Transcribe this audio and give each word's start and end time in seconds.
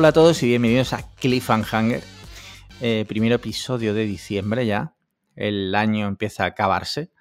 Hola 0.00 0.08
a 0.08 0.12
todos 0.12 0.42
y 0.42 0.46
bienvenidos 0.46 0.94
a 0.94 1.02
Cliffhanger, 1.16 2.02
eh, 2.80 3.04
primer 3.06 3.32
episodio 3.32 3.92
de 3.92 4.06
diciembre 4.06 4.64
ya. 4.64 4.94
El 5.36 5.74
año 5.74 6.08
empieza 6.08 6.44
a 6.44 6.46
acabarse. 6.46 7.12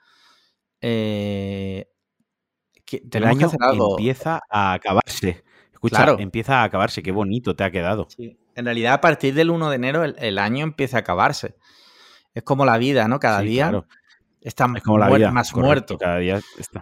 Eh, 0.79 1.89
El 3.11 3.23
año 3.25 3.47
hacer 3.47 3.59
algo. 3.61 3.97
empieza 3.99 4.39
a 4.49 4.71
acabarse. 4.71 5.43
Escucha, 5.73 5.97
Claro. 5.97 6.19
empieza 6.19 6.61
a 6.61 6.63
acabarse. 6.63 7.03
Qué 7.03 7.11
bonito 7.11 7.53
te 7.53 7.65
ha 7.65 7.71
quedado. 7.71 8.07
Sí. 8.15 8.39
En 8.55 8.63
realidad, 8.63 8.93
a 8.93 9.01
partir 9.01 9.33
del 9.33 9.49
1 9.49 9.69
de 9.69 9.75
enero, 9.75 10.05
el, 10.05 10.15
el 10.17 10.37
año 10.37 10.63
empieza 10.63 10.95
a 10.95 10.99
acabarse. 11.01 11.57
Es 12.33 12.43
como 12.43 12.65
la 12.65 12.77
vida, 12.77 13.09
¿no? 13.09 13.19
Cada 13.19 13.41
Sí, 13.41 13.47
día 13.47 13.63
claro. 13.71 13.87
está 14.39 14.67
Es 14.73 14.83
como 14.83 14.99
la 14.99 15.09
muer- 15.09 15.17
vida. 15.17 15.31
más 15.31 15.51
correcto, 15.51 15.67
muerto. 15.67 15.97
Cada 15.97 16.19
día 16.19 16.39
está. 16.57 16.81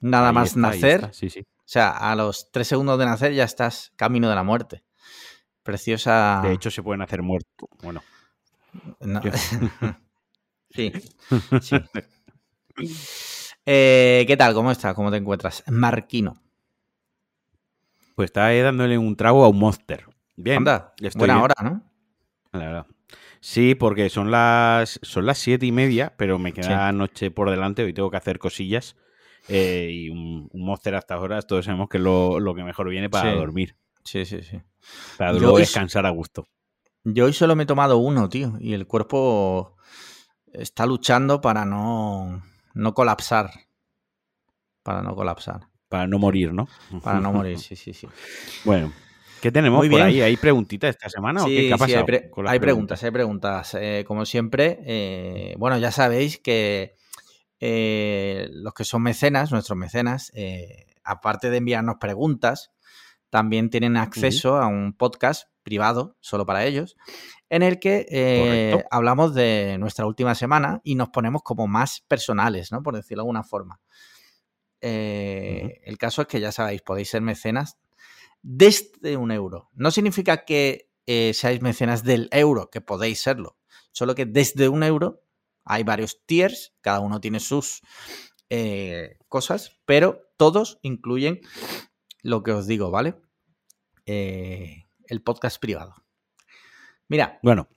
Nada 0.00 0.28
ahí 0.28 0.34
más 0.34 0.48
está, 0.50 0.60
nacer. 0.60 0.94
está, 1.00 1.12
Sí, 1.12 1.28
sí. 1.28 1.40
O 1.40 1.66
sea, 1.66 1.90
a 1.90 2.14
los 2.14 2.52
tres 2.52 2.68
segundos 2.68 3.00
de 3.00 3.06
nacer 3.06 3.32
ya 3.32 3.42
estás 3.42 3.92
camino 3.96 4.28
de 4.28 4.36
la 4.36 4.44
muerte. 4.44 4.84
Preciosa. 5.64 6.40
De 6.44 6.52
hecho, 6.52 6.70
se 6.70 6.82
pueden 6.82 7.02
hacer 7.02 7.22
muertos. 7.22 7.68
Bueno, 7.82 8.02
No. 9.00 9.20
sí. 10.70 10.92
sí. 11.60 11.76
Eh, 13.66 14.24
¿Qué 14.26 14.36
tal? 14.36 14.54
¿Cómo 14.54 14.70
estás? 14.70 14.94
¿Cómo 14.94 15.10
te 15.10 15.16
encuentras? 15.16 15.64
Marquino. 15.68 16.40
pues 18.14 18.26
está 18.28 18.46
ahí 18.46 18.60
dándole 18.60 18.96
un 18.98 19.16
trago 19.16 19.44
a 19.44 19.48
un 19.48 19.58
monster. 19.58 20.04
Bien. 20.36 20.58
Anda, 20.58 20.94
estoy 21.00 21.18
buena 21.20 21.34
bien, 21.34 21.44
hora, 21.44 21.54
¿no? 21.62 21.82
la 22.52 22.66
verdad. 22.66 22.86
Sí, 23.40 23.74
porque 23.74 24.08
son 24.10 24.30
las 24.30 24.98
son 25.02 25.26
las 25.26 25.38
siete 25.38 25.66
y 25.66 25.72
media, 25.72 26.14
pero 26.16 26.38
me 26.38 26.52
queda 26.52 26.92
noche 26.92 27.30
por 27.30 27.50
delante. 27.50 27.82
Hoy 27.84 27.92
tengo 27.92 28.10
que 28.10 28.16
hacer 28.16 28.38
cosillas. 28.38 28.96
eh, 29.48 29.90
y 29.92 30.08
un, 30.10 30.48
un 30.52 30.64
monster 30.64 30.94
a 30.94 30.98
estas 30.98 31.20
horas, 31.20 31.46
todos 31.46 31.64
sabemos 31.66 31.88
que 31.88 31.98
es 31.98 32.02
lo, 32.02 32.40
lo 32.40 32.54
que 32.54 32.64
mejor 32.64 32.88
viene 32.88 33.10
para 33.10 33.30
Sí. 33.32 33.36
dormir. 33.36 33.76
Sí, 34.04 34.24
sí, 34.24 34.42
sí. 34.42 34.60
Para 35.18 35.32
Yo 35.32 35.38
luego 35.40 35.54
hoy- 35.54 35.60
descansar 35.62 36.06
a 36.06 36.10
gusto. 36.10 36.46
Yo 37.04 37.26
hoy 37.26 37.32
solo 37.32 37.54
me 37.56 37.64
he 37.64 37.66
tomado 37.66 37.98
uno, 37.98 38.28
tío, 38.28 38.54
y 38.60 38.72
el 38.72 38.86
cuerpo 38.86 39.76
está 40.52 40.86
luchando 40.86 41.40
para 41.40 41.64
no, 41.64 42.42
no 42.74 42.94
colapsar. 42.94 43.50
Para 44.82 45.02
no 45.02 45.14
colapsar. 45.14 45.68
Para 45.88 46.06
no 46.06 46.18
morir, 46.18 46.52
¿no? 46.52 46.66
Para 47.02 47.20
no 47.20 47.32
morir, 47.32 47.58
sí, 47.58 47.76
sí, 47.76 47.92
sí. 47.94 48.08
Bueno, 48.64 48.92
¿qué 49.40 49.50
tenemos 49.52 49.78
Muy 49.78 49.88
por 49.88 49.98
bien. 49.98 50.08
ahí? 50.08 50.20
¿Hay 50.22 50.36
preguntitas 50.36 50.90
esta 50.90 51.08
semana 51.08 51.42
o 51.42 51.46
qué, 51.46 51.50
Sí, 51.62 51.68
¿Qué 51.68 51.74
ha 51.74 51.78
sí, 51.78 51.92
hay, 51.94 52.04
pre- 52.04 52.30
preguntas, 52.60 53.02
hay 53.04 53.10
preguntas. 53.10 53.74
Eh, 53.74 54.04
como 54.06 54.24
siempre, 54.26 54.78
eh, 54.86 55.54
bueno, 55.58 55.78
ya 55.78 55.90
sabéis 55.90 56.38
que 56.38 56.94
eh, 57.60 58.48
los 58.50 58.74
que 58.74 58.84
son 58.84 59.02
mecenas, 59.02 59.52
nuestros 59.52 59.76
mecenas, 59.78 60.32
aparte 61.04 61.50
de 61.50 61.58
enviarnos 61.58 61.96
preguntas, 62.00 62.70
también 63.34 63.68
tienen 63.68 63.96
acceso 63.96 64.58
a 64.58 64.68
un 64.68 64.92
podcast 64.92 65.48
privado, 65.64 66.16
solo 66.20 66.46
para 66.46 66.66
ellos, 66.66 66.96
en 67.48 67.64
el 67.64 67.80
que 67.80 68.06
eh, 68.08 68.84
hablamos 68.92 69.34
de 69.34 69.76
nuestra 69.80 70.06
última 70.06 70.36
semana 70.36 70.80
y 70.84 70.94
nos 70.94 71.08
ponemos 71.08 71.42
como 71.42 71.66
más 71.66 72.04
personales, 72.06 72.70
¿no? 72.70 72.84
Por 72.84 72.94
decirlo 72.94 73.22
de 73.22 73.24
alguna 73.24 73.42
forma. 73.42 73.80
Eh. 74.80 75.80
El 75.82 75.98
caso 75.98 76.22
es 76.22 76.28
que 76.28 76.38
ya 76.38 76.52
sabéis, 76.52 76.82
podéis 76.82 77.08
ser 77.08 77.22
mecenas 77.22 77.76
desde 78.40 79.16
un 79.16 79.32
euro. 79.32 79.68
No 79.74 79.90
significa 79.90 80.44
que 80.44 80.92
eh, 81.04 81.32
seáis 81.34 81.60
mecenas 81.60 82.04
del 82.04 82.28
euro, 82.30 82.70
que 82.70 82.82
podéis 82.82 83.20
serlo. 83.20 83.56
Solo 83.90 84.14
que 84.14 84.26
desde 84.26 84.68
un 84.68 84.84
euro 84.84 85.24
hay 85.64 85.82
varios 85.82 86.24
tiers, 86.24 86.72
cada 86.82 87.00
uno 87.00 87.20
tiene 87.20 87.40
sus 87.40 87.82
cosas, 89.26 89.80
pero 89.86 90.20
todos 90.36 90.78
incluyen 90.82 91.40
lo 92.22 92.44
que 92.44 92.52
os 92.52 92.68
digo, 92.68 92.92
¿vale? 92.92 93.23
Eh, 94.06 94.84
el 95.06 95.22
podcast 95.22 95.60
privado. 95.60 95.94
Mira, 97.08 97.38
Bueno, 97.42 97.68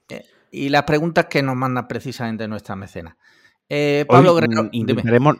y 0.50 0.68
las 0.70 0.84
preguntas 0.84 1.26
que 1.26 1.42
nos 1.42 1.56
mandan 1.56 1.86
precisamente 1.88 2.48
nuestra 2.48 2.76
mecena. 2.76 3.16
Eh, 3.68 4.06
Pablo 4.08 4.32
hoy, 4.34 4.40
Guerrero, 4.40 4.68
intentaremos, 4.72 5.36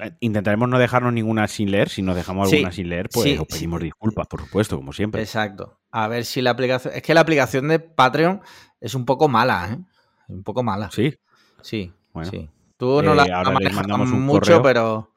eh, 0.00 0.12
intentaremos 0.18 0.68
no 0.68 0.80
dejarnos 0.80 1.12
ninguna 1.12 1.46
sin 1.46 1.70
leer. 1.70 1.88
Si 1.88 2.02
nos 2.02 2.16
dejamos 2.16 2.50
Sí, 2.50 2.56
alguna 2.56 2.72
sin 2.72 2.88
leer, 2.88 3.08
pues 3.08 3.22
sí, 3.24 3.32
os 3.38 3.46
sí. 3.48 3.54
pedimos 3.54 3.80
disculpas, 3.80 4.26
por 4.26 4.40
supuesto, 4.40 4.76
como 4.76 4.92
siempre. 4.92 5.22
Exacto. 5.22 5.78
A 5.92 6.08
ver 6.08 6.24
si 6.24 6.42
la 6.42 6.50
aplicación. 6.50 6.92
Es 6.94 7.02
que 7.02 7.14
la 7.14 7.20
aplicación 7.20 7.68
de 7.68 7.78
Patreon 7.78 8.40
es 8.80 8.94
un 8.96 9.04
poco 9.06 9.28
mala, 9.28 9.68
¿eh? 9.72 9.78
Un 10.26 10.42
poco 10.42 10.62
mala. 10.64 10.90
Sí, 10.90 11.14
Sí, 11.62 11.92
bueno. 12.12 12.30
sí. 12.30 12.50
Tú 12.76 13.00
no 13.02 13.12
Eh, 13.12 13.28
la, 13.28 13.42
un 13.94 14.22
mucho, 14.22 14.40
correo. 14.40 14.62
pero. 14.62 15.14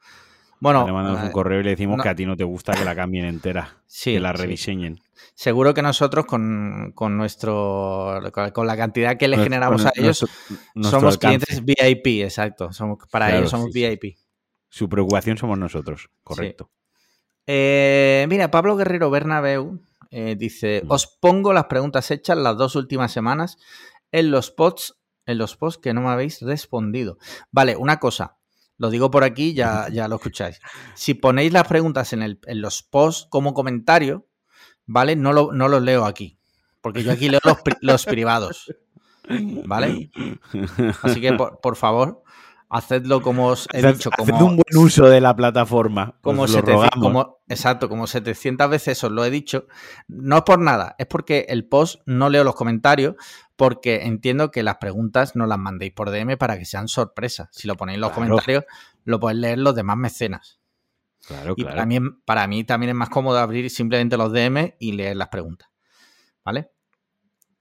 Bueno, 0.62 0.86
le 0.86 0.92
mandamos 0.92 1.22
eh, 1.22 1.26
un 1.26 1.32
correo 1.32 1.60
y 1.60 1.64
le 1.64 1.70
decimos 1.70 1.96
no- 1.96 2.02
que 2.02 2.08
a 2.08 2.14
ti 2.14 2.24
no 2.24 2.36
te 2.36 2.44
gusta 2.44 2.72
que 2.74 2.84
la 2.84 2.94
cambien 2.94 3.24
entera, 3.24 3.82
sí, 3.86 4.12
que 4.14 4.20
la 4.20 4.32
sí. 4.34 4.42
rediseñen. 4.42 5.00
Seguro 5.34 5.74
que 5.74 5.82
nosotros, 5.82 6.24
con, 6.26 6.92
con 6.94 7.16
nuestro. 7.16 8.20
Con, 8.52 8.66
la 8.66 8.76
cantidad 8.76 9.16
que 9.16 9.26
Nuestro- 9.28 9.44
generamos 9.44 9.86
a 9.86 9.92
ellos, 9.94 10.22
nuestro- 10.22 10.56
nuestro 10.74 11.00
somos 11.00 11.14
alcance. 11.14 11.46
clientes 11.46 11.64
VIP, 11.64 12.22
exacto. 12.24 12.72
Somos, 12.72 12.98
para 13.10 13.26
Claro, 13.26 13.40
ellos 13.40 13.50
somos 13.50 13.72
sí, 13.72 13.80
sí. 13.80 13.88
VIP. 13.88 14.16
Su 14.68 14.88
preocupación 14.88 15.36
somos 15.36 15.58
nosotros, 15.58 16.10
correcto. 16.22 16.70
Eh, 17.46 18.26
mira, 18.28 18.50
Pablo 18.50 18.76
Guerrero 18.76 19.10
Bernabeu 19.10 19.80
eh, 20.10 20.36
dice: 20.38 20.82
Mm. 20.84 20.90
Os 20.92 21.06
pongo 21.06 21.52
las 21.52 21.64
preguntas 21.64 22.10
hechas 22.10 22.36
las 22.38 22.56
dos 22.56 22.76
últimas 22.76 23.12
semanas 23.12 23.58
en 24.12 24.30
los 24.30 24.50
posts, 24.50 24.96
en 25.26 25.38
los 25.38 25.56
posts 25.56 25.80
que 25.82 25.92
no 25.94 26.02
me 26.02 26.08
habéis 26.10 26.40
respondido. 26.42 27.18
Vale, 27.50 27.76
una 27.76 27.98
cosa. 27.98 28.36
Lo 28.78 28.90
digo 28.90 29.10
por 29.10 29.22
aquí, 29.24 29.54
ya, 29.54 29.88
ya 29.90 30.08
lo 30.08 30.16
escucháis. 30.16 30.60
Si 30.94 31.14
ponéis 31.14 31.52
las 31.52 31.66
preguntas 31.68 32.12
en, 32.12 32.22
el- 32.22 32.40
en 32.46 32.60
los 32.60 32.82
posts 32.82 33.26
como 33.30 33.54
comentario, 33.54 34.26
¿vale? 34.86 35.14
No, 35.16 35.32
lo, 35.32 35.52
no 35.52 35.68
los 35.68 35.82
leo 35.82 36.04
aquí. 36.04 36.38
Porque 36.80 37.02
yo 37.04 37.12
aquí 37.12 37.28
leo 37.28 37.40
los, 37.44 37.58
los 37.80 38.04
privados. 38.06 38.74
¿Vale? 39.66 40.10
Así 41.02 41.20
que, 41.20 41.32
por 41.32 41.76
favor, 41.76 42.22
hacedlo 42.72 43.20
como 43.22 43.46
os 43.48 43.68
he 43.72 43.78
Haced- 43.80 43.92
dicho. 43.94 44.10
haced 44.16 44.32
Como, 44.32 44.46
un 44.46 44.56
buen 44.56 44.76
uso 44.84 45.06
de 45.08 45.20
la 45.20 45.36
plataforma. 45.36 46.18
como, 46.22 46.42
os 46.42 46.50
lo 46.50 46.56
700 46.56 46.90
rogamos. 46.90 47.02
como- 47.24 47.38
exacto, 47.48 47.88
como 47.88 48.06
700 48.06 48.68
veces 48.70 49.02
os 49.04 49.10
lo 49.12 49.24
he 49.24 49.30
dicho. 49.30 49.66
No 50.08 50.38
es 50.38 50.42
por 50.42 50.58
nada, 50.58 50.94
es 50.98 51.06
porque 51.06 51.46
el 51.48 51.66
post 51.68 52.00
no 52.06 52.28
leo 52.30 52.44
los 52.44 52.54
comentarios, 52.54 53.14
porque 53.56 54.02
entiendo 54.06 54.50
que 54.50 54.62
las 54.62 54.76
preguntas 54.78 55.36
no 55.36 55.46
las 55.46 55.58
mandéis 55.58 55.92
por 55.92 56.10
DM 56.10 56.36
para 56.36 56.58
que 56.58 56.64
sean 56.64 56.88
sorpresas. 56.88 57.48
Si 57.52 57.68
lo 57.68 57.76
ponéis 57.76 57.96
en 57.96 58.00
los 58.00 58.10
Claro. 58.12 58.28
comentarios, 58.30 58.64
lo 59.04 59.20
pueden 59.20 59.40
leer 59.40 59.58
los 59.58 59.74
demás 59.74 59.96
mecenas. 59.96 60.58
Claro, 61.26 61.54
Y 61.56 61.62
claro. 61.62 61.76
para 61.76 61.86
mí, 61.86 61.98
para 62.24 62.46
mí 62.48 62.64
también 62.64 62.90
es 62.90 62.96
más 62.96 63.08
cómodo 63.08 63.38
abrir 63.38 63.70
simplemente 63.70 64.16
los 64.16 64.32
DM 64.32 64.74
y 64.80 64.92
leer 64.92 65.16
las 65.16 65.28
preguntas. 65.28 65.68
¿Vale? 66.44 66.70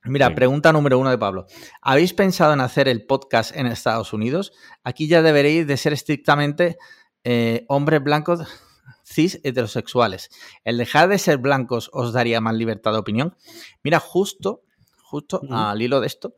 Mira, 0.03 0.33
pregunta 0.33 0.73
número 0.73 0.97
uno 0.97 1.11
de 1.11 1.17
Pablo. 1.17 1.45
¿Habéis 1.81 2.13
pensado 2.13 2.53
en 2.53 2.61
hacer 2.61 2.87
el 2.87 3.05
podcast 3.05 3.55
en 3.55 3.67
Estados 3.67 4.13
Unidos? 4.13 4.51
Aquí 4.83 5.07
ya 5.07 5.21
deberéis 5.21 5.67
de 5.67 5.77
ser 5.77 5.93
estrictamente 5.93 6.77
eh, 7.23 7.65
hombres 7.67 8.03
blancos 8.03 8.39
cis 9.03 9.39
heterosexuales. 9.43 10.29
¿El 10.63 10.77
dejar 10.77 11.07
de 11.07 11.19
ser 11.19 11.37
blancos 11.37 11.89
os 11.93 12.13
daría 12.13 12.41
más 12.41 12.55
libertad 12.55 12.93
de 12.93 12.97
opinión? 12.97 13.35
Mira, 13.83 13.99
justo, 13.99 14.63
justo 15.03 15.41
al 15.51 15.79
hilo 15.81 15.99
de 15.99 16.07
esto, 16.07 16.35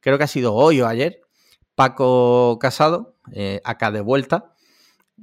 creo 0.00 0.18
que 0.18 0.24
ha 0.24 0.28
sido 0.28 0.52
hoy 0.54 0.80
o 0.80 0.88
ayer, 0.88 1.20
Paco 1.76 2.58
Casado, 2.60 3.16
eh, 3.32 3.60
acá 3.64 3.92
de 3.92 4.00
vuelta, 4.00 4.54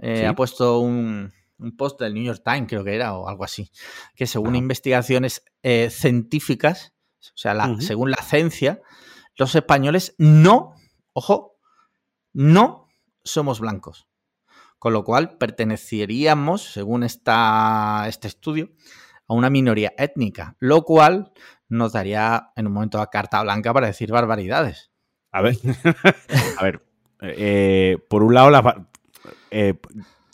eh, 0.02 0.20
Sí. 0.20 0.26
ha 0.26 0.34
puesto 0.34 0.80
un, 0.80 1.34
un 1.60 1.76
post 1.76 2.00
del 2.00 2.14
New 2.14 2.24
York 2.24 2.42
Times, 2.46 2.70
creo 2.70 2.86
que 2.86 2.96
era, 2.96 3.18
o 3.18 3.28
algo 3.28 3.44
así, 3.44 3.70
que 4.16 4.28
según 4.28 4.56
investigaciones 4.56 5.44
eh, 5.64 5.90
científicas, 5.90 6.94
o 7.30 7.38
sea, 7.38 7.54
la- 7.54 7.76
según 7.82 8.12
la 8.12 8.22
ciencia, 8.24 8.82
los 9.36 9.56
españoles 9.56 10.16
no, 10.18 10.76
ojo, 11.14 11.58
no 12.34 12.88
somos 13.24 13.60
blancos. 13.60 14.08
Con 14.80 14.94
lo 14.94 15.04
cual 15.04 15.38
perteneceríamos, 15.38 16.64
según 16.74 17.04
esta, 17.04 18.06
este 18.08 18.28
estudio, 18.28 18.72
a 19.28 19.34
una 19.36 19.50
minoría 19.52 19.94
étnica, 19.98 20.56
lo 20.60 20.82
cual 20.84 21.32
nos 21.70 21.94
daría 21.94 22.52
en 22.56 22.68
un 22.68 22.74
momento 22.74 23.00
a 23.00 23.10
carta 23.10 23.42
blanca 23.44 23.74
para 23.74 23.88
decir 23.88 24.12
barbaridades. 24.12 24.92
A 25.32 25.42
ver, 25.42 25.56
a 26.58 26.64
ver, 26.64 26.86
eh, 27.22 27.98
por 28.10 28.24
un 28.24 28.34
lado, 28.34 28.50
la, 28.50 28.88
eh, 29.52 29.80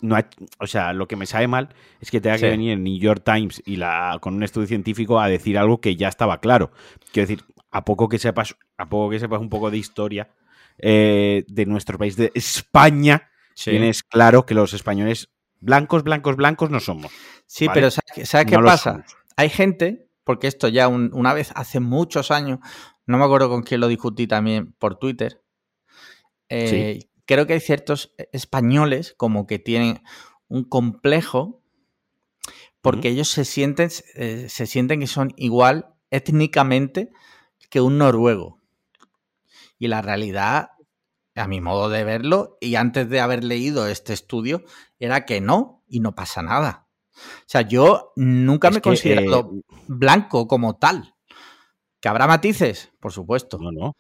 no 0.02 0.16
ha- 0.16 0.30
o 0.60 0.68
sea, 0.68 0.94
lo 0.94 1.08
que 1.08 1.16
me 1.16 1.26
sabe 1.26 1.48
mal 1.48 1.70
es 2.00 2.12
que 2.12 2.22
tenga 2.22 2.38
Sí. 2.38 2.44
que 2.44 2.50
venir 2.50 2.72
el 2.74 2.84
New 2.84 3.00
York 3.00 3.24
Times 3.26 3.62
y 3.66 3.78
la, 3.78 4.18
con 4.22 4.36
un 4.36 4.44
estudio 4.44 4.68
científico 4.68 5.20
a 5.20 5.28
decir 5.28 5.58
algo 5.58 5.82
que 5.82 5.96
ya 5.96 6.08
estaba 6.08 6.40
claro. 6.40 6.72
Quiero 7.12 7.28
decir, 7.28 7.46
a 7.72 7.84
poco 7.86 8.08
que 8.10 8.20
sepas, 8.20 8.56
a 8.78 8.88
poco 8.90 9.10
que 9.10 9.20
sepas 9.20 9.40
un 9.42 9.50
poco 9.50 9.70
de 9.72 9.78
historia 9.78 10.30
eh, 10.80 11.44
de 11.48 11.66
nuestro 11.66 11.98
país, 11.98 12.16
de 12.16 12.32
España, 12.36 13.30
tienes 13.56 14.04
claro 14.04 14.46
que 14.46 14.54
los 14.54 14.74
españoles 14.74 15.30
blancos, 15.60 16.04
blancos, 16.04 16.36
blancos 16.36 16.70
no 16.70 16.80
somos. 16.80 17.12
Sí, 17.48 17.66
¿vale? 17.66 17.74
pero 17.82 17.92
¿sabes, 17.92 18.12
qué- 18.14 18.26
sabes 18.28 18.52
No 18.52 18.64
pasa? 18.64 18.92
somos. 18.92 19.06
Hay 19.38 19.50
gente, 19.50 20.08
porque 20.24 20.46
esto 20.48 20.68
ya 20.68 20.88
un- 20.88 21.10
una 21.14 21.34
vez 21.34 21.52
hace 21.56 21.80
muchos 21.80 22.30
años, 22.30 22.60
no 23.08 23.18
me 23.18 23.24
acuerdo 23.26 23.50
con 23.50 23.64
quién 23.64 23.82
lo 23.82 23.88
discutí 23.88 24.28
también 24.28 24.74
por 24.74 25.00
Twitter, 25.00 25.42
eh, 26.50 27.00
creo 27.28 27.46
que 27.46 27.54
hay 27.54 27.60
ciertos 27.60 28.16
españoles 28.32 29.14
como 29.16 29.46
que 29.46 29.60
tienen 29.60 30.02
un 30.48 30.64
complejo 30.64 31.62
porque 32.82 33.10
ellos 33.10 33.30
se 33.30 33.46
sienten, 33.46 33.90
eh, 34.16 34.48
se 34.50 34.66
sienten 34.66 35.02
que 35.02 35.08
son 35.08 35.34
igual 35.36 35.94
étnicamente 36.10 37.12
que 37.70 37.82
un 37.82 37.98
noruego. 37.98 38.62
Y 39.78 39.90
la 39.90 40.02
realidad, 40.02 40.70
a 41.36 41.48
mi 41.48 41.60
modo 41.60 41.90
de 41.90 42.04
verlo, 42.04 42.58
y 42.62 42.76
antes 42.76 43.10
de 43.10 43.20
haber 43.20 43.44
leído 43.44 43.88
este 43.88 44.14
estudio, 44.14 44.64
era 45.00 45.26
que 45.26 45.42
no, 45.42 45.84
y 45.88 46.00
no 46.00 46.16
pasa 46.16 46.42
nada. 46.42 46.88
O 47.14 47.46
sea, 47.48 47.62
yo 47.62 48.14
nunca 48.16 48.70
Es 48.70 48.76
me 48.76 48.78
he 48.80 48.82
considerado 48.82 49.52
eh, 49.54 49.76
blanco 49.88 50.48
como 50.48 50.78
tal. 50.78 51.16
¿Que 52.00 52.10
habrá 52.10 52.26
matices? 52.28 52.92
Por 53.00 53.12
supuesto. 53.12 53.58
No, 53.60 53.72
no. 53.72 53.98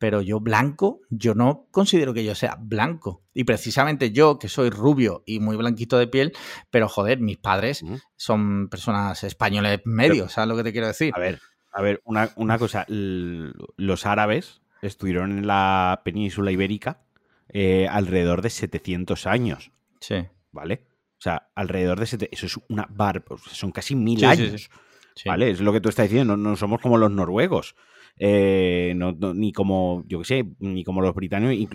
Pero 0.00 0.20
yo 0.22 0.40
blanco, 0.40 1.02
yo 1.10 1.34
no 1.36 1.66
considero 1.70 2.12
que 2.12 2.24
yo 2.24 2.34
sea 2.34 2.56
blanco. 2.58 3.22
Y 3.34 3.44
precisamente 3.44 4.10
yo, 4.10 4.38
que 4.40 4.48
soy 4.48 4.70
rubio 4.70 5.22
y 5.26 5.38
muy 5.38 5.56
blanquito 5.56 5.96
de 5.98 6.08
piel, 6.08 6.32
pero 6.70 6.88
joder, 6.88 7.20
mis 7.20 7.36
padres 7.36 7.84
son 8.16 8.68
personas 8.68 9.22
españoles 9.22 9.82
medios, 9.84 10.32
¿sabes 10.32 10.48
lo 10.48 10.56
que 10.56 10.64
te 10.64 10.72
quiero 10.72 10.86
decir? 10.88 11.12
A 11.14 11.20
ver, 11.20 11.38
a 11.70 11.82
ver, 11.82 12.00
una, 12.04 12.30
una 12.36 12.58
cosa. 12.58 12.84
Los 12.88 14.06
árabes 14.06 14.62
estuvieron 14.82 15.30
en 15.38 15.46
la 15.46 16.00
península 16.04 16.50
ibérica 16.50 17.02
eh, 17.48 17.86
alrededor 17.88 18.42
de 18.42 18.50
700 18.50 19.26
años, 19.26 19.70
Sí. 20.00 20.26
¿vale? 20.50 20.86
O 21.18 21.22
sea, 21.22 21.50
alrededor 21.54 22.00
de... 22.00 22.06
sete- 22.06 22.28
Eso 22.32 22.46
es 22.46 22.58
una 22.70 22.86
bar... 22.88 23.22
Son 23.50 23.70
casi 23.72 23.94
mil 23.94 24.18
sí, 24.20 24.24
años. 24.24 24.62
sí. 24.62 24.68
Sí. 25.14 25.28
¿Vale? 25.28 25.50
Es 25.50 25.60
lo 25.60 25.72
que 25.74 25.80
tú 25.82 25.90
estás 25.90 26.08
diciendo, 26.08 26.34
no, 26.36 26.50
no 26.50 26.56
somos 26.56 26.80
como 26.80 26.96
los 26.96 27.10
noruegos. 27.10 27.74
Eh, 28.22 28.92
no- 28.96 29.12
no- 29.12 29.32
ni 29.32 29.50
como, 29.50 30.04
yo 30.06 30.18
qué 30.18 30.24
sé, 30.26 30.44
ni 30.58 30.84
como 30.84 31.00
los 31.00 31.14
británicos, 31.14 31.66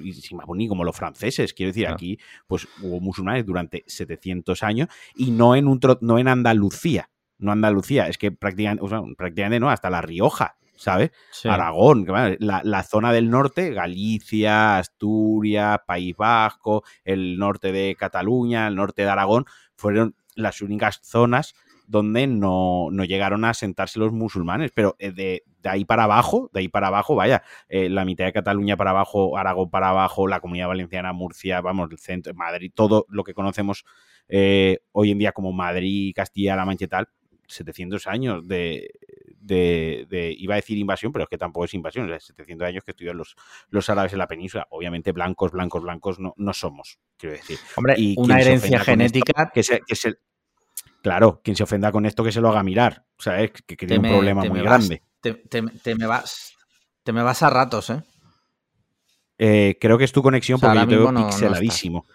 ni 0.55 0.67
como 0.67 0.83
los 0.83 0.95
franceses. 0.95 1.53
Quiero 1.53 1.71
decir, 1.71 1.83
Claro. 1.85 1.95
aquí 1.95 2.19
pues 2.47 2.67
hubo 2.83 2.99
musulmanes 3.01 3.45
durante 3.47 3.83
700 3.87 4.61
años 4.61 4.87
y 5.15 5.31
no 5.31 5.55
en, 5.55 5.67
un 5.67 5.79
tro- 5.79 5.97
no 6.01 6.19
en 6.19 6.27
Andalucía. 6.27 7.09
No 7.39 7.51
Andalucía, 7.51 8.07
es 8.07 8.17
que 8.19 8.31
prácticamente, 8.31 8.83
o 8.85 8.87
sea, 8.87 9.01
prácticamente 9.17 9.59
no, 9.59 9.69
hasta 9.71 9.89
La 9.89 10.01
Rioja, 10.01 10.55
¿sabes? 10.77 11.11
Sí. 11.31 11.49
Aragón, 11.49 12.05
la, 12.39 12.61
la 12.63 12.83
zona 12.83 13.11
del 13.11 13.29
norte, 13.31 13.71
Galicia, 13.71 14.77
Asturias, 14.77 15.79
País 15.87 16.15
Vasco, 16.15 16.83
el 17.03 17.37
norte 17.37 17.71
de 17.71 17.95
Cataluña, 17.95 18.67
el 18.67 18.75
norte 18.75 19.01
de 19.01 19.09
Aragón, 19.09 19.45
fueron 19.75 20.15
las 20.35 20.61
únicas 20.61 20.99
zonas 21.01 21.55
donde 21.87 22.27
no, 22.27 22.89
no 22.91 23.03
llegaron 23.03 23.45
a 23.45 23.53
sentarse 23.53 23.99
los 23.99 24.11
musulmanes. 24.11 24.71
Pero 24.73 24.95
eh, 24.99 25.11
de, 25.11 25.43
de 25.61 25.69
ahí 25.69 25.85
para 25.85 26.03
abajo, 26.05 26.49
de 26.53 26.61
ahí 26.61 26.67
para 26.67 26.87
abajo, 26.87 27.15
vaya, 27.15 27.43
eh, 27.69 27.89
la 27.89 28.05
mitad 28.05 28.25
de 28.25 28.33
Cataluña 28.33 28.77
para 28.77 28.91
abajo, 28.91 29.37
Aragón 29.37 29.69
para 29.69 29.89
abajo, 29.89 30.27
la 30.27 30.39
comunidad 30.39 30.67
valenciana, 30.67 31.13
Murcia, 31.13 31.61
vamos, 31.61 31.89
el 31.91 31.97
centro, 31.99 32.33
Madrid, 32.33 32.71
todo 32.73 33.05
lo 33.09 33.23
que 33.23 33.33
conocemos 33.33 33.85
eh, 34.27 34.79
hoy 34.91 35.11
en 35.11 35.17
día 35.19 35.31
como 35.31 35.51
Madrid, 35.51 36.11
Castilla-La 36.15 36.65
Mancha 36.65 36.85
y 36.85 36.87
tal, 36.87 37.09
700 37.47 38.07
años 38.07 38.47
de, 38.47 38.89
de, 39.37 40.07
de- 40.09 40.35
iba 40.37 40.55
a 40.55 40.57
decir 40.57 40.77
invasión, 40.79 41.11
pero 41.11 41.23
es 41.23 41.29
que 41.29 41.37
tampoco 41.37 41.65
es 41.65 41.73
invasión, 41.75 42.11
es 42.11 42.23
700 42.25 42.67
años 42.67 42.83
que 42.83 42.91
estuvieron 42.91 43.17
los, 43.19 43.35
los 43.69 43.87
árabes 43.89 44.13
en 44.13 44.19
la 44.19 44.27
península. 44.27 44.65
Obviamente 44.71 45.11
blancos, 45.11 45.51
blancos, 45.51 45.83
blancos 45.83 46.19
no, 46.19 46.33
no 46.37 46.53
somos, 46.53 46.97
quiero 47.17 47.35
decir. 47.35 47.59
Hombre, 47.75 47.93
y 47.97 48.15
una 48.17 48.37
herencia 48.47 48.79
genética 48.85 49.51
Que 49.53 49.61
se, 49.63 49.81
que 49.87 49.95
se- 49.95 50.15
claro, 51.01 51.41
quien 51.43 51.55
se 51.55 51.63
ofenda 51.63 51.91
con 51.91 52.05
esto 52.05 52.23
que 52.23 52.31
se 52.31 52.41
lo 52.41 52.49
haga 52.49 52.63
mirar, 52.63 53.05
o 53.17 53.21
sea, 53.21 53.41
es 53.41 53.51
que, 53.51 53.75
que 53.77 53.87
tiene 53.87 53.99
me- 54.01 54.09
un 54.09 54.15
problema 54.15 54.43
muy 54.43 54.59
vas. 54.61 54.69
grande. 54.69 55.01
te, 55.21 55.33
te- 55.33 55.61
te 55.61 55.95
me 55.95 56.05
vas. 56.05 56.53
Te 57.03 57.13
me 57.13 57.21
vas 57.21 57.43
a 57.43 57.49
ratos, 57.49 57.89
¿eh? 57.91 58.03
Eh, 59.37 59.77
creo 59.79 59.97
que 59.97 60.05
es 60.05 60.11
tu 60.11 60.23
conexión 60.23 60.55
O 60.57 60.59
sea, 60.59 60.69
porque 60.69 60.79
yo 60.79 60.87
te 60.87 60.97
veo 60.97 61.11
no 61.11 61.27
pixeladísimo. 61.27 62.05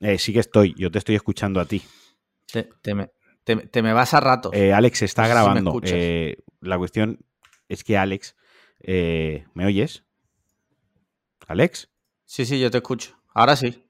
Eh, 0.00 0.18
sí 0.18 0.32
que 0.32 0.40
estoy, 0.40 0.74
yo 0.76 0.90
te 0.90 0.98
estoy 0.98 1.14
escuchando 1.14 1.60
a 1.60 1.66
ti. 1.66 1.82
Te, 2.52 2.68
te 2.82 2.94
me, 2.94 3.10
te- 3.44 3.82
me 3.82 3.92
vas 3.92 4.12
a 4.14 4.20
ratos. 4.20 4.52
Eh, 4.54 4.72
Alex 4.72 5.02
está 5.02 5.22
No 5.22 5.28
sé 5.28 5.32
grabando. 5.34 5.80
la 6.60 6.78
cuestión 6.78 7.18
es 7.68 7.84
que 7.84 7.96
Alex, 7.96 8.34
¿me 9.54 9.66
oyes? 9.66 10.04
Alex, 11.46 11.88
Sí, 12.24 12.44
sí, 12.44 12.58
yo 12.58 12.70
te 12.70 12.78
escucho. 12.78 13.16
Ahora 13.34 13.54
sí. 13.54 13.84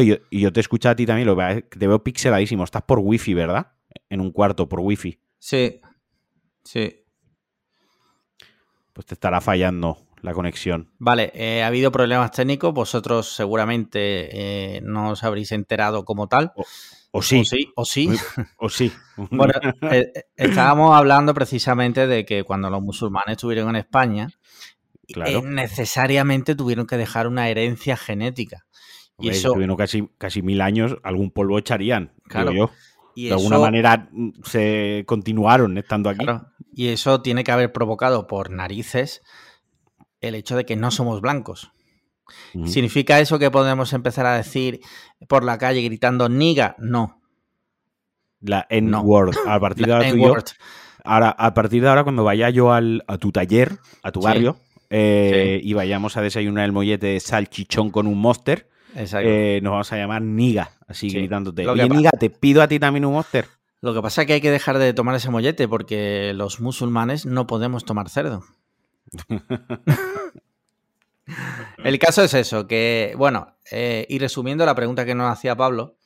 Y 0.00 0.06
yo, 0.06 0.16
y 0.30 0.40
yo 0.40 0.52
te 0.52 0.60
escucho 0.60 0.88
a 0.88 0.96
ti 0.96 1.04
también, 1.06 1.26
lo 1.26 1.36
que 1.36 1.62
te 1.78 1.86
veo 1.86 2.02
pixeladísimo. 2.02 2.64
Estás 2.64 2.82
por 2.82 2.98
wifi, 3.00 3.34
¿verdad? 3.34 3.72
En 4.08 4.20
un 4.20 4.30
cuarto 4.32 4.68
por 4.68 4.80
wifi. 4.80 5.20
Sí. 5.38 5.80
Sí. 6.64 7.04
Pues 8.92 9.06
te 9.06 9.14
estará 9.14 9.40
fallando 9.40 9.98
la 10.22 10.32
conexión. 10.32 10.90
Vale, 10.98 11.32
eh, 11.34 11.62
ha 11.62 11.66
habido 11.66 11.92
problemas 11.92 12.30
técnicos. 12.30 12.72
Vosotros 12.72 13.34
seguramente 13.34 14.76
eh, 14.76 14.80
no 14.82 15.10
os 15.10 15.24
habréis 15.24 15.52
enterado 15.52 16.04
como 16.04 16.28
tal. 16.28 16.52
O 17.10 17.20
sí, 17.22 17.40
O 17.40 17.44
sí. 17.44 17.72
O 17.76 17.84
sí. 17.84 18.10
O 18.56 18.68
sí. 18.68 18.92
Bueno, 19.30 19.52
eh, 19.90 20.12
estábamos 20.36 20.96
hablando 20.96 21.34
precisamente 21.34 22.06
de 22.06 22.24
que 22.24 22.42
cuando 22.44 22.70
los 22.70 22.82
musulmanes 22.82 23.32
estuvieron 23.36 23.68
en 23.70 23.76
España, 23.76 24.28
Claro. 25.06 25.42
necesariamente 25.42 26.54
tuvieron 26.54 26.86
que 26.86 26.96
dejar 26.96 27.26
una 27.28 27.48
herencia 27.50 27.96
genética. 27.96 28.64
Y 29.18 29.28
eso, 29.28 29.54
casi, 29.76 30.08
casi 30.18 30.42
mil 30.42 30.60
años, 30.60 30.96
algún 31.02 31.30
polvo 31.30 31.58
echarían, 31.58 32.12
Claro. 32.28 32.50
digo 32.50 32.66
yo. 32.66 32.72
y 33.14 33.26
De 33.28 33.34
alguna 33.34 33.58
manera 33.60 34.08
mm, 34.10 34.30
se 34.44 35.04
continuaron 35.06 35.78
estando 35.78 36.10
aquí. 36.10 36.24
claro, 36.24 36.48
y 36.74 36.88
eso 36.88 37.22
tiene 37.22 37.44
que 37.44 37.52
haber 37.52 37.72
provocado 37.72 38.26
por 38.26 38.50
narices 38.50 39.22
el 40.20 40.34
hecho 40.34 40.56
de 40.56 40.64
que 40.66 40.74
no 40.76 40.90
somos 40.90 41.20
blancos. 41.20 41.70
¿Significa 42.64 43.20
eso 43.20 43.38
que 43.38 43.50
podemos 43.50 43.92
empezar 43.92 44.24
a 44.26 44.36
decir 44.36 44.80
por 45.28 45.44
la 45.44 45.58
calle 45.58 45.82
gritando 45.82 46.28
niga? 46.28 46.74
No. 46.78 47.20
La 48.40 48.66
No. 48.70 49.00
N-word. 49.00 49.36
A 49.46 49.60
partir 49.60 49.86
de 49.86 49.92
ahora 49.92 50.08
tú 50.10 50.16
y 50.16 50.20
yo- 50.20 50.26
N-word. 50.26 50.44
Ahora, 51.04 51.28
a 51.30 51.52
partir 51.52 51.82
de 51.82 51.88
ahora, 51.88 52.02
cuando 52.02 52.24
vaya 52.24 52.48
yo 52.48 52.72
al, 52.72 53.04
a 53.06 53.18
tu 53.18 53.30
taller, 53.30 53.78
a 54.02 54.10
tu 54.10 54.20
Sí. 54.22 54.24
barrio, 54.26 54.56
eh, 54.88 55.60
y 55.62 55.74
vayamos 55.74 56.16
a 56.16 56.22
desayunar 56.22 56.64
el 56.64 56.72
mollete 56.72 57.08
de 57.08 57.20
salchichón 57.20 57.90
con 57.90 58.06
un 58.06 58.18
monster. 58.18 58.70
Eh, 58.96 59.60
nos 59.62 59.70
vamos 59.72 59.92
a 59.92 59.96
llamar 59.96 60.22
Niga, 60.22 60.70
así 60.86 61.10
Sí. 61.10 61.16
gritándote. 61.16 61.66
Oye, 61.68 61.88
Niga, 61.88 62.10
te 62.10 62.30
pido 62.30 62.62
a 62.62 62.68
ti 62.68 62.78
también 62.78 63.04
un 63.04 63.12
monster. 63.14 63.46
Lo 63.80 63.92
que 63.92 64.00
pasa 64.00 64.22
es 64.22 64.26
que 64.26 64.32
hay 64.34 64.40
que 64.40 64.50
dejar 64.50 64.78
de 64.78 64.94
tomar 64.94 65.14
ese 65.14 65.30
mollete 65.30 65.68
porque 65.68 66.32
los 66.34 66.60
musulmanes 66.60 67.26
no 67.26 67.46
podemos 67.46 67.84
tomar 67.84 68.08
cerdo. 68.08 68.42
El 71.82 71.98
caso 71.98 72.22
es 72.22 72.34
eso, 72.34 72.66
que, 72.66 73.14
bueno, 73.16 73.56
eh, 73.70 74.06
y 74.08 74.18
resumiendo 74.18 74.66
la 74.66 74.74
pregunta 74.74 75.04
que 75.04 75.14
nos 75.14 75.30
hacía 75.32 75.56
Pablo, 75.56 75.96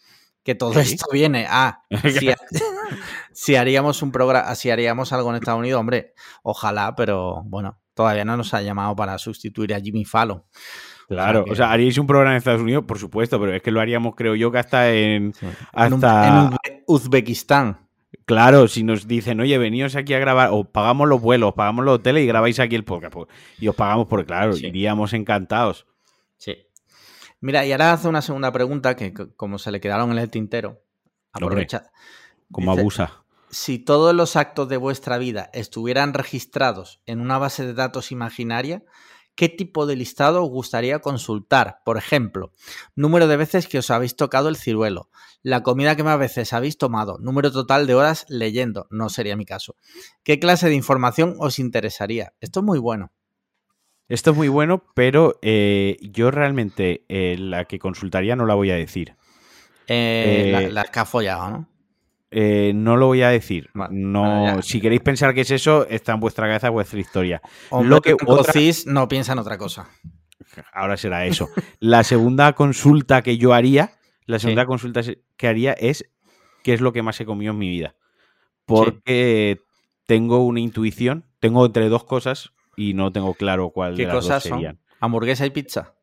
que 0.45 0.54
todo 0.54 0.73
Sí. 0.75 0.95
esto 0.95 1.07
viene 1.12 1.47
a 1.49 1.83
si, 2.21 2.30
ha- 2.30 2.37
si 3.33 3.57
haríamos 3.57 4.02
un 4.02 4.12
programa, 4.12 4.54
si 4.54 4.71
haríamos 4.71 5.12
algo 5.12 5.30
en 5.30 5.37
Estados 5.37 5.59
Unidos, 5.59 5.80
hombre, 5.80 6.14
ojalá, 6.42 6.95
pero 6.95 7.42
bueno, 7.45 7.78
todavía 7.95 8.25
no 8.25 8.37
nos 8.37 8.54
ha 8.54 8.62
llamado 8.62 8.95
para 8.97 9.18
sustituir 9.18 9.75
a 9.75 9.80
Jimmy 9.80 10.04
Fallon. 10.04 10.45
Claro, 11.09 11.45
que- 11.45 11.53
o 11.53 11.55
sea, 11.55 11.73
haríais 11.73 11.97
un 11.99 12.07
programa 12.07 12.33
en 12.33 12.37
Estados 12.38 12.61
Unidos, 12.61 12.85
por 12.87 12.99
supuesto, 12.99 13.41
pero 13.41 13.55
es 13.55 13.62
que 13.62 13.71
lo 13.71 13.81
haríamos, 13.81 14.15
creo 14.15 14.35
yo, 14.35 14.53
que 14.53 14.59
hasta 14.59 14.93
en. 14.93 15.33
Sí. 15.35 15.47
En, 15.75 15.93
un- 15.95 16.05
Hasta. 16.05 16.57
en 16.65 16.83
Uzbekistán. 16.87 17.88
Claro, 18.27 18.69
si 18.69 18.83
nos 18.85 19.07
dicen, 19.09 19.41
oye, 19.41 19.57
veníos 19.59 19.97
aquí 19.97 20.12
a 20.15 20.19
grabar, 20.19 20.50
os 20.53 20.67
pagamos 20.67 21.09
los 21.09 21.21
vuelos, 21.21 21.55
pagamos 21.55 21.85
los 21.85 21.95
hoteles 21.97 22.25
y 22.25 22.27
grabáis 22.27 22.61
aquí 22.61 22.75
el 22.77 22.85
podcast. 22.85 23.12
pues, 23.12 23.29
Y 23.59 23.69
os 23.69 23.75
pagamos 23.75 24.07
porque, 24.07 24.27
claro, 24.27 24.53
Sí. 24.53 24.67
iríamos 24.67 25.15
encantados. 25.15 25.87
Sí. 26.37 26.57
Mira, 27.41 27.65
y 27.65 27.73
ahora 27.73 27.93
hace 27.95 28.09
una 28.09 28.21
segunda 28.21 28.53
pregunta 28.53 28.97
que, 28.97 29.15
co- 29.15 29.35
como 29.35 29.59
se 29.59 29.71
le 29.71 29.81
quedaron 29.81 30.11
en 30.12 30.19
el 30.19 30.29
tintero, 30.31 30.83
aprovecha. 31.33 31.91
Como 32.50 32.73
abusa. 32.73 33.25
Si 33.50 33.79
todos 33.79 34.15
los 34.15 34.37
actos 34.37 34.69
de 34.69 34.77
vuestra 34.77 35.17
vida 35.17 35.49
estuvieran 35.55 36.12
registrados 36.12 37.00
en 37.07 37.21
una 37.21 37.38
base 37.38 37.65
de 37.67 37.73
datos 37.75 38.12
imaginaria, 38.12 38.83
¿qué 39.38 39.49
tipo 39.49 39.87
de 39.87 39.95
listado 39.95 40.42
os 40.42 40.50
gustaría 40.50 40.99
consultar? 40.99 41.78
Por 41.85 41.97
ejemplo, 41.97 42.52
número 42.97 43.28
de 43.28 43.37
veces 43.37 43.68
que 43.68 43.78
os 43.78 43.88
habéis 43.92 44.16
tocado 44.16 44.49
el 44.49 44.57
ciruelo, 44.57 45.11
la 45.45 45.62
comida 45.62 45.95
que 45.95 46.02
más 46.02 46.18
veces 46.18 46.52
habéis 46.52 46.76
tomado, 46.76 47.18
número 47.21 47.52
total 47.52 47.87
de 47.87 47.95
horas 47.95 48.26
leyendo, 48.28 48.88
no 48.90 49.09
sería 49.09 49.37
mi 49.37 49.45
caso. 49.47 49.76
¿Qué 50.25 50.40
clase 50.40 50.68
de 50.68 50.75
información 50.75 51.37
os 51.38 51.61
interesaría? 51.61 52.35
Esto 52.40 52.59
es 52.61 52.66
muy 52.66 52.80
bueno. 52.80 53.12
Esto 54.09 54.33
es 54.33 54.37
muy 54.37 54.49
bueno, 54.49 54.83
pero 54.95 55.38
eh, 55.40 55.99
yo 56.00 56.33
realmente 56.33 57.04
eh, 57.09 57.37
la 57.38 57.66
que 57.66 57.78
consultaría 57.78 58.35
no 58.35 58.45
la 58.45 58.54
voy 58.54 58.73
a 58.73 58.75
decir. 58.75 59.14
Eh, 59.87 60.68
la- 60.73 60.85
que 60.85 60.99
has 60.99 61.09
follado, 61.09 61.49
¿no? 61.50 61.68
Eh, 62.30 62.73
no 62.75 62.97
lo 62.97 63.06
voy 63.06 63.23
a 63.23 63.30
decir. 63.30 63.70
No, 63.90 64.40
bueno, 64.42 64.62
si 64.62 64.80
queréis 64.80 65.00
pensar 65.00 65.32
que 65.35 65.40
es 65.42 65.50
eso, 65.50 65.87
está 65.88 66.12
en 66.12 66.20
vuestra 66.20 66.47
cabeza 66.47 66.68
vuestra 66.70 67.00
historia. 67.00 67.40
Hombre, 67.70 67.88
lo 67.88 68.00
que 68.02 68.14
blanco 68.14 68.32
otra- 68.40 68.52
cis 68.52 68.87
no 68.87 69.08
piensa 69.08 69.32
en 69.32 69.38
otra 69.38 69.56
cosa. 69.56 69.88
Ahora 70.73 70.97
será 70.97 71.25
eso. 71.26 71.49
La 71.80 72.04
segunda 72.04 72.52
consulta 72.54 73.23
que 73.23 73.38
yo 73.38 73.54
haría, 73.54 73.92
la 74.26 74.38
segunda 74.38 74.62
Sí. 74.62 74.66
consulta 74.66 75.00
que 75.37 75.49
haría 75.49 75.73
es 75.73 76.04
qué 76.62 76.75
es 76.75 76.80
lo 76.80 76.92
que 76.92 77.02
más 77.02 77.20
he 77.20 77.25
comido 77.25 77.52
en 77.52 77.58
mi 77.58 77.68
vida. 77.68 77.94
Porque 78.66 79.61
tengo 80.06 80.44
una 80.44 80.61
intuición, 80.61 81.25
tengo 81.40 81.64
entre 81.66 81.88
dos 81.88 82.04
cosas 82.04 82.50
y 82.76 82.94
no 82.94 83.11
tengo 83.12 83.35
claro 83.35 83.70
cuál 83.70 83.94
¿Qué 83.97 84.02
de 84.02 84.08
las 84.08 84.14
dos 84.16 84.25
cosas 84.25 84.42
son? 84.42 84.52
serían. 84.58 84.80
Hamburguesa 85.00 85.47
y 85.47 85.50
pizza. 85.50 85.94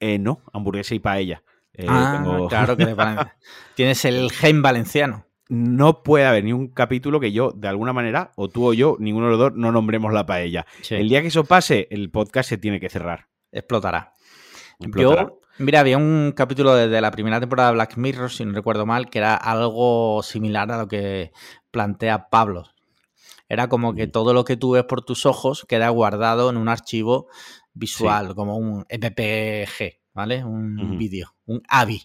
Eh, 0.00 0.18
no, 0.18 0.42
hamburguesa 0.52 0.94
y 0.94 0.98
paella. 0.98 1.42
Eh, 1.72 1.86
ah, 1.88 2.20
tengo- 2.22 2.48
claro 2.48 2.76
que. 2.76 2.84
Tienes 3.74 4.04
el 4.04 4.30
gen 4.30 4.62
valenciano. 4.62 5.26
No 5.48 6.02
puede 6.02 6.24
haber 6.26 6.44
ni 6.44 6.52
un 6.52 6.68
capítulo 6.68 7.20
que 7.20 7.32
yo, 7.32 7.52
de 7.52 7.68
alguna 7.68 7.92
manera, 7.92 8.32
o 8.36 8.48
tú 8.48 8.66
o 8.68 8.72
yo, 8.72 8.96
ninguno 8.98 9.26
de 9.26 9.30
los 9.32 9.38
dos, 9.38 9.52
no 9.54 9.72
nombremos 9.72 10.12
la 10.12 10.24
paella. 10.26 10.66
Sí. 10.82 10.94
El 10.94 11.08
día 11.08 11.20
que 11.22 11.28
eso 11.28 11.44
pase, 11.44 11.86
el 11.90 12.10
podcast 12.10 12.48
se 12.48 12.58
tiene 12.58 12.80
que 12.80 12.88
cerrar. 12.88 13.28
Explotará. 13.52 14.12
Explotará. 14.80 15.22
Yo, 15.22 15.40
mira, 15.58 15.80
había 15.80 15.98
un 15.98 16.32
capítulo 16.34 16.74
desde 16.74 17.00
la 17.00 17.10
primera 17.10 17.40
temporada 17.40 17.68
de 17.70 17.74
Black 17.74 17.96
Mirror, 17.96 18.30
si 18.30 18.44
no 18.44 18.52
recuerdo 18.52 18.86
mal, 18.86 19.10
que 19.10 19.18
era 19.18 19.34
algo 19.34 20.22
similar 20.22 20.70
a 20.72 20.78
lo 20.78 20.88
que 20.88 21.32
plantea 21.70 22.28
Pablo. 22.30 22.64
Era 23.48 23.68
como 23.68 23.94
que 23.94 24.06
Mm. 24.06 24.10
todo 24.10 24.32
lo 24.32 24.44
que 24.44 24.56
tú 24.56 24.72
ves 24.72 24.84
por 24.84 25.04
tus 25.04 25.26
ojos 25.26 25.66
queda 25.68 25.88
guardado 25.90 26.48
en 26.48 26.56
un 26.56 26.68
archivo 26.68 27.28
visual, 27.74 28.34
como 28.34 28.56
un 28.56 28.86
MPG, 28.88 30.00
¿vale? 30.14 30.42
Un 30.44 30.96
vídeo, 30.98 31.34
un 31.44 31.62
AVI. 31.68 32.02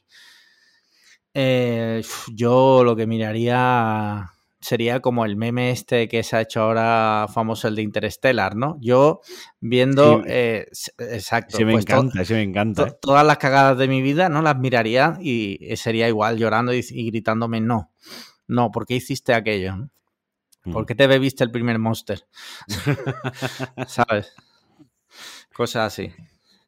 Eh, 1.34 2.02
yo 2.34 2.84
lo 2.84 2.96
que 2.96 3.06
miraría 3.08 4.32
sería 4.62 5.00
como 5.00 5.24
el 5.26 5.38
meme 5.38 5.72
este 5.72 6.10
que 6.10 6.22
se 6.24 6.36
ha 6.36 6.42
hecho 6.42 6.62
ahora 6.62 7.28
famoso, 7.34 7.68
el 7.68 7.76
de 7.76 7.82
Interstellar, 7.84 8.56
¿no? 8.56 8.78
Yo 8.82 9.22
viendo... 9.62 10.18
Sí. 10.22 10.26
eh, 10.28 10.68
exacto. 10.98 11.58
Se 11.58 11.64
me 11.66 11.74
pues 11.74 11.86
to- 11.86 11.94
encanta, 11.96 12.26
se 12.26 12.34
me 12.34 12.42
encanta. 12.44 12.88
to- 12.88 12.96
todas 13.02 13.26
las 13.26 13.38
cagadas 13.38 13.78
de 13.78 13.88
mi 13.88 14.02
vida, 14.02 14.28
¿no? 14.28 14.42
Las 14.42 14.58
miraría 14.58 15.18
y 15.22 15.60
sería 15.78 16.08
igual 16.10 16.38
llorando 16.38 16.74
y, 16.74 16.86
y 16.90 17.06
gritándome, 17.10 17.62
no, 17.62 17.92
no, 18.48 18.72
¿por 18.72 18.86
qué 18.86 18.96
hiciste 18.96 19.34
aquello? 19.34 19.76
no? 19.78 19.86
¿eh? 20.66 20.72
¿Por 20.74 20.86
qué 20.86 20.94
te 20.94 21.08
bebiste 21.08 21.44
el 21.46 21.52
primer 21.52 21.80
monster? 21.80 22.26
¿Sabes? 23.88 24.34
Cosas 25.54 25.94
así. 25.94 26.12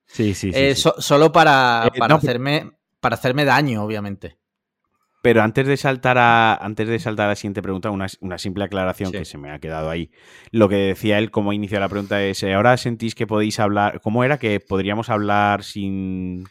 Sí, 0.05 0.33
sí, 0.33 0.51
sí. 0.51 0.59
Eh, 0.59 0.75
sí. 0.75 0.81
so- 0.81 0.95
solo 0.99 1.31
para, 1.31 1.89
Eh, 1.93 1.99
para 1.99 2.13
no, 2.13 2.17
hacerme, 2.19 2.71
para 2.99 3.15
hacerme 3.15 3.45
daño, 3.45 3.83
obviamente. 3.83 4.37
Pero 5.21 5.43
antes 5.43 5.67
de 5.67 5.77
saltar 5.77 6.17
a 6.17 6.55
antes 6.55 6.87
de 6.87 6.97
saltar 6.97 7.27
a 7.27 7.29
la 7.29 7.35
siguiente 7.35 7.61
pregunta, 7.61 7.91
una, 7.91 8.07
una 8.21 8.37
simple 8.39 8.63
aclaración 8.63 9.11
Sí. 9.11 9.17
que 9.19 9.25
se 9.25 9.37
me 9.37 9.51
ha 9.51 9.59
quedado 9.59 9.89
ahí. 9.89 10.09
Lo 10.51 10.67
que 10.67 10.75
decía 10.77 11.19
él, 11.19 11.29
como 11.29 11.53
inició 11.53 11.79
la 11.79 11.89
pregunta, 11.89 12.23
es: 12.23 12.41
eh, 12.43 12.53
¿ahora 12.55 12.75
sentís 12.77 13.13
que 13.13 13.27
podéis 13.27 13.59
hablar? 13.59 14.01
¿Cómo 14.01 14.23
era 14.23 14.39
que 14.39 14.59
podríamos 14.59 15.09
hablar 15.09 15.63
sin 15.63 16.45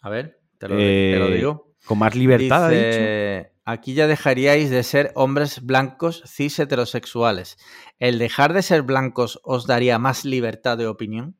A 0.00 0.10
ver, 0.10 0.40
te 0.58 0.68
lo, 0.68 0.76
te 0.76 1.18
lo 1.18 1.26
Eh, 1.28 1.34
digo. 1.36 1.72
con 1.84 1.98
más 1.98 2.14
libertad? 2.16 2.66
ha 2.66 2.68
dicho? 2.70 2.84
Dice, 2.86 3.52
aquí 3.64 3.94
ya 3.94 4.08
dejaríais 4.08 4.70
de 4.70 4.82
ser 4.82 5.12
hombres 5.14 5.64
blancos 5.64 6.24
cis 6.26 6.58
heterosexuales. 6.58 7.58
¿El 8.00 8.18
dejar 8.18 8.54
de 8.54 8.62
ser 8.62 8.82
blancos 8.82 9.38
os 9.44 9.66
daría 9.68 9.98
más 10.00 10.24
libertad 10.24 10.76
de 10.78 10.88
opinión? 10.88 11.36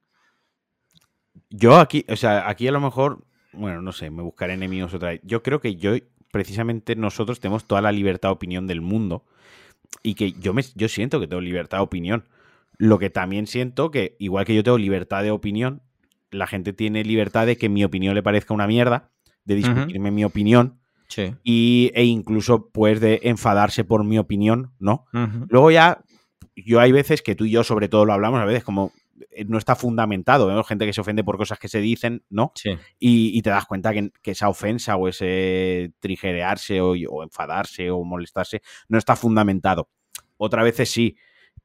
Yo 1.48 1.76
aquí, 1.78 2.04
o 2.08 2.16
sea, 2.16 2.48
aquí 2.48 2.68
a 2.68 2.72
lo 2.72 2.80
mejor, 2.80 3.24
bueno, 3.52 3.82
no 3.82 3.90
sé, 3.92 4.10
me 4.10 4.22
buscaré 4.22 4.54
enemigos 4.54 4.94
otra 4.94 5.10
vez. 5.10 5.20
Yo 5.24 5.42
creo 5.42 5.60
que 5.60 5.74
yo, 5.76 5.94
precisamente 6.30 6.96
nosotros 6.96 7.40
tenemos 7.40 7.66
toda 7.66 7.80
la 7.80 7.92
libertad 7.92 8.28
de 8.28 8.34
opinión 8.34 8.66
del 8.66 8.80
mundo 8.80 9.24
y 10.02 10.14
que 10.14 10.32
yo, 10.32 10.54
me, 10.54 10.62
yo 10.74 10.88
siento 10.88 11.20
que 11.20 11.26
tengo 11.26 11.40
libertad 11.40 11.78
de 11.78 11.82
opinión. 11.82 12.24
Lo 12.78 12.98
que 12.98 13.10
también 13.10 13.46
siento 13.46 13.90
que, 13.90 14.16
igual 14.18 14.44
que 14.44 14.54
yo 14.54 14.62
tengo 14.62 14.78
libertad 14.78 15.22
de 15.22 15.30
opinión, 15.30 15.82
la 16.30 16.46
gente 16.46 16.72
tiene 16.72 17.04
libertad 17.04 17.46
de 17.46 17.56
que 17.56 17.68
mi 17.68 17.84
opinión 17.84 18.14
le 18.14 18.22
parezca 18.22 18.54
una 18.54 18.66
mierda, 18.66 19.10
de 19.44 19.54
discutirme 19.56 20.10
mi 20.10 20.24
opinión 20.24 20.76
Sí. 21.08 21.34
y, 21.42 21.90
e 21.94 22.04
incluso 22.04 22.68
pues 22.70 23.00
de 23.00 23.18
enfadarse 23.24 23.82
por 23.82 24.04
mi 24.04 24.16
opinión, 24.16 24.70
¿no? 24.78 25.06
Luego 25.48 25.72
ya, 25.72 26.04
yo 26.54 26.78
hay 26.78 26.92
veces 26.92 27.20
que 27.20 27.34
tú 27.34 27.46
y 27.46 27.50
yo 27.50 27.64
sobre 27.64 27.88
todo 27.88 28.04
lo 28.04 28.12
hablamos, 28.12 28.38
a 28.40 28.44
veces 28.44 28.62
como 28.62 28.92
no 29.46 29.58
está 29.58 29.76
fundamentado, 29.76 30.50
¿no? 30.50 30.64
Gente 30.64 30.86
que 30.86 30.92
se 30.92 31.00
ofende 31.00 31.24
por 31.24 31.36
cosas 31.36 31.58
que 31.58 31.68
se 31.68 31.80
dicen, 31.80 32.24
¿no? 32.28 32.52
Sí. 32.54 32.70
Y, 32.98 33.38
y 33.38 33.42
te 33.42 33.50
das 33.50 33.66
cuenta 33.66 33.92
que, 33.92 34.10
que 34.22 34.32
esa 34.32 34.48
ofensa 34.48 34.96
o 34.96 35.08
ese 35.08 35.92
trigerearse 36.00 36.80
o, 36.80 36.92
o 36.92 37.22
enfadarse 37.22 37.90
o 37.90 38.04
molestarse 38.04 38.62
no 38.88 38.98
está 38.98 39.16
fundamentado. 39.16 39.88
Otras 40.36 40.64
veces 40.64 40.90
sí, 40.90 41.16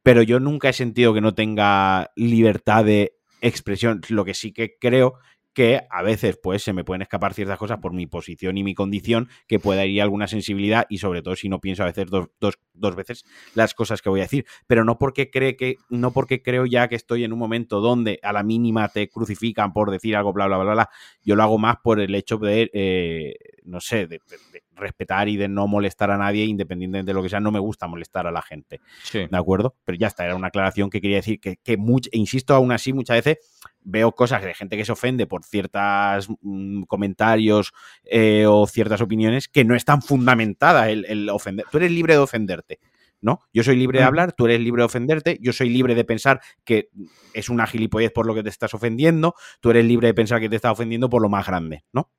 pero 0.04 0.22
yo 0.22 0.40
nunca 0.40 0.70
he 0.70 0.74
sentido 0.74 1.14
que 1.14 1.22
no 1.22 1.34
tenga 1.34 2.12
libertad 2.16 2.86
de 2.86 3.18
expresión. 3.42 4.02
Lo 4.10 4.26
que 4.26 4.34
sí 4.34 4.52
que 4.52 4.78
creo 4.80 5.16
que 5.56 5.88
a 5.90 6.04
veces 6.04 6.38
pues 6.38 6.62
se 6.62 6.74
me 6.74 6.84
pueden 6.84 7.02
escapar 7.02 7.34
ciertas 7.34 7.58
cosas 7.58 7.80
por 7.80 7.94
mi 7.94 8.06
posición 8.08 8.58
y 8.58 8.64
mi 8.64 8.76
condición 8.76 9.30
que 9.48 9.58
pueda 9.58 9.86
ir 9.86 10.02
alguna 10.02 10.28
sensibilidad 10.28 10.86
y 10.90 10.98
sobre 10.98 11.22
todo 11.22 11.38
si 11.38 11.48
no 11.48 11.62
pienso 11.62 11.84
a 11.84 11.86
veces 11.86 12.08
dos, 12.08 12.28
dos, 12.42 12.60
dos 12.74 12.96
veces 12.96 13.24
las 13.56 13.74
cosas 13.74 14.02
que 14.02 14.10
voy 14.10 14.20
a 14.20 14.24
decir. 14.24 14.46
Pero 14.68 14.84
no 14.84 14.98
porque 15.00 15.32
cree 15.32 15.56
que 15.56 15.78
no 15.90 16.12
porque 16.12 16.44
creo 16.44 16.66
ya 16.66 16.90
que 16.90 16.96
estoy 16.96 17.24
en 17.24 17.32
un 17.32 17.40
momento 17.40 17.80
donde 17.80 18.20
a 18.22 18.34
la 18.34 18.44
mínima 18.44 18.90
te 18.90 19.10
crucifican 19.10 19.72
por 19.72 19.92
decir 19.92 20.18
algo 20.18 20.34
bla 20.34 20.46
bla 20.48 20.58
bla 20.58 20.74
bla 20.74 20.90
yo 21.24 21.38
lo 21.38 21.44
hago 21.44 21.58
más 21.58 21.78
por 21.82 22.02
el 22.02 22.14
hecho 22.16 22.38
de 22.38 22.70
eh, 22.74 23.36
no 23.64 23.80
sé 23.80 24.08
de, 24.08 24.20
de, 24.30 24.38
de, 24.52 24.64
respetar 24.76 25.30
y 25.30 25.38
de 25.38 25.48
no 25.48 25.68
molestar 25.68 26.12
a 26.12 26.18
nadie 26.18 26.44
independientemente 26.44 27.12
de 27.12 27.14
lo 27.14 27.24
que 27.24 27.30
sea 27.30 27.40
no 27.40 27.50
me 27.50 27.60
gusta 27.60 27.88
molestar 27.88 28.28
a 28.28 28.32
la 28.32 28.42
gente. 28.42 28.82
Sí. 29.04 29.26
de 29.32 29.38
acuerdo 29.38 29.78
pero 29.86 29.98
ya 29.98 30.08
está 30.08 30.26
era 30.26 30.36
una 30.36 30.48
aclaración 30.48 30.90
que 30.90 31.00
quería 31.00 31.18
decir 31.18 31.40
que, 31.40 31.56
que 31.64 31.78
much, 31.78 32.08
e 32.12 32.18
insisto 32.18 32.54
aún 32.54 32.74
así 32.74 32.92
muchas 32.92 33.24
veces 33.24 33.38
veo 33.86 34.12
cosas 34.12 34.44
de 34.44 34.54
gente 34.54 34.76
que 34.76 34.84
se 34.84 34.92
ofende 34.92 35.28
por 35.28 35.46
ciertos 35.46 36.28
mmm, 36.42 36.84
comentarios 36.84 37.72
eh, 38.04 38.46
o 38.48 38.68
ciertas 38.68 39.00
opiniones 39.00 39.48
que 39.48 39.64
no 39.64 39.76
están 39.76 40.02
fundamentadas 40.02 40.90
el, 40.90 41.06
el, 41.06 41.30
ofender. 41.30 41.66
Tú 41.72 41.78
eres 41.78 41.92
libre 41.92 42.16
de 42.16 42.20
ofenderte, 42.20 42.80
¿no? 43.22 43.40
Yo 43.54 43.64
soy 43.64 43.78
libre 43.78 44.00
de 44.00 44.06
hablar, 44.06 44.34
tú 44.34 44.46
eres 44.46 44.60
libre 44.60 44.82
de 44.82 44.86
ofenderte, 44.86 45.38
yo 45.40 45.54
soy 45.54 45.70
libre 45.70 45.96
de 45.96 46.04
pensar 46.04 46.42
que 46.64 46.90
es 47.34 47.50
una 47.50 47.68
gilipollez 47.68 48.12
por 48.12 48.26
lo 48.26 48.34
que 48.36 48.44
te 48.44 48.50
estás 48.50 48.74
ofendiendo, 48.74 49.36
tú 49.62 49.70
eres 49.70 49.86
libre 49.86 50.08
de 50.08 50.14
pensar 50.14 50.42
que 50.42 50.50
te 50.50 50.58
estás 50.58 50.74
ofendiendo 50.74 51.10
por 51.10 51.22
lo 51.22 51.30
más 51.30 51.48
grande, 51.48 51.86
¿no? 51.94 52.10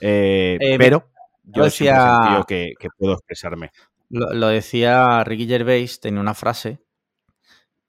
Eh, 0.00 0.58
eh, 0.60 0.76
pero 0.76 1.10
yo 1.44 1.64
decía, 1.64 1.94
he 1.94 2.22
sentido 2.24 2.44
que, 2.44 2.72
que 2.78 2.88
puedo 2.96 3.14
expresarme. 3.14 3.70
Lo, 4.10 4.32
lo, 4.34 4.48
decía 4.48 5.24
Ricky 5.24 5.46
Gervais, 5.46 6.00
tenía 6.00 6.20
una 6.20 6.34
frase 6.34 6.81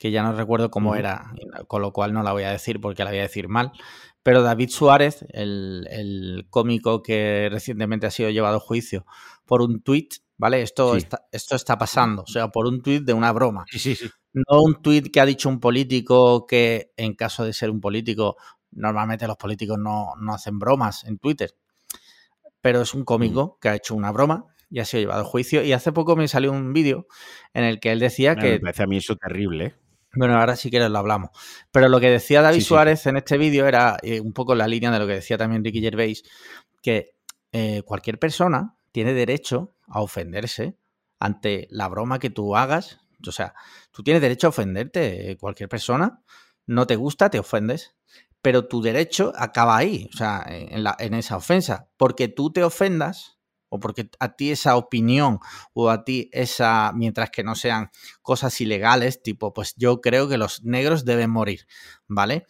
que 0.04 0.12
ya 0.12 0.22
no 0.22 0.34
recuerdo 0.34 0.70
cómo 0.70 0.90
uh 0.90 0.96
-huh. 0.96 1.00
era, 1.00 1.34
con 1.66 1.82
lo 1.82 1.94
cual 1.94 2.12
no 2.12 2.24
la 2.24 2.34
voy 2.34 2.44
a 2.44 2.52
decir 2.52 2.82
porque 2.82 3.06
la 3.06 3.12
voy 3.12 3.20
a 3.20 3.22
decir 3.22 3.48
mal. 3.48 3.72
Pero 4.22 4.42
David 4.42 4.68
Suárez, 4.68 5.26
el, 5.30 5.88
el 5.90 6.46
cómico 6.50 7.02
que 7.02 7.48
recientemente 7.50 8.06
ha 8.06 8.12
sido 8.12 8.30
llevado 8.30 8.58
a 8.58 8.60
juicio 8.60 9.06
por 9.46 9.62
un 9.62 9.82
tuit, 9.82 10.16
¿vale? 10.36 10.62
Esto, 10.62 10.92
sí. 10.92 10.98
está, 10.98 11.26
esto 11.32 11.56
está 11.56 11.78
pasando, 11.78 12.24
o 12.24 12.28
sea, 12.28 12.50
por 12.50 12.68
un 12.68 12.82
tuit 12.82 13.06
de 13.06 13.14
una 13.14 13.32
broma. 13.32 13.64
Sí, 13.72 13.80
sí, 13.80 13.96
sí. 13.96 14.10
No 14.34 14.62
un 14.62 14.82
tuit 14.82 15.10
que 15.10 15.22
ha 15.22 15.26
dicho 15.26 15.48
un 15.48 15.62
político 15.62 16.46
que, 16.46 16.92
en 16.98 17.14
caso 17.14 17.46
de 17.46 17.54
ser 17.54 17.70
un 17.70 17.80
político, 17.80 18.36
normalmente 18.72 19.26
los 19.26 19.38
políticos 19.38 19.80
no, 19.80 20.16
no 20.20 20.34
hacen 20.34 20.60
bromas 20.60 21.06
en 21.06 21.18
Twitter. 21.18 21.56
Pero 22.60 22.82
es 22.82 22.94
un 22.94 23.06
cómico 23.06 23.58
que 23.62 23.70
ha 23.70 23.76
hecho 23.76 23.96
una 23.96 24.12
broma 24.12 24.48
y 24.70 24.80
ha 24.80 24.86
sido 24.86 25.00
llevado 25.00 25.22
a 25.22 25.26
juicio. 25.26 25.64
Y 25.64 25.72
hace 25.72 25.94
poco 25.94 26.18
me 26.18 26.28
salió 26.28 26.52
un 26.52 26.74
vídeo 26.74 27.08
en 27.54 27.64
el 27.64 27.80
que 27.80 27.94
él 27.94 28.00
decía 28.00 28.36
que. 28.36 28.54
Me 28.56 28.60
parece 28.60 28.84
a 28.84 28.88
mí 28.88 28.98
eso 28.98 29.16
terrible, 29.16 29.66
¿eh? 29.66 29.83
Bueno, 30.16 30.38
ahora 30.38 30.56
sí 30.56 30.70
que 30.70 30.80
lo 30.80 30.98
hablamos. 30.98 31.32
Pero 31.72 31.90
lo 31.90 32.00
que 32.00 32.10
decía 32.10 32.42
David 32.42 32.60
sí, 32.60 32.66
Suárez 32.66 33.02
sí. 33.02 33.10
en 33.10 33.18
este 33.18 33.38
vídeo 33.38 33.68
era 33.68 33.98
eh, 34.04 34.20
un 34.20 34.34
poco 34.34 34.54
la 34.54 34.68
línea 34.68 34.92
de 34.92 35.00
lo 35.00 35.08
que 35.08 35.14
decía 35.14 35.38
también 35.38 35.64
Ricky 35.64 35.82
Gervais, 35.82 36.24
que 36.82 37.16
eh, 37.52 37.82
cualquier 37.84 38.20
persona 38.20 38.76
tiene 38.92 39.14
derecho 39.14 39.76
a 39.88 40.02
ofenderse 40.02 40.78
ante 41.20 41.68
la 41.72 41.88
broma 41.88 42.20
que 42.20 42.30
tú 42.30 42.56
hagas. 42.56 43.00
O 43.26 43.32
sea, 43.32 43.56
tú 43.92 44.04
tienes 44.04 44.22
derecho 44.22 44.48
a 44.48 44.50
ofenderte. 44.52 45.38
Cualquier 45.40 45.70
persona 45.70 46.22
no 46.68 46.86
te 46.86 46.96
gusta, 46.96 47.30
te 47.30 47.40
ofendes. 47.40 47.96
Pero 48.42 48.68
tu 48.68 48.82
derecho 48.82 49.32
acaba 49.36 49.78
ahí, 49.78 50.10
o 50.14 50.18
sea, 50.18 50.44
en, 50.48 50.84
la, 50.84 50.96
en 51.00 51.14
esa 51.14 51.38
ofensa. 51.38 51.88
Porque 51.98 52.28
tú 52.28 52.52
te 52.52 52.64
ofendas 52.64 53.40
o 53.74 53.80
porque 53.80 54.08
a 54.20 54.36
ti 54.36 54.52
esa 54.52 54.76
opinión 54.76 55.40
o 55.74 55.90
a 55.90 56.06
ti 56.06 56.30
esa, 56.32 56.92
mientras 56.94 57.32
que 57.32 57.44
no 57.44 57.56
sean 57.56 57.90
cosas 58.22 58.62
ilegales, 58.62 59.24
tipo, 59.24 59.52
pues 59.52 59.74
yo 59.78 60.00
creo 60.00 60.30
que 60.30 60.38
los 60.38 60.64
negros 60.64 61.06
deben 61.06 61.32
morir, 61.32 61.66
¿vale? 62.08 62.46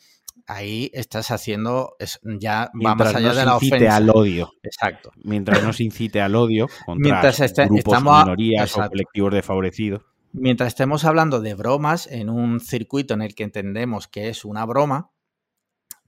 Ahí 0.48 0.92
estás 0.94 1.32
haciendo, 1.32 1.96
es, 1.98 2.20
ya 2.24 2.70
mientras 2.74 3.14
va 3.14 3.14
más 3.14 3.16
allá 3.16 3.34
de 3.40 3.46
la 3.46 3.54
incite 3.54 3.76
ofensa. 3.76 3.96
al 3.96 4.10
odio. 4.10 4.52
Exacto. 4.64 5.12
Mientras 5.24 5.64
no 5.64 5.72
se 5.74 5.86
incite 5.86 6.20
al 6.20 6.36
odio 6.36 6.68
contra 6.86 7.10
Mientras 7.10 7.40
este, 7.40 7.64
grupos 7.68 7.94
estamos, 7.94 8.14
o 8.14 8.26
minorías 8.26 8.70
exacto. 8.70 8.88
o 8.88 8.90
colectivos 8.90 9.34
desfavorecidos. 9.34 10.02
Mientras 10.34 10.68
estemos 10.68 11.06
hablando 11.06 11.40
de 11.40 11.54
bromas 11.54 12.06
en 12.08 12.30
un 12.30 12.60
circuito 12.60 13.14
en 13.14 13.22
el 13.22 13.34
que 13.34 13.44
entendemos 13.44 14.10
que 14.10 14.28
es 14.28 14.44
una 14.44 14.66
broma, 14.66 15.13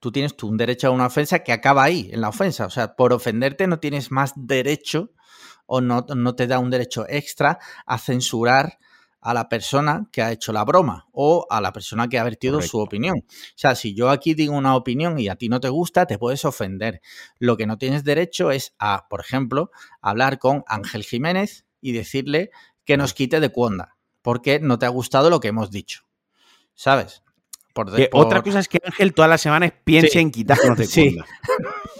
tú 0.06 0.12
tienes 0.12 0.38
tú 0.38 0.48
un 0.48 0.56
derecho 0.56 0.88
a 0.88 0.92
una 0.92 1.08
ofensa 1.08 1.40
que 1.40 1.52
acaba 1.52 1.84
ahí, 1.84 2.12
en 2.14 2.22
la 2.22 2.30
ofensa. 2.30 2.68
O 2.68 2.70
sea, 2.70 2.96
por 2.96 3.12
ofenderte 3.12 3.66
no 3.66 3.80
tienes 3.80 4.12
más 4.12 4.34
derecho 4.36 5.14
o 5.66 5.82
no, 5.82 6.06
no 6.16 6.36
te 6.36 6.46
da 6.46 6.60
un 6.60 6.70
derecho 6.70 7.08
extra 7.10 7.58
a 7.88 7.98
censurar 7.98 8.78
a 9.20 9.34
la 9.34 9.50
persona 9.50 10.08
que 10.12 10.22
ha 10.22 10.32
hecho 10.32 10.54
la 10.54 10.64
broma 10.64 11.08
o 11.12 11.48
a 11.50 11.60
la 11.60 11.74
persona 11.74 12.08
que 12.08 12.20
ha 12.20 12.24
vertido 12.24 12.58
Correcto. 12.58 12.70
su 12.70 12.80
opinión. 12.82 13.16
O 13.18 13.54
sea, 13.56 13.74
si 13.74 13.96
yo 13.96 14.12
aquí 14.12 14.36
digo 14.36 14.54
una 14.54 14.76
opinión 14.76 15.18
y 15.18 15.28
a 15.28 15.38
ti 15.38 15.50
no 15.50 15.60
te 15.60 15.70
gusta, 15.70 16.06
te 16.06 16.20
puedes 16.20 16.46
ofender. 16.46 17.02
Lo 17.40 17.58
que 17.58 17.66
no 17.66 17.80
tienes 17.80 18.04
derecho 18.04 18.52
es 18.52 18.76
a, 18.78 19.08
por 19.10 19.22
ejemplo, 19.22 19.72
hablar 20.02 20.38
con 20.38 20.64
Ángel 20.68 21.04
Jiménez 21.04 21.66
y 21.82 21.94
decirle 21.94 22.52
que 22.84 22.96
nos 22.96 23.16
quite 23.16 23.40
de 23.40 23.50
cuonda, 23.50 23.98
porque 24.22 24.60
no 24.60 24.78
te 24.78 24.86
ha 24.86 24.90
gustado 24.90 25.32
lo 25.32 25.40
que 25.40 25.48
hemos 25.48 25.72
dicho. 25.72 26.04
¿Sabes? 26.76 27.24
Por, 27.76 27.94
Que 27.94 28.08
por- 28.08 28.26
Otra 28.26 28.42
cosa 28.42 28.60
es 28.60 28.68
que 28.70 28.80
Ángel 28.84 29.14
todas 29.14 29.30
las 29.30 29.42
semanas 29.42 29.72
piense 29.84 30.10
Sí. 30.14 30.20
en 30.20 30.32
quitarnos 30.32 30.78
de 30.78 30.86
Sí. 30.86 31.16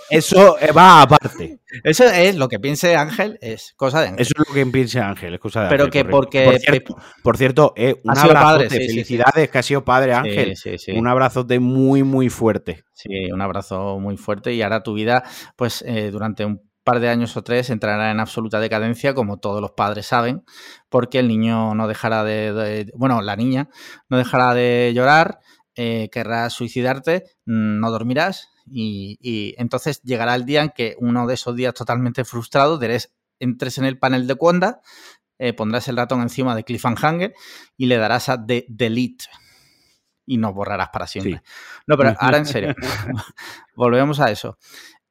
Eso 0.10 0.58
eh, 0.60 0.72
va 0.72 1.02
aparte. 1.02 1.60
Eso 1.84 2.06
es 2.06 2.36
lo 2.36 2.48
que 2.48 2.60
piense 2.60 2.96
Ángel, 2.96 3.38
es 3.42 3.74
cosa 3.76 4.02
de 4.02 4.08
Ángel. 4.10 4.22
Eso 4.22 4.32
es 4.40 4.48
lo 4.48 4.54
que 4.54 4.66
piensa 4.68 5.08
Ángel, 5.08 5.34
es 5.34 5.40
cosa 5.40 5.64
de 5.64 5.70
Pero 5.70 5.84
Ángel, 5.86 5.92
que 5.92 6.10
correcto. 6.10 6.18
porque- 6.18 6.44
Por 6.46 6.60
cierto, 6.60 6.96
por 7.24 7.38
cierto, 7.38 7.74
eh, 7.76 8.02
un 8.04 8.16
sí, 8.16 8.22
sí, 8.22 8.80
sí. 8.80 8.88
felicidades, 8.88 9.50
que 9.50 9.58
ha 9.58 9.64
sido 9.64 9.84
padre 9.84 10.14
Ángel. 10.14 10.54
Un 10.96 11.08
abrazote 11.08 11.60
muy, 11.60 12.04
muy 12.04 12.30
fuerte. 12.30 12.84
Sí, 12.94 13.32
un 13.32 13.42
abrazo 13.42 14.00
muy 14.00 14.16
fuerte 14.18 14.54
y 14.54 14.62
ahora 14.62 14.82
tu 14.84 14.94
vida, 14.94 15.24
pues 15.56 15.84
eh, 15.88 16.12
durante 16.12 16.46
un 16.46 16.62
par 16.84 17.00
de 17.00 17.10
años 17.10 17.36
o 17.36 17.44
tres 17.44 17.72
entrará 17.72 18.12
en 18.12 18.20
absoluta 18.20 18.60
decadencia, 18.60 19.16
como 19.16 19.38
todos 19.40 19.60
los 19.60 19.72
padres 19.72 20.06
saben, 20.06 20.44
porque 20.88 21.18
el 21.18 21.28
niño 21.28 21.74
no 21.74 21.88
dejará 21.88 22.24
de, 22.24 22.54
de- 22.54 22.92
bueno, 22.96 23.24
la 23.24 23.36
niña 23.36 23.70
no 24.08 24.20
dejará 24.20 24.54
de 24.54 24.92
llorar, 24.96 25.40
eh, 25.76 26.10
querrás 26.12 26.54
suicidarte, 26.54 27.26
mm, 27.46 27.80
no 27.80 27.92
dormirás 27.92 28.50
y, 28.66 29.18
y 29.22 29.56
entonces 29.58 30.02
llegará 30.04 30.36
el 30.36 30.46
día 30.46 30.64
en 30.64 30.70
que 30.70 30.96
uno 31.00 31.28
de 31.28 31.34
esos 31.36 31.56
días 31.56 31.74
totalmente 31.74 32.26
frustrado, 32.26 32.82
eres- 32.82 33.14
entres 33.40 33.78
en 33.78 33.86
el 33.86 34.00
panel 34.00 34.28
de 34.28 34.36
Conda, 34.38 34.82
eh, 35.38 35.54
pondrás 35.54 35.88
el 35.90 35.98
ratón 35.98 36.22
encima 36.22 36.56
de 36.56 36.64
Cliffhanger 36.64 37.34
y 37.78 37.86
le 37.88 37.98
darás 37.98 38.30
a 38.30 38.38
de 38.38 38.66
delete 38.70 39.26
y 40.26 40.38
nos 40.38 40.54
borrarás 40.54 40.90
para 40.90 41.06
siempre. 41.08 41.42
No, 41.88 41.98
pero 41.98 42.10
ahora 42.20 42.38
en 42.40 42.46
serio, 42.46 42.74
volvemos 43.76 44.20
a 44.20 44.32
eso. 44.32 44.58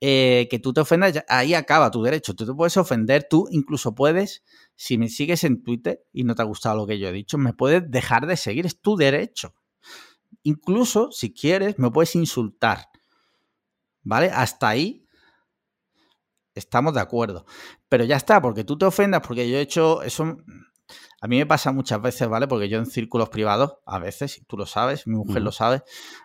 Eh, 0.00 0.48
que 0.50 0.58
tú 0.58 0.72
te 0.72 0.80
ofendas, 0.80 1.24
ahí 1.28 1.54
acaba 1.54 1.90
tu 1.90 2.02
derecho. 2.02 2.34
Tú 2.34 2.44
te 2.46 2.52
puedes 2.52 2.76
ofender, 2.76 3.26
tú 3.30 3.46
incluso 3.50 3.94
puedes, 3.94 4.42
si 4.74 4.98
me 4.98 5.08
sigues 5.08 5.44
en 5.44 5.62
Twitter 5.62 6.04
y 6.12 6.24
no 6.24 6.34
te 6.34 6.42
ha 6.42 6.44
gustado 6.44 6.76
lo 6.76 6.86
que 6.86 6.98
yo 6.98 7.08
he 7.08 7.12
dicho, 7.12 7.38
me 7.38 7.54
puedes 7.54 7.90
dejar 7.90 8.26
de 8.26 8.36
seguir, 8.36 8.66
es 8.66 8.80
tu 8.80 8.96
derecho. 8.96 9.54
Incluso, 10.42 11.10
si 11.12 11.32
quieres, 11.32 11.78
me 11.78 11.90
puedes 11.90 12.14
insultar. 12.16 12.88
¿Vale? 14.02 14.30
Hasta 14.30 14.68
ahí 14.68 15.06
estamos 16.54 16.94
de 16.94 17.00
acuerdo. 17.00 17.46
Pero 17.88 18.04
ya 18.04 18.16
está, 18.16 18.40
porque 18.40 18.64
tú 18.64 18.78
te 18.78 18.84
ofendas, 18.84 19.22
porque 19.26 19.48
yo 19.50 19.56
he 19.58 19.60
hecho 19.60 20.02
eso. 20.02 20.38
A 21.20 21.26
mí 21.26 21.38
me 21.38 21.46
pasa 21.46 21.72
muchas 21.72 22.00
veces, 22.02 22.28
¿vale? 22.28 22.46
Porque 22.46 22.68
yo 22.68 22.78
en 22.78 22.86
círculos 22.86 23.30
privados, 23.30 23.78
a 23.86 23.98
veces, 23.98 24.42
tú 24.46 24.56
lo 24.56 24.66
sabes, 24.66 25.06
mi 25.06 25.16
mujer 25.16 25.42
lo 25.42 25.52
sabe, 25.52 25.82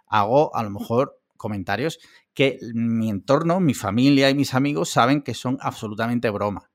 hago 0.08 0.54
a 0.56 0.64
lo 0.64 0.70
mejor 0.70 1.20
comentarios 1.38 2.00
que 2.34 2.60
mi 2.74 3.10
entorno, 3.10 3.62
mi 3.62 3.74
familia 3.74 4.30
y 4.30 4.36
mis 4.36 4.54
amigos 4.54 4.90
saben 4.90 5.22
que 5.22 5.34
son 5.34 5.58
absolutamente 5.62 6.30
broma. 6.30 6.70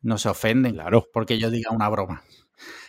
No 0.00 0.18
se 0.18 0.28
ofenden 0.28 0.74
Claro. 0.74 1.06
porque 1.12 1.38
yo 1.38 1.50
diga 1.50 1.70
una 1.70 1.88
broma. 1.88 2.22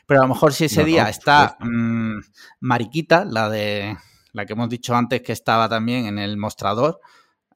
Pero 0.10 0.22
a 0.22 0.24
lo 0.24 0.34
mejor 0.34 0.54
si 0.54 0.66
ese 0.66 0.82
No, 0.82 0.86
día 0.88 1.08
está 1.08 1.52
supuesto. 1.52 1.66
mm, 1.72 2.20
Mariquita, 2.62 3.26
la 3.26 3.48
de 3.50 3.96
la 4.34 4.46
que 4.46 4.54
hemos 4.54 4.68
dicho 4.70 4.96
antes 4.96 5.22
que 5.22 5.32
estaba 5.32 5.70
también 5.70 6.08
en 6.08 6.18
el 6.18 6.36
mostrador, 6.36 7.00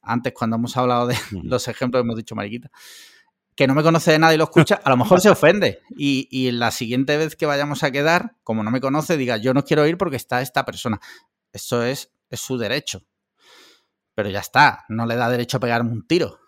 antes 0.03 0.33
cuando 0.33 0.57
hemos 0.57 0.77
hablado 0.77 1.07
de 1.07 1.15
los 1.43 1.67
ejemplos 1.67 2.01
hemos 2.03 2.15
dicho 2.15 2.35
Mariquita, 2.35 2.69
que 3.55 3.65
no 3.65 3.73
me 3.73 3.81
conoce 3.81 4.11
de 4.11 4.19
nada 4.19 4.35
y 4.35 4.37
lo 4.37 4.43
escucha, 4.43 4.79
a 4.83 4.89
lo 4.91 4.97
mejor 4.97 5.19
se 5.19 5.29
ofende. 5.31 5.79
Y, 5.97 6.27
y 6.31 6.51
la 6.51 6.69
siguiente 6.69 7.17
vez 7.17 7.35
que 7.35 7.47
vayamos 7.47 7.81
a 7.83 7.89
quedar, 7.91 8.35
como 8.43 8.61
no 8.63 8.69
me 8.69 8.79
conoce, 8.81 9.17
diga, 9.17 9.37
yo 9.37 9.53
no 9.55 9.63
quiero 9.63 9.85
ir 9.87 9.97
porque 9.97 10.15
está 10.17 10.41
esta 10.41 10.63
persona. 10.63 10.99
Eso 11.51 11.83
es, 11.83 12.11
es 12.29 12.39
su 12.39 12.57
derecho. 12.59 13.01
Pero 14.15 14.29
ya 14.29 14.41
está, 14.41 14.85
no 14.89 15.07
le 15.07 15.15
da 15.15 15.27
derecho 15.27 15.57
a 15.57 15.59
pegarme 15.59 15.91
un 15.91 16.05
tiro. 16.05 16.39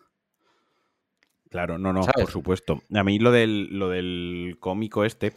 Claro, 1.49 1.77
no, 1.77 1.93
no, 1.93 2.03
¿Sabes? 2.03 2.23
por 2.25 2.31
supuesto. 2.31 2.83
A 2.93 3.03
mí 3.03 3.17
lo 3.17 3.31
del, 3.31 3.67
lo 3.77 3.89
del 3.89 4.57
cómico 4.59 5.05
este, 5.05 5.33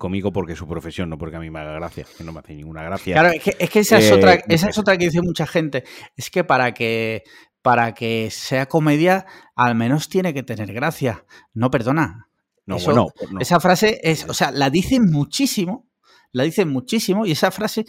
cómico 0.00 0.32
porque 0.32 0.54
es 0.54 0.58
su 0.58 0.66
profesión, 0.66 1.08
no 1.08 1.16
porque 1.16 1.36
a 1.36 1.40
mí 1.40 1.48
me 1.50 1.60
haga 1.60 1.74
gracia, 1.74 2.04
que 2.18 2.24
no 2.24 2.32
me 2.32 2.40
hace 2.40 2.54
ninguna 2.54 2.82
gracia. 2.82 3.14
Claro, 3.14 3.28
es 3.30 3.40
que, 3.42 3.56
es 3.56 3.70
que 3.70 3.78
esa, 3.80 3.98
es 3.98 4.10
Eh, 4.10 4.14
otra, 4.14 4.34
esa 4.48 4.68
es 4.70 4.78
otra 4.78 4.96
que 4.98 5.04
dice 5.04 5.22
mucha 5.22 5.46
gente. 5.46 5.84
Es 6.16 6.28
que 6.30 6.42
para 6.42 6.74
que 6.74 7.22
para 7.62 7.92
que 7.94 8.30
sea 8.30 8.66
comedia, 8.66 9.26
al 9.54 9.74
menos 9.74 10.08
tiene 10.08 10.32
que 10.34 10.42
tener 10.42 10.72
gracia. 10.72 11.24
No, 11.54 11.70
perdona. 11.70 12.26
no, 12.66 12.76
eso- 12.76 12.86
bueno, 12.86 13.06
no. 13.30 13.40
Esa 13.40 13.60
frase 13.60 14.00
es, 14.02 14.24
o 14.28 14.34
sea, 14.34 14.50
la 14.50 14.70
dicen 14.70 15.10
muchísimo, 15.10 15.88
la 16.32 16.44
dicen 16.44 16.68
muchísimo, 16.70 17.26
y 17.26 17.32
esa 17.32 17.50
frase 17.50 17.84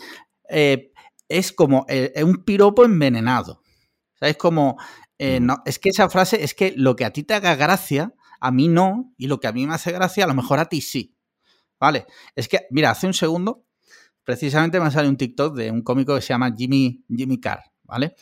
eh, 0.49 0.91
es 1.29 1.53
como 1.53 1.85
eh, 1.87 2.21
un 2.23 2.43
piropo 2.43 2.83
envenenado. 2.83 3.61
O 4.15 4.17
sea, 4.19 4.27
es 4.29 4.37
como, 4.37 4.77
eh, 5.17 5.37
Ujú. 5.37 5.45
no, 5.45 5.57
es 5.65 5.79
que 5.79 5.89
esa 5.89 6.09
frase 6.09 6.43
es 6.43 6.53
que 6.53 6.73
lo 6.75 6.95
que 6.97 7.05
a 7.05 7.11
ti 7.13 7.23
te 7.23 7.33
haga 7.35 7.55
gracia, 7.55 8.13
a 8.41 8.51
mí 8.51 8.67
no, 8.67 9.13
y 9.17 9.27
lo 9.27 9.39
que 9.39 9.47
a 9.47 9.53
mí 9.53 9.65
me 9.65 9.73
hace 9.75 9.91
gracia, 9.93 10.25
a 10.25 10.27
lo 10.27 10.33
mejor 10.33 10.59
a 10.59 10.65
ti 10.65 10.81
sí. 10.81 11.15
¿Vale? 11.81 12.05
Es 12.35 12.47
que, 12.47 12.67
mira, 12.69 12.91
hace 12.91 13.07
un 13.07 13.13
segundo, 13.13 13.65
precisamente 14.23 14.79
me 14.79 14.91
sale 14.91 15.09
un 15.09 15.17
TikTok 15.17 15.55
de 15.57 15.71
un 15.71 15.81
cómico 15.81 16.13
que 16.15 16.21
se 16.21 16.27
llama 16.29 16.53
Jimmy, 16.55 17.03
Jimmy 17.09 17.39
Carr, 17.41 17.63
¿vale? 17.83 18.15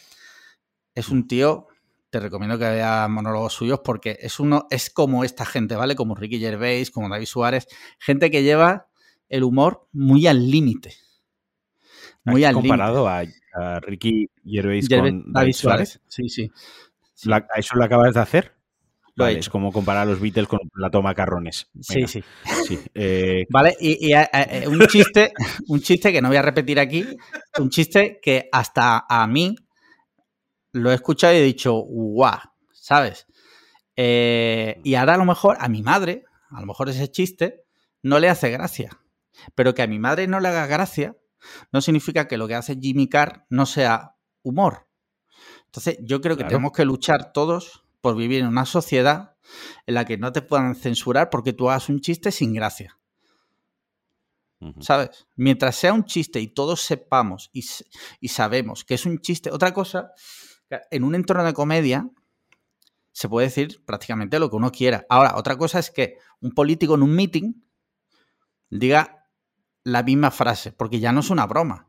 Es 0.95 1.10
un 1.10 1.28
tío, 1.28 1.67
te 2.10 2.22
recomiendo 2.22 2.58
que 2.58 2.63
veas 2.69 3.10
monólogos 3.10 3.52
suyos 3.54 3.82
porque 3.84 4.17
es 4.22 4.39
uno, 4.39 4.65
es 4.72 4.89
como 4.89 5.26
esta 5.26 5.45
gente, 5.45 5.76
¿vale? 5.76 5.95
Como 5.95 6.15
Ricky 6.15 6.39
Gervais, 6.39 6.89
como 6.89 7.10
David 7.10 7.26
Suárez, 7.26 7.67
gente 8.00 8.32
que 8.32 8.43
lleva 8.43 8.88
el 9.28 9.43
humor 9.43 9.88
muy 9.91 10.26
al 10.26 10.50
límite. 10.50 10.95
Muy 12.24 12.45
¿Has 12.45 12.50
al 12.50 12.56
límite. 12.56 12.69
comparado 12.69 13.08
a, 13.10 13.24
a 13.56 13.80
Ricky 13.82 14.30
Gervais 14.45 14.88
Gervais- 14.88 15.22
con 15.24 15.34
David 15.34 15.54
Suárez. 15.54 16.00
Sí, 16.08 16.30
sí. 16.30 16.50
Sí. 17.13 17.28
¿La- 17.28 17.45
¿Eso 17.58 17.76
lo 17.76 17.84
acabas 17.84 18.13
de 18.13 18.22
hacer? 18.22 18.56
He. 19.27 19.39
Es 19.39 19.49
como 19.49 19.71
comparar 19.71 20.03
a 20.03 20.05
los 20.12 20.19
Beatles 20.19 20.47
con 20.47 20.60
la 20.75 20.89
toma 20.89 21.13
carrones. 21.15 21.67
Sí, 21.82 21.95
Venga, 21.95 22.08
sí. 22.08 22.23
sí. 22.67 22.79
Eh, 22.93 23.45
Vale, 23.49 23.75
y, 23.79 24.08
y, 24.08 24.13
eh, 24.13 24.27
eh, 24.34 24.67
un 24.67 24.79
chiste, 24.88 25.34
un 25.67 25.82
chiste 25.82 26.12
que 26.12 26.21
no 26.21 26.27
voy 26.29 26.38
a 26.38 26.41
repetir 26.41 26.79
aquí, 26.79 27.05
un 27.60 27.69
chiste 27.69 28.19
que 28.21 28.49
hasta 28.51 29.05
a 29.10 29.25
mí 29.27 29.55
lo 30.71 30.91
he 30.91 30.95
escuchado 30.95 31.34
y 31.34 31.38
he 31.38 31.43
dicho, 31.43 31.73
guau, 31.73 32.39
¿sabes? 32.71 33.25
Eh, 33.95 34.79
y 34.84 34.95
ahora 34.95 35.15
a 35.15 35.17
lo 35.17 35.25
mejor 35.25 35.58
a 35.60 35.67
mi 35.67 35.82
madre, 35.82 36.23
a 36.51 36.60
lo 36.62 36.67
mejor 36.67 36.89
ese 36.89 37.10
chiste 37.12 37.63
no 38.01 38.19
le 38.19 38.29
hace 38.29 38.49
gracia. 38.49 38.91
Pero 39.55 39.73
que 39.73 39.82
a 39.82 39.88
mi 39.88 39.99
madre 39.99 40.27
no 40.27 40.39
le 40.39 40.49
haga 40.49 40.67
gracia 40.67 41.15
no 41.71 41.82
significa 41.82 42.27
que 42.27 42.38
lo 42.38 42.47
que 42.47 42.55
hace 42.55 42.77
Jimmy 42.79 43.08
Carr 43.08 43.45
no 43.49 43.65
sea 43.65 44.15
humor. 44.43 44.88
Entonces, 45.65 45.97
yo 46.01 46.21
creo 46.21 46.36
que 46.36 46.41
Claro. 46.43 46.49
tenemos 46.58 46.71
que 46.73 46.86
luchar 46.86 47.32
todos 47.34 47.86
por 48.02 48.16
vivir 48.16 48.42
en 48.42 48.48
una 48.48 48.66
sociedad 48.66 49.36
en 49.86 49.96
la 49.96 50.06
que 50.06 50.18
no 50.18 50.32
te 50.32 50.42
puedan 50.42 50.76
censurar 50.76 51.30
porque 51.30 51.54
tú 51.54 51.70
hagas 51.70 51.90
un 51.90 52.00
chiste 52.00 52.32
sin 52.32 52.54
gracia. 52.54 52.98
¿Sabes? 54.82 55.26
Mientras 55.38 55.78
sea 55.78 55.94
un 55.94 56.04
chiste 56.04 56.42
y 56.42 56.48
todos 56.48 56.82
sepamos 56.82 57.50
y, 57.54 57.66
y 58.20 58.28
sabemos 58.28 58.84
que 58.84 58.96
es 58.96 59.06
un 59.06 59.20
chiste. 59.20 59.52
Otra 59.52 59.74
cosa, 59.74 60.12
en 60.92 61.04
un 61.06 61.16
entorno 61.16 61.46
de 61.46 61.54
comedia 61.54 62.10
se 63.12 63.30
puede 63.30 63.48
decir 63.48 63.84
prácticamente 63.86 64.40
lo 64.40 64.50
que 64.50 64.58
uno 64.58 64.72
quiera. 64.72 65.06
Ahora, 65.10 65.36
otra 65.36 65.58
cosa 65.58 65.80
es 65.80 65.92
que 65.92 66.18
un 66.42 66.52
político 66.52 66.96
en 66.96 67.04
un 67.04 67.16
meeting 67.16 67.54
diga 68.70 69.26
la 69.84 70.04
misma 70.04 70.32
frase, 70.32 70.72
porque 70.72 71.00
ya 71.00 71.12
no 71.12 71.22
es 71.22 71.30
una 71.30 71.46
broma. 71.46 71.88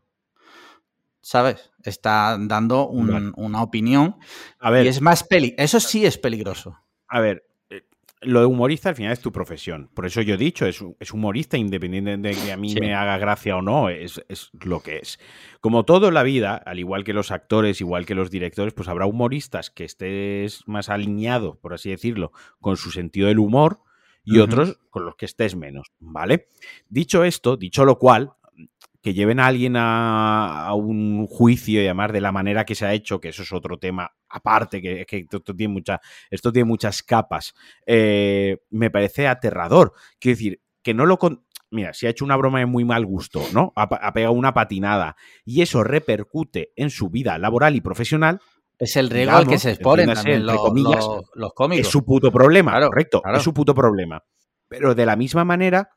¿Sabes? 1.23 1.71
Está 1.85 2.37
dando 2.41 2.89
un- 2.89 3.09
Vale. 3.09 3.33
una 3.37 3.63
opinión 3.63 4.17
A 4.59 4.71
ver, 4.71 4.87
y 4.87 4.89
es 4.89 5.01
más 5.01 5.23
peli. 5.25 5.55
Eso 5.59 5.79
sí 5.81 6.05
es 6.07 6.17
peligroso. 6.19 6.77
a 7.09 7.21
ver, 7.21 7.45
eh, 7.71 7.83
lo 8.23 8.41
de 8.41 8.47
humorista 8.47 8.89
al 8.91 8.95
final 8.97 9.13
es 9.13 9.21
tu 9.21 9.31
profesión. 9.33 9.91
Por 9.95 10.07
eso 10.07 10.23
yo 10.23 10.35
he 10.35 10.39
dicho, 10.39 10.65
es, 10.67 10.83
es 10.99 11.13
humorista 11.13 11.57
independiente 11.59 12.17
de 12.17 12.35
que 12.35 12.53
a 12.53 12.57
mí 12.57 12.71
Sí. 12.71 12.81
me 12.81 12.95
haga 12.95 13.19
gracia 13.19 13.57
o 13.57 13.63
no, 13.63 13.89
es, 13.91 14.23
es 14.29 14.51
lo 14.65 14.81
que 14.83 14.99
es. 14.99 15.19
Como 15.61 15.85
todo 15.85 16.09
en 16.09 16.15
la 16.15 16.23
vida, 16.23 16.55
al 16.57 16.79
igual 16.79 17.05
que 17.05 17.13
los 17.13 17.31
actores, 17.31 17.81
igual 17.81 18.07
que 18.07 18.15
los 18.15 18.31
directores, 18.31 18.73
pues 18.75 18.89
habrá 18.89 19.07
humoristas 19.07 19.71
que 19.71 19.85
estés 19.85 20.63
más 20.67 20.89
alineado, 20.89 21.59
por 21.61 21.75
así 21.75 21.91
decirlo, 21.91 22.33
con 22.61 22.77
su 22.77 22.91
sentido 22.91 23.29
del 23.29 23.39
humor 23.41 23.81
y 24.23 24.39
otros 24.39 24.79
con 24.91 25.05
los 25.07 25.17
que 25.17 25.25
estés 25.27 25.57
menos, 25.57 25.89
¿vale? 25.99 26.47
Dicho 26.89 27.25
esto, 27.25 27.57
dicho 27.57 27.85
lo 27.85 27.99
cual, 27.99 28.33
que 29.03 29.15
lleven 29.15 29.41
a 29.41 29.47
alguien 29.47 29.77
a, 29.77 30.67
a 30.67 30.75
un 30.75 31.27
juicio 31.27 31.81
y 31.81 31.85
además 31.87 32.13
de 32.13 32.21
la 32.21 32.33
manera 32.33 32.65
que 32.65 32.75
se 32.75 32.85
ha 32.87 32.93
hecho, 32.93 33.21
que 33.21 33.29
eso 33.31 33.43
es 33.43 33.53
otro 33.53 33.79
tema 33.79 34.11
aparte, 34.29 34.83
que, 34.83 35.07
que 35.07 35.27
esto, 35.31 35.41
tiene 35.55 35.73
mucha, 35.73 36.01
esto 36.31 36.53
tiene 36.53 36.67
muchas 36.67 37.03
capas, 37.03 37.55
eh, 37.87 38.59
me 38.71 38.91
parece 38.91 39.27
aterrador. 39.27 39.93
Quiero 40.19 40.37
decir, 40.37 40.61
que 40.83 40.95
no 40.95 41.07
lo... 41.07 41.19
Con... 41.19 41.45
Mira, 41.73 41.93
si 41.95 42.07
ha 42.07 42.11
hecho 42.11 42.25
una 42.25 42.37
broma 42.37 42.59
de 42.59 42.67
muy 42.67 42.85
mal 42.85 43.07
gusto, 43.07 43.41
¿no? 43.55 43.73
Ha, 43.77 44.13
pegado 44.13 44.33
una 44.33 44.53
patinada 44.53 45.15
y 45.45 45.63
eso 45.63 45.85
repercute 45.85 46.73
en 46.75 46.91
su 46.91 47.11
vida 47.11 47.39
laboral 47.39 47.77
y 47.77 47.81
profesional, 47.81 48.41
Es 48.79 48.97
el 48.97 49.09
riesgo 49.09 49.37
al 49.37 49.47
que 49.47 49.57
se 49.59 49.71
exponen 49.71 50.13
también 50.13 50.45
los, 50.45 50.57
comillas, 50.59 51.05
los- 51.07 51.31
los 51.35 51.53
cómicos. 51.55 51.87
es 51.87 51.93
su 51.93 52.05
puto 52.05 52.33
problema, 52.33 52.73
Claro, 52.73 52.89
correcto, 52.89 53.23
claro. 53.23 53.39
es 53.39 53.45
su 53.45 53.55
puto 53.55 53.73
problema. 53.75 54.23
Pero 54.69 54.95
de 54.97 55.07
la 55.07 55.15
misma 55.17 55.45
manera 55.45 55.91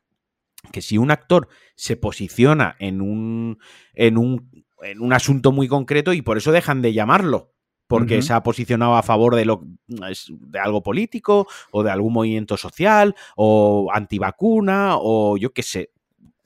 que 0.72 0.82
si 0.82 0.98
un 0.98 1.10
actor 1.10 1.48
se 1.76 1.96
posiciona 1.96 2.76
en 2.78 3.00
un, 3.00 3.58
en 3.94 4.18
un, 4.18 4.50
en 4.82 5.00
un 5.00 5.12
asunto 5.12 5.52
muy 5.52 5.68
concreto 5.68 6.12
y 6.12 6.22
por 6.22 6.36
eso 6.36 6.52
dejan 6.52 6.82
de 6.82 6.92
llamarlo, 6.92 7.52
porque 7.86 8.22
se 8.22 8.32
ha 8.32 8.42
posicionado 8.42 8.96
a 8.96 9.02
favor 9.02 9.36
de, 9.36 9.44
lo, 9.44 9.62
de 9.86 10.58
algo 10.58 10.82
político 10.82 11.46
o 11.70 11.82
de 11.82 11.90
algún 11.90 12.12
movimiento 12.14 12.56
social 12.56 13.14
o 13.36 13.90
antivacuna 13.92 14.94
o 14.96 15.36
yo 15.36 15.52
qué 15.52 15.62
sé, 15.62 15.90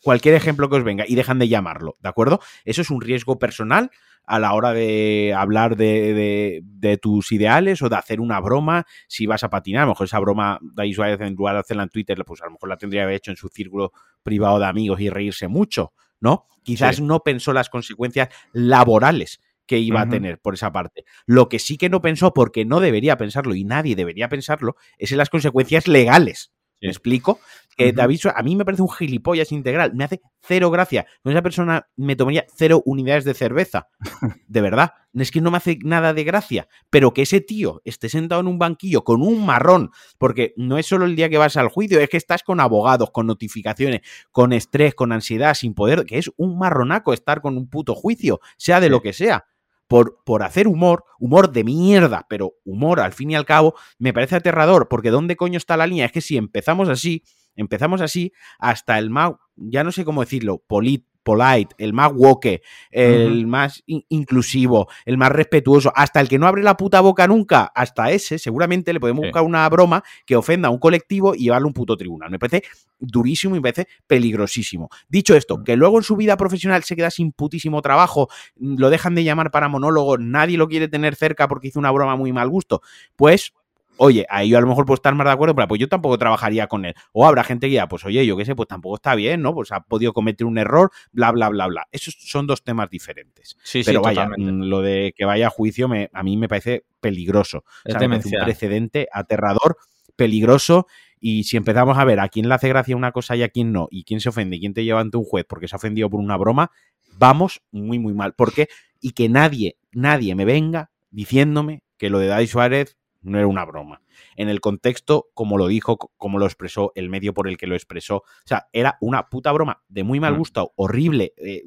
cualquier 0.02 0.34
ejemplo 0.34 0.68
que 0.68 0.76
os 0.76 0.84
venga 0.84 1.04
y 1.06 1.14
dejan 1.14 1.38
de 1.38 1.48
llamarlo, 1.48 1.96
¿de 2.00 2.08
acuerdo? 2.08 2.40
Eso 2.64 2.82
es 2.82 2.90
un 2.90 3.00
riesgo 3.00 3.38
personal 3.38 3.90
a 4.28 4.38
la 4.38 4.52
hora 4.52 4.72
de 4.72 5.34
hablar 5.36 5.76
de, 5.76 6.62
tus 7.00 7.32
ideales 7.32 7.80
o 7.82 7.88
de 7.88 7.96
hacer 7.96 8.20
una 8.20 8.40
broma 8.40 8.84
si 9.08 9.26
vas 9.26 9.42
a 9.42 9.50
patinar. 9.50 9.82
A 9.82 9.86
lo 9.86 9.92
mejor 9.92 10.06
esa 10.06 10.18
broma 10.18 10.58
de 10.60 10.92
Suárez 10.92 11.20
en 11.20 11.34
lugar 11.34 11.54
de 11.54 11.60
hacerla 11.60 11.84
en 11.84 11.88
Twitter, 11.88 12.22
pues 12.26 12.42
a 12.42 12.44
lo 12.44 12.52
mejor 12.52 12.68
la 12.68 12.76
tendría 12.76 13.00
que 13.00 13.04
haber 13.04 13.16
hecho 13.16 13.30
en 13.30 13.36
su 13.36 13.48
círculo 13.48 13.92
privado 14.22 14.58
de 14.58 14.66
amigos 14.66 15.00
y 15.00 15.08
reírse 15.08 15.48
mucho, 15.48 15.92
¿no? 16.20 16.46
Quizás 16.62 17.00
no 17.00 17.20
pensó 17.20 17.54
las 17.54 17.70
consecuencias 17.70 18.28
laborales 18.52 19.40
que 19.66 19.78
iba 19.78 20.02
a 20.02 20.08
tener 20.08 20.38
por 20.38 20.54
esa 20.54 20.72
parte. 20.72 21.04
Lo 21.26 21.48
que 21.48 21.58
sí 21.58 21.76
que 21.76 21.88
no 21.88 22.00
pensó, 22.02 22.34
porque 22.34 22.64
no 22.64 22.80
debería 22.80 23.16
pensarlo 23.16 23.54
y 23.54 23.64
nadie 23.64 23.96
debería 23.96 24.28
pensarlo, 24.28 24.76
es 24.98 25.12
en 25.12 25.18
las 25.18 25.30
consecuencias 25.30 25.88
legales. 25.88 26.52
¿Me 26.80 26.88
explico? 26.88 27.40
Que 27.76 27.92
David, 27.92 28.20
a 28.34 28.42
mí 28.42 28.56
me 28.56 28.64
parece 28.64 28.82
un 28.82 28.90
gilipollas 28.90 29.52
integral. 29.52 29.94
Me 29.94 30.04
hace 30.04 30.20
cero 30.40 30.70
gracia. 30.70 31.06
Con 31.22 31.32
esa 31.32 31.42
persona 31.42 31.88
me 31.96 32.16
tomaría 32.16 32.44
cero 32.56 32.82
unidades 32.84 33.24
de 33.24 33.34
cerveza. 33.34 33.88
De 34.48 34.60
verdad. 34.60 34.92
Es 35.14 35.30
que 35.30 35.40
no 35.40 35.50
me 35.50 35.56
hace 35.56 35.78
nada 35.84 36.12
de 36.12 36.24
gracia. 36.24 36.68
Pero 36.90 37.12
que 37.12 37.22
ese 37.22 37.40
tío 37.40 37.80
esté 37.84 38.08
sentado 38.08 38.40
en 38.40 38.48
un 38.48 38.58
banquillo 38.58 39.04
con 39.04 39.22
un 39.22 39.46
marrón, 39.46 39.90
porque 40.18 40.54
no 40.56 40.76
es 40.76 40.86
solo 40.86 41.04
el 41.04 41.16
día 41.16 41.28
que 41.28 41.38
vas 41.38 41.56
al 41.56 41.68
juicio, 41.68 42.00
es 42.00 42.08
que 42.08 42.16
estás 42.16 42.42
con 42.42 42.60
abogados, 42.60 43.10
con 43.10 43.26
notificaciones, 43.26 44.02
con 44.30 44.52
estrés, 44.52 44.94
con 44.94 45.12
ansiedad, 45.12 45.54
sin 45.54 45.74
poder, 45.74 46.04
que 46.04 46.18
es 46.18 46.30
un 46.36 46.58
marronaco 46.58 47.12
estar 47.12 47.40
con 47.40 47.56
un 47.56 47.68
puto 47.68 47.94
juicio, 47.94 48.40
sea 48.56 48.80
de 48.80 48.90
lo 48.90 49.00
que 49.02 49.12
sea 49.12 49.46
por, 49.88 50.22
por 50.24 50.42
hacer 50.42 50.68
humor, 50.68 51.04
humor 51.18 51.50
de 51.50 51.64
mierda, 51.64 52.26
pero 52.28 52.54
humor 52.64 53.00
al 53.00 53.12
fin 53.12 53.30
y 53.30 53.34
al 53.34 53.46
cabo, 53.46 53.74
me 53.98 54.12
parece 54.12 54.36
aterrador, 54.36 54.88
porque 54.88 55.10
¿dónde 55.10 55.36
coño 55.36 55.56
está 55.56 55.76
la 55.76 55.86
línea? 55.86 56.06
Es 56.06 56.12
que 56.12 56.20
si 56.20 56.36
empezamos 56.36 56.88
así, 56.88 57.24
empezamos 57.56 58.00
así, 58.00 58.32
hasta 58.58 58.98
el 58.98 59.10
más, 59.10 59.32
ya 59.56 59.82
no 59.82 59.90
sé 59.90 60.04
cómo 60.04 60.20
decirlo, 60.20 60.62
polit, 60.66 61.06
polite, 61.28 61.74
el 61.76 61.92
más 61.92 62.10
woke, 62.14 62.62
el 62.90 63.46
más 63.46 63.82
inclusivo, 63.86 64.88
el 65.04 65.18
más 65.18 65.30
respetuoso, 65.30 65.92
hasta 65.94 66.20
el 66.20 66.28
que 66.28 66.38
no 66.38 66.46
abre 66.46 66.62
la 66.62 66.76
puta 66.76 67.02
boca 67.02 67.26
nunca, 67.26 67.70
hasta 67.74 68.10
ese, 68.10 68.38
seguramente 68.38 68.94
le 68.94 69.00
podemos 69.00 69.24
buscar 69.26 69.42
una 69.42 69.68
broma 69.68 70.02
que 70.24 70.36
ofenda 70.36 70.68
a 70.68 70.70
un 70.70 70.78
colectivo 70.78 71.34
y 71.34 71.44
llevarle 71.44 71.66
un 71.66 71.74
puto 71.74 71.98
tribunal. 71.98 72.30
Me 72.30 72.38
parece 72.38 72.62
durísimo 72.98 73.56
y 73.56 73.58
me 73.58 73.62
parece 73.62 73.88
peligrosísimo. 74.06 74.88
Dicho 75.08 75.36
esto, 75.36 75.58
mm. 75.58 75.64
que 75.64 75.76
luego 75.76 75.98
en 75.98 76.04
su 76.04 76.16
vida 76.16 76.38
profesional 76.38 76.82
se 76.82 76.96
queda 76.96 77.10
sin 77.10 77.32
putísimo 77.32 77.82
trabajo, 77.82 78.28
lo 78.56 78.88
dejan 78.88 79.14
de 79.14 79.24
llamar 79.24 79.50
para 79.50 79.68
monólogo, 79.68 80.16
nadie 80.16 80.56
lo 80.56 80.66
quiere 80.66 80.88
tener 80.88 81.14
cerca 81.14 81.46
porque 81.46 81.68
hizo 81.68 81.78
una 81.78 81.90
broma 81.90 82.16
muy 82.16 82.32
mal 82.32 82.48
gusto, 82.48 82.80
pues 83.16 83.52
oye, 83.98 84.26
ahí 84.28 84.48
yo 84.48 84.58
a 84.58 84.60
lo 84.60 84.66
mejor 84.66 84.86
puedo 84.86 84.94
estar 84.94 85.14
más 85.14 85.26
de 85.26 85.32
acuerdo, 85.32 85.54
pero 85.54 85.68
pues 85.68 85.80
yo 85.80 85.88
tampoco 85.88 86.18
trabajaría 86.18 86.66
con 86.66 86.84
él. 86.84 86.94
O 87.12 87.26
habrá 87.26 87.44
gente 87.44 87.68
que 87.68 87.74
ya, 87.74 87.88
pues 87.88 88.04
oye, 88.04 88.24
yo 88.24 88.36
qué 88.36 88.44
sé, 88.44 88.54
pues 88.54 88.68
tampoco 88.68 88.96
está 88.96 89.14
bien, 89.14 89.42
¿no? 89.42 89.54
Pues 89.54 89.72
ha 89.72 89.80
podido 89.80 90.12
cometer 90.12 90.46
un 90.46 90.58
error, 90.58 90.90
bla, 91.12 91.30
bla, 91.32 91.48
bla, 91.48 91.66
bla. 91.66 91.88
Esos 91.92 92.16
son 92.18 92.46
dos 92.46 92.64
temas 92.64 92.88
diferentes. 92.90 93.56
Sí, 93.62 93.82
pero 93.84 94.00
vaya, 94.00 94.28
mm, 94.28 94.62
lo 94.62 94.80
de 94.80 95.12
que 95.16 95.24
vaya 95.24 95.48
a 95.48 95.50
juicio 95.50 95.88
me, 95.88 96.10
a 96.12 96.22
mí 96.22 96.36
me 96.36 96.48
parece 96.48 96.84
peligroso. 97.00 97.64
Es 97.84 97.94
o 97.94 97.98
un 97.98 98.44
precedente 98.44 99.08
aterrador, 99.12 99.76
peligroso. 100.16 100.86
Y 101.20 101.44
si 101.44 101.56
empezamos 101.56 101.98
a 101.98 102.04
ver 102.04 102.20
a 102.20 102.28
quién 102.28 102.48
le 102.48 102.54
hace 102.54 102.68
gracia 102.68 102.96
una 102.96 103.12
cosa 103.12 103.34
y 103.34 103.42
a 103.42 103.48
quién 103.48 103.72
no, 103.72 103.88
y 103.90 104.04
quién 104.04 104.20
se 104.20 104.28
ofende 104.28 104.56
y 104.56 104.60
quién 104.60 104.74
te 104.74 104.84
lleva 104.84 105.00
ante 105.00 105.16
un 105.16 105.24
juez 105.24 105.44
porque 105.48 105.66
se 105.66 105.74
ha 105.74 105.78
ofendido 105.78 106.08
por 106.08 106.20
una 106.20 106.36
broma, 106.36 106.70
vamos 107.16 107.62
muy, 107.72 107.98
muy 107.98 108.14
mal. 108.14 108.34
¿Por 108.34 108.52
qué? 108.52 108.68
Y 109.00 109.12
que 109.12 109.28
nadie, 109.28 109.78
nadie 109.90 110.34
me 110.34 110.44
venga 110.44 110.90
diciéndome 111.10 111.82
que 111.96 112.10
lo 112.10 112.18
de 112.18 112.28
Dai 112.28 112.46
Suárez 112.46 112.97
no 113.22 113.38
era 113.38 113.46
una 113.46 113.64
broma. 113.64 114.00
En 114.36 114.48
el 114.48 114.60
contexto, 114.60 115.28
como 115.34 115.58
lo 115.58 115.66
dijo, 115.66 115.96
como 116.16 116.38
lo 116.38 116.46
expresó, 116.46 116.92
el 116.94 117.08
medio 117.08 117.34
por 117.34 117.48
el 117.48 117.56
que 117.56 117.66
lo 117.66 117.74
expresó. 117.74 118.16
O 118.16 118.46
sea, 118.46 118.68
era 118.72 118.96
una 119.00 119.28
puta 119.28 119.52
broma 119.52 119.82
de 119.88 120.04
muy 120.04 120.20
mal 120.20 120.34
mm. 120.34 120.38
gusto, 120.38 120.72
horrible, 120.76 121.34
eh, 121.36 121.62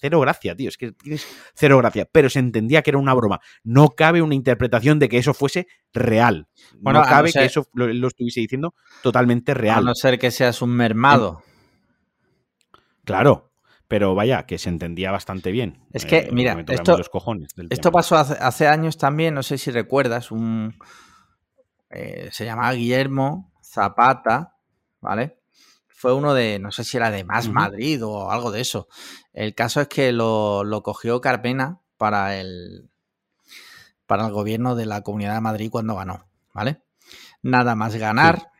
cero 0.00 0.20
gracia, 0.20 0.54
tío. 0.54 0.68
Es 0.68 0.76
que 0.76 0.92
tienes 0.92 1.26
cero 1.54 1.78
gracia. 1.78 2.08
Pero 2.10 2.28
se 2.28 2.38
entendía 2.38 2.82
que 2.82 2.90
era 2.90 2.98
una 2.98 3.14
broma. 3.14 3.40
No 3.62 3.90
cabe 3.90 4.22
una 4.22 4.34
interpretación 4.34 4.98
de 4.98 5.08
que 5.08 5.18
eso 5.18 5.34
fuese 5.34 5.66
real. 5.92 6.48
Bueno, 6.78 7.00
no 7.00 7.06
cabe 7.06 7.32
que 7.32 7.44
eso 7.44 7.66
lo, 7.74 8.08
estuviese 8.08 8.40
diciendo 8.40 8.74
totalmente 9.02 9.54
real. 9.54 9.78
A 9.78 9.82
no 9.82 9.94
ser 9.94 10.18
que 10.18 10.30
seas 10.30 10.62
un 10.62 10.70
mermado. 10.70 11.42
Claro, 13.04 13.52
pero 13.88 14.14
vaya, 14.14 14.46
que 14.46 14.58
se 14.58 14.68
entendía 14.68 15.10
bastante 15.10 15.52
bien. 15.52 15.78
Es 15.92 16.04
que, 16.04 16.18
eh, 16.18 16.28
mira, 16.32 16.64
esto, 16.68 16.98
esto 17.70 17.92
pasó 17.92 18.16
hace, 18.16 18.66
años 18.66 18.98
también, 18.98 19.34
no 19.34 19.42
sé 19.42 19.58
si 19.58 19.70
recuerdas, 19.70 20.30
un, 20.30 20.76
eh, 21.90 22.28
se 22.32 22.44
llamaba 22.44 22.72
Guillermo 22.72 23.52
Zapata, 23.62 24.56
¿vale? 25.00 25.38
Fue 25.88 26.12
uno 26.12 26.34
de, 26.34 26.58
no 26.58 26.72
sé 26.72 26.84
si 26.84 26.96
era 26.96 27.10
de 27.10 27.24
Más 27.24 27.48
Madrid 27.48 28.04
o 28.04 28.30
algo 28.30 28.50
de 28.50 28.60
eso. 28.60 28.88
El 29.32 29.54
caso 29.54 29.80
es 29.80 29.88
que 29.88 30.12
lo, 30.12 30.82
cogió 30.82 31.20
Carpena 31.20 31.80
para 31.96 32.36
el, 32.38 32.90
para 34.06 34.26
el 34.26 34.32
gobierno 34.32 34.74
de 34.74 34.86
la 34.86 35.02
Comunidad 35.02 35.34
de 35.34 35.40
Madrid 35.40 35.70
cuando 35.70 35.94
ganó, 35.94 36.26
¿vale? 36.52 36.82
Nada 37.40 37.76
más 37.76 37.94
ganar, 37.94 38.50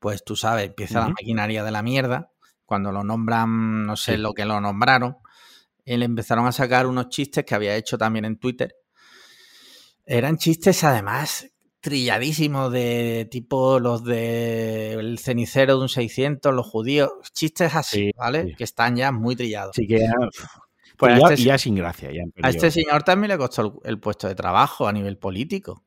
pues 0.00 0.24
tú 0.24 0.36
sabes, 0.36 0.66
empieza 0.66 1.00
la 1.00 1.08
maquinaria 1.08 1.62
de 1.62 1.70
la 1.70 1.82
mierda. 1.82 2.32
Cuando 2.66 2.92
lo 2.92 3.02
nombran, 3.04 3.86
no 3.86 3.96
sé 3.96 4.18
lo 4.18 4.34
que 4.34 4.44
lo 4.44 4.60
nombraron, 4.60 5.16
y 5.84 5.96
le 5.96 6.04
empezaron 6.04 6.46
a 6.46 6.52
sacar 6.52 6.86
unos 6.86 7.08
chistes 7.08 7.44
que 7.44 7.54
había 7.54 7.76
hecho 7.76 7.96
también 7.96 8.24
en 8.24 8.38
Twitter. 8.38 8.74
Eran 10.04 10.36
chistes 10.36 10.84
además 10.84 11.48
trilladísimos 11.80 12.72
de 12.72 13.28
tipo 13.30 13.78
los 13.78 14.02
del 14.02 15.18
cenicero 15.20 15.76
de 15.76 15.82
un 15.82 15.88
600, 15.88 16.52
los 16.52 16.66
judíos, 16.66 17.12
chistes 17.32 17.76
así, 17.76 18.10
¿vale? 18.16 18.56
Que 18.56 18.64
están 18.64 18.96
ya 18.96 19.12
muy 19.12 19.36
trillados. 19.36 19.76
Sí, 19.76 19.86
que 19.86 20.00
ya, 20.00 20.12
pues 20.96 21.38
ya, 21.38 21.54
este, 21.54 21.58
sin 21.58 21.76
gracia. 21.76 22.10
a 22.42 22.48
este 22.48 22.70
señor 22.70 23.02
también 23.02 23.30
le 23.30 23.38
costó 23.38 23.80
el, 23.84 24.00
puesto 24.00 24.26
de 24.26 24.34
trabajo 24.34 24.88
a 24.88 24.92
nivel 24.92 25.18
político. 25.18 25.84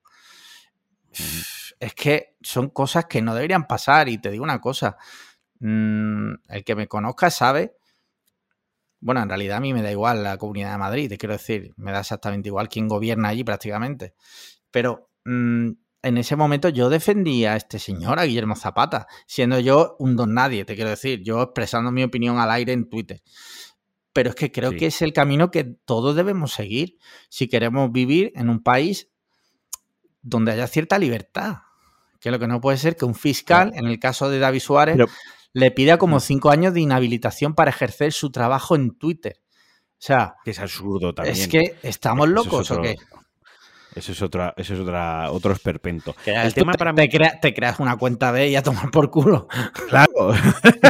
Es 1.80 1.94
que 1.94 2.38
son 2.42 2.70
cosas 2.70 3.06
que 3.06 3.22
no 3.22 3.34
deberían 3.34 3.66
pasar 3.66 4.08
y 4.08 4.20
te 4.20 4.30
digo 4.32 4.44
una 4.44 4.62
cosa, 4.62 4.98
mm, 5.60 6.34
el 6.50 6.64
que 6.64 6.76
me 6.76 6.88
conozca 6.88 7.30
sabe, 7.30 7.76
bueno, 9.00 9.22
en 9.22 9.30
realidad 9.30 9.58
a 9.58 9.62
mí 9.62 9.74
me 9.74 9.82
da 9.82 9.92
igual 9.92 10.24
la 10.24 10.38
Comunidad 10.38 10.74
de 10.74 10.78
Madrid, 10.78 11.10
te 11.10 11.18
quiero 11.18 11.34
decir, 11.34 11.74
me 11.78 11.92
da 11.92 12.02
exactamente 12.02 12.50
igual 12.50 12.70
quién 12.70 12.88
gobierna 12.88 13.30
allí 13.30 13.44
prácticamente, 13.44 14.14
pero 14.72 15.10
mm, 15.26 15.70
en 16.02 16.18
ese 16.18 16.36
momento 16.36 16.70
yo 16.70 16.90
defendía 16.90 17.54
a 17.54 17.58
este 17.58 17.80
señor, 17.80 18.20
a 18.20 18.26
Guillermo 18.26 18.56
Zapata, 18.56 19.08
siendo 19.26 19.60
yo 19.60 19.96
un 20.00 20.16
don 20.16 20.34
nadie, 20.34 20.66
te 20.66 20.76
quiero 20.76 20.90
decir, 20.90 21.22
yo 21.24 21.42
expresando 21.42 21.92
mi 21.92 22.04
opinión 22.04 22.40
al 22.40 22.52
aire 22.52 22.74
en 22.74 22.90
Twitter. 22.90 23.22
Pero 24.14 24.30
es 24.30 24.36
que 24.36 24.52
creo 24.52 24.72
que 24.72 24.88
es 24.88 25.02
el 25.02 25.14
camino 25.14 25.52
que 25.52 25.64
todos 25.64 26.16
debemos 26.16 26.54
seguir 26.54 26.98
si 27.30 27.48
queremos 27.48 27.92
vivir 27.92 28.32
en 28.36 28.50
un 28.50 28.64
país 28.64 29.10
donde 30.22 30.52
haya 30.52 30.68
cierta 30.68 30.98
libertad. 30.98 31.58
Que 32.20 32.32
lo 32.32 32.40
que 32.40 32.48
no 32.48 32.60
puede 32.60 32.78
ser 32.78 32.96
que 32.96 33.06
un 33.06 33.16
fiscal, 33.16 33.72
en 33.76 33.86
el 33.86 34.00
caso 34.00 34.30
de 34.30 34.40
David 34.40 34.60
Suárez, 34.60 34.98
le 35.54 35.72
pida 35.72 35.98
como 35.98 36.20
cinco 36.20 36.52
años 36.52 36.74
de 36.74 36.82
inhabilitación 36.82 37.54
para 37.54 37.72
ejercer 37.72 38.14
su 38.14 38.32
trabajo 38.32 38.76
en 38.76 38.98
Twitter. 38.98 39.42
O 39.94 40.02
sea, 40.02 40.36
que 40.46 40.52
es 40.52 40.60
absurdo 40.60 41.14
también. 41.14 41.36
Es 41.36 41.48
que 41.48 41.76
estamos 41.84 42.30
locos 42.30 42.72
o 42.72 42.82
qué. 42.82 42.96
Eso 43.96 44.12
es 44.12 44.22
otra, 44.22 44.54
eso 44.56 44.76
es 44.76 44.80
otra, 44.80 45.32
otro 45.32 45.52
esperpento. 45.52 46.16
el 46.26 46.54
tema 46.54 46.74
para 46.74 46.94
te, 46.94 47.10
te, 47.42 47.54
creas 47.54 47.80
una 47.80 47.98
cuenta 47.98 48.32
de 48.32 48.46
ella 48.46 48.60
a 48.60 48.64
tomar 48.64 48.92
por 48.92 49.10
culo. 49.10 49.48
Claro. 49.90 50.34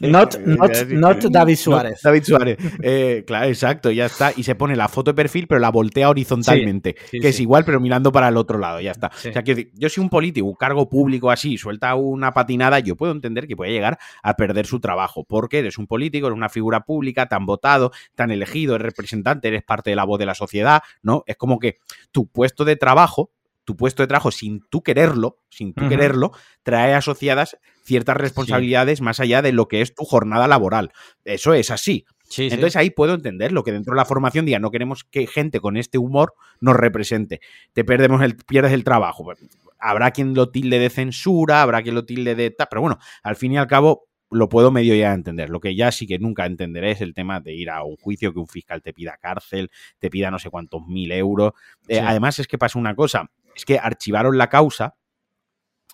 not, 0.00 0.38
not, 0.40 1.24
David 1.24 1.56
Suárez. 1.56 2.00
David 2.02 2.24
Suárez. 2.24 2.58
Eh, 2.82 3.24
claro, 3.26 3.46
exacto, 3.46 3.90
ya 3.90 4.06
está. 4.06 4.32
Y 4.36 4.42
se 4.42 4.54
pone 4.54 4.76
la 4.76 4.88
foto 4.88 5.10
de 5.10 5.14
perfil, 5.14 5.46
pero 5.46 5.60
la 5.60 5.70
voltea 5.70 6.08
horizontalmente. 6.08 6.94
que 7.10 7.28
es 7.28 7.40
igual, 7.40 7.64
pero 7.64 7.80
mirando 7.80 8.12
para 8.12 8.28
el 8.28 8.36
otro 8.36 8.58
lado, 8.58 8.80
ya 8.80 8.92
está. 8.92 9.08
O 9.08 9.32
sea, 9.32 9.42
que 9.42 9.70
yo 9.74 9.88
soy 9.88 10.02
un 10.02 10.10
político, 10.10 10.46
un 10.46 10.54
cargo 10.54 10.88
público 10.88 11.30
así, 11.30 11.58
suelta 11.58 11.94
una 11.94 12.32
patinada, 12.32 12.78
yo 12.80 12.96
puedo 12.96 13.12
entender 13.12 13.46
que 13.46 13.56
puede 13.56 13.72
llegar 13.72 13.98
a 14.22 14.34
perder 14.34 14.66
su 14.66 14.80
trabajo. 14.80 15.24
Porque 15.24 15.58
eres 15.58 15.78
un 15.78 15.86
político, 15.86 16.26
eres 16.26 16.36
una 16.36 16.48
figura 16.48 16.80
pública, 16.80 17.26
tan 17.26 17.46
votado, 17.46 17.92
tan 18.14 18.30
elegido, 18.30 18.74
eres 18.74 18.86
representante, 18.86 19.48
eres 19.48 19.62
parte 19.62 19.90
de 19.90 19.96
la 19.96 20.04
voz 20.04 20.18
de 20.18 20.26
la 20.26 20.34
sociedad, 20.34 20.82
¿no? 21.02 21.24
Es 21.26 21.36
como 21.36 21.58
que 21.58 21.78
tu 22.12 22.26
puesto 22.26 22.64
de 22.64 22.76
trabajo, 22.76 23.30
tu 23.66 23.76
puesto 23.76 24.02
de 24.02 24.06
trabajo 24.06 24.30
sin 24.30 24.60
tú 24.70 24.82
quererlo, 24.82 25.40
sin 25.50 25.74
tú 25.74 25.88
quererlo, 25.88 26.30
trae 26.62 26.94
asociadas 26.94 27.58
ciertas 27.84 28.16
responsabilidades 28.16 29.00
más 29.02 29.20
allá 29.20 29.42
de 29.42 29.52
lo 29.52 29.68
que 29.68 29.82
es 29.82 29.94
tu 29.94 30.04
jornada 30.04 30.48
laboral. 30.48 30.92
Eso 31.24 31.52
es 31.52 31.70
así. 31.70 32.06
Entonces 32.38 32.76
ahí 32.76 32.90
puedo 32.90 33.14
entender 33.14 33.52
lo 33.52 33.64
que 33.64 33.72
dentro 33.72 33.92
de 33.92 33.96
la 33.96 34.04
formación 34.04 34.46
diga, 34.46 34.58
no 34.58 34.70
queremos 34.70 35.04
que 35.04 35.26
gente 35.26 35.60
con 35.60 35.76
este 35.76 35.98
humor 35.98 36.34
nos 36.60 36.76
represente. 36.76 37.40
Te 37.72 37.84
perdemos 37.84 38.22
el, 38.22 38.36
pierdes 38.36 38.72
el 38.72 38.84
trabajo. 38.84 39.24
Pues, 39.24 39.38
habrá 39.78 40.12
quien 40.12 40.34
lo 40.34 40.48
tilde 40.50 40.78
de 40.78 40.88
censura, 40.88 41.62
habrá 41.62 41.82
quien 41.82 41.96
lo 41.96 42.04
tilde 42.04 42.34
de... 42.34 42.54
Pero 42.70 42.80
bueno, 42.80 42.98
al 43.22 43.36
fin 43.36 43.52
y 43.52 43.58
al 43.58 43.66
cabo, 43.66 44.06
lo 44.30 44.48
puedo 44.48 44.70
medio 44.70 44.94
ya 44.94 45.12
entender. 45.12 45.50
Lo 45.50 45.60
que 45.60 45.74
ya 45.74 45.92
sí 45.92 46.06
que 46.06 46.18
nunca 46.18 46.46
entenderé 46.46 46.92
es 46.92 47.00
el 47.00 47.14
tema 47.14 47.40
de 47.40 47.54
ir 47.54 47.70
a 47.70 47.84
un 47.84 47.96
juicio, 47.96 48.32
que 48.32 48.38
un 48.38 48.48
fiscal 48.48 48.82
te 48.82 48.92
pida 48.92 49.16
cárcel, 49.20 49.70
te 49.98 50.10
pida 50.10 50.30
no 50.30 50.38
sé 50.38 50.50
cuántos 50.50 50.86
mil 50.86 51.12
euros. 51.12 51.52
Eh, 51.88 52.00
además 52.00 52.38
es 52.38 52.48
que 52.48 52.58
pasa 52.58 52.78
una 52.78 52.94
cosa, 52.94 53.30
es 53.56 53.64
que 53.64 53.78
archivaron 53.78 54.38
la 54.38 54.48
causa 54.48 54.96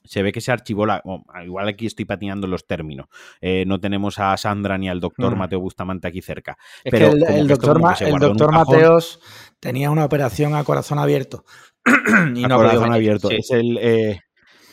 se 0.04 0.22
ve 0.22 0.32
que 0.32 0.40
se 0.40 0.52
archivó 0.52 0.86
la. 0.86 1.02
igual 1.44 1.68
aquí 1.68 1.86
estoy 1.86 2.04
patinando 2.04 2.46
los 2.46 2.66
términos. 2.66 3.06
Eh, 3.40 3.64
no 3.66 3.80
tenemos 3.80 4.18
a 4.18 4.36
Sandra 4.36 4.78
ni 4.78 4.88
al 4.88 5.00
doctor 5.00 5.34
mm. 5.34 5.38
Mateo 5.38 5.60
Bustamante 5.60 6.08
aquí 6.08 6.22
cerca. 6.22 6.56
Es 6.84 6.90
pero 6.90 7.10
que 7.10 7.38
el, 7.38 7.48
doctor, 7.48 7.80
el 8.00 8.18
doctor 8.18 8.52
Mateos 8.52 9.20
tenía 9.60 9.90
una 9.90 10.04
operación 10.04 10.54
a 10.54 10.64
corazón 10.64 10.98
abierto. 10.98 11.44
y 12.34 12.44
a 12.44 12.48
no 12.48 12.56
corazón 12.56 12.92
abierto. 12.92 13.30
Es 13.30 13.50
el. 13.50 13.78
Eh, 13.80 14.20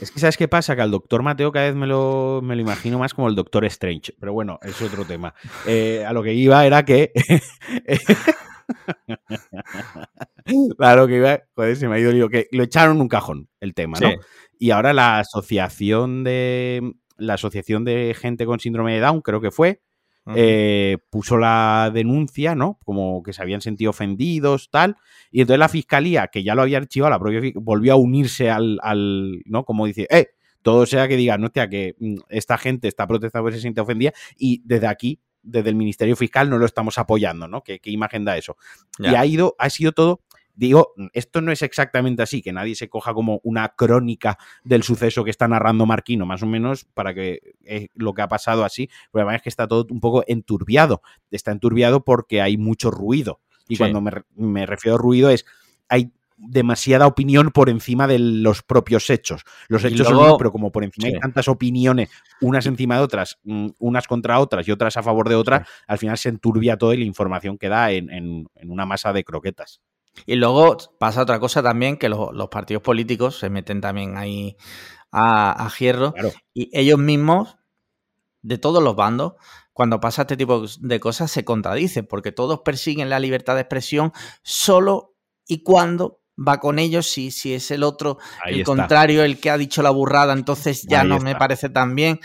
es 0.01 0.11
que, 0.11 0.19
¿sabes 0.19 0.37
qué 0.37 0.47
pasa? 0.47 0.75
Que 0.75 0.81
al 0.81 0.91
doctor 0.91 1.23
Mateo 1.23 1.51
cada 1.51 1.65
vez 1.65 1.75
me 1.75 1.85
lo, 1.85 2.39
me 2.41 2.55
lo 2.55 2.61
imagino 2.61 2.97
más 2.99 3.13
como 3.13 3.27
el 3.27 3.35
doctor 3.35 3.65
Strange. 3.65 4.13
Pero 4.17 4.33
bueno, 4.33 4.57
es 4.61 4.81
otro 4.81 5.05
tema. 5.05 5.33
Eh, 5.67 6.05
a 6.07 6.13
lo 6.13 6.23
que 6.23 6.33
iba 6.33 6.65
era 6.65 6.85
que. 6.85 7.11
lo 10.95 11.07
que 11.07 11.15
iba. 11.15 11.41
Joder, 11.55 11.75
se 11.75 11.87
me 11.87 11.95
ha 11.95 11.99
ido 11.99 12.11
el 12.11 12.29
Que 12.29 12.47
lo 12.51 12.63
echaron 12.63 12.95
en 12.95 13.01
un 13.01 13.07
cajón 13.07 13.49
el 13.59 13.73
tema, 13.73 13.97
¿no? 13.99 14.09
Y 14.57 14.71
ahora 14.71 14.93
la 14.93 15.19
asociación 15.19 16.23
de. 16.23 16.93
La 17.17 17.33
asociación 17.33 17.83
de 17.83 18.15
gente 18.17 18.45
con 18.45 18.59
síndrome 18.59 18.93
de 18.93 19.01
Down, 19.01 19.21
creo 19.21 19.41
que 19.41 19.51
fue. 19.51 19.81
Eh, 20.35 20.97
puso 21.09 21.37
la 21.37 21.91
denuncia, 21.93 22.53
¿no? 22.53 22.77
Como 22.85 23.23
que 23.23 23.33
se 23.33 23.41
habían 23.41 23.61
sentido 23.61 23.89
ofendidos, 23.89 24.69
tal. 24.69 24.95
Y 25.31 25.41
entonces 25.41 25.59
la 25.59 25.69
fiscalía, 25.69 26.27
que 26.27 26.43
ya 26.43 26.55
lo 26.55 26.61
había 26.61 26.77
archivado, 26.77 27.09
la 27.09 27.19
propia 27.19 27.51
volvió 27.55 27.93
a 27.93 27.95
unirse 27.95 28.49
al, 28.49 28.79
al, 28.83 29.41
¿no? 29.45 29.65
Como 29.65 29.85
dice, 29.85 30.07
¡eh! 30.09 30.29
Todo 30.61 30.85
sea 30.85 31.07
que 31.07 31.15
diga, 31.15 31.37
no, 31.37 31.47
hostia, 31.47 31.69
que 31.69 31.95
mm, 31.99 32.17
esta 32.29 32.57
gente 32.57 32.87
está 32.87 33.07
protestada 33.07 33.41
porque 33.41 33.55
se 33.55 33.61
siente 33.61 33.81
ofendida 33.81 34.13
y 34.37 34.61
desde 34.65 34.87
aquí, 34.87 35.19
desde 35.49 35.69
el 35.69 35.75
Ministerio 35.75 36.15
Fiscal, 36.15 36.49
no 36.49 36.57
lo 36.57 36.65
estamos 36.65 36.97
apoyando, 36.97 37.47
¿no? 37.47 37.63
¿Qué, 37.63 37.79
imagen 37.85 38.25
da 38.25 38.37
eso? 38.37 38.57
Y 38.99 39.07
ha 39.07 39.25
ido, 39.25 39.55
ha 39.57 39.69
sido 39.69 39.91
todo 39.91 40.21
Digo, 40.59 40.93
esto 41.13 41.39
no 41.39 41.53
es 41.53 41.61
exactamente 41.61 42.21
así, 42.21 42.41
que 42.41 42.51
nadie 42.51 42.75
se 42.75 42.89
coja 42.89 43.13
como 43.13 43.39
una 43.45 43.69
crónica 43.77 44.37
del 44.65 44.83
suceso 44.83 45.23
que 45.23 45.29
está 45.29 45.47
narrando 45.47 45.85
Marquino, 45.85 46.25
más 46.25 46.43
o 46.43 46.47
menos 46.47 46.83
para 46.83 47.13
que 47.13 47.53
eh, 47.63 47.87
lo 47.93 48.13
que 48.13 48.23
ha 48.23 48.27
pasado 48.27 48.65
así, 48.65 48.89
pero 49.09 49.21
además 49.21 49.37
es 49.37 49.41
que 49.43 49.47
está 49.47 49.69
todo 49.69 49.87
un 49.89 50.01
poco 50.01 50.25
enturbiado. 50.27 51.01
Está 51.31 51.51
enturbiado 51.51 52.03
porque 52.03 52.41
hay 52.41 52.57
mucho 52.57 52.91
ruido. 52.91 53.39
Y 53.69 53.77
cuando 53.77 54.01
me, 54.01 54.65
refiero 54.65 54.95
a 54.95 54.97
ruido 54.97 55.29
es, 55.29 55.45
hay 55.87 56.11
demasiada 56.39 57.05
opinión 57.05 57.51
por 57.51 57.69
encima 57.69 58.07
de 58.07 58.19
los 58.19 58.63
propios 58.63 59.09
hechos. 59.09 59.43
Los 59.67 59.83
hechos 59.83 60.07
son 60.07 60.37
pero 60.37 60.51
como 60.51 60.71
por 60.71 60.83
encima 60.83 61.07
hay 61.07 61.19
tantas 61.19 61.47
opiniones, 61.47 62.09
unas 62.41 62.65
encima 62.65 62.95
de 62.95 63.01
otras, 63.01 63.39
mm, 63.43 63.69
unas 63.79 64.07
contra 64.07 64.39
otras 64.39 64.67
y 64.67 64.71
otras 64.71 64.97
a 64.97 65.03
favor 65.03 65.27
de 65.29 65.35
otras, 65.35 65.67
al 65.87 65.97
final 65.97 66.17
se 66.17 66.29
enturbia 66.29 66.77
todo 66.77 66.93
y 66.93 66.97
la 66.97 67.05
información 67.05 67.57
queda 67.57 67.91
en 67.91 68.47
una 68.63 68.85
masa 68.85 69.13
de 69.13 69.23
croquetas. 69.23 69.81
Y 70.25 70.35
luego 70.35 70.77
pasa 70.99 71.21
otra 71.21 71.39
cosa 71.39 71.63
también, 71.63 71.97
que 71.97 72.09
los, 72.09 72.29
partidos 72.49 72.83
políticos 72.83 73.39
se 73.39 73.49
meten 73.49 73.81
también 73.81 74.17
ahí 74.17 74.55
a, 75.11 75.65
a 75.65 75.71
hierro 75.77 76.13
y 76.53 76.69
ellos 76.77 76.99
mismos, 76.99 77.57
de 78.41 78.57
todos 78.57 78.81
los 78.81 78.95
bandos, 78.95 79.33
cuando 79.73 79.99
pasa 79.99 80.23
este 80.23 80.37
tipo 80.37 80.65
de 80.79 80.99
cosas 80.99 81.31
se 81.31 81.43
contradicen, 81.43 82.05
porque 82.05 82.31
todos 82.31 82.61
persiguen 82.63 83.09
la 83.09 83.19
libertad 83.19 83.55
de 83.55 83.61
expresión 83.61 84.11
solo 84.43 85.15
y 85.47 85.63
cuando 85.63 86.18
va 86.47 86.59
con 86.59 86.79
ellos, 86.79 87.07
si, 87.07 87.31
si 87.31 87.53
es 87.53 87.71
el 87.71 87.83
otro, 87.83 88.17
el 88.45 88.63
contrario, 88.63 89.23
el 89.23 89.39
que 89.39 89.49
ha 89.49 89.57
dicho 89.57 89.81
la 89.81 89.89
burrada, 89.89 90.33
entonces 90.33 90.83
ya 90.83 91.03
no 91.03 91.19
me 91.19 91.35
parece 91.35 91.69
tan 91.69 91.95
bien. 91.95 92.19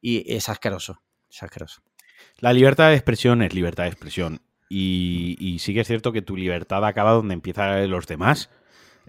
Y 0.00 0.32
es 0.34 0.48
asqueroso, 0.48 1.02
es 1.30 1.42
asqueroso. 1.42 1.82
La 2.38 2.52
libertad 2.52 2.88
de 2.88 2.94
expresión 2.94 3.42
es 3.42 3.54
libertad 3.54 3.84
de 3.84 3.90
expresión. 3.90 4.40
Y, 4.72 5.56
sí 5.58 5.74
que 5.74 5.80
es 5.80 5.86
cierto 5.88 6.12
que 6.12 6.22
tu 6.22 6.36
libertad 6.36 6.84
acaba 6.84 7.12
donde 7.12 7.34
empieza 7.34 7.78
los 7.86 8.06
demás. 8.06 8.50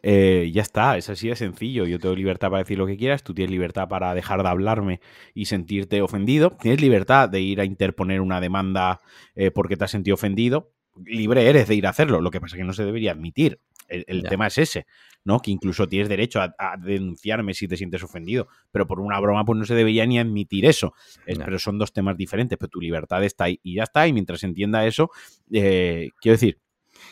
Eh, 0.03 0.49
ya 0.51 0.63
está, 0.63 0.97
es 0.97 1.09
así 1.09 1.29
de 1.29 1.35
sencillo. 1.35 1.85
Yo 1.85 1.99
tengo 1.99 2.15
libertad 2.15 2.49
para 2.49 2.63
decir 2.63 2.77
lo 2.77 2.87
que 2.87 2.97
quieras, 2.97 3.23
tú 3.23 3.35
tienes 3.35 3.51
libertad 3.51 3.87
para 3.87 4.15
dejar 4.15 4.41
de 4.41 4.49
hablarme 4.49 4.99
y 5.35 5.45
sentirte 5.45 6.01
ofendido. 6.01 6.57
Tienes 6.59 6.81
libertad 6.81 7.29
de 7.29 7.41
ir 7.41 7.61
a 7.61 7.65
interponer 7.65 8.21
una 8.21 8.41
demanda 8.41 9.01
eh, 9.35 9.51
porque 9.51 9.77
te 9.77 9.85
has 9.85 9.91
sentido 9.91 10.15
ofendido. 10.15 10.71
Libre 11.05 11.47
eres 11.47 11.67
de 11.67 11.75
ir 11.75 11.85
a 11.85 11.91
hacerlo. 11.91 12.19
Lo 12.21 12.31
que 12.31 12.41
pasa 12.41 12.55
es 12.55 12.59
que 12.59 12.65
no 12.65 12.73
se 12.73 12.83
debería 12.83 13.11
admitir. 13.11 13.59
El, 13.91 14.23
tema 14.23 14.47
es 14.47 14.57
ese, 14.57 14.87
¿no? 15.23 15.39
Que 15.39 15.51
incluso 15.51 15.87
tienes 15.87 16.07
derecho 16.07 16.41
a, 16.41 16.75
denunciarme 16.77 17.53
si 17.53 17.67
te 17.67 17.75
sientes 17.77 18.01
ofendido, 18.03 18.47
pero 18.71 18.87
por 18.87 18.99
una 18.99 19.19
broma 19.19 19.43
pues 19.43 19.59
no 19.59 19.65
se 19.65 19.75
debería 19.75 20.05
ni 20.05 20.17
admitir 20.17 20.65
eso. 20.65 20.93
Pero 21.25 21.59
son 21.59 21.77
dos 21.77 21.91
temas 21.91 22.15
diferentes, 22.17 22.57
pero 22.57 22.69
tu 22.69 22.79
libertad 22.79 23.23
está 23.23 23.45
ahí 23.45 23.59
y 23.63 23.75
ya 23.75 23.83
está, 23.83 24.07
y 24.07 24.13
mientras 24.13 24.43
entienda 24.43 24.85
eso, 24.85 25.11
eh, 25.51 26.09
quiero 26.21 26.33
decir... 26.35 26.59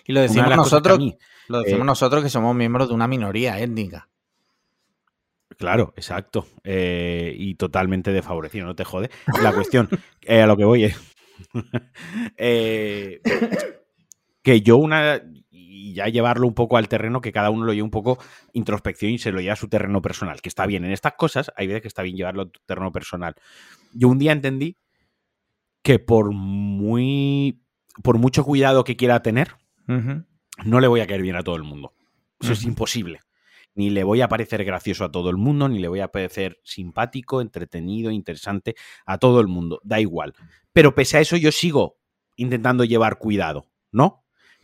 Y 0.05 0.13
lo 0.13 0.21
decimos 0.21 0.55
nosotros, 0.55 0.99
lo 1.47 1.59
decimos 1.61 1.81
eh, 1.81 1.85
nosotros 1.85 2.23
que 2.23 2.29
somos 2.29 2.55
miembros 2.55 2.89
de 2.89 2.93
una 2.93 3.07
minoría 3.07 3.59
étnica. 3.59 4.07
Claro, 5.57 5.93
exacto. 5.97 6.47
Eh, 6.63 7.33
y 7.37 7.55
totalmente 7.55 8.11
desfavorecido, 8.11 8.65
no 8.65 8.75
te 8.75 8.85
jode. 8.85 9.09
La 9.41 9.51
cuestión, 9.51 9.89
a 10.27 10.45
lo 10.45 10.55
que 10.55 10.65
voy 10.65 10.83
es. 10.85 10.97
que 14.43 14.61
yo 14.61 14.77
una 14.77 15.21
y 15.89 15.93
ya 15.93 16.07
llevarlo 16.07 16.47
un 16.47 16.53
poco 16.53 16.77
al 16.77 16.87
terreno, 16.87 17.21
que 17.21 17.31
cada 17.31 17.49
uno 17.49 17.65
lo 17.65 17.73
lleve 17.73 17.83
un 17.83 17.91
poco 17.91 18.19
introspección 18.53 19.11
y 19.11 19.17
se 19.17 19.31
lo 19.31 19.39
lleve 19.39 19.51
a 19.51 19.55
su 19.55 19.67
terreno 19.67 20.01
personal, 20.01 20.41
que 20.41 20.49
está 20.49 20.65
bien. 20.65 20.85
En 20.85 20.91
estas 20.91 21.13
cosas 21.13 21.51
hay 21.55 21.67
veces 21.67 21.81
que 21.81 21.87
está 21.87 22.03
bien 22.03 22.15
llevarlo 22.15 22.43
a 22.43 22.49
tu 22.49 22.59
terreno 22.65 22.91
personal. 22.91 23.35
Yo 23.93 24.07
un 24.07 24.19
día 24.19 24.31
entendí 24.31 24.77
que 25.81 25.99
por 25.99 26.31
muy 26.31 27.61
por 28.03 28.17
mucho 28.17 28.43
cuidado 28.43 28.83
que 28.83 28.95
quiera 28.95 29.21
tener, 29.21 29.55
no 29.87 30.79
le 30.79 30.87
voy 30.87 31.01
a 31.01 31.07
caer 31.07 31.21
bien 31.21 31.35
a 31.35 31.43
todo 31.43 31.55
el 31.55 31.63
mundo. 31.63 31.93
Eso 32.39 32.53
es 32.53 32.63
imposible. 32.63 33.21
Ni 33.75 33.89
le 33.89 34.03
voy 34.03 34.21
a 34.21 34.27
parecer 34.27 34.63
gracioso 34.63 35.05
a 35.05 35.11
todo 35.11 35.29
el 35.29 35.37
mundo, 35.37 35.67
ni 35.67 35.79
le 35.79 35.87
voy 35.87 35.99
a 35.99 36.09
parecer 36.09 36.59
simpático, 36.63 37.41
entretenido, 37.41 38.11
interesante 38.11 38.75
a 39.05 39.17
todo 39.17 39.41
el 39.41 39.47
mundo. 39.47 39.81
Da 39.83 39.99
igual. 39.99 40.33
Pero 40.73 40.95
pese 40.95 41.17
a 41.17 41.21
eso, 41.21 41.37
yo 41.37 41.51
sigo 41.51 41.97
intentando 42.35 42.83
llevar 42.83 43.17
cuidado, 43.17 43.67
¿no? 43.91 44.18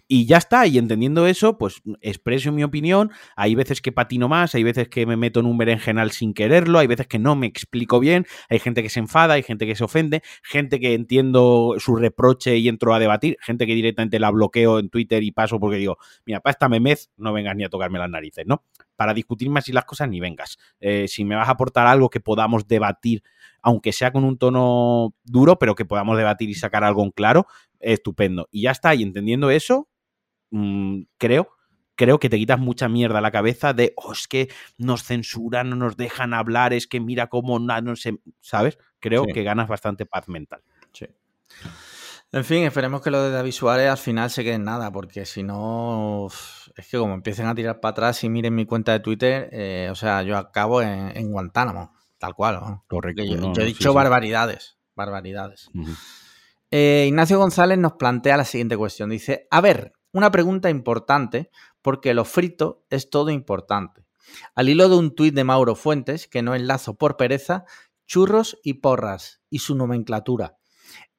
Y 0.08 0.28
ya 0.28 0.38
está, 0.38 0.68
y 0.68 0.78
entendiendo 0.78 1.26
eso, 1.26 1.58
pues 1.58 1.82
expreso 2.00 2.52
mi 2.52 2.64
opinión. 2.64 3.12
Hay 3.36 3.56
veces 3.56 3.82
que 3.82 3.92
patino 3.92 4.30
más, 4.30 4.54
hay 4.54 4.62
veces 4.62 4.88
que 4.88 5.08
me 5.08 5.18
meto 5.18 5.40
en 5.40 5.48
un 5.48 5.58
berenjenal 5.58 6.12
sin 6.12 6.36
quererlo, 6.36 6.78
hay 6.78 6.86
veces 6.86 7.08
que 7.08 7.18
no 7.18 7.36
me 7.36 7.48
explico 7.48 8.00
bien, 8.00 8.28
hay 8.48 8.60
gente 8.60 8.84
que 8.84 8.90
se 8.90 9.00
enfada, 9.00 9.34
hay 9.34 9.42
gente 9.42 9.66
que 9.66 9.76
se 9.76 9.84
ofende, 9.84 10.22
gente 10.44 10.80
que 10.80 10.94
entiendo 10.94 11.76
su 11.80 11.96
reproche 11.96 12.56
y 12.58 12.68
entro 12.68 12.94
a 12.94 13.00
debatir, 13.00 13.38
gente 13.42 13.66
que 13.66 13.74
directamente 13.74 14.20
la 14.20 14.30
bloqueo 14.30 14.78
en 14.78 14.90
Twitter 14.90 15.24
y 15.24 15.32
paso 15.32 15.60
porque 15.60 15.78
digo, 15.78 15.98
mira, 16.24 16.40
para 16.40 16.52
esta 16.52 16.70
memez 16.70 17.10
no 17.18 17.34
vengas 17.34 17.56
ni 17.56 17.64
a 17.64 17.70
tocarme 17.70 17.98
las 17.98 18.10
narices, 18.10 18.46
¿no? 18.46 18.64
Para 18.96 19.16
discutir 19.16 19.50
más 19.50 19.68
y 19.70 19.72
las 19.72 19.86
cosas 19.86 20.08
ni 20.08 20.20
vengas. 20.20 20.60
Eh, 20.82 21.08
si 21.08 21.26
me 21.26 21.36
vas 21.36 21.48
a 21.48 21.54
aportar 21.54 21.88
algo 21.88 22.12
que 22.12 22.20
podamos 22.20 22.68
debatir, 22.68 23.24
aunque 23.64 23.92
sea 23.92 24.12
con 24.12 24.24
un 24.24 24.38
tono 24.38 25.16
duro, 25.24 25.58
pero 25.58 25.74
que 25.74 25.86
podamos 25.86 26.16
debatir 26.16 26.52
y 26.52 26.54
sacar 26.54 26.84
algo 26.84 27.04
en 27.04 27.10
claro, 27.10 27.48
estupendo. 27.80 28.48
Y 28.52 28.62
ya 28.62 28.72
está, 28.72 28.94
y 28.94 29.02
entendiendo 29.02 29.50
eso, 29.50 29.90
Mm, 30.58 31.08
creo, 31.18 31.50
creo 31.96 32.18
que 32.18 32.30
te 32.30 32.38
quitas 32.38 32.58
mucha 32.58 32.88
mierda 32.88 33.18
a 33.18 33.22
la 33.22 33.32
cabeza 33.32 33.74
de, 33.74 33.92
oh, 33.98 34.14
es 34.14 34.26
que 34.26 34.50
nos 34.78 35.04
censuran, 35.04 35.70
no 35.70 35.76
nos 35.76 35.98
dejan 35.98 36.34
hablar, 36.34 36.72
es 36.72 36.88
que 36.88 37.02
mira 37.02 37.28
cómo 37.28 37.60
no 37.60 37.96
se, 37.98 38.20
¿sabes? 38.40 38.78
Creo 39.02 39.26
que 39.26 39.44
ganas 39.44 39.68
bastante 39.68 40.06
paz 40.06 40.30
mental. 40.30 40.62
Sí. 40.94 41.08
En 42.32 42.46
fin, 42.46 42.64
esperemos 42.64 43.02
que 43.02 43.12
lo 43.12 43.22
de 43.22 43.32
David 43.32 43.52
Suárez 43.52 43.90
al 43.90 43.98
final 43.98 44.30
se 44.30 44.46
quede 44.46 44.54
en 44.54 44.64
nada, 44.64 44.94
porque 44.94 45.26
si 45.26 45.44
no, 45.44 46.28
es 46.78 46.88
que 46.88 46.98
como 46.98 47.16
empiecen 47.16 47.48
a 47.48 47.56
tirar 47.56 47.82
para 47.82 47.92
atrás 47.92 48.24
y 48.24 48.30
miren 48.30 48.56
mi 48.56 48.66
cuenta 48.66 48.94
de 48.94 49.02
Twitter, 49.02 49.50
eh, 49.52 49.90
o 49.92 49.96
sea, 49.96 50.24
yo 50.24 50.38
acabo 50.38 50.82
en, 50.82 51.32
Guantánamo, 51.32 51.94
tal 52.18 52.34
cual. 52.34 52.80
Correcto. 52.88 53.24
Yo, 53.26 53.62
he 53.62 53.66
dicho 53.66 53.94
barbaridades, 53.94 54.78
barbaridades. 54.96 55.70
Eh, 56.72 57.06
Ignacio 57.08 57.40
González 57.40 57.78
nos 57.78 57.94
plantea 57.94 58.38
la 58.38 58.46
siguiente 58.46 58.78
cuestión. 58.78 59.10
Dice, 59.10 59.48
a 59.52 59.60
ver, 59.60 59.94
una 60.16 60.32
pregunta 60.32 60.70
importante 60.70 61.52
porque 61.82 62.14
lo 62.14 62.24
frito 62.24 62.86
es 62.90 63.10
todo 63.10 63.32
importante. 63.32 64.06
Al 64.56 64.70
hilo 64.70 64.88
de 64.88 64.96
un 64.96 65.14
tuit 65.14 65.36
de 65.36 65.44
Mauro 65.44 65.76
Fuentes, 65.76 66.30
que 66.30 66.42
no 66.42 66.56
enlazo 66.56 66.98
por 66.98 67.18
pereza, 67.18 67.66
churros 68.08 68.58
y 68.64 68.76
porras 68.76 69.42
y 69.50 69.60
su 69.60 69.76
nomenclatura. 69.76 70.56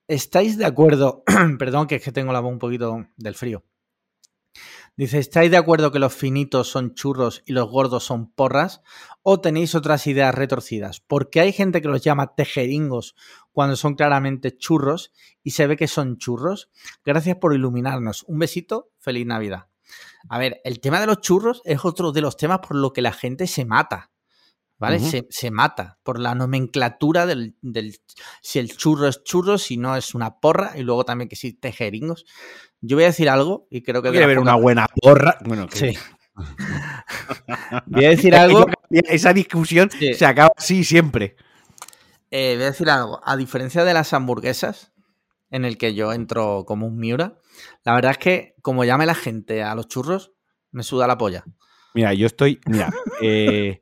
¿Estáis 0.09 0.57
de 0.57 0.65
acuerdo? 0.65 1.25
Perdón, 1.59 1.89
que 1.89 1.97
es 1.97 2.03
que 2.03 2.11
tengo 2.11 2.33
la 2.33 2.41
voz 2.41 2.53
un 2.53 2.59
poquito 2.59 3.05
del 3.19 3.35
frío. 3.35 3.65
Dice, 4.97 5.19
¿estáis 5.19 5.51
de 5.51 5.59
acuerdo 5.59 5.93
que 5.93 5.99
los 5.99 6.15
finitos 6.15 6.69
son 6.69 6.95
churros 6.95 7.43
y 7.45 7.53
los 7.53 7.69
gordos 7.69 8.05
son 8.05 8.31
porras? 8.31 8.81
¿O 9.23 9.43
tenéis 9.43 9.75
otras 9.75 10.07
ideas 10.07 10.35
retorcidas? 10.35 11.01
Porque 11.01 11.41
hay 11.41 11.53
gente 11.53 11.83
que 11.83 11.89
los 11.89 12.01
llama 12.01 12.35
tejeringos 12.35 13.15
cuando 13.53 13.77
son 13.77 13.95
claramente 13.95 14.57
churros 14.57 15.13
y 15.43 15.51
se 15.51 15.67
ve 15.67 15.77
que 15.77 15.87
son 15.87 16.17
churros. 16.17 16.71
Gracias 17.05 17.37
por 17.37 17.53
iluminarnos. 17.55 18.23
Un 18.23 18.39
besito, 18.39 18.91
feliz 18.99 19.27
Navidad. 19.27 19.67
A 20.31 20.39
ver, 20.39 20.63
el 20.65 20.81
tema 20.81 20.99
de 20.99 21.07
los 21.07 21.21
churros 21.21 21.61
es 21.67 21.85
otro 21.85 22.13
de 22.13 22.23
los 22.23 22.39
temas 22.39 22.61
por 22.61 22.75
lo 22.75 22.95
que 22.95 23.03
la 23.03 23.13
gente 23.13 23.47
se 23.47 23.67
mata. 23.67 24.11
¿Vale? 24.79 25.01
se, 25.01 25.51
mata 25.51 25.99
por 26.03 26.21
la 26.21 26.35
nomenclatura 26.35 27.25
del, 27.25 27.55
si 28.43 28.59
el 28.59 28.77
churro 28.77 29.09
es 29.09 29.25
churro, 29.25 29.57
si 29.57 29.79
no 29.79 29.97
es 29.97 30.15
una 30.15 30.39
porra, 30.39 30.73
y 30.77 30.83
luego 30.83 31.05
también 31.05 31.29
que 31.29 31.37
si 31.37 31.55
tejeringos. 31.55 32.27
Yo 32.83 32.97
voy 32.97 33.05
a 33.05 33.09
decir 33.09 33.31
algo 33.31 33.67
y 33.71 33.83
creo 33.83 34.03
que. 34.03 34.11
Quiere 34.11 34.27
ver 34.27 34.39
una 34.39 34.55
buena 34.55 34.87
porra. 35.01 35.39
Bueno, 35.45 35.67
sí. 35.73 35.97
voy 37.87 38.05
a 38.05 38.11
decir 38.11 38.35
algo. 38.35 38.67
Esa 38.91 39.33
discusión 39.33 39.91
Sí. 39.91 40.13
se 40.15 40.27
acaba 40.27 40.51
así 40.57 40.85
siempre. 40.85 41.37
Eh, 42.31 42.55
voy 42.57 42.65
a 42.65 42.71
decir 42.71 42.91
algo. 42.91 43.21
A 43.25 43.37
diferencia 43.37 43.83
de 43.85 43.95
las 43.95 44.13
hamburguesas, 44.13 44.93
en 45.51 45.65
el 45.65 45.79
que 45.79 45.95
yo 45.95 46.13
entro 46.13 46.65
como 46.67 46.87
un 46.87 46.99
Miura, 46.99 47.39
la 47.85 47.95
verdad 47.95 48.13
es 48.13 48.19
que, 48.19 48.55
como 48.63 48.85
llame 48.85 49.07
la 49.07 49.15
gente 49.15 49.63
a 49.63 49.75
los 49.75 49.89
churros, 49.89 50.33
me 50.71 50.83
suda 50.83 51.07
la 51.07 51.17
polla. 51.17 51.45
Mira, 51.95 52.13
yo 52.13 52.27
estoy. 52.27 52.61
Mira, 52.67 52.91
eh, 53.23 53.81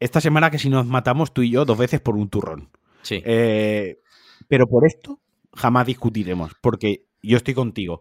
esta 0.00 0.20
semana 0.20 0.50
que 0.50 0.58
si 0.58 0.68
nos 0.68 0.86
matamos 0.86 1.32
tú 1.32 1.42
y 1.42 1.50
yo 1.50 1.64
dos 1.64 1.78
veces 1.78 2.00
por 2.00 2.16
un 2.16 2.28
turrón. 2.28 2.70
Sí. 3.02 3.22
Eh, 3.24 3.98
pero 4.48 4.66
por 4.66 4.86
esto 4.86 5.20
jamás 5.54 5.86
discutiremos, 5.86 6.52
porque 6.60 7.06
yo 7.22 7.36
estoy 7.36 7.54
contigo. 7.54 8.00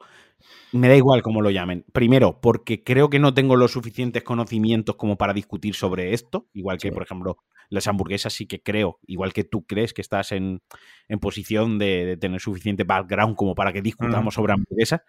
Me 0.73 0.89
da 0.89 0.95
igual 0.95 1.21
cómo 1.21 1.41
lo 1.41 1.49
llamen. 1.49 1.85
Primero, 1.93 2.39
porque 2.41 2.83
creo 2.83 3.09
que 3.09 3.17
no 3.19 3.33
tengo 3.33 3.55
los 3.55 3.71
suficientes 3.71 4.23
conocimientos 4.23 4.95
como 4.97 5.17
para 5.17 5.33
discutir 5.33 5.73
sobre 5.73 6.13
esto. 6.13 6.47
Igual 6.53 6.77
que, 6.77 6.89
Sí. 6.89 6.93
por 6.93 7.03
ejemplo, 7.03 7.37
las 7.69 7.87
hamburguesas 7.87 8.33
sí 8.33 8.45
que 8.45 8.61
creo, 8.61 8.99
igual 9.07 9.31
que 9.33 9.43
tú 9.43 9.65
crees 9.65 9.93
que 9.93 10.01
estás 10.01 10.31
en, 10.33 10.61
en 11.07 11.19
posición 11.19 11.79
de, 11.79 12.05
de 12.05 12.17
tener 12.17 12.41
suficiente 12.41 12.83
background 12.83 13.35
como 13.35 13.55
para 13.55 13.71
que 13.73 13.81
discutamos 13.81 14.33
sobre 14.35 14.53
hamburguesas. 14.53 15.01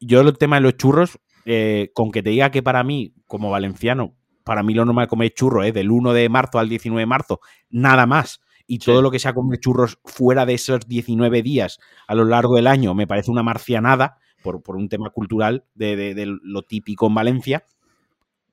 Yo 0.00 0.22
el 0.22 0.36
tema 0.38 0.56
de 0.56 0.62
los 0.62 0.76
churros, 0.76 1.18
eh, 1.44 1.90
con 1.94 2.10
que 2.10 2.22
te 2.22 2.30
diga 2.30 2.50
que 2.50 2.62
para 2.62 2.82
mí, 2.82 3.14
como 3.26 3.50
valenciano, 3.50 4.16
para 4.44 4.62
mí 4.62 4.74
lo 4.74 4.84
normal 4.84 5.08
comer 5.08 5.32
churros 5.34 5.66
es 5.66 5.74
del 5.74 5.90
1 5.90 6.12
de 6.12 6.28
marzo 6.28 6.58
al 6.58 6.68
19 6.68 7.00
de 7.02 7.06
marzo, 7.06 7.40
nada 7.70 8.06
más. 8.06 8.40
Y 8.66 8.76
Sí. 8.76 8.86
todo 8.86 9.02
lo 9.02 9.10
que 9.10 9.18
sea 9.18 9.34
comer 9.34 9.58
churros 9.60 9.98
fuera 10.04 10.46
de 10.46 10.54
esos 10.54 10.86
19 10.88 11.42
días 11.42 11.78
a 12.06 12.14
lo 12.14 12.24
largo 12.24 12.56
del 12.56 12.66
año 12.66 12.94
me 12.94 13.06
parece 13.06 13.30
una 13.30 13.42
marcianada 13.42 14.16
por, 14.42 14.62
por 14.62 14.76
un 14.76 14.88
tema 14.88 15.10
cultural 15.10 15.64
de, 15.74 15.96
de- 15.96 16.14
de 16.14 16.26
lo 16.42 16.62
típico 16.62 17.06
en 17.06 17.14
Valencia. 17.14 17.64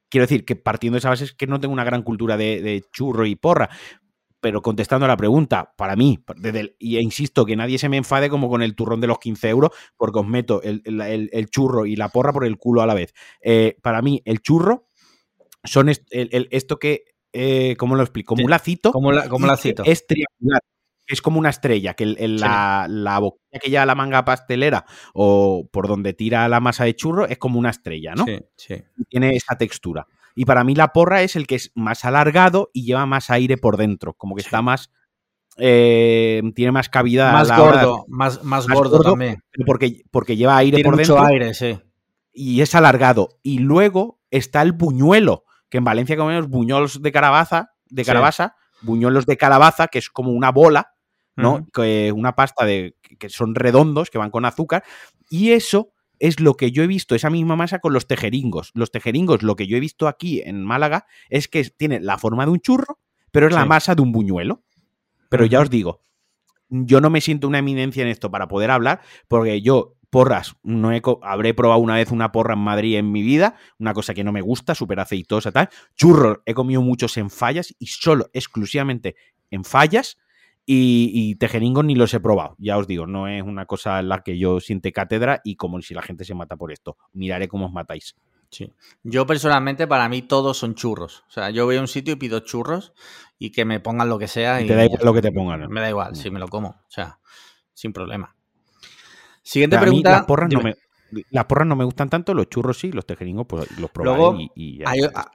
Quiero 0.10 0.24
decir 0.26 0.44
que 0.44 0.58
partiendo 0.58 0.96
de 0.96 1.00
esa 1.00 1.10
base 1.10 1.24
es 1.24 1.34
que 1.34 1.48
no 1.48 1.60
tengo 1.60 1.74
una 1.74 1.86
gran 1.86 2.02
cultura 2.04 2.36
de, 2.36 2.62
de 2.62 2.84
churro 2.92 3.26
y 3.26 3.36
porra. 3.36 3.70
Pero 4.42 4.62
contestando 4.64 5.06
a 5.06 5.08
la 5.08 5.16
pregunta, 5.18 5.72
para 5.78 5.96
mí, 5.96 6.20
desde 6.36 6.60
el- 6.62 6.76
y 6.80 6.98
e 6.98 7.02
insisto, 7.02 7.46
que 7.46 7.56
nadie 7.56 7.78
se 7.78 7.90
me 7.90 7.98
enfade 7.98 8.28
como 8.30 8.50
con 8.50 8.64
el 8.64 8.76
turrón 8.76 9.00
de 9.00 9.08
los 9.08 9.20
15 9.20 9.48
euros, 9.50 9.70
porque 9.98 10.20
os 10.20 10.28
meto 10.28 10.62
el- 10.64 10.82
el 11.32 11.50
churro 11.50 11.86
y 11.86 11.96
la 11.96 12.10
porra 12.10 12.34
por 12.34 12.44
el 12.46 12.58
culo 12.58 12.82
a 12.82 12.88
la 12.88 12.96
vez. 12.96 13.14
Eh, 13.42 13.78
para 13.84 14.02
mí, 14.02 14.22
el 14.26 14.42
churro 14.42 14.88
son 15.64 15.90
est- 15.90 16.08
el- 16.12 16.30
el- 16.32 16.48
esto 16.52 16.78
que, 16.80 17.04
eh, 17.34 17.76
¿cómo 17.78 17.96
lo 17.96 18.02
explico? 18.04 18.36
Como 18.36 18.46
un 18.46 18.52
lacito. 18.52 18.92
¿Cómo 18.92 19.12
la, 19.12 19.28
cómo 19.30 19.46
y 19.46 19.50
la 19.50 19.56
que 19.56 19.62
cito? 19.62 19.84
Es 19.86 20.06
triangular. 20.08 20.62
Es 21.08 21.22
como 21.22 21.40
una 21.40 21.50
estrella, 21.50 21.94
que 21.94 22.04
el- 22.06 22.18
Sí. 22.18 22.28
la, 22.38 22.86
la 22.90 23.20
boquilla 23.20 23.60
que 23.62 23.70
lleva 23.70 23.86
la 23.86 23.96
manga 23.96 24.24
pastelera 24.24 24.86
o 25.14 25.68
por 25.72 25.88
donde 25.88 26.14
tira 26.14 26.48
la 26.48 26.60
masa 26.62 26.86
de 26.86 26.96
churro 26.96 27.28
es 27.28 27.38
como 27.38 27.60
una 27.60 27.70
estrella, 27.70 28.14
¿no? 28.16 28.24
Sí, 28.26 28.40
sí. 28.56 28.76
Tiene 29.10 29.36
esa 29.36 29.58
textura. 29.58 30.08
Y 30.36 30.46
para 30.46 30.64
mí 30.64 30.74
la 30.76 30.94
porra 30.94 31.22
es 31.24 31.36
el 31.36 31.48
que 31.48 31.56
es 31.56 31.72
más 31.76 32.06
alargado 32.06 32.70
y 32.72 32.86
lleva 32.86 33.06
más 33.06 33.30
aire 33.30 33.58
por 33.58 33.76
dentro, 33.76 34.14
como 34.14 34.36
que 34.36 34.42
Sí. 34.44 34.48
está 34.48 34.62
más... 34.62 34.90
eh, 35.58 36.42
tiene 36.56 36.72
más 36.72 36.88
cavidad. 36.88 37.34
Más 37.34 37.50
de- 37.50 37.56
gordo, 37.58 38.06
más, 38.08 38.42
más, 38.44 38.68
más 38.68 38.78
gordo, 38.78 38.98
gordo, 38.98 39.10
también. 39.12 39.44
porque, 39.66 40.04
porque 40.12 40.38
lleva 40.38 40.56
aire 40.58 40.78
Tiene 40.78 40.90
por 40.90 40.98
mucho 40.98 41.16
dentro 41.16 41.28
aire, 41.30 41.54
sí. 41.54 41.78
y 42.34 42.62
es 42.62 42.74
alargado. 42.74 43.38
Y 43.44 43.60
luego 43.60 44.20
está 44.32 44.62
el 44.62 44.72
buñuelo, 44.72 45.44
que 45.72 45.80
en 45.80 45.84
Valencia 45.86 46.16
comemos 46.18 46.48
buñuelos 46.50 47.02
de 47.02 47.12
calabaza, 47.12 47.72
de 47.90 48.04
Sí. 48.04 48.08
calabaza, 48.08 48.56
buñuelos 48.82 49.26
de 49.26 49.38
calabaza, 49.38 49.88
que 49.88 49.98
es 50.00 50.10
como 50.10 50.32
una 50.32 50.52
bola, 50.52 50.94
¿no? 51.36 51.66
Que 51.74 52.12
una 52.12 52.36
pasta 52.36 52.66
de 52.66 52.96
que 53.18 53.30
son 53.30 53.56
redondos, 53.56 54.12
que 54.12 54.20
van 54.20 54.30
con 54.30 54.46
azúcar, 54.46 54.84
y 55.30 55.52
eso 55.54 55.94
es 56.20 56.40
lo 56.40 56.54
que 56.56 56.72
yo 56.72 56.84
he 56.84 56.88
visto, 56.88 57.16
esa 57.16 57.32
misma 57.32 57.56
masa 57.56 57.80
con 57.80 57.94
los 57.94 58.06
tejeringos. 58.06 58.72
Los 58.76 58.92
tejeringos, 58.92 59.42
lo 59.42 59.56
que 59.56 59.66
yo 59.66 59.76
he 59.78 59.80
visto 59.80 60.08
aquí 60.08 60.42
en 60.46 60.64
Málaga, 60.64 61.08
es 61.30 61.48
que 61.48 61.64
tiene 61.64 62.00
la 62.00 62.20
forma 62.20 62.46
de 62.46 62.52
un 62.52 62.60
churro, 62.60 63.00
pero 63.32 63.48
es 63.48 63.54
la 63.54 63.66
masa 63.66 63.96
de 63.96 64.04
un 64.04 64.12
buñuelo. 64.12 64.62
Pero 65.30 65.46
ya 65.46 65.62
os 65.62 65.70
digo, 65.70 66.02
yo 66.70 67.02
no 67.02 67.10
me 67.10 67.22
siento 67.22 67.48
una 67.48 67.60
eminencia 67.60 68.04
en 68.04 68.10
esto 68.10 68.30
para 68.30 68.48
poder 68.48 68.70
hablar, 68.70 69.00
porque 69.28 69.62
yo 69.62 69.96
porras, 70.12 70.56
no 70.62 70.92
he 70.92 71.02
habré 71.24 71.56
probado 71.56 71.80
una 71.80 71.96
vez 71.96 72.12
una 72.12 72.32
porra 72.32 72.54
en 72.54 72.60
Madrid 72.60 72.98
en 72.98 73.12
mi 73.12 73.24
vida, 73.24 73.56
una 73.80 73.94
cosa 73.94 74.14
que 74.14 74.24
no 74.24 74.32
me 74.32 74.42
gusta, 74.42 74.76
súper 74.76 75.00
aceitosa, 75.00 75.52
tal. 75.52 75.70
Churros, 75.96 76.40
he 76.46 76.54
comido 76.54 76.82
muchos 76.82 77.18
en 77.18 77.32
fallas 77.32 77.74
y 77.80 77.88
solo, 77.88 78.30
exclusivamente 78.34 79.16
en 79.50 79.64
fallas. 79.64 80.18
Y, 80.64 81.10
y 81.12 81.36
tejeringos 81.36 81.84
ni 81.84 81.96
los 81.96 82.14
he 82.14 82.20
probado, 82.20 82.56
ya 82.60 82.78
os 82.78 82.86
digo, 82.86 83.08
no 83.08 83.28
es 83.28 83.42
una 83.42 83.66
cosa 83.66 84.00
en 84.00 84.10
la 84.10 84.22
que 84.22 84.38
yo 84.38 84.60
siente 84.60 84.92
cátedra 84.92 85.42
y 85.44 85.56
como 85.56 85.82
si 85.82 85.96
la 85.96 86.04
gente 86.04 86.24
se 86.24 86.36
mata 86.36 86.56
por 86.56 86.72
esto. 86.72 86.98
Miraré 87.14 87.48
cómo 87.48 87.66
os 87.66 87.74
matáis. 87.74 88.16
Sí. 88.52 88.72
Yo 89.04 89.26
personalmente, 89.26 89.88
para 89.88 90.08
mí, 90.08 90.22
todos 90.22 90.58
son 90.58 90.76
churros. 90.76 91.24
O 91.28 91.32
sea, 91.32 91.50
yo 91.50 91.66
voy 91.66 91.78
a 91.78 91.82
un 91.82 91.88
sitio 91.88 92.14
y 92.14 92.18
pido 92.18 92.42
churros 92.42 92.94
y 93.40 93.52
que 93.52 93.66
me 93.66 93.80
pongan 93.80 94.08
lo 94.08 94.20
que 94.20 94.28
sea. 94.28 94.62
Y 94.62 94.66
Y 94.66 94.68
te 94.68 94.76
da 94.76 94.86
igual 94.86 95.02
lo 95.04 95.14
que 95.14 95.22
te 95.22 95.32
pongan. 95.32 95.62
¿no? 95.62 95.70
Me 95.70 95.82
da 95.82 95.90
igual, 95.90 96.16
si 96.16 96.30
me 96.30 96.40
lo 96.40 96.48
como. 96.48 96.70
O 96.70 96.90
sea, 96.90 97.20
sin 97.74 97.92
problema. 97.92 98.36
Siguiente 99.44 99.76
Pero 99.78 99.84
a 99.84 99.86
mí 99.86 100.02
pregunta. 100.02 100.12
las 100.12 100.26
porras, 100.26 100.50
no 100.52 100.62
me, 100.62 100.76
las 101.30 101.46
porras 101.46 101.68
no 101.68 101.76
me 101.76 101.84
gustan 101.84 102.10
tanto, 102.10 102.34
los 102.34 102.48
churros 102.50 102.80
sí, 102.80 102.92
los 102.92 103.06
tejeringos 103.06 103.46
pues 103.48 103.70
los 103.80 103.90
probaré 103.92 104.18
Luego, 104.18 104.40
y, 104.40 104.50
y 104.56 104.78
ya 104.80 104.86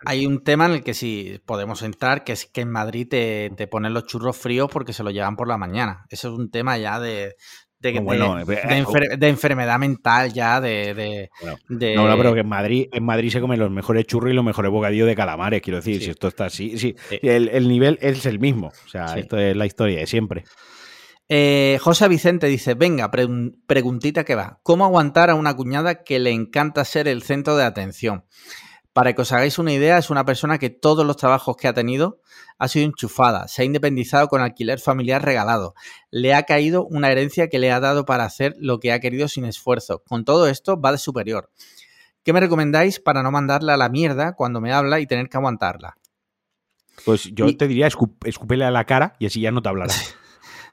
Hay, 0.06 0.26
un 0.26 0.42
tema 0.42 0.66
en 0.66 0.72
el 0.72 0.82
que 0.82 0.94
sí 0.94 1.40
podemos 1.44 1.82
entrar, 1.82 2.24
que 2.24 2.32
es 2.32 2.46
que 2.46 2.62
en 2.62 2.70
Madrid 2.70 3.06
te, 3.08 3.50
te 3.56 3.66
ponen 3.66 3.92
los 3.92 4.06
churros 4.06 4.36
fríos 4.36 4.70
porque 4.72 4.92
se 4.92 5.02
los 5.02 5.12
llevan 5.12 5.36
por 5.36 5.48
la 5.48 5.58
mañana. 5.58 6.06
Eso 6.08 6.28
es 6.32 6.38
un 6.38 6.50
tema 6.50 6.78
ya 6.78 6.98
de, 6.98 7.34
de, 7.80 7.92
No, 7.92 7.98
de- 7.98 8.04
bueno, 8.06 8.44
de 8.44 8.54
eh, 8.54 8.82
enfer- 8.82 9.18
de 9.18 9.28
enfermedad 9.28 9.78
mental 9.78 10.32
ya, 10.32 10.62
de... 10.62 10.94
de- 10.94 11.30
Bueno, 11.42 11.58
No, 11.68 12.08
no, 12.08 12.16
pero 12.16 12.32
que 12.32 12.40
en 12.40 12.48
Madrid, 12.48 12.86
en 12.90 13.04
Madrid 13.04 13.28
se 13.30 13.40
comen 13.42 13.58
los 13.60 13.70
mejores 13.70 14.06
churros 14.06 14.30
y 14.30 14.34
los 14.34 14.44
mejores 14.44 14.70
bocadillos 14.70 15.06
de 15.06 15.14
calamares, 15.14 15.60
quiero 15.60 15.76
decir, 15.76 15.98
Sí. 15.98 16.04
si 16.06 16.10
esto 16.12 16.28
está 16.28 16.46
así, 16.46 16.78
sí, 16.78 16.96
Sí. 17.10 17.18
el, 17.22 17.50
el 17.50 17.68
nivel 17.68 17.98
es 18.00 18.24
el 18.24 18.38
mismo, 18.38 18.68
o 18.68 18.88
sea, 18.88 19.18
esto 19.18 19.36
es 19.36 19.54
la 19.54 19.66
historia 19.66 19.98
de 19.98 20.06
siempre. 20.06 20.44
Eh, 21.28 21.78
José 21.80 22.06
Vicente 22.08 22.46
dice, 22.46 22.74
venga, 22.74 23.10
pregun- 23.10 23.58
preguntita 23.66 24.24
que 24.24 24.34
va. 24.36 24.60
¿Cómo 24.62 24.84
aguantar 24.84 25.30
a 25.30 25.34
una 25.34 25.54
cuñada 25.56 26.04
que 26.04 26.18
le 26.20 26.30
encanta 26.30 26.84
ser 26.84 27.08
el 27.08 27.22
centro 27.22 27.56
de 27.56 27.64
atención? 27.64 28.24
Para 28.92 29.12
que 29.12 29.22
os 29.22 29.32
hagáis 29.32 29.58
una 29.58 29.72
idea, 29.72 29.98
es 29.98 30.08
una 30.08 30.24
persona 30.24 30.58
que 30.58 30.70
todos 30.70 31.04
los 31.04 31.16
trabajos 31.16 31.56
que 31.56 31.68
ha 31.68 31.74
tenido 31.74 32.20
ha 32.58 32.68
sido 32.68 32.86
enchufada, 32.86 33.46
se 33.48 33.60
ha 33.60 33.64
independizado 33.66 34.28
con 34.28 34.40
alquiler 34.40 34.78
familiar 34.80 35.22
regalado, 35.22 35.74
le 36.10 36.32
ha 36.32 36.44
caído 36.44 36.86
una 36.86 37.10
herencia 37.12 37.48
que 37.48 37.58
le 37.58 37.70
ha 37.72 37.80
dado 37.80 38.06
para 38.06 38.24
hacer 38.24 38.54
lo 38.58 38.80
que 38.80 38.92
ha 38.92 39.00
querido 39.00 39.28
sin 39.28 39.44
esfuerzo. 39.44 40.02
Con 40.06 40.24
todo 40.24 40.46
esto 40.48 40.80
va 40.80 40.92
de 40.92 40.98
superior. 40.98 41.50
¿Qué 42.22 42.32
me 42.32 42.40
recomendáis 42.40 42.98
para 42.98 43.22
no 43.22 43.30
mandarla 43.30 43.74
a 43.74 43.76
la 43.76 43.90
mierda 43.90 44.32
cuando 44.32 44.60
me 44.62 44.72
habla 44.72 44.98
y 45.00 45.06
tener 45.06 45.28
que 45.28 45.36
aguantarla? 45.36 45.98
Pues 47.04 47.24
yo 47.34 47.46
Y- 47.48 47.54
te 47.56 47.68
diría, 47.68 47.88
escúpele 47.88 48.64
a 48.64 48.70
la 48.70 48.84
cara 48.86 49.14
y 49.18 49.26
así 49.26 49.40
ya 49.42 49.50
no 49.50 49.60
te 49.60 49.68
hablará. 49.68 49.92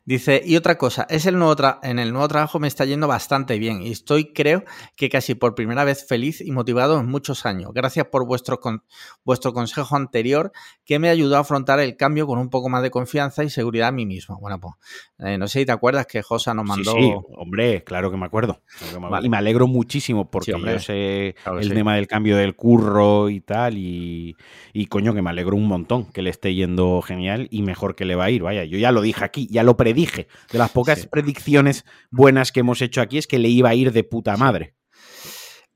Dice, 0.05 0.41
y 0.45 0.57
otra 0.57 0.77
cosa, 0.77 1.07
es 1.09 1.25
el 1.27 1.37
nuevo 1.37 1.55
tra- 1.55 1.79
en 1.81 1.97
el 1.97 2.11
nuevo 2.11 2.27
trabajo 2.27 2.59
me 2.59 2.67
está 2.67 2.83
yendo 2.83 3.07
bastante 3.07 3.57
bien 3.57 3.81
y 3.81 3.89
estoy, 3.91 4.33
creo, 4.33 4.65
que 4.97 5.07
casi 5.07 5.33
por 5.33 5.55
primera 5.55 5.85
vez 5.85 6.05
feliz 6.05 6.41
y 6.41 6.51
motivado 6.51 6.99
en 6.99 7.05
muchos 7.05 7.45
años. 7.45 7.71
Gracias 7.73 8.07
por 8.07 8.25
vuestro, 8.27 8.59
con- 8.59 8.83
vuestro 9.23 9.53
consejo 9.53 9.95
anterior 9.95 10.51
que 10.83 10.99
me 10.99 11.07
ayudó 11.07 11.37
a 11.37 11.39
afrontar 11.39 11.79
el 11.79 11.95
cambio 11.95 12.27
con 12.27 12.37
un 12.37 12.49
poco 12.49 12.67
más 12.67 12.83
de 12.83 12.91
confianza 12.91 13.45
y 13.45 13.49
seguridad 13.49 13.89
en 13.89 13.95
mí 13.95 14.05
mismo. 14.05 14.37
Bueno, 14.41 14.59
pues 14.59 14.73
eh, 15.19 15.37
no 15.37 15.47
sé 15.47 15.59
si 15.61 15.65
te 15.65 15.71
acuerdas 15.71 16.05
que 16.05 16.21
Josa 16.21 16.53
nos 16.53 16.65
mandó... 16.65 16.91
Sí, 16.91 16.97
sí, 17.01 17.13
hombre, 17.37 17.81
claro 17.85 18.11
que 18.11 18.17
me 18.17 18.25
acuerdo. 18.25 18.61
Claro 18.79 18.93
que 18.95 18.99
me- 18.99 19.09
Vale. 19.09 19.25
Y 19.25 19.29
me 19.29 19.37
alegro 19.37 19.67
muchísimo 19.67 20.29
porque 20.29 20.51
Sí, 20.51 20.59
yo 20.61 20.79
sé 20.79 21.35
Claro 21.43 21.59
el 21.59 21.69
sí. 21.69 21.73
tema 21.73 21.95
del 21.95 22.07
cambio 22.07 22.35
del 22.35 22.57
curro 22.57 23.29
y 23.29 23.39
tal. 23.39 23.77
Y, 23.77 24.35
y 24.73 24.87
coño, 24.87 25.13
que 25.13 25.21
me 25.21 25.29
alegro 25.29 25.55
un 25.55 25.67
montón 25.67 26.11
que 26.11 26.21
le 26.21 26.29
esté 26.29 26.53
yendo 26.53 27.01
genial 27.01 27.47
y 27.51 27.61
mejor 27.61 27.95
que 27.95 28.03
le 28.03 28.15
va 28.15 28.25
a 28.25 28.29
ir. 28.31 28.43
Vaya, 28.43 28.65
yo 28.65 28.77
ya 28.77 28.91
lo 28.91 28.99
dije 29.01 29.23
aquí, 29.23 29.47
ya 29.49 29.63
lo 29.63 29.77
predije. 29.77 29.92
De 29.93 30.57
las 30.57 30.71
pocas 30.71 31.01
Sí. 31.01 31.07
predicciones 31.07 31.85
buenas 32.11 32.51
que 32.51 32.59
hemos 32.61 32.81
hecho 32.81 33.01
aquí 33.01 33.17
es 33.17 33.27
que 33.27 33.39
le 33.39 33.49
iba 33.49 33.69
a 33.69 33.75
ir 33.75 33.91
de 33.91 34.03
puta 34.03 34.35
madre. 34.37 34.75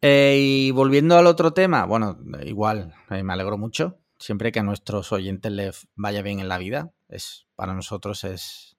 Eh, 0.02 0.38
y 0.40 0.72
volviendo 0.72 1.18
al 1.18 1.26
otro 1.28 1.52
tema, 1.54 1.86
bueno, 1.86 2.18
igual, 2.46 2.94
eh, 3.10 3.24
me 3.24 3.34
alegro 3.34 3.58
mucho. 3.58 4.00
Siempre 4.20 4.52
que 4.52 4.60
a 4.60 4.64
nuestros 4.64 5.12
oyentes 5.12 5.52
les 5.52 5.88
vaya 5.96 6.22
bien 6.22 6.40
en 6.40 6.48
la 6.50 6.58
vida, 6.58 6.92
es 7.08 7.48
para 7.56 7.74
nosotros 7.74 8.24
es, 8.24 8.78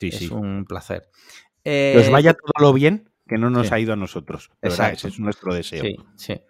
Sí, 0.00 0.08
es 0.08 0.18
sí. 0.18 0.28
un 0.32 0.64
placer. 0.64 1.08
Que 1.64 1.94
os 1.98 2.06
Eh, 2.06 2.10
vaya 2.10 2.34
todo 2.34 2.52
lo 2.60 2.72
bien 2.72 3.10
que 3.26 3.36
no 3.38 3.50
nos 3.50 3.68
sí. 3.68 3.74
ha 3.74 3.78
ido 3.80 3.92
a 3.92 3.96
nosotros. 3.96 4.50
De 4.62 4.68
verdad, 4.70 4.88
Exacto. 4.90 5.08
ese 5.08 5.08
es 5.08 5.20
nuestro 5.20 5.52
deseo. 5.54 5.82
Sí, 5.82 5.96
sí. 6.16 6.40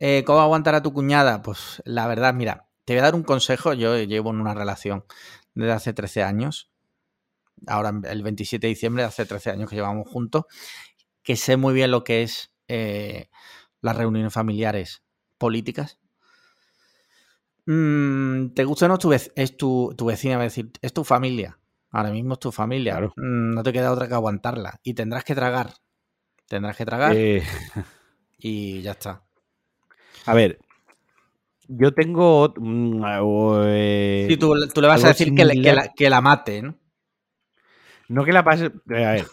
Eh, 0.00 0.24
¿Cómo 0.26 0.40
aguantar 0.40 0.74
a 0.74 0.82
tu 0.82 0.92
cuñada? 0.92 1.42
Pues 1.42 1.80
la 1.84 2.06
verdad, 2.08 2.34
mira, 2.34 2.66
te 2.84 2.94
voy 2.94 3.00
a 3.00 3.04
dar 3.04 3.14
un 3.14 3.22
consejo. 3.22 3.72
Yo 3.72 3.96
llevo 4.02 4.30
en 4.30 4.40
una 4.40 4.54
relación 4.54 5.04
desde 5.54 5.72
hace 5.72 5.92
13 5.92 6.24
años. 6.24 6.71
Ahora, 7.66 7.92
el 8.10 8.22
27 8.22 8.66
de 8.66 8.74
diciembre, 8.74 9.04
hace 9.04 9.24
13 9.26 9.50
años 9.50 9.68
que 9.70 9.76
llevamos 9.76 10.08
juntos. 10.08 10.44
Que 11.22 11.36
sé 11.36 11.56
muy 11.56 11.74
bien 11.74 11.90
lo 11.90 12.04
que 12.04 12.22
es 12.22 12.52
eh, 12.68 13.28
las 13.80 13.96
reuniones 13.96 14.32
familiares 14.32 15.02
políticas. 15.38 15.98
Mm, 17.66 18.48
¿Te 18.54 18.64
gusta 18.64 18.86
o 18.86 18.88
no? 18.88 18.98
Tu 18.98 19.08
vec- 19.10 19.32
es 19.36 19.56
tu, 19.56 19.94
tu 19.96 20.06
vecina, 20.06 20.36
va 20.36 20.42
a 20.42 20.44
decir, 20.44 20.70
es 20.80 20.92
tu 20.92 21.04
familia. 21.04 21.58
Ahora 21.90 22.10
mismo 22.10 22.34
es 22.34 22.40
tu 22.40 22.50
familia. 22.50 22.92
Claro. 22.94 23.12
Mm, 23.16 23.54
no 23.54 23.62
te 23.62 23.72
queda 23.72 23.92
otra 23.92 24.08
que 24.08 24.14
aguantarla. 24.14 24.80
Y 24.82 24.94
tendrás 24.94 25.24
que 25.24 25.34
tragar. 25.34 25.74
Tendrás 26.48 26.76
que 26.76 26.84
tragar 26.84 27.14
Eh, 27.16 27.42
y 28.38 28.82
ya 28.82 28.92
está. 28.92 29.24
A 30.26 30.34
ver, 30.34 30.58
yo 31.68 31.92
tengo. 31.94 32.52
o, 32.54 33.62
eh, 33.64 34.26
Sí, 34.28 34.36
tú, 34.36 34.52
tú 34.74 34.80
le 34.80 34.88
vas 34.88 35.04
a 35.04 35.08
decir 35.08 35.34
que, 35.34 35.44
le- 35.44 35.54
que 35.54 35.60
similar. 35.60 35.74
la, 35.76 35.92
que 35.94 36.10
la 36.10 36.20
mate, 36.20 36.62
¿no? 36.62 36.78
No 38.08 38.24
que 38.24 38.32
la 38.32 38.44
pase. 38.44 38.66
A 38.66 38.70
ver. 38.88 39.26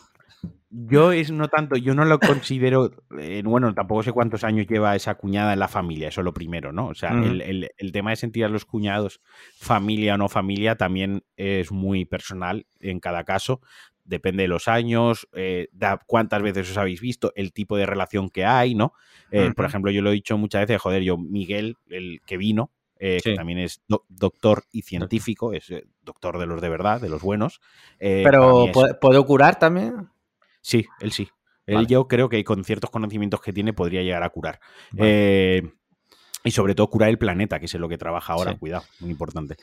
Yo 0.71 1.11
es 1.11 1.31
no 1.31 1.47
tanto, 1.47 1.75
yo 1.77 1.95
no 1.95 2.05
lo 2.05 2.19
considero. 2.19 2.91
eh, 3.19 3.41
bueno, 3.43 3.73
tampoco 3.73 4.03
sé 4.03 4.11
cuántos 4.11 4.43
años 4.43 4.67
lleva 4.67 4.95
esa 4.95 5.15
cuñada 5.15 5.53
en 5.53 5.59
la 5.59 5.67
familia, 5.67 6.09
eso 6.09 6.21
es 6.21 6.25
lo 6.25 6.33
primero, 6.33 6.71
¿no? 6.71 6.87
O 6.87 6.93
sea, 6.93 7.15
Ujú. 7.15 7.23
el, 7.23 7.41
el- 7.41 7.69
el 7.75 7.91
tema 7.91 8.11
de 8.11 8.15
sentir 8.17 8.45
a 8.45 8.49
los 8.49 8.65
cuñados, 8.65 9.19
familia 9.57 10.13
o 10.13 10.17
no 10.17 10.29
familia, 10.29 10.75
también 10.75 11.23
es 11.37 11.71
muy 11.71 12.05
personal 12.05 12.67
en 12.79 12.99
cada 12.99 13.23
caso. 13.23 13.61
Depende 14.03 14.43
de 14.43 14.47
los 14.47 14.67
años, 14.67 15.27
eh, 15.33 15.69
da 15.71 15.99
cuántas 16.05 16.41
veces 16.43 16.69
os 16.69 16.77
habéis 16.77 17.01
visto, 17.01 17.31
el 17.35 17.51
tipo 17.51 17.75
de 17.75 17.85
relación 17.87 18.29
que 18.29 18.45
hay, 18.45 18.75
¿no? 18.75 18.93
Eh, 19.31 19.51
Por 19.55 19.65
ejemplo, 19.65 19.89
yo 19.91 20.01
lo 20.03 20.11
he 20.11 20.13
dicho 20.13 20.37
muchas 20.37 20.61
veces, 20.61 20.79
joder, 20.81 21.01
yo, 21.03 21.17
Miguel, 21.17 21.77
el 21.89 22.19
que 22.27 22.37
vino, 22.37 22.71
eh, 22.99 23.19
Sí. 23.23 23.31
que 23.31 23.35
también 23.35 23.59
es 23.59 23.81
do- 23.87 24.05
doctor 24.09 24.63
y 24.71 24.81
científico, 24.83 25.53
es 25.53 25.69
eh, 25.71 25.85
doctor 26.01 26.37
de 26.37 26.45
los 26.45 26.61
de 26.61 26.69
verdad, 26.69 26.99
de 27.01 27.09
los 27.09 27.21
buenos. 27.21 27.61
eh, 27.99 28.21
Pero 28.23 28.61
mí 28.61 28.67
es- 28.67 28.73
¿puede, 28.73 28.93
puede 28.95 29.25
curar 29.25 29.57
también? 29.57 30.09
Sí, 30.61 30.85
él 30.99 31.11
sí. 31.11 31.29
Él 31.65 31.75
Vale. 31.75 31.87
yo 31.87 32.07
creo 32.07 32.29
que 32.29 32.43
con 32.43 32.63
ciertos 32.63 32.89
conocimientos 32.89 33.41
que 33.41 33.53
tiene 33.53 33.73
podría 33.73 34.01
llegar 34.01 34.23
a 34.23 34.29
curar. 34.29 34.59
Vale. 34.91 35.57
Eh, 35.57 35.71
y 36.43 36.51
sobre 36.51 36.73
todo 36.75 36.89
curar 36.89 37.09
el 37.09 37.17
planeta, 37.17 37.59
que 37.59 37.65
es 37.65 37.75
en 37.75 37.81
lo 37.81 37.89
que 37.89 37.97
trabaja 37.97 38.33
ahora, 38.33 38.53
Sí. 38.53 38.57
cuidado, 38.57 38.83
muy 39.01 39.11
importante. 39.11 39.55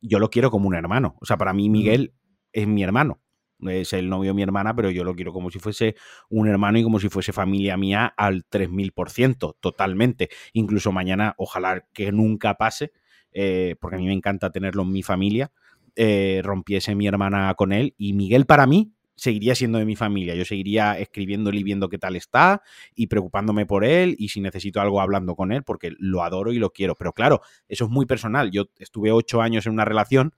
Yo 0.00 0.18
lo 0.18 0.30
quiero 0.30 0.50
como 0.50 0.66
un 0.68 0.74
hermano. 0.74 1.16
O 1.20 1.26
sea, 1.26 1.36
para 1.36 1.52
mí 1.52 1.68
Miguel 1.68 2.12
es 2.52 2.66
mi 2.66 2.82
hermano. 2.82 3.20
Es 3.66 3.92
el 3.92 4.08
novio 4.08 4.30
de 4.30 4.34
mi 4.34 4.42
hermana, 4.42 4.74
pero 4.74 4.90
yo 4.90 5.04
lo 5.04 5.14
quiero 5.14 5.32
como 5.32 5.50
si 5.50 5.58
fuese 5.58 5.96
un 6.28 6.48
hermano 6.48 6.78
y 6.78 6.82
como 6.82 7.00
si 7.00 7.08
fuese 7.08 7.32
familia 7.32 7.76
mía 7.76 8.06
al 8.16 8.44
3000%, 8.48 9.56
totalmente. 9.60 10.28
Incluso 10.52 10.92
mañana, 10.92 11.34
ojalá 11.38 11.86
que 11.92 12.12
nunca 12.12 12.54
pase, 12.54 12.92
eh, 13.32 13.76
porque 13.80 13.96
a 13.96 13.98
mí 13.98 14.06
me 14.06 14.12
encanta 14.12 14.50
tenerlo 14.50 14.82
en 14.82 14.92
mi 14.92 15.02
familia, 15.02 15.50
eh, 15.96 16.40
rompiese 16.44 16.94
mi 16.94 17.06
hermana 17.06 17.52
con 17.54 17.72
él 17.72 17.94
y 17.98 18.12
Miguel 18.12 18.46
para 18.46 18.66
mí 18.66 18.92
seguiría 19.18 19.54
siendo 19.54 19.78
de 19.78 19.84
mi 19.84 19.96
familia. 19.96 20.34
Yo 20.34 20.44
seguiría 20.44 20.98
escribiéndole 20.98 21.58
y 21.58 21.64
viendo 21.64 21.88
qué 21.88 21.98
tal 21.98 22.16
está 22.16 22.62
y 22.94 23.08
preocupándome 23.08 23.66
por 23.66 23.84
él 23.84 24.14
y 24.18 24.28
si 24.28 24.40
necesito 24.40 24.80
algo 24.80 25.00
hablando 25.00 25.34
con 25.34 25.52
él 25.52 25.64
porque 25.64 25.92
lo 25.98 26.22
adoro 26.22 26.52
y 26.52 26.58
lo 26.58 26.70
quiero. 26.70 26.94
Pero 26.94 27.12
claro, 27.12 27.40
eso 27.68 27.84
es 27.84 27.90
muy 27.90 28.06
personal. 28.06 28.50
Yo 28.52 28.66
estuve 28.78 29.10
ocho 29.10 29.42
años 29.42 29.66
en 29.66 29.72
una 29.72 29.84
relación 29.84 30.34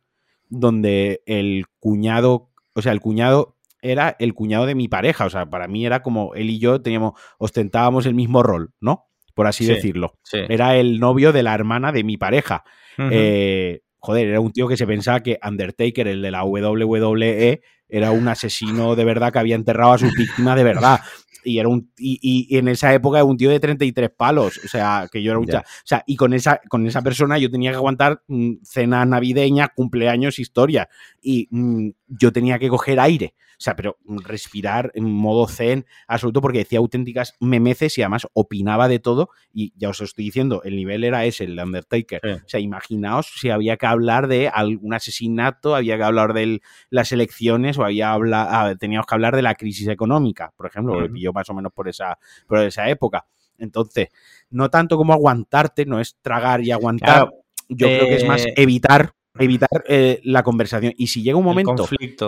donde 0.49 1.23
el 1.27 1.67
cuñado, 1.79 2.50
o 2.75 2.83
sea, 2.83 2.93
el 2.93 3.01
cuñado 3.01 3.57
era 3.83 4.15
el 4.19 4.35
cuñado 4.35 4.67
de 4.67 4.75
mi 4.75 4.89
pareja. 4.89 5.25
O 5.27 5.31
sea, 5.31 5.47
para 5.47 5.67
mí 5.69 5.87
era 5.87 6.03
como 6.03 6.35
él 6.35 6.51
y 6.51 6.59
yo 6.59 6.83
teníamos, 6.83 7.13
ostentábamos 7.39 8.07
el 8.07 8.15
mismo 8.15 8.43
rol, 8.43 8.73
¿no? 8.81 9.07
Por 9.35 9.47
así 9.47 9.65
Sí. 9.65 9.73
decirlo. 9.73 10.19
Sí. 10.23 10.39
Era 10.49 10.77
el 10.77 10.99
novio 11.01 11.33
de 11.33 11.43
la 11.43 11.55
hermana 11.55 11.93
de 11.93 12.05
mi 12.05 12.17
pareja. 12.17 12.63
Eh, 12.99 13.81
joder, 13.99 14.29
era 14.29 14.41
un 14.41 14.53
tío 14.53 14.69
que 14.69 14.77
se 14.77 14.87
pensaba 14.87 15.21
que 15.23 15.39
Undertaker, 15.43 16.07
el 16.09 16.21
de 16.21 16.31
la 16.31 16.45
WWE, 16.45 17.63
era 17.89 18.11
un 18.11 18.29
asesino 18.29 18.95
de 18.97 19.05
verdad 19.05 19.33
que 19.33 19.39
había 19.39 19.55
enterrado 19.57 19.93
a 19.93 19.99
sus 19.99 20.13
víctimas 20.13 20.57
de 20.57 20.65
verdad. 20.65 21.01
Y, 21.43 21.59
era 21.59 21.69
un, 21.71 21.91
y, 21.97 22.55
en 22.59 22.69
esa 22.69 22.93
época 22.93 23.17
era 23.19 23.25
un 23.25 23.39
tío 23.39 23.49
de 23.49 23.59
33 23.59 24.11
palos. 24.15 24.61
O 24.63 24.69
sea, 24.69 25.09
que 25.11 25.23
yo 25.23 25.31
era 25.31 25.39
un 25.41 25.47
cha- 25.47 25.61
O 25.61 25.87
sea, 25.87 26.05
y 26.07 26.15
con 26.17 26.35
esa, 26.35 26.61
con 26.69 26.87
esa 26.87 27.01
persona 27.01 27.39
yo 27.39 27.51
tenía 27.51 27.71
que 27.71 27.77
aguantar 27.79 28.23
mm, 28.29 28.57
cenas 28.63 29.07
navideñas, 29.09 29.71
cumpleaños, 29.75 30.39
historias. 30.39 30.89
Y 31.23 31.49
mm, 31.51 31.89
yo 32.11 32.33
tenía 32.33 32.59
que 32.59 32.69
coger 32.69 33.01
aire. 33.01 33.35
O 33.53 33.63
sea, 33.63 33.77
pero 33.77 33.99
respirar 34.07 34.91
en 34.95 35.05
modo 35.05 35.47
zen 35.47 35.85
absoluto 36.09 36.41
porque 36.41 36.59
decía 36.59 36.79
auténticas 36.79 37.35
memeces 37.41 37.99
y 37.99 38.03
además 38.03 38.27
opinaba 38.33 38.89
de 38.89 38.99
todo. 38.99 39.29
Y 39.53 39.73
ya 39.77 39.91
os 39.91 40.01
estoy 40.01 40.25
diciendo, 40.25 40.63
el 40.65 40.77
nivel 40.77 41.05
era 41.05 41.25
ese, 41.25 41.45
el 41.45 41.57
de 41.57 41.63
Undertaker. 41.63 42.21
Sí. 42.23 42.31
O 42.31 42.49
sea, 42.49 42.61
imaginaos 42.61 43.31
si 43.39 43.51
había 43.51 43.77
que 43.77 43.87
hablar 43.87 44.29
de 44.29 44.49
algún 44.49 44.95
asesinato, 44.95 45.77
había 45.77 45.97
que 45.99 46.05
hablar 46.05 46.33
de 46.33 46.63
las 46.89 47.13
elecciones 47.13 47.79
o 47.79 47.85
había 47.85 48.13
habla, 48.13 48.49
ah, 48.51 48.75
teníamos 48.77 49.07
que 49.07 49.15
hablar 49.15 49.37
de 49.37 49.43
la 49.43 49.55
crisis 49.55 49.89
económica, 49.89 50.53
por 50.57 50.67
ejemplo, 50.67 50.99
que 50.99 51.11
pilló 51.11 51.33
más 51.33 51.49
o 51.51 51.55
menos 51.55 51.73
por 51.73 51.89
esa, 51.89 52.19
por 52.47 52.59
esa 52.61 52.89
época. 52.89 53.27
Entonces, 53.59 54.09
no 54.49 54.71
tanto 54.71 54.97
como 54.97 55.13
aguantarte, 55.13 55.85
no 55.85 56.01
es 56.01 56.17
tragar 56.23 56.63
y 56.63 56.71
aguantar. 56.71 57.29
Claro, 57.29 57.33
Yo 57.69 57.87
creo 57.87 58.07
que 58.07 58.17
es 58.17 58.27
más 58.27 58.47
eh, 58.47 58.55
evitar, 58.57 59.13
evitar 59.39 59.69
eh, 59.87 60.21
la 60.25 60.43
conversación. 60.43 60.93
Y 60.97 61.09
si 61.09 61.23
llega 61.23 61.37
un 61.37 61.45
momento 61.45 61.73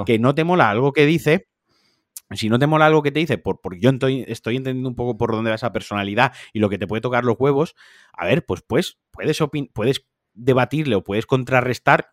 que 0.05 0.19
no 0.19 0.35
te 0.35 0.45
mola 0.45 0.71
algo 0.71 0.93
que 0.93 1.07
dice, 1.07 1.49
si 2.31 2.49
no 2.49 2.59
te 2.59 2.67
mola 2.67 2.87
algo 2.87 3.03
que 3.03 3.11
te 3.13 3.21
dice, 3.21 3.39
por, 3.39 3.61
porque 3.61 3.81
yo 3.81 3.91
estoy, 3.91 4.25
estoy 4.29 4.57
entendiendo 4.57 4.89
un 4.89 4.95
poco 4.95 5.19
por 5.19 5.33
dónde 5.33 5.51
va 5.51 5.57
esa 5.57 5.73
personalidad 5.73 6.33
y 6.53 6.61
lo 6.61 6.69
que 6.69 6.79
te 6.79 6.87
puede 6.87 7.01
tocar 7.03 7.25
los 7.25 7.37
huevos, 7.39 7.75
a 8.13 8.27
ver, 8.27 8.45
pues, 8.47 8.63
pues 8.67 8.99
puedes, 9.11 9.41
opin- 9.41 9.71
puedes 9.73 10.07
debatirle 10.33 10.95
o 10.95 11.05
puedes 11.05 11.27
contrarrestar 11.27 12.13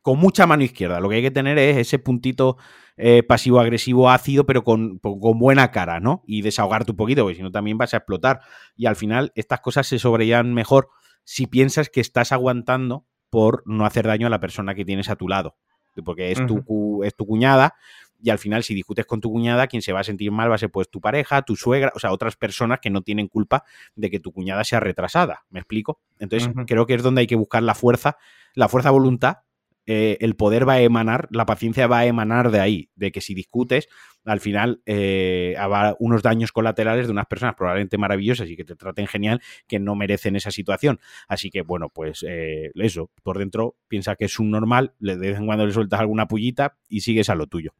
con 0.00 0.18
mucha 0.18 0.46
mano 0.46 0.62
izquierda. 0.62 1.00
Lo 1.00 1.08
que 1.08 1.16
hay 1.16 1.22
que 1.22 1.30
tener 1.30 1.58
es 1.58 1.76
ese 1.76 1.98
puntito 1.98 2.56
eh, 2.96 3.22
pasivo-agresivo 3.22 4.10
ácido, 4.10 4.46
pero 4.46 4.62
con, 4.62 4.98
con 4.98 5.38
buena 5.38 5.70
cara, 5.70 5.98
¿no? 5.98 6.22
Y 6.26 6.42
desahogarte 6.42 6.92
un 6.92 6.96
poquito, 6.96 7.22
porque 7.22 7.36
si 7.36 7.42
no 7.42 7.50
también 7.50 7.78
vas 7.78 7.94
a 7.94 7.98
explotar. 7.98 8.40
Y 8.76 8.86
al 8.86 8.96
final 8.96 9.32
estas 9.34 9.60
cosas 9.60 9.86
se 9.86 9.98
sobrellevan 9.98 10.54
mejor 10.54 10.88
si 11.24 11.46
piensas 11.46 11.88
que 11.88 12.00
estás 12.00 12.32
aguantando 12.32 13.06
por 13.34 13.64
no 13.66 13.84
hacer 13.84 14.06
daño 14.06 14.28
a 14.28 14.30
la 14.30 14.38
persona 14.38 14.76
que 14.76 14.84
tienes 14.84 15.10
a 15.10 15.16
tu 15.16 15.26
lado. 15.26 15.56
Porque 16.04 16.30
es, 16.30 16.38
tu, 16.46 17.02
es 17.02 17.16
tu 17.16 17.26
cuñada 17.26 17.74
y 18.22 18.30
al 18.30 18.38
final 18.38 18.62
si 18.62 18.74
discutes 18.74 19.06
con 19.06 19.20
tu 19.20 19.30
cuñada, 19.30 19.66
quien 19.66 19.82
se 19.82 19.92
va 19.92 20.00
a 20.00 20.04
sentir 20.04 20.30
mal 20.30 20.48
va 20.48 20.54
a 20.54 20.58
ser 20.58 20.70
pues 20.70 20.88
tu 20.88 21.00
pareja, 21.00 21.42
tu 21.42 21.56
suegra, 21.56 21.92
o 21.96 21.98
sea, 21.98 22.12
otras 22.12 22.36
personas 22.36 22.78
que 22.80 22.90
no 22.90 23.02
tienen 23.02 23.26
culpa 23.26 23.64
de 23.96 24.08
que 24.08 24.20
tu 24.20 24.30
cuñada 24.30 24.62
sea 24.62 24.78
retrasada. 24.78 25.44
¿Me 25.50 25.58
explico? 25.58 26.00
Entonces 26.20 26.48
creo 26.66 26.86
que 26.86 26.94
es 26.94 27.02
donde 27.02 27.22
hay 27.22 27.26
que 27.26 27.34
buscar 27.34 27.64
la 27.64 27.74
fuerza, 27.74 28.16
la 28.54 28.68
fuerza 28.68 28.90
voluntad. 28.90 29.38
Eh, 29.86 30.16
el 30.20 30.34
poder 30.36 30.68
va 30.68 30.74
a 30.74 30.80
emanar, 30.80 31.28
la 31.30 31.46
paciencia 31.46 31.86
va 31.86 31.98
a 31.98 32.06
emanar 32.06 32.50
de 32.50 32.60
ahí, 32.60 32.90
de 32.94 33.12
que 33.12 33.20
si 33.20 33.34
discutes, 33.34 33.88
al 34.24 34.40
final 34.40 34.82
eh, 34.86 35.54
habrá 35.58 35.96
unos 35.98 36.22
daños 36.22 36.52
colaterales 36.52 37.06
de 37.06 37.12
unas 37.12 37.26
personas 37.26 37.54
probablemente 37.54 37.98
maravillosas 37.98 38.48
y 38.48 38.56
que 38.56 38.64
te 38.64 38.76
traten 38.76 39.06
genial 39.06 39.42
que 39.66 39.78
no 39.78 39.94
merecen 39.94 40.36
esa 40.36 40.50
situación. 40.50 41.00
Así 41.28 41.50
que, 41.50 41.62
bueno, 41.62 41.90
pues 41.90 42.24
eh, 42.26 42.70
eso, 42.74 43.10
por 43.22 43.38
dentro 43.38 43.76
piensa 43.88 44.16
que 44.16 44.24
es 44.24 44.38
un 44.38 44.50
normal, 44.50 44.94
de 44.98 45.16
vez 45.16 45.38
en 45.38 45.46
cuando 45.46 45.66
le 45.66 45.72
sueltas 45.72 46.00
alguna 46.00 46.26
pullita 46.26 46.78
y 46.88 47.00
sigues 47.00 47.28
a 47.28 47.34
lo 47.34 47.46
tuyo. 47.46 47.74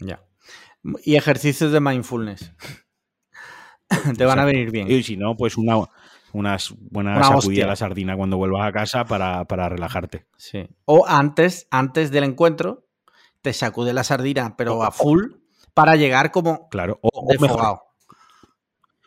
Ya. 0.00 0.20
Y 1.04 1.16
ejercicios 1.16 1.72
de 1.72 1.80
mindfulness. 1.80 2.52
Te 4.18 4.24
van 4.24 4.38
a 4.38 4.44
venir 4.44 4.70
bien. 4.70 4.90
Y 4.90 5.02
si 5.02 5.16
no, 5.16 5.36
pues 5.36 5.56
una, 5.56 5.76
unas 6.36 6.74
buenas 6.90 7.16
Una 7.16 7.40
sacudida 7.40 7.64
a 7.64 7.68
la 7.68 7.76
sardina 7.76 8.16
cuando 8.16 8.36
vuelvas 8.36 8.68
a 8.68 8.72
casa 8.72 9.04
para, 9.04 9.44
para 9.46 9.68
relajarte. 9.68 10.26
Sí. 10.36 10.68
O 10.84 11.06
antes, 11.06 11.66
antes 11.70 12.10
del 12.10 12.24
encuentro, 12.24 12.84
te 13.40 13.52
sacude 13.52 13.92
la 13.92 14.04
sardina, 14.04 14.56
pero 14.56 14.82
a 14.82 14.90
full, 14.90 15.32
para 15.72 15.96
llegar 15.96 16.30
como 16.30 16.68
Claro. 16.68 16.98
O, 17.00 17.08
o 17.12 17.40
mejor, 17.40 17.80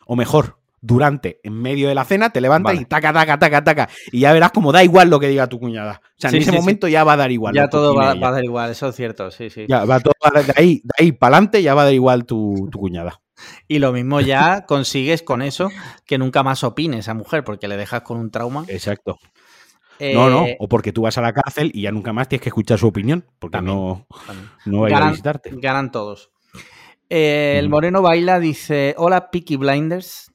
o 0.07 0.15
mejor, 0.15 0.57
durante, 0.81 1.39
en 1.43 1.53
medio 1.53 1.87
de 1.87 1.95
la 1.95 2.03
cena, 2.03 2.31
te 2.31 2.41
levantas 2.41 2.71
Vale. 2.71 2.81
y 2.81 2.85
taca, 2.85 3.13
taca, 3.13 3.37
taca, 3.37 3.63
taca. 3.63 3.89
Y 4.11 4.21
ya 4.21 4.33
verás 4.33 4.51
como 4.51 4.71
da 4.71 4.83
igual 4.83 5.09
lo 5.09 5.19
que 5.19 5.27
diga 5.27 5.47
tu 5.47 5.59
cuñada. 5.59 6.01
O 6.03 6.07
sea, 6.17 6.31
en 6.31 6.37
ese 6.37 6.45
sí, 6.45 6.51
sí. 6.51 6.57
momento 6.57 6.87
ya 6.87 7.03
va 7.03 7.13
a 7.13 7.17
dar 7.17 7.31
igual. 7.31 7.53
Ya 7.53 7.67
todo 7.67 7.93
va, 7.93 8.11
a 8.11 8.15
dar 8.15 8.43
igual, 8.43 8.71
eso 8.71 8.87
es 8.87 8.95
cierto, 8.95 9.29
sí, 9.29 9.49
sí. 9.49 9.65
Ya, 9.67 9.85
va 9.85 9.99
todo 9.99 10.13
de 10.33 10.53
ahí, 10.55 10.81
de 10.83 10.91
ahí 10.97 11.11
para 11.11 11.37
adelante 11.37 11.61
ya 11.61 11.75
va 11.75 11.83
a 11.83 11.85
dar 11.85 11.93
igual 11.93 12.25
tu, 12.25 12.69
tu 12.71 12.79
cuñada. 12.79 13.21
Y 13.67 13.79
lo 13.79 13.91
mismo 13.93 14.21
ya 14.21 14.65
consigues 14.65 15.23
con 15.23 15.41
eso 15.41 15.69
que 16.05 16.17
nunca 16.17 16.43
más 16.43 16.63
opine 16.63 16.99
esa 16.99 17.13
mujer, 17.13 17.43
porque 17.43 17.67
le 17.67 17.77
dejas 17.77 18.01
con 18.01 18.17
un 18.17 18.31
trauma. 18.31 18.65
Exacto. 18.67 19.17
no, 19.99 20.29
no. 20.29 20.45
Eh, 20.45 20.57
O 20.59 20.67
porque 20.69 20.91
tú 20.93 21.01
vas 21.03 21.17
a 21.17 21.21
la 21.21 21.33
cárcel 21.33 21.71
y 21.73 21.81
ya 21.83 21.91
nunca 21.91 22.13
más 22.13 22.27
tienes 22.29 22.43
que 22.43 22.49
escuchar 22.49 22.79
su 22.79 22.87
opinión. 22.87 23.25
Porque 23.39 23.57
También. 23.57 23.77
no, 23.77 24.07
también. 24.25 24.49
no 24.65 24.79
va 24.81 24.87
a 24.87 24.89
ir 24.89 24.95
a 24.95 24.99
ganan, 24.99 25.11
visitarte. 25.13 25.49
ganan 25.53 25.91
todos. 25.91 26.31
Eh, 27.09 27.55
el. 27.59 27.69
Moreno 27.69 28.01
Baila 28.01 28.39
dice: 28.39 28.93
Hola, 28.97 29.31
Peaky 29.31 29.55
Blinders. 29.57 30.31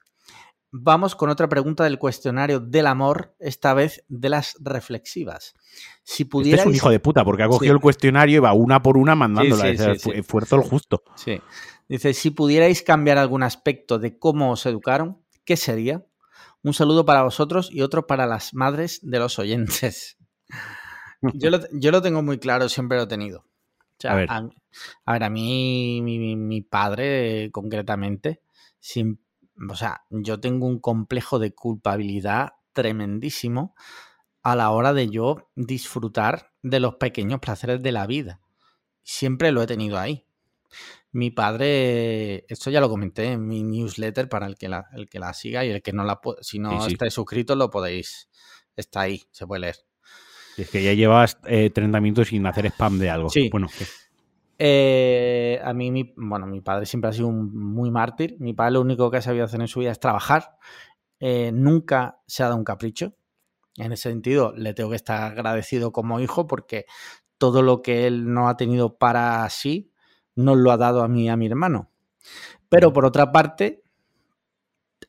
Vamos 0.77 1.15
con 1.15 1.31
otra 1.31 1.49
pregunta 1.49 1.85
del 1.85 2.01
cuestionario 2.01 2.59
del 2.59 2.89
amor, 2.89 3.37
esta 3.39 3.75
vez 3.75 4.05
de 4.09 4.29
las 4.29 4.57
reflexivas. 4.61 5.55
Si 6.03 6.25
Este 6.25 6.31
pudierais. 6.33 6.63
es 6.63 6.67
un 6.67 6.75
hijo 6.75 6.91
de 6.91 6.99
puta 6.99 7.25
porque 7.25 7.45
ha 7.45 7.47
cogido 7.47 7.73
Sí. 7.73 7.77
el 7.77 7.81
cuestionario 7.81 8.39
y 8.39 8.41
va 8.41 8.53
una 8.55 8.83
por 8.83 8.97
una 8.97 9.15
mandándola. 9.15 9.67
Sí, 9.71 9.99
sí. 10.01 10.11
esfuerzo 10.15 10.57
el 10.57 10.63
justo. 10.63 11.05
Sí. 11.15 11.41
Dice: 11.97 12.15
Si 12.15 12.31
pudierais 12.31 12.83
cambiar 12.83 13.19
algún 13.19 13.43
aspecto 13.43 13.99
de 13.99 14.19
cómo 14.19 14.51
os 14.53 14.67
educaron, 14.67 15.23
¿qué 15.45 15.57
sería? 15.57 16.05
Un 16.63 16.75
saludo 16.75 17.05
para 17.05 17.23
vosotros 17.23 17.69
y 17.71 17.83
otro 17.83 18.07
para 18.07 18.27
las 18.27 18.55
madres 18.55 19.01
de 19.03 19.19
los 19.19 19.39
oyentes. 19.39 20.19
Yo 21.35 21.51
lo, 21.51 21.59
yo 21.73 21.91
lo 21.91 22.03
tengo 22.03 22.23
muy 22.23 22.39
claro, 22.39 22.69
siempre 22.69 22.99
lo 22.99 23.05
he 23.05 23.07
tenido. 23.07 23.41
O 23.41 24.01
sea, 24.01 24.13
A 24.13 24.17
ver. 24.17 24.31
A, 24.31 24.49
a 25.07 25.13
ver, 25.13 25.25
a 25.25 25.31
mí, 25.31 26.01
mi, 26.03 26.19
mi- 26.19 26.37
mi 26.37 26.61
padre, 26.63 27.51
concretamente, 27.53 28.43
sin- 28.81 29.21
o 29.71 29.75
sea, 29.77 30.05
yo 30.11 30.41
tengo 30.41 30.67
un 30.67 30.81
complejo 30.81 31.39
de 31.39 31.55
culpabilidad 31.55 32.55
tremendísimo 32.75 33.75
a 34.43 34.57
la 34.57 34.71
hora 34.71 34.93
de 34.93 35.09
yo 35.09 35.51
disfrutar 35.55 36.53
de 36.63 36.81
los 36.81 36.97
pequeños 36.97 37.41
placeres 37.41 37.83
de 37.83 37.93
la 37.93 38.07
vida. 38.07 38.41
Siempre 39.03 39.53
lo 39.53 39.63
he 39.63 39.67
tenido 39.67 39.99
ahí. 39.99 40.27
Mi 41.15 41.31
padre, 41.31 42.45
esto 42.49 42.71
ya 42.71 42.81
lo 42.81 42.89
comenté 42.89 43.33
en 43.33 43.47
mi 43.47 43.63
newsletter 43.63 44.29
para 44.29 44.47
el 44.47 44.57
que 44.57 44.69
la, 44.69 44.87
el 44.95 45.09
que 45.09 45.21
la 45.21 45.33
siga 45.33 45.65
y 45.65 45.71
el 45.71 45.81
que 45.81 45.93
no 45.93 46.03
la 46.03 46.21
si 46.41 46.59
no 46.59 46.73
Sí, 46.81 46.87
sí. 46.89 46.93
estáis 46.95 47.15
suscritos 47.15 47.57
lo 47.57 47.71
podéis, 47.71 48.29
está 48.75 49.03
ahí, 49.03 49.23
se 49.31 49.47
puede 49.47 49.61
leer. 49.61 49.77
Es 50.57 50.71
que 50.71 50.83
ya 50.83 50.93
llevas 50.93 51.39
eh, 51.47 51.71
30 51.71 52.01
minutos 52.01 52.29
sin 52.29 52.45
hacer 52.47 52.67
spam 52.67 52.99
de 52.99 53.11
algo. 53.11 53.31
Sí. 53.31 53.49
Bueno, 53.49 53.69
¿qué? 53.79 53.85
Eh, 54.59 55.61
a 55.63 55.73
mí, 55.73 55.91
mi, 55.93 56.13
bueno, 56.17 56.47
mi 56.47 56.61
padre 56.61 56.87
siempre 56.87 57.11
ha 57.11 57.13
sido 57.13 57.29
un 57.29 57.55
muy 57.55 57.91
mártir. 57.93 58.37
Mi 58.41 58.53
padre 58.53 58.73
lo 58.73 58.81
único 58.81 59.11
que 59.11 59.19
ha 59.19 59.23
sabido 59.23 59.45
hacer 59.45 59.61
en 59.61 59.69
su 59.69 59.81
vida 59.81 59.93
es 59.93 60.01
trabajar. 60.01 60.57
Eh, 61.21 61.53
nunca 61.53 62.21
se 62.27 62.43
ha 62.43 62.47
dado 62.47 62.59
un 62.59 62.65
capricho. 62.65 63.15
En 63.77 63.93
ese 63.93 64.11
sentido, 64.11 64.53
le 64.57 64.75
tengo 64.75 64.91
que 64.91 64.97
estar 64.97 65.23
agradecido 65.23 65.93
como 65.93 66.21
hijo 66.21 66.47
porque 66.47 66.87
todo 67.39 67.63
lo 67.63 67.83
que 67.83 68.07
él 68.07 68.33
no 68.33 68.49
ha 68.49 68.57
tenido 68.57 68.97
para 68.97 69.49
sí, 69.51 69.93
nos 70.37 70.57
lo 70.57 70.71
ha 70.73 70.77
dado 70.77 71.03
a 71.03 71.09
mí 71.09 71.25
y 71.25 71.29
a 71.29 71.37
mi 71.37 71.47
hermano. 71.47 71.91
Pero 72.69 72.93
por 72.93 73.05
otra 73.05 73.33
parte, 73.33 73.83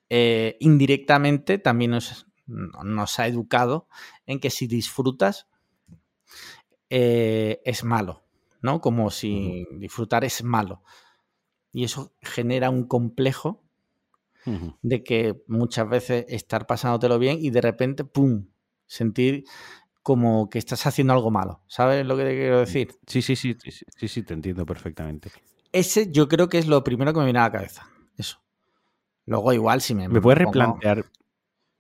eh, 0.10 0.58
indirectamente 0.60 1.58
también 1.58 1.92
nos, 1.92 2.28
nos 2.48 3.20
ha 3.20 3.28
educado 3.28 3.88
en 4.26 4.40
que 4.40 4.50
si 4.50 4.68
disfrutas, 4.68 5.48
eh, 6.90 7.62
es 7.66 7.84
malo. 7.84 8.26
¿no? 8.66 8.82
Como 8.82 9.12
si 9.12 9.68
disfrutar 9.74 10.26
es 10.26 10.44
malo. 10.44 10.82
Y 11.72 11.84
eso 11.84 12.14
genera 12.22 12.70
un 12.70 12.88
complejo 12.88 13.62
de 14.84 15.04
que 15.04 15.44
muchas 15.48 15.90
veces 15.90 16.26
estar 16.30 16.68
pasándotelo 16.68 17.18
bien 17.18 17.40
y 17.42 17.50
de 17.50 17.62
repente, 17.62 18.04
¡pum!, 18.04 18.46
sentir 18.86 19.46
como 20.06 20.52
que 20.52 20.60
estás 20.60 20.86
haciendo 20.86 21.14
algo 21.14 21.32
malo. 21.32 21.64
¿Sabes 21.66 22.06
lo 22.06 22.16
que 22.16 22.26
te 22.26 22.36
quiero 22.36 22.60
decir? 22.60 22.96
Sí, 23.08 23.24
sí, 23.24 23.36
sí, 23.36 23.56
sí, 23.60 23.72
sí, 23.98 24.08
sí, 24.08 24.22
te 24.22 24.36
entiendo 24.36 24.64
perfectamente. 24.64 25.32
Ese 25.72 26.12
yo 26.12 26.28
creo 26.28 26.48
que 26.48 26.60
es 26.60 26.68
lo 26.68 26.84
primero 26.84 27.12
que 27.12 27.18
me 27.22 27.26
viene 27.26 27.40
a 27.40 27.46
la 27.46 27.52
cabeza. 27.52 27.90
Eso. 28.16 28.38
Luego 29.26 29.52
igual 29.52 29.82
si 29.82 29.96
me... 29.96 30.08
¿Me 30.08 30.22
puedes 30.22 30.38
pongo- 30.44 30.52
replantear? 30.52 31.06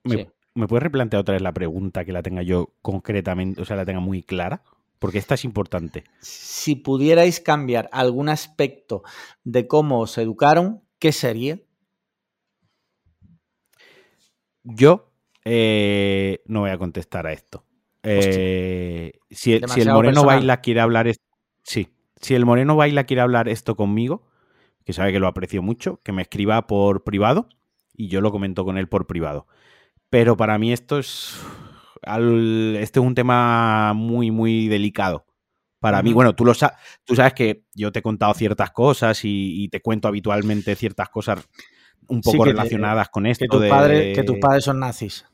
Me, 0.05 0.15
Sí. 0.17 0.28
¿Me 0.55 0.67
puedes 0.67 0.82
replantear 0.82 1.21
otra 1.21 1.34
vez 1.34 1.43
la 1.43 1.53
pregunta 1.53 2.03
que 2.03 2.13
la 2.13 2.23
tenga 2.23 2.41
yo 2.41 2.73
concretamente, 2.82 3.61
o 3.61 3.65
sea, 3.65 3.76
la 3.76 3.86
tenga 3.86 3.99
muy 3.99 4.23
clara? 4.23 4.63
Porque 4.97 5.19
esta 5.19 5.36
es 5.36 5.45
importante. 5.45 6.03
Si 6.19 6.73
pudierais 6.76 7.39
cambiar 7.39 7.89
algún 7.91 8.30
aspecto 8.30 9.03
de 9.43 9.67
cómo 9.67 9.99
os 9.99 10.17
educaron, 10.17 10.82
¿qué 10.97 11.11
sería? 11.11 11.59
Yo 14.63 15.11
eh, 15.43 16.41
no 16.47 16.61
voy 16.61 16.71
a 16.71 16.78
contestar 16.80 17.28
a 17.28 17.34
esto. 17.34 17.64
Eh, 18.07 19.11
si, 19.29 19.33
el- 19.33 19.37
si 19.39 19.51
el 19.53 19.61
Demasiado 19.61 19.95
Moreno 19.97 20.13
personal. 20.21 20.37
Baila 20.37 20.61
quiere 20.61 20.81
hablar 20.81 21.11
sí, 21.63 21.89
si 22.21 22.35
el 22.35 22.45
Moreno 22.45 22.75
Baila 22.75 23.03
quiere 23.05 23.21
hablar 23.21 23.49
esto 23.49 23.75
conmigo, 23.75 24.27
que 24.85 24.93
sabe 24.93 25.11
que 25.11 25.19
lo 25.19 25.27
aprecio 25.27 25.61
mucho, 25.61 25.99
que 26.03 26.11
me 26.11 26.21
escriba 26.21 26.67
por 26.67 27.03
privado 27.03 27.47
y 27.93 28.07
yo 28.07 28.21
lo 28.21 28.31
comento 28.31 28.63
con 28.65 28.77
él 28.77 28.87
por 28.87 29.07
privado. 29.07 29.47
Pero 30.09 30.37
para 30.37 30.57
mí 30.57 30.71
esto 30.71 30.99
es 30.99 31.39
al- 32.03 32.75
este 32.79 32.99
es 32.99 33.05
un 33.05 33.15
tema 33.15 33.93
muy 33.93 34.31
muy 34.31 34.67
delicado. 34.67 35.25
Para 35.79 36.01
mí, 36.01 36.13
bueno, 36.13 36.33
tú 36.35 36.45
lo 36.45 36.53
sa- 36.53 36.77
tú 37.03 37.15
sabes 37.15 37.33
que 37.33 37.63
yo 37.75 37.91
te 37.91 37.99
he 37.99 38.01
contado 38.01 38.33
ciertas 38.33 38.71
cosas 38.71 39.23
y, 39.23 39.63
y 39.63 39.67
te 39.69 39.81
cuento 39.81 40.07
habitualmente 40.07 40.75
ciertas 40.75 41.09
cosas 41.09 41.47
un 42.07 42.21
Sí, 42.23 42.31
poco 42.31 42.43
te- 42.45 42.51
relacionadas 42.51 43.09
con 43.09 43.25
esto 43.25 43.45
Que, 43.45 43.49
tus 43.49 43.61
de- 43.61 43.69
padres- 43.69 44.15
que 44.15 44.23
tus 44.23 44.37
padres 44.37 44.63
son 44.63 44.79
nazis. 44.79 45.25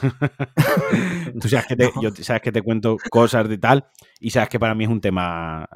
Tú 1.40 1.48
sabes 1.48 1.66
que 1.66 1.76
te, 1.76 1.84
No. 1.94 2.02
yo 2.02 2.10
sabes 2.22 2.42
que 2.42 2.52
te 2.52 2.62
cuento 2.62 2.96
cosas 3.10 3.48
de 3.48 3.58
tal 3.58 3.86
y 4.20 4.30
sabes 4.30 4.48
que 4.48 4.58
para 4.58 4.74
mí 4.74 4.84
es 4.84 4.90
un 4.90 5.00
tema 5.00 5.66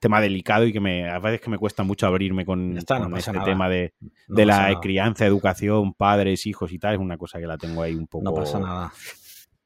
tema 0.00 0.20
delicado 0.20 0.66
y 0.66 0.72
que 0.72 0.80
me 0.80 1.08
a 1.08 1.18
veces 1.18 1.40
que 1.40 1.48
me 1.48 1.56
cuesta 1.56 1.82
mucho 1.82 2.06
abrirme 2.06 2.44
con, 2.44 2.74
Ya 2.74 2.80
está, 2.80 2.98
no 2.98 3.04
con 3.04 3.12
pasa 3.12 3.30
este 3.30 3.38
nada. 3.38 3.44
tema 3.50 3.68
de, 3.70 3.94
de 4.28 4.44
la 4.46 4.78
crianza, 4.82 5.24
educación, 5.24 5.94
padres, 5.94 6.44
hijos 6.46 6.72
y 6.72 6.78
tal. 6.78 6.94
Es 6.94 7.00
una 7.00 7.16
cosa 7.16 7.38
que 7.38 7.46
la 7.46 7.56
tengo 7.56 7.80
ahí 7.82 7.94
un 7.94 8.06
poco. 8.06 8.22
No 8.22 8.34
pasa 8.34 8.58
nada. 8.58 8.92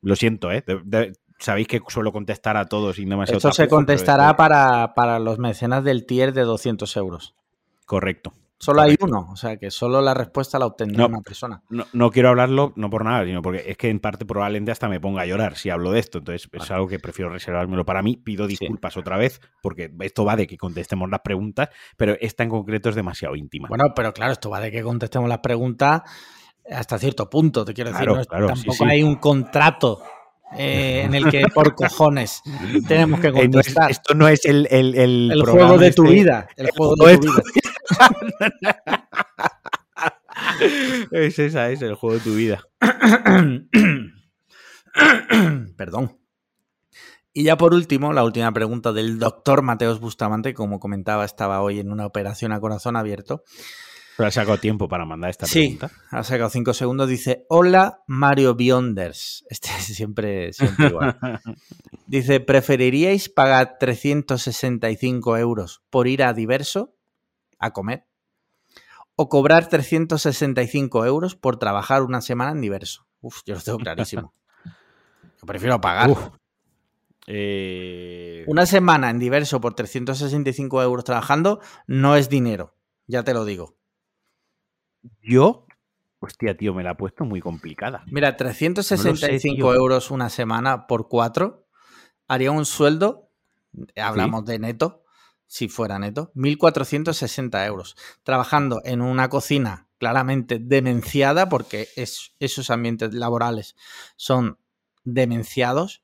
Lo 0.01 0.15
siento, 0.15 0.53
¿eh? 0.53 0.63
De- 0.65 0.81
de- 0.85 1.13
sabéis 1.41 1.67
que 1.67 1.81
suelo 1.89 2.13
contestar 2.13 2.57
a 2.57 2.67
todos 2.67 2.95
sin 2.97 3.09
demasiado 3.09 3.39
Esto 3.39 3.53
se 3.53 3.67
contestará 3.67 4.27
esto- 4.27 4.37
para, 4.37 4.95
para 4.95 5.19
los 5.19 5.41
mecenas 5.41 5.83
del 5.83 6.07
tier 6.07 6.33
de 6.33 6.43
200 6.43 6.97
euros. 6.97 7.35
Correcto. 7.85 8.33
Solo 8.61 8.83
hay 8.83 8.97
uno, 9.01 9.29
o 9.33 9.37
sea 9.37 9.57
que 9.57 9.71
solo 9.71 10.01
la 10.01 10.15
respuesta 10.15 10.59
la 10.59 10.67
obtendrá 10.67 11.03
No. 11.05 11.07
una 11.09 11.21
persona. 11.21 11.63
No, 11.71 11.85
no 11.93 12.11
quiero 12.11 12.31
hablarlo, 12.31 12.73
no 12.75 12.91
por 12.91 13.05
nada, 13.05 13.25
sino 13.25 13.41
porque 13.41 13.63
es 13.67 13.77
que 13.77 13.89
en 13.89 14.01
parte 14.01 14.25
probablemente 14.27 14.73
hasta 14.73 14.89
me 14.89 14.99
ponga 15.01 15.23
a 15.23 15.27
llorar 15.27 15.57
si 15.57 15.71
hablo 15.71 15.93
de 15.93 16.01
esto. 16.01 16.19
Entonces 16.19 16.49
es 16.53 16.71
algo 16.73 16.89
que 16.89 16.99
prefiero 16.99 17.31
reservármelo 17.31 17.85
para 17.85 18.03
mí. 18.03 18.17
Pido 18.17 18.49
disculpas 18.49 18.97
otra 18.97 19.17
vez, 19.17 19.41
porque 19.63 19.93
esto 20.01 20.25
va 20.25 20.35
de 20.35 20.49
que 20.49 20.59
contestemos 20.59 21.09
las 21.09 21.21
preguntas, 21.21 21.69
pero 21.97 22.17
esta 22.21 22.43
en 22.43 22.51
concreto 22.51 22.89
es 22.89 22.97
demasiado 22.97 23.37
íntima. 23.37 23.69
Bueno, 23.69 23.93
pero 23.95 24.13
claro, 24.13 24.33
esto 24.33 24.51
va 24.51 24.59
de 24.61 24.73
que 24.73 24.83
contestemos 24.83 25.29
las 25.29 25.39
preguntas 25.39 26.03
hasta 26.69 26.99
cierto 26.99 27.31
punto, 27.31 27.65
te 27.65 27.73
quiero 27.75 27.91
decir. 27.93 28.07
Claro, 28.09 28.23
no 28.49 28.55
tampoco 28.55 28.73
sí. 28.75 28.85
hay 28.91 29.03
un 29.05 29.15
contrato 29.17 30.03
eh, 30.57 31.03
en 31.05 31.15
el 31.15 31.31
que 31.31 31.45
por 31.55 31.75
cojones 31.75 32.43
tenemos 32.89 33.21
que 33.21 33.29
Eh, 33.29 33.33
contestar. 33.33 33.91
esto 33.91 34.15
no 34.15 34.27
es 34.29 34.45
el, 34.45 34.67
el, 34.71 34.95
el 35.31 35.43
juego 35.45 35.79
de 35.79 35.93
tu 35.93 36.05
este- 36.05 36.15
vida. 36.15 36.49
El 36.57 36.71
juego 36.77 36.95
juego 36.97 37.11
de 37.13 37.19
tu 37.19 37.27
tu 37.27 37.33
vida. 37.35 37.43
Es 41.11 41.39
esa, 41.39 41.71
es 41.71 41.83
el 41.83 41.95
juego 41.95 42.17
de 42.17 42.21
tu 42.23 42.35
vida. 42.35 42.63
Perdón. 45.77 46.19
Y 47.33 47.45
ya 47.45 47.57
por 47.57 47.73
último, 47.75 48.13
la 48.13 48.25
última 48.25 48.51
pregunta 48.53 48.93
del 48.93 49.19
doctor 49.19 49.63
Mateos 49.63 50.01
Bustamante, 50.01 50.55
como 50.55 50.81
comentaba, 50.81 51.25
estaba 51.25 51.61
hoy 51.63 51.79
en 51.79 51.93
una 51.93 52.07
operación 52.07 52.53
a 52.53 52.61
corazón 52.61 52.97
abierto. 52.97 53.43
Pero 54.17 54.27
ha 54.27 54.33
sacado 54.33 54.59
tiempo 54.59 54.89
para 54.89 55.05
mandar 55.05 55.31
esta 55.31 55.47
Sí. 55.47 55.61
pregunta. 55.79 55.91
Ha 56.11 56.25
sacado 56.25 56.51
cinco 56.51 56.75
segundos. 56.75 57.09
Dice: 57.09 57.45
Hola, 57.49 58.03
Mario 58.09 58.57
Bionders. 58.57 59.45
Este 59.49 59.69
es 59.79 59.85
siempre, 59.85 60.53
siempre 60.53 60.89
igual. 60.89 61.17
Dice: 62.09 62.41
¿Preferiríais 62.41 63.29
pagar 63.29 63.77
365 63.79 65.37
euros 65.37 65.83
por 65.91 66.09
ir 66.09 66.25
a 66.25 66.33
diverso 66.33 66.97
a 67.59 67.73
comer? 67.73 68.07
¿O 69.17 69.29
cobrar 69.29 69.69
365 69.69 71.05
euros 71.05 71.35
por 71.35 71.59
trabajar 71.59 72.03
una 72.03 72.21
semana 72.21 72.53
en 72.53 72.61
diverso? 72.61 73.07
Uf, 73.21 73.41
yo 73.45 73.55
lo 73.57 73.61
tengo 73.61 73.79
clarísimo. 73.79 74.33
Yo 75.41 75.47
prefiero 75.47 75.81
pagar. 75.81 76.11
Uf. 76.11 76.31
Eh, 77.29 78.45
Una 78.49 78.67
semana 78.67 79.11
en 79.11 79.19
diverso 79.19 79.61
por 79.61 79.75
365 79.75 80.83
euros 80.83 81.05
trabajando 81.05 81.61
no 81.87 82.17
es 82.17 82.29
dinero. 82.29 82.75
Ya 83.07 83.23
te 83.23 83.35
lo 83.35 83.45
digo. 83.45 83.77
Yo, 85.23 85.67
hostia, 86.19 86.57
tío, 86.57 86.75
me 86.75 86.83
la 86.83 86.91
ha 86.91 86.97
puesto 86.97 87.25
muy 87.25 87.41
complicada. 87.41 88.03
Mira, 88.07 88.37
365 88.37 89.55
tío. 89.57 89.75
euros 89.75 90.11
una 90.11 90.29
semana 90.29 90.87
por 90.87 91.09
cuatro 91.09 91.67
haría 92.27 92.51
un 92.51 92.65
sueldo, 92.65 93.31
hablamos 93.97 94.45
de 94.45 94.59
neto, 94.59 95.05
si 95.49 95.69
fuera 95.69 95.99
neto, 95.99 96.31
1.460 96.37 97.67
euros. 97.67 97.97
Trabajando 98.23 98.81
en 98.85 99.01
una 99.03 99.29
cocina 99.29 99.89
claramente 99.99 100.61
demenciada, 100.61 101.49
porque 101.49 101.89
es, 101.97 102.37
esos 102.39 102.71
ambientes 102.71 103.13
laborales 103.15 103.75
son 104.15 104.59
demenciados, 105.05 106.03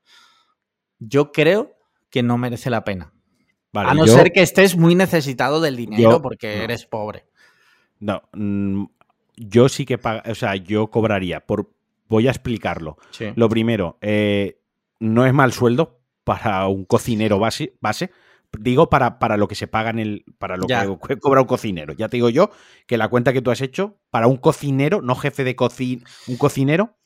yo 0.99 1.30
creo 1.30 1.76
que 2.11 2.22
no 2.22 2.38
merece 2.38 2.70
la 2.70 2.82
pena. 2.84 3.12
Vale, 3.72 3.90
a 3.90 3.95
no 3.95 4.07
yo- 4.07 4.14
ser 4.14 4.32
que 4.32 4.42
estés 4.42 4.76
muy 4.76 4.95
necesitado 4.95 5.61
del 5.61 5.76
dinero 5.76 6.03
yo- 6.12 6.22
porque 6.22 6.57
no. 6.57 6.62
eres 6.64 6.86
pobre. 6.86 7.26
No, 8.01 8.22
mm, 8.32 8.84
yo 9.36 9.68
sí 9.68 9.84
que 9.84 10.01
pag- 10.01 10.28
o 10.30 10.34
sea, 10.34 10.57
yo 10.57 10.88
cobraría 10.90 11.40
por. 11.47 11.70
Voy 12.09 12.28
a 12.28 12.30
explicarlo. 12.30 12.97
Sí. 13.11 13.26
Lo 13.34 13.49
primero, 13.49 13.99
eh, 14.01 14.61
no 15.01 15.24
es 15.26 15.32
mal 15.32 15.53
sueldo 15.53 16.01
para 16.22 16.66
un 16.68 16.84
cocinero 16.84 17.38
base, 17.38 17.76
base. 17.80 18.11
Digo 18.61 18.90
para, 18.90 19.18
para 19.18 19.36
lo 19.36 19.48
que 19.48 19.55
se 19.55 19.66
paga 19.66 19.90
en 19.90 19.98
el. 19.98 20.24
Para 20.38 20.57
lo 20.57 20.66
Ya. 20.66 20.86
que 21.09 21.18
cobra 21.18 21.40
un 21.40 21.46
cocinero. 21.46 21.92
Ya 21.94 22.09
te 22.09 22.16
digo 22.16 22.28
yo 22.30 22.50
que 22.86 22.96
la 22.98 23.09
cuenta 23.09 23.32
que 23.32 23.42
tú 23.42 23.50
has 23.50 23.61
hecho, 23.61 23.98
para 24.11 24.26
un 24.26 24.36
cocinero, 24.36 25.00
no 25.02 25.14
jefe 25.14 25.44
de 25.44 25.57
cocina, 25.57 26.05
un 26.28 26.36
cocinero, 26.36 26.96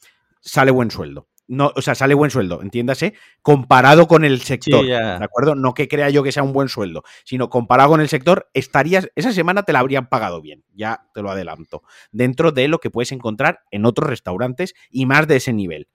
sale 0.40 0.70
buen 0.70 0.90
sueldo. 0.90 1.28
No, 1.50 1.72
o 1.74 1.80
sea, 1.80 1.94
sale 1.94 2.12
buen 2.12 2.30
sueldo, 2.30 2.60
entiéndase, 2.60 3.14
comparado 3.40 4.06
con 4.06 4.26
el 4.26 4.42
sector. 4.42 4.84
¿De 4.84 5.24
acuerdo? 5.24 5.54
No 5.54 5.72
que 5.72 5.88
crea 5.88 6.10
yo 6.10 6.22
que 6.22 6.30
sea 6.30 6.42
un 6.42 6.52
buen 6.52 6.68
sueldo, 6.68 7.04
sino 7.24 7.48
comparado 7.48 7.88
con 7.88 8.02
el 8.02 8.08
sector, 8.10 8.50
estarías. 8.52 9.10
Esa 9.16 9.32
semana 9.32 9.62
te 9.62 9.72
la 9.72 9.78
habrían 9.78 10.10
pagado 10.10 10.42
bien. 10.42 10.62
Ya 10.74 11.08
te 11.14 11.22
lo 11.22 11.30
adelanto. 11.30 11.82
Dentro 12.12 12.52
de 12.52 12.68
lo 12.68 12.80
que 12.80 12.90
puedes 12.90 13.12
encontrar 13.12 13.60
en 13.70 13.86
otros 13.86 14.10
restaurantes 14.10 14.74
y 14.90 15.06
más 15.06 15.26
de 15.26 15.36
ese 15.36 15.54
nivel. 15.54 15.88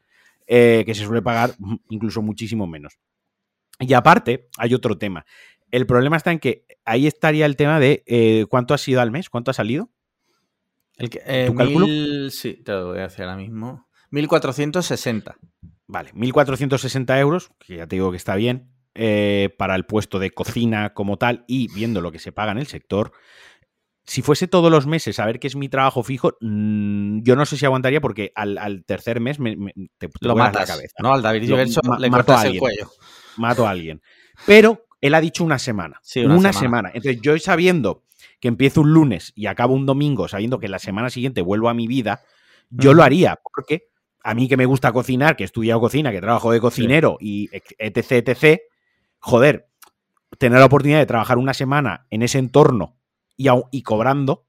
eh, 0.47 0.83
que 0.85 0.93
se 0.95 1.05
suele 1.05 1.21
pagar 1.21 1.51
mm, 1.59 1.75
incluso 1.89 2.21
muchísimo 2.23 2.65
menos. 2.67 2.97
Y 3.79 3.93
aparte, 3.93 4.49
hay 4.57 4.73
otro 4.73 4.97
tema. 4.97 5.25
El 5.71 5.85
problema 5.85 6.17
está 6.17 6.31
en 6.31 6.39
que 6.39 6.65
ahí 6.85 7.07
estaría 7.07 7.45
el 7.45 7.55
tema 7.55 7.79
de 7.79 8.03
eh, 8.05 8.45
cuánto 8.49 8.73
ha 8.73 8.77
sido 8.77 9.01
al 9.01 9.11
mes, 9.11 9.29
cuánto 9.29 9.51
ha 9.51 9.53
salido. 9.53 9.89
El 10.97 11.09
que- 11.09 11.21
eh, 11.25 11.45
¿Tu 11.47 11.55
cálculo? 11.55 11.87
mil- 11.87 12.29
sí, 12.31 12.53
te 12.63 12.71
lo 12.71 12.89
voy 12.89 12.99
a 12.99 13.05
hacer 13.05 13.25
ahora 13.25 13.37
mismo. 13.37 13.87
1460. 14.11 15.37
Vale, 15.87 16.11
1.460 16.13 17.19
euros, 17.19 17.51
que 17.59 17.77
ya 17.77 17.87
te 17.87 17.95
digo 17.95 18.11
que 18.11 18.17
está 18.17 18.35
bien. 18.35 18.69
eh, 18.95 19.49
para 19.57 19.73
el 19.73 19.87
puesto 19.87 20.19
de 20.19 20.29
cocina 20.29 20.93
como 20.93 21.17
tal 21.17 21.45
y 21.47 21.67
viendo 21.73 21.99
lo 21.99 22.11
que 22.11 22.19
se 22.19 22.31
paga 22.31 22.51
en 22.51 22.59
el 22.59 22.67
sector, 22.67 23.11
si 24.05 24.21
fuese 24.21 24.47
todos 24.47 24.69
los 24.69 24.85
meses 24.85 25.17
a 25.17 25.25
ver 25.25 25.39
qué 25.39 25.47
es 25.47 25.55
mi 25.55 25.67
trabajo 25.67 26.03
fijo, 26.03 26.37
mm, 26.41 27.23
yo 27.23 27.35
no 27.35 27.47
sé 27.47 27.57
si 27.57 27.65
aguantaría 27.65 28.01
porque 28.01 28.31
al, 28.35 28.83
tercer 28.85 29.19
mes 29.19 29.39
me, 29.39 29.55
te, 29.97 30.09
lo 30.21 30.35
matas, 30.35 30.69
la 30.69 30.75
cabeza. 30.75 30.93
No, 31.01 31.11
al 31.11 31.23
David 31.23 31.41
Diverso 31.41 31.81
le 31.97 32.09
cortas 32.11 32.45
el 32.45 32.59
cuello. 32.59 32.91
Mato 33.37 33.67
a 33.67 33.71
alguien. 33.71 34.01
Pero 34.45 34.85
él 35.01 35.13
ha 35.13 35.21
dicho 35.21 35.43
una 35.43 35.59
semana. 35.59 36.01
una, 36.25 36.53
semana. 36.53 36.89
Entonces, 36.93 37.21
yo 37.21 37.37
sabiendo 37.37 38.03
que 38.39 38.47
empiezo 38.47 38.81
un 38.81 38.93
lunes 38.93 39.33
y 39.35 39.47
acabo 39.47 39.73
un 39.73 39.85
domingo, 39.85 40.27
sabiendo 40.27 40.59
que 40.59 40.67
la 40.67 40.79
semana 40.79 41.09
siguiente 41.09 41.41
vuelvo 41.41 41.69
a 41.69 41.73
mi 41.73 41.87
vida, 41.87 42.21
yo 42.69 42.93
lo 42.93 43.03
haría 43.03 43.39
porque 43.41 43.89
a 44.23 44.33
mí 44.33 44.47
que 44.47 44.57
me 44.57 44.65
gusta 44.65 44.91
cocinar, 44.91 45.35
que 45.35 45.43
he 45.43 45.45
estudiado 45.45 45.81
cocina, 45.81 46.11
que 46.11 46.21
trabajo 46.21 46.51
de 46.51 46.61
cocinero 46.61 47.17
y 47.19 47.49
etc, 47.77 48.27
etc, 48.27 48.61
joder, 49.19 49.67
tener 50.37 50.59
la 50.59 50.65
oportunidad 50.65 50.99
de 50.99 51.05
trabajar 51.05 51.37
una 51.37 51.53
semana 51.53 52.07
en 52.09 52.21
ese 52.21 52.39
entorno 52.39 52.97
y, 53.35 53.47
y 53.71 53.81
cobrando, 53.81 54.45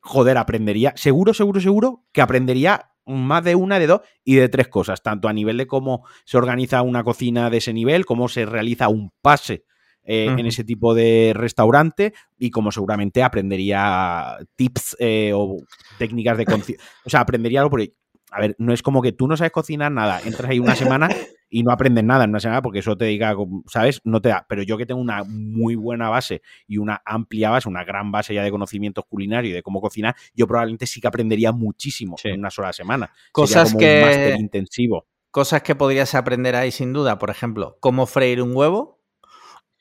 joder, 0.00 0.38
aprendería, 0.38 0.92
seguro, 0.96 1.34
seguro, 1.34 1.60
seguro 1.60 2.04
que 2.12 2.22
aprendería 2.22 2.89
más 3.10 3.44
de 3.44 3.54
una, 3.54 3.78
de 3.78 3.86
dos 3.86 4.00
y 4.24 4.36
de 4.36 4.48
tres 4.48 4.68
cosas, 4.68 5.02
tanto 5.02 5.28
a 5.28 5.32
nivel 5.32 5.56
de 5.56 5.66
cómo 5.66 6.04
se 6.24 6.38
organiza 6.38 6.82
una 6.82 7.04
cocina 7.04 7.50
de 7.50 7.58
ese 7.58 7.72
nivel, 7.72 8.06
cómo 8.06 8.28
se 8.28 8.46
realiza 8.46 8.88
un 8.88 9.12
pase 9.22 9.64
eh, 10.02 10.26
en 10.26 10.46
ese 10.46 10.64
tipo 10.64 10.94
de 10.94 11.32
restaurante 11.34 12.14
y 12.38 12.50
como 12.50 12.72
seguramente 12.72 13.22
aprendería 13.22 14.38
tips 14.56 14.96
eh, 14.98 15.32
o 15.34 15.58
técnicas 15.98 16.38
de 16.38 16.46
cocina. 16.46 16.82
O 17.04 17.10
sea, 17.10 17.20
aprendería 17.20 17.60
algo 17.60 17.70
por 17.70 17.82
A 18.30 18.40
ver, 18.40 18.54
no 18.58 18.72
es 18.72 18.82
como 18.82 19.02
que 19.02 19.12
tú 19.12 19.26
no 19.26 19.36
sabes 19.36 19.52
cocinar 19.52 19.90
nada, 19.90 20.20
entras 20.24 20.50
ahí 20.50 20.58
una 20.58 20.76
semana 20.76 21.08
y 21.50 21.62
no 21.62 21.72
aprendes 21.72 22.04
nada 22.04 22.24
en 22.24 22.30
una 22.30 22.40
semana 22.40 22.62
porque 22.62 22.78
eso 22.78 22.96
te 22.96 23.06
diga, 23.06 23.34
¿sabes? 23.66 24.00
No 24.04 24.20
te 24.20 24.28
da. 24.28 24.46
Pero 24.48 24.62
yo 24.62 24.78
que 24.78 24.86
tengo 24.86 25.00
una 25.00 25.24
muy 25.24 25.74
buena 25.74 26.08
base 26.08 26.42
y 26.66 26.78
una 26.78 27.02
amplia 27.04 27.50
base, 27.50 27.68
una 27.68 27.84
gran 27.84 28.12
base 28.12 28.34
ya 28.34 28.42
de 28.42 28.50
conocimientos 28.50 29.04
culinarios 29.08 29.50
y 29.50 29.54
de 29.54 29.62
cómo 29.62 29.80
cocinar, 29.80 30.14
yo 30.34 30.46
probablemente 30.46 30.86
sí 30.86 31.00
que 31.00 31.08
aprendería 31.08 31.52
muchísimo 31.52 32.16
en 32.24 32.38
una 32.38 32.50
sola 32.50 32.72
semana. 32.72 33.12
Cosas 33.32 33.74
que. 33.74 34.32
Un 34.34 34.40
intensivo. 34.40 35.06
Cosas 35.30 35.62
que 35.62 35.74
podrías 35.74 36.14
aprender 36.14 36.56
ahí 36.56 36.70
sin 36.70 36.92
duda. 36.92 37.18
Por 37.18 37.30
ejemplo, 37.30 37.76
cómo 37.80 38.06
freír 38.06 38.42
un 38.42 38.54
huevo 38.54 39.00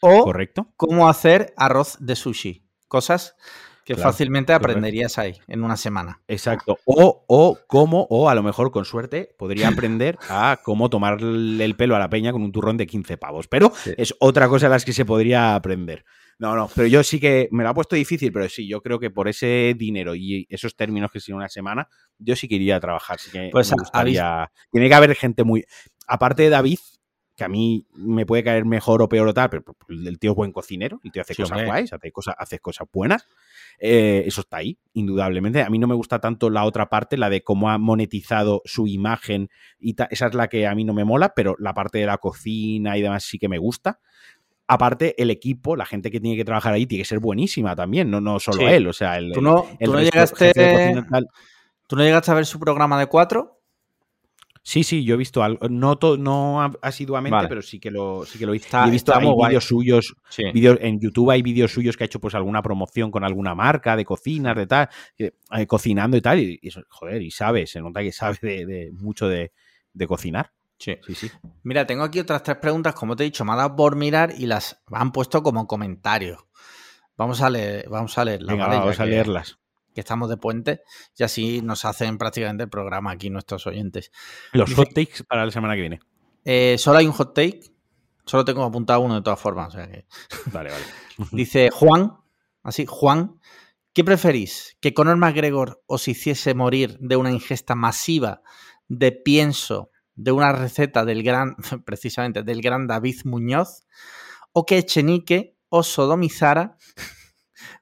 o 0.01 0.23
Correcto. 0.23 0.71
cómo 0.77 1.09
hacer 1.09 1.53
arroz 1.57 1.97
de 1.99 2.15
sushi. 2.15 2.65
Cosas 2.87 3.35
que 3.95 4.01
fácilmente 4.01 4.53
aprenderías 4.53 5.17
ahí 5.17 5.35
en 5.47 5.63
una 5.63 5.75
semana. 5.75 6.21
Exacto. 6.27 6.77
O, 6.85 7.25
o 7.27 7.57
cómo, 7.65 8.05
o 8.11 8.29
a 8.29 8.35
lo 8.35 8.43
mejor 8.43 8.69
con 8.69 8.85
suerte, 8.85 9.33
podría 9.35 9.67
aprender 9.69 10.19
a 10.29 10.59
cómo 10.63 10.91
tomarle 10.91 11.65
el 11.65 11.75
pelo 11.75 11.95
a 11.95 11.99
la 11.99 12.07
peña 12.07 12.31
con 12.31 12.43
un 12.43 12.51
turrón 12.51 12.77
de 12.77 12.85
15 12.85 13.17
pavos. 13.17 13.47
Pero 13.47 13.71
es 13.97 14.13
otra 14.19 14.47
cosa 14.47 14.67
a 14.67 14.69
las 14.69 14.85
que 14.85 14.93
se 14.93 15.05
podría 15.05 15.55
aprender. 15.55 16.05
No, 16.37 16.55
no, 16.55 16.69
pero 16.73 16.87
yo 16.87 17.03
sí 17.03 17.19
que 17.19 17.49
me 17.51 17.63
lo 17.63 17.69
ha 17.69 17.73
puesto 17.73 17.95
difícil, 17.95 18.31
pero 18.31 18.47
sí, 18.47 18.67
yo 18.67 18.81
creo 18.81 18.99
que 18.99 19.09
por 19.09 19.27
ese 19.27 19.73
dinero 19.75 20.15
y 20.15 20.45
esos 20.49 20.75
términos 20.75 21.11
que 21.11 21.19
son 21.19 21.35
una 21.35 21.49
semana, 21.49 21.89
yo 22.19 22.35
sí 22.35 22.47
que 22.47 22.55
iría 22.55 22.75
a 22.75 22.79
trabajar. 22.79 23.19
Sí 23.19 23.31
que 23.31 23.49
pues 23.51 23.73
Tiene 24.71 24.87
que 24.87 24.95
haber 24.95 25.15
gente 25.15 25.43
muy. 25.43 25.65
Aparte 26.07 26.43
de 26.43 26.49
David, 26.49 26.77
que 27.39 27.45
a 27.45 27.47
mí 27.47 27.87
me 27.93 28.25
puede 28.25 28.43
caer 28.43 28.65
mejor 28.65 29.01
o 29.01 29.07
peor 29.07 29.29
o 29.29 29.33
tal, 29.33 29.49
pero 29.49 29.63
el 29.87 30.19
tío 30.19 30.31
es 30.31 30.35
buen 30.35 30.51
cocinero, 30.51 30.99
el 31.05 31.11
tío 31.11 31.21
hace 31.21 31.33
cosas 31.33 31.65
guays, 31.65 31.93
hace 31.93 32.11
cosas, 32.11 32.35
hace 32.37 32.59
cosas 32.59 32.85
buenas. 32.91 33.27
Eh, 33.79 34.23
eso 34.27 34.41
está 34.41 34.57
ahí, 34.57 34.77
indudablemente. 34.91 35.61
A 35.61 35.69
mí 35.69 35.79
no 35.79 35.87
me 35.87 35.95
gusta 35.95 36.19
tanto 36.19 36.49
la 36.49 36.65
otra 36.65 36.89
parte, 36.89 37.15
la 37.15 37.29
de 37.29 37.41
cómo 37.41 37.69
ha 37.69 37.77
monetizado 37.77 38.61
su 38.65 38.87
imagen 38.87 39.49
y 39.79 39.95
esa 40.09 40.27
es 40.27 40.33
la 40.33 40.49
que 40.49 40.67
a 40.67 40.75
mí 40.75 40.83
no 40.83 40.93
me 40.93 41.05
mola, 41.05 41.33
pero 41.33 41.55
la 41.59 41.73
parte 41.73 41.99
de 41.99 42.05
la 42.05 42.17
cocina 42.17 42.97
y 42.97 43.01
demás 43.01 43.23
sí 43.23 43.39
que 43.39 43.47
me 43.47 43.57
gusta. 43.57 44.01
Aparte, 44.67 45.15
el 45.17 45.31
equipo, 45.31 45.77
la 45.77 45.85
gente 45.85 46.11
que 46.11 46.19
tiene 46.19 46.35
que 46.35 46.43
trabajar 46.43 46.73
ahí 46.73 46.85
tiene 46.85 47.03
que 47.03 47.07
ser 47.07 47.19
buenísima 47.19 47.73
también, 47.73 48.11
no, 48.11 48.19
no 48.19 48.37
solo 48.39 48.67
él. 48.67 48.85
O 48.85 48.93
sea, 48.93 49.17
el, 49.17 49.31
¿Tú 49.31 49.41
no, 49.41 49.65
llegaste, 49.79 50.51
¿Tú 51.87 51.95
no 51.95 52.03
llegaste 52.03 52.31
a 52.31 52.35
ver 52.35 52.45
su 52.45 52.59
programa 52.59 52.99
de 52.99 53.07
cuatro? 53.07 53.58
Sí, 54.69 54.83
sí, 54.83 55.03
yo 55.03 55.15
he 55.15 55.17
visto 55.17 55.41
algo. 55.41 55.67
No, 55.67 55.97
no 56.19 56.71
asiduamente, 56.83 57.47
pero 57.47 57.63
sí 57.63 57.79
que 57.79 57.89
lo, 57.89 58.23
sí 58.23 58.37
que 58.37 58.45
lo 58.45 58.51
he 58.51 58.59
visto. 58.59 58.77
he 58.85 58.91
visto 58.91 59.11
vídeos 59.19 59.65
suyos. 59.65 60.15
en 60.37 60.99
YouTube 60.99 61.31
hay 61.31 61.41
vídeos 61.41 61.71
suyos 61.73 61.97
que 61.97 62.03
ha 62.03 62.05
hecho 62.05 62.19
pues 62.19 62.35
alguna 62.35 62.61
promoción 62.61 63.09
con 63.09 63.23
alguna 63.23 63.55
marca 63.55 63.95
de 63.95 64.05
cocinas, 64.05 64.55
de 64.55 64.67
tal, 64.67 64.87
eh, 65.17 65.31
cocinando 65.65 66.17
y 66.17 66.21
tal. 66.21 66.39
Y, 66.39 66.59
joder, 66.87 67.19
y 67.19 67.31
sabe, 67.31 67.65
se 67.65 67.81
nota 67.81 68.01
que 68.01 68.11
sabe 68.11 68.37
de, 68.43 68.91
mucho 68.93 69.27
de, 69.27 69.51
cocinar. 70.07 70.51
Sí. 70.77 70.97
sí, 71.03 71.15
sí. 71.15 71.31
Mira, 71.63 71.87
tengo 71.87 72.03
aquí 72.03 72.19
otras 72.19 72.43
tres 72.43 72.57
preguntas, 72.57 72.93
como 72.93 73.15
te 73.15 73.23
he 73.23 73.25
dicho, 73.25 73.43
me 73.43 73.53
ha 73.53 73.55
dado 73.55 73.75
por 73.75 73.95
mirar 73.95 74.35
y 74.37 74.45
las 74.45 74.83
han 74.91 75.11
puesto 75.11 75.41
como 75.41 75.65
comentarios. 75.65 76.45
Vamos 77.17 77.41
a 77.41 77.49
leer, 77.49 77.89
vamos 77.89 78.15
a 78.19 78.23
leerlas. 78.23 78.55
vamos 78.55 78.99
a 78.99 79.05
leerlas 79.07 79.58
que 79.99 80.01
estamos 80.01 80.29
de 80.29 80.37
puente 80.37 80.81
y 81.17 81.23
así 81.23 81.61
nos 81.61 81.83
hacen 81.83 82.17
prácticamente 82.17 82.63
el 82.63 82.69
programa 82.69 83.11
aquí 83.11 83.29
nuestros 83.29 83.67
oyentes. 83.67 84.11
Los 84.53 84.73
hot 84.73 84.93
takes 84.93 85.25
para 85.27 85.45
la 85.45 85.51
semana 85.51 85.75
que 85.75 85.81
viene. 85.81 85.99
Eh, 86.45 86.77
solo 86.77 86.99
hay 86.99 87.05
un 87.05 87.11
hot 87.11 87.33
take, 87.33 87.59
solo 88.25 88.45
tengo 88.45 88.63
apuntado 88.63 89.01
uno 89.01 89.15
de 89.15 89.21
todas 89.21 89.41
formas. 89.41 89.75
Vale, 90.53 90.71
vale. 90.71 90.85
Dice 91.33 91.69
Juan, 91.69 92.13
así, 92.63 92.85
Juan, 92.87 93.41
¿qué 93.91 94.05
preferís? 94.05 94.77
¿Que 94.79 94.93
Conor 94.93 95.17
McGregor 95.17 95.83
os 95.85 96.07
hiciese 96.07 96.53
morir 96.53 96.97
de 97.01 97.17
una 97.17 97.31
ingesta 97.31 97.75
masiva 97.75 98.41
de 98.87 99.11
pienso 99.11 99.91
de 100.15 100.31
una 100.31 100.53
receta 100.53 101.03
del 101.03 101.23
gran, 101.23 101.57
precisamente, 101.85 102.43
del 102.43 102.61
gran 102.61 102.87
David 102.87 103.17
Muñoz? 103.25 103.85
¿O 104.53 104.65
que 104.65 104.77
Echenique 104.77 105.57
os 105.67 105.87
sodomizara 105.87 106.77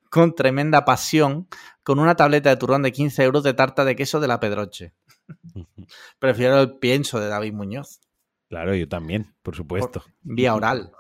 con 0.10 0.36
tremenda 0.36 0.86
pasión 0.86 1.48
con 1.84 2.00
una 2.00 2.16
tableta 2.16 2.50
de 2.50 2.58
turrón 2.58 2.84
de 2.84 2.92
15 2.92 3.24
euros 3.24 3.44
de 3.44 3.54
tarta 3.54 3.86
de 3.86 3.96
queso 3.96 4.20
de 4.20 4.28
la 4.28 4.40
Pedroche. 4.40 4.94
Prefiero 6.20 6.60
el 6.60 6.78
pienso 6.80 7.20
de 7.20 7.28
David 7.28 7.54
Muñoz. 7.54 8.02
Claro, 8.50 8.76
yo 8.76 8.88
también, 8.88 9.36
por 9.42 9.56
supuesto. 9.56 10.04
vía 10.22 10.56
oral. 10.56 10.92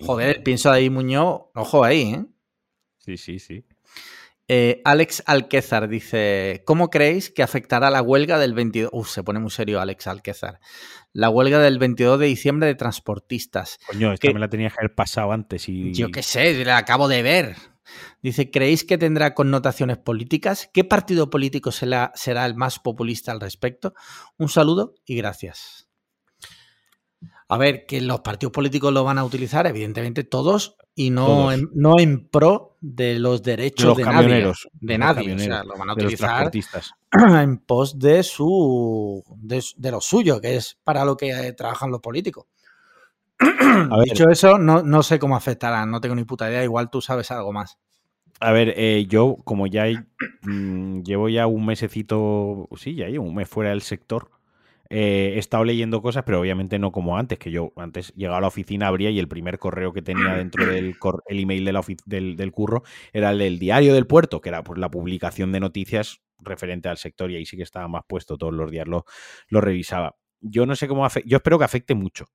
Joder, 0.00 0.36
el 0.36 0.42
pienso 0.42 0.70
de 0.70 0.76
David 0.76 0.90
Muñoz, 0.90 1.42
ojo 1.54 1.84
ahí, 1.84 2.14
¿eh? 2.14 2.24
Sí, 2.98 3.16
sí, 3.16 3.38
sí. 3.38 3.66
Eh, 4.46 4.82
Alex 4.84 5.22
Alquézar 5.26 5.88
dice: 5.88 6.62
¿Cómo 6.66 6.90
creéis 6.90 7.30
que 7.30 7.42
afectará 7.42 7.90
la 7.90 8.02
huelga 8.02 8.38
del 8.38 8.52
22? 8.52 8.90
Uf, 8.92 9.08
se 9.08 9.22
pone 9.22 9.40
muy 9.40 9.50
serio 9.50 9.80
Alex 9.80 10.06
Alquézar. 10.06 10.60
La 11.12 11.30
huelga 11.30 11.58
del 11.60 11.78
22 11.78 12.18
de 12.20 12.26
diciembre 12.26 12.66
de 12.66 12.74
transportistas. 12.74 13.78
Coño, 13.86 14.12
esta 14.12 14.32
me 14.32 14.40
la 14.40 14.48
tenía 14.48 14.68
que 14.68 14.76
haber 14.78 14.94
pasado 14.94 15.32
antes 15.32 15.68
y. 15.68 15.94
Yo 15.94 16.10
qué 16.10 16.22
sé, 16.22 16.62
la 16.64 16.76
acabo 16.76 17.08
de 17.08 17.22
ver. 17.22 17.56
Dice, 18.22 18.50
¿creéis 18.50 18.84
que 18.84 18.98
tendrá 18.98 19.34
connotaciones 19.34 19.98
políticas? 19.98 20.70
¿Qué 20.72 20.84
partido 20.84 21.30
político 21.30 21.72
será, 21.72 22.12
el 22.24 22.54
más 22.54 22.78
populista 22.78 23.32
al 23.32 23.40
respecto? 23.40 23.94
Un 24.38 24.48
saludo 24.48 24.94
y 25.04 25.16
gracias. 25.16 25.88
A 27.48 27.58
ver, 27.58 27.84
que 27.86 28.00
los 28.00 28.20
partidos 28.20 28.52
políticos 28.52 28.92
lo 28.92 29.04
van 29.04 29.18
a 29.18 29.24
utilizar, 29.24 29.66
evidentemente 29.66 30.24
todos, 30.24 30.76
y 30.94 31.10
no, 31.10 31.52
En, 31.52 31.68
no 31.74 31.98
en 31.98 32.28
pro 32.28 32.76
de 32.80 33.18
los 33.18 33.42
derechos 33.42 33.96
de, 33.96 34.04
nadie. 34.04 34.52
De 34.72 34.98
nadie. 34.98 35.34
O 35.34 35.38
sea, 35.38 35.64
lo 35.64 35.76
van 35.76 35.90
a 35.90 35.94
utilizar 35.94 36.50
en 37.42 37.58
pos 37.58 37.98
de 37.98 38.22
su 38.22 39.22
de, 39.36 39.90
lo 39.90 40.00
suyo, 40.00 40.40
que 40.40 40.56
es 40.56 40.78
para 40.84 41.04
lo 41.04 41.16
que 41.16 41.30
eh, 41.30 41.52
trabajan 41.52 41.90
los 41.90 42.00
políticos. 42.00 42.46
Dicho 44.04 44.28
eso, 44.30 44.58
no, 44.58 44.82
no, 44.82 45.02
sé 45.02 45.18
cómo 45.18 45.36
afectará, 45.36 45.86
no 45.86 46.00
tengo 46.00 46.14
ni 46.14 46.24
puta 46.24 46.48
idea, 46.48 46.64
igual 46.64 46.90
tú 46.90 47.00
sabes 47.00 47.30
algo 47.30 47.52
más. 47.52 47.78
A 48.40 48.52
ver, 48.52 48.74
eh, 48.76 49.06
yo 49.08 49.36
como 49.44 49.66
ya 49.66 49.86
mm, 50.42 51.02
llevo 51.02 51.28
ya 51.28 51.46
un 51.46 51.66
mesecito, 51.66 52.68
sí, 52.76 52.94
ya 52.94 53.08
llevo 53.08 53.24
un 53.24 53.34
mes 53.34 53.48
fuera 53.48 53.70
del 53.70 53.82
sector, 53.82 54.30
eh, 54.90 55.32
he 55.34 55.38
estado 55.38 55.64
leyendo 55.64 56.02
cosas, 56.02 56.24
pero 56.24 56.40
obviamente 56.40 56.78
no 56.78 56.92
como 56.92 57.16
antes, 57.16 57.38
que 57.38 57.50
yo 57.50 57.72
antes 57.76 58.12
llegaba 58.14 58.38
a 58.38 58.40
la 58.42 58.48
oficina, 58.48 58.88
abría 58.88 59.10
y 59.10 59.18
el 59.18 59.28
primer 59.28 59.58
correo 59.58 59.92
que 59.92 60.02
tenía 60.02 60.34
dentro 60.36 60.66
del 60.66 60.96
el 61.26 61.40
email 61.40 61.64
de 61.64 61.72
la 61.72 61.82
del, 62.06 62.36
del, 62.36 62.52
curro 62.52 62.82
era 63.12 63.30
el 63.30 63.38
del 63.38 63.58
diario 63.58 63.94
del 63.94 64.06
puerto, 64.06 64.40
que 64.40 64.50
era 64.50 64.62
pues, 64.62 64.78
la 64.78 64.90
publicación 64.90 65.52
de 65.52 65.60
noticias 65.60 66.20
referente 66.38 66.88
al 66.88 66.98
sector 66.98 67.30
y 67.30 67.36
ahí 67.36 67.46
sí 67.46 67.56
que 67.56 67.62
estaba 67.62 67.88
más 67.88 68.02
puesto 68.06 68.36
todos 68.36 68.52
los 68.52 68.70
días, 68.70 68.86
lo, 68.86 69.04
lo 69.48 69.60
revisaba. 69.60 70.16
Yo 70.40 70.66
no 70.66 70.76
sé 70.76 70.86
cómo 70.86 71.06
afecta, 71.06 71.28
yo 71.28 71.38
espero 71.38 71.58
que 71.58 71.64
afecte 71.64 71.94
mucho. 71.94 72.26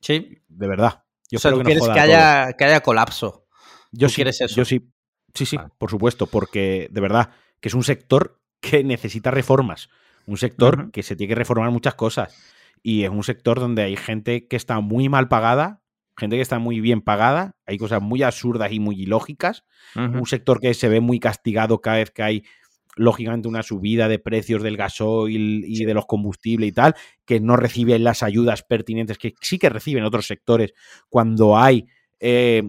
Sí. 0.00 0.38
De 0.48 0.68
verdad. 0.68 1.04
Yo 1.30 1.36
o 1.36 1.40
sea, 1.40 1.52
que 1.52 1.62
quieres 1.62 1.88
que 1.88 2.00
haya, 2.00 2.52
que 2.54 2.64
haya 2.64 2.80
colapso. 2.80 3.46
Yo 3.92 4.08
sí, 4.08 4.22
eso? 4.22 4.46
Yo 4.46 4.64
sí. 4.64 4.90
Sí, 5.34 5.46
sí, 5.46 5.56
por 5.78 5.90
supuesto, 5.90 6.26
porque 6.26 6.88
de 6.90 7.00
verdad 7.00 7.30
que 7.60 7.68
es 7.68 7.74
un 7.74 7.84
sector 7.84 8.40
que 8.60 8.82
necesita 8.82 9.30
reformas. 9.30 9.88
Un 10.26 10.36
sector 10.36 10.90
que 10.90 11.02
se 11.02 11.16
tiene 11.16 11.30
que 11.30 11.34
reformar 11.36 11.70
muchas 11.70 11.94
cosas. 11.94 12.36
Y 12.82 13.04
es 13.04 13.10
un 13.10 13.24
sector 13.24 13.60
donde 13.60 13.82
hay 13.82 13.96
gente 13.96 14.48
que 14.48 14.56
está 14.56 14.80
muy 14.80 15.08
mal 15.08 15.28
pagada, 15.28 15.82
gente 16.16 16.36
que 16.36 16.42
está 16.42 16.58
muy 16.58 16.80
bien 16.80 17.00
pagada, 17.00 17.56
hay 17.66 17.78
cosas 17.78 18.02
muy 18.02 18.22
absurdas 18.22 18.72
y 18.72 18.80
muy 18.80 19.00
ilógicas. 19.00 19.64
Un 19.94 20.26
sector 20.26 20.60
que 20.60 20.74
se 20.74 20.88
ve 20.88 21.00
muy 21.00 21.20
castigado 21.20 21.80
cada 21.80 21.96
vez 21.96 22.10
que 22.10 22.22
hay 22.22 22.44
lógicamente 22.96 23.48
una 23.48 23.62
subida 23.62 24.08
de 24.08 24.18
precios 24.18 24.62
del 24.62 24.76
gasoil 24.76 25.64
y 25.66 25.84
de 25.84 25.94
los 25.94 26.06
combustibles 26.06 26.68
y 26.68 26.72
tal, 26.72 26.94
que 27.24 27.40
no 27.40 27.56
reciben 27.56 28.04
las 28.04 28.22
ayudas 28.22 28.62
pertinentes 28.62 29.18
que 29.18 29.34
sí 29.40 29.58
que 29.58 29.68
reciben 29.68 30.04
otros 30.04 30.26
sectores 30.26 30.72
cuando 31.08 31.56
hay 31.56 31.86
eh, 32.18 32.62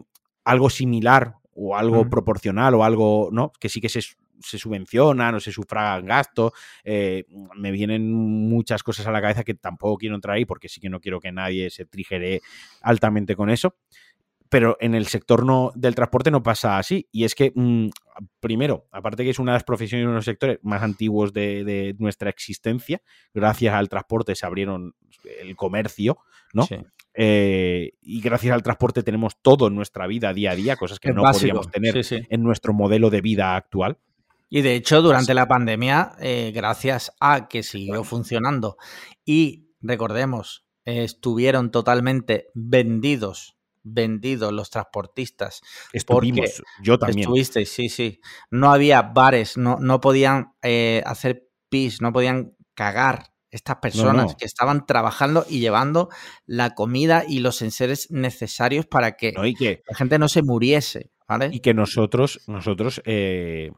algo 0.43 0.69
similar 0.69 1.35
o 1.53 1.75
algo 1.75 2.09
proporcional 2.09 2.75
o 2.75 2.83
algo, 2.83 3.29
¿no? 3.31 3.51
Que 3.59 3.69
sí 3.69 3.81
que 3.81 3.89
se, 3.89 4.01
se 4.01 4.57
subvencionan 4.57 5.35
o 5.35 5.39
se 5.39 5.51
sufragan 5.51 6.05
gastos. 6.05 6.53
Eh, 6.83 7.25
me 7.55 7.71
vienen 7.71 8.11
muchas 8.11 8.83
cosas 8.83 9.05
a 9.07 9.11
la 9.11 9.21
cabeza 9.21 9.43
que 9.43 9.53
tampoco 9.53 9.97
quiero 9.97 10.15
entrar 10.15 10.37
ahí 10.37 10.45
porque 10.45 10.69
sí 10.69 10.79
que 10.79 10.89
no 10.89 10.99
quiero 10.99 11.19
que 11.19 11.31
nadie 11.31 11.69
se 11.69 11.85
trigere 11.85 12.41
altamente 12.81 13.35
con 13.35 13.49
eso 13.49 13.75
pero 14.51 14.75
en 14.81 14.95
el 14.95 15.07
sector 15.07 15.45
no, 15.45 15.71
del 15.75 15.95
transporte 15.95 16.29
no 16.29 16.43
pasa 16.43 16.77
así. 16.77 17.07
Y 17.09 17.23
es 17.23 17.35
que, 17.35 17.53
mm, 17.55 17.87
primero, 18.41 18.85
aparte 18.91 19.23
que 19.23 19.29
es 19.29 19.39
una 19.39 19.53
de 19.53 19.55
las 19.55 19.63
profesiones 19.63 20.01
y 20.01 20.03
uno 20.03 20.11
de 20.11 20.17
los 20.17 20.25
sectores 20.25 20.59
más 20.61 20.83
antiguos 20.83 21.31
de, 21.31 21.95
nuestra 21.99 22.29
existencia, 22.29 23.01
gracias 23.33 23.73
al 23.73 23.87
transporte 23.87 24.35
se 24.35 24.45
abrieron 24.45 24.93
el 25.39 25.55
comercio, 25.55 26.17
¿no? 26.53 26.67
Eh, 27.13 27.93
y 28.01 28.19
gracias 28.19 28.53
al 28.53 28.61
transporte 28.61 29.03
tenemos 29.03 29.41
todo 29.41 29.67
en 29.67 29.75
nuestra 29.75 30.05
vida 30.05 30.33
día 30.33 30.51
a 30.51 30.55
día, 30.55 30.75
cosas 30.75 30.99
que 30.99 31.13
no 31.13 31.23
podríamos 31.23 31.71
tener 31.71 32.01
en 32.11 32.43
nuestro 32.43 32.73
modelo 32.73 33.09
de 33.09 33.21
vida 33.21 33.55
actual. 33.55 33.99
Y 34.49 34.63
de 34.63 34.75
hecho, 34.75 35.01
durante 35.01 35.33
la 35.33 35.47
pandemia, 35.47 36.11
eh, 36.19 36.51
gracias 36.53 37.13
a 37.21 37.47
que 37.47 37.63
siguió 37.63 38.03
funcionando 38.03 38.75
y 39.23 39.69
recordemos, 39.79 40.65
estuvieron 40.83 41.71
totalmente 41.71 42.47
vendidos 42.53 43.60
vendidos 43.83 44.51
los 44.51 44.69
transportistas. 44.69 45.61
Estuvimos, 45.93 46.63
yo 46.81 46.97
también. 46.97 47.21
Estuvisteis, 47.21 47.71
sí, 47.71 47.89
sí. 47.89 48.19
No 48.49 48.71
había 48.71 49.01
bares, 49.01 49.57
no, 49.57 49.77
no 49.79 50.01
podían 50.01 50.53
eh, 50.61 51.03
hacer 51.05 51.47
pis, 51.69 52.01
no 52.01 52.11
podían 52.13 52.55
cagar 52.73 53.31
estas 53.49 53.77
personas 53.77 54.35
que 54.35 54.45
estaban 54.45 54.85
trabajando 54.85 55.45
y 55.49 55.59
llevando 55.59 56.09
la 56.45 56.73
comida 56.73 57.25
y 57.27 57.39
los 57.39 57.61
enseres 57.61 58.09
necesarios 58.09 58.85
para 58.85 59.17
que, 59.17 59.33
la 59.33 59.95
gente 59.95 60.17
no 60.17 60.29
se 60.29 60.41
muriese. 60.41 61.11
¿vale? 61.27 61.49
Y 61.51 61.59
que 61.59 61.73
nosotros, 61.73 62.41
nosotros 62.47 63.01
eh, 63.05 63.71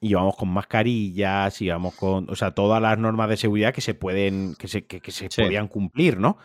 íbamos 0.00 0.36
con 0.36 0.48
mascarillas, 0.48 1.60
íbamos 1.60 1.94
con, 1.94 2.28
o 2.30 2.36
sea, 2.36 2.52
todas 2.52 2.80
las 2.80 2.98
normas 2.98 3.28
de 3.28 3.36
seguridad 3.36 3.74
que 3.74 3.80
se 3.80 3.94
pueden, 3.94 4.54
que 4.56 4.68
se, 4.68 4.86
que, 4.86 5.10
se 5.10 5.28
podían 5.28 5.68
cumplir, 5.68 6.18
¿no? 6.18 6.38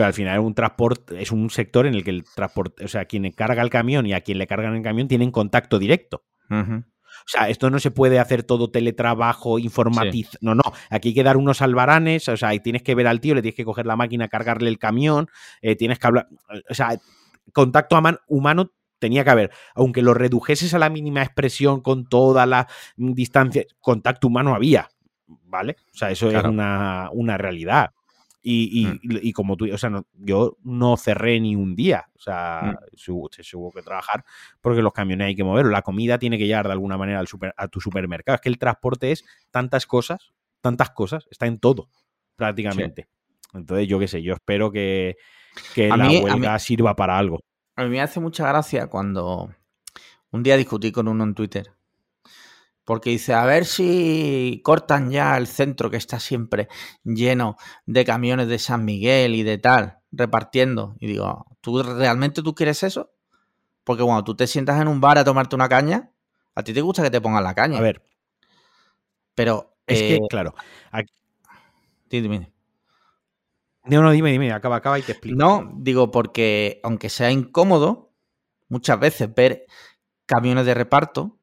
Pero 0.00 0.08
al 0.08 0.14
final 0.14 0.40
un 0.40 0.54
transporte 0.54 1.20
es 1.20 1.30
un 1.30 1.50
sector 1.50 1.84
en 1.84 1.94
el 1.94 2.02
que 2.02 2.08
el 2.08 2.24
transporte, 2.24 2.86
o 2.86 2.88
sea, 2.88 3.04
quien 3.04 3.30
carga 3.32 3.62
el 3.62 3.68
camión 3.68 4.06
y 4.06 4.14
a 4.14 4.22
quien 4.22 4.38
le 4.38 4.46
cargan 4.46 4.74
el 4.74 4.82
camión 4.82 5.08
tienen 5.08 5.30
contacto 5.30 5.78
directo. 5.78 6.24
O 6.48 7.26
sea, 7.26 7.50
esto 7.50 7.68
no 7.68 7.78
se 7.78 7.90
puede 7.90 8.18
hacer 8.18 8.42
todo 8.42 8.70
teletrabajo, 8.70 9.58
informatizado. 9.58 10.38
No, 10.40 10.54
no. 10.54 10.62
Aquí 10.88 11.08
hay 11.08 11.14
que 11.14 11.22
dar 11.22 11.36
unos 11.36 11.60
albaranes. 11.60 12.30
O 12.30 12.36
sea, 12.38 12.58
tienes 12.60 12.82
que 12.82 12.94
ver 12.94 13.06
al 13.06 13.20
tío, 13.20 13.34
le 13.34 13.42
tienes 13.42 13.56
que 13.56 13.66
coger 13.66 13.84
la 13.84 13.94
máquina, 13.94 14.28
cargarle 14.28 14.70
el 14.70 14.78
camión, 14.78 15.28
eh, 15.60 15.76
tienes 15.76 15.98
que 15.98 16.06
hablar. 16.06 16.28
O 16.70 16.72
sea, 16.72 16.98
contacto 17.52 18.00
humano 18.26 18.72
tenía 18.98 19.22
que 19.22 19.30
haber. 19.30 19.50
Aunque 19.74 20.00
lo 20.00 20.14
redujeses 20.14 20.72
a 20.72 20.78
la 20.78 20.88
mínima 20.88 21.22
expresión 21.22 21.82
con 21.82 22.08
toda 22.08 22.46
la 22.46 22.68
distancia, 22.96 23.66
contacto 23.80 24.28
humano 24.28 24.54
había. 24.54 24.88
¿Vale? 25.26 25.76
O 25.92 25.98
sea, 25.98 26.10
eso 26.10 26.30
es 26.30 26.42
una, 26.42 27.10
una 27.12 27.36
realidad. 27.36 27.90
Mm. 28.42 28.98
Y, 29.02 29.32
como 29.32 29.56
tú, 29.56 29.72
o 29.72 29.78
sea, 29.78 29.90
yo 30.14 30.56
no 30.62 30.96
cerré 30.96 31.40
ni 31.40 31.56
un 31.56 31.74
día. 31.74 32.08
O 32.14 32.20
sea, 32.20 32.78
mm. 32.80 32.96
se, 32.96 33.56
hubo 33.56 33.70
que 33.70 33.82
trabajar 33.82 34.24
porque 34.60 34.82
los 34.82 34.92
camiones 34.92 35.28
hay 35.28 35.36
que 35.36 35.44
moverlos. 35.44 35.72
La 35.72 35.82
comida 35.82 36.18
tiene 36.18 36.38
que 36.38 36.46
llegar 36.46 36.66
de 36.66 36.72
alguna 36.72 36.96
manera 36.96 37.18
al 37.18 37.26
super, 37.26 37.54
a 37.56 37.68
tu 37.68 37.80
supermercado. 37.80 38.36
Es 38.36 38.40
que 38.40 38.48
el 38.48 38.58
transporte 38.58 39.12
es 39.12 39.24
tantas 39.50 39.86
cosas, 39.86 40.32
tantas 40.60 40.90
cosas, 40.90 41.26
está 41.30 41.46
en 41.46 41.58
todo, 41.58 41.88
prácticamente. 42.36 43.08
Entonces, 43.52 43.88
yo 43.88 43.98
qué 43.98 44.08
sé, 44.08 44.22
yo 44.22 44.34
espero 44.34 44.70
que, 44.70 45.16
la 45.76 46.08
huelga 46.08 46.58
sirva 46.58 46.96
para 46.96 47.18
algo. 47.18 47.40
A 47.76 47.84
mí 47.84 47.90
me 47.90 48.00
hace 48.00 48.20
mucha 48.20 48.46
gracia 48.46 48.86
cuando 48.86 49.50
un 50.30 50.42
día 50.42 50.56
discutí 50.56 50.92
con 50.92 51.08
uno 51.08 51.24
en 51.24 51.34
Twitter 51.34 51.72
porque 52.90 53.10
dice, 53.10 53.34
a 53.34 53.44
ver 53.44 53.66
si 53.66 54.60
cortan 54.64 55.12
ya 55.12 55.36
el 55.36 55.46
centro 55.46 55.92
que 55.92 55.96
está 55.96 56.18
siempre 56.18 56.66
lleno 57.04 57.56
de 57.86 58.04
camiones 58.04 58.48
de 58.48 58.58
San 58.58 58.84
Miguel 58.84 59.36
y 59.36 59.44
de 59.44 59.58
tal, 59.58 60.00
repartiendo. 60.10 60.96
Y 60.98 61.06
digo, 61.06 61.46
¿tú 61.60 61.84
realmente 61.84 62.42
tú 62.42 62.52
quieres 62.52 62.82
eso? 62.82 63.12
Porque 63.84 64.02
cuando 64.02 64.24
tú 64.24 64.34
te 64.34 64.48
sientas 64.48 64.80
en 64.80 64.88
un 64.88 65.00
bar 65.00 65.18
a 65.18 65.24
tomarte 65.24 65.54
una 65.54 65.68
caña, 65.68 66.10
a 66.56 66.64
ti 66.64 66.72
te 66.72 66.80
gusta 66.80 67.04
que 67.04 67.12
te 67.12 67.20
pongan 67.20 67.44
la 67.44 67.54
caña. 67.54 67.78
A 67.78 67.80
ver. 67.80 68.02
Pero. 69.36 69.76
Es 69.86 70.00
que, 70.00 70.16
eh, 70.16 70.20
claro. 70.28 70.52
Dime. 72.08 72.52
No, 73.84 74.02
no, 74.02 74.10
dime, 74.10 74.32
dime, 74.32 74.50
acaba, 74.50 74.74
acaba 74.74 74.98
y 74.98 75.02
te 75.02 75.12
explico. 75.12 75.38
No, 75.38 75.74
digo, 75.76 76.10
porque 76.10 76.80
aunque 76.82 77.08
sea 77.08 77.30
incómodo, 77.30 78.10
muchas 78.68 78.98
veces 78.98 79.32
ver 79.32 79.66
camiones 80.26 80.66
de 80.66 80.74
reparto 80.74 81.39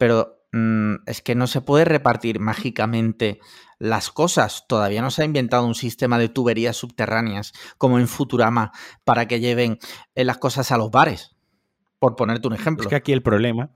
pero 0.00 0.46
mm, 0.52 0.94
es 1.04 1.20
que 1.20 1.34
no 1.34 1.46
se 1.46 1.60
puede 1.60 1.84
repartir 1.84 2.40
mágicamente 2.40 3.38
las 3.78 4.10
cosas. 4.10 4.64
Todavía 4.66 5.02
no 5.02 5.10
se 5.10 5.20
ha 5.20 5.26
inventado 5.26 5.66
un 5.66 5.74
sistema 5.74 6.18
de 6.18 6.30
tuberías 6.30 6.78
subterráneas 6.78 7.52
como 7.76 7.98
en 7.98 8.08
Futurama 8.08 8.72
para 9.04 9.28
que 9.28 9.40
lleven 9.40 9.78
eh, 10.14 10.24
las 10.24 10.38
cosas 10.38 10.72
a 10.72 10.78
los 10.78 10.90
bares, 10.90 11.36
por 11.98 12.16
ponerte 12.16 12.48
un 12.48 12.54
ejemplo. 12.54 12.84
Es 12.84 12.88
que 12.88 12.96
aquí 12.96 13.12
el 13.12 13.20
problema, 13.20 13.72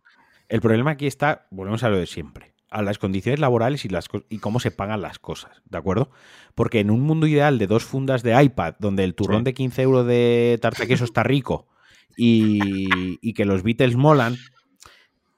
el 0.49 0.63
problema 0.63 0.93
aquí 0.93 1.07
está, 1.07 1.47
volvemos 1.51 1.85
a 1.85 1.91
lo 1.91 1.99
de 1.99 2.07
siempre, 2.07 2.55
a 2.71 2.81
las 2.81 2.97
condiciones 2.97 3.39
laborales 3.39 3.85
y, 3.85 3.91
las, 3.91 4.07
y 4.31 4.39
cómo 4.39 4.61
se 4.61 4.71
pagan 4.71 5.03
las 5.03 5.19
cosas, 5.19 5.61
¿de 5.67 5.77
acuerdo? 5.77 6.11
Porque 6.55 6.81
en 6.81 6.91
un 6.91 7.03
mundo 7.03 7.27
ideal 7.27 7.59
de 7.59 7.67
dos 7.67 7.85
fundas 7.85 8.23
de 8.23 8.43
iPad, 8.43 8.77
donde 8.79 9.05
el 9.05 9.15
turrón 9.15 9.45
de 9.45 9.53
15 9.53 9.83
euros 9.83 10.07
de 10.07 10.59
tarta 10.63 10.87
queso 10.87 11.05
está 11.05 11.23
rico 11.23 11.69
y, 12.17 12.89
y 13.21 13.35
que 13.35 13.45
los 13.45 13.63
Beatles 13.63 13.97
molan, 13.97 14.39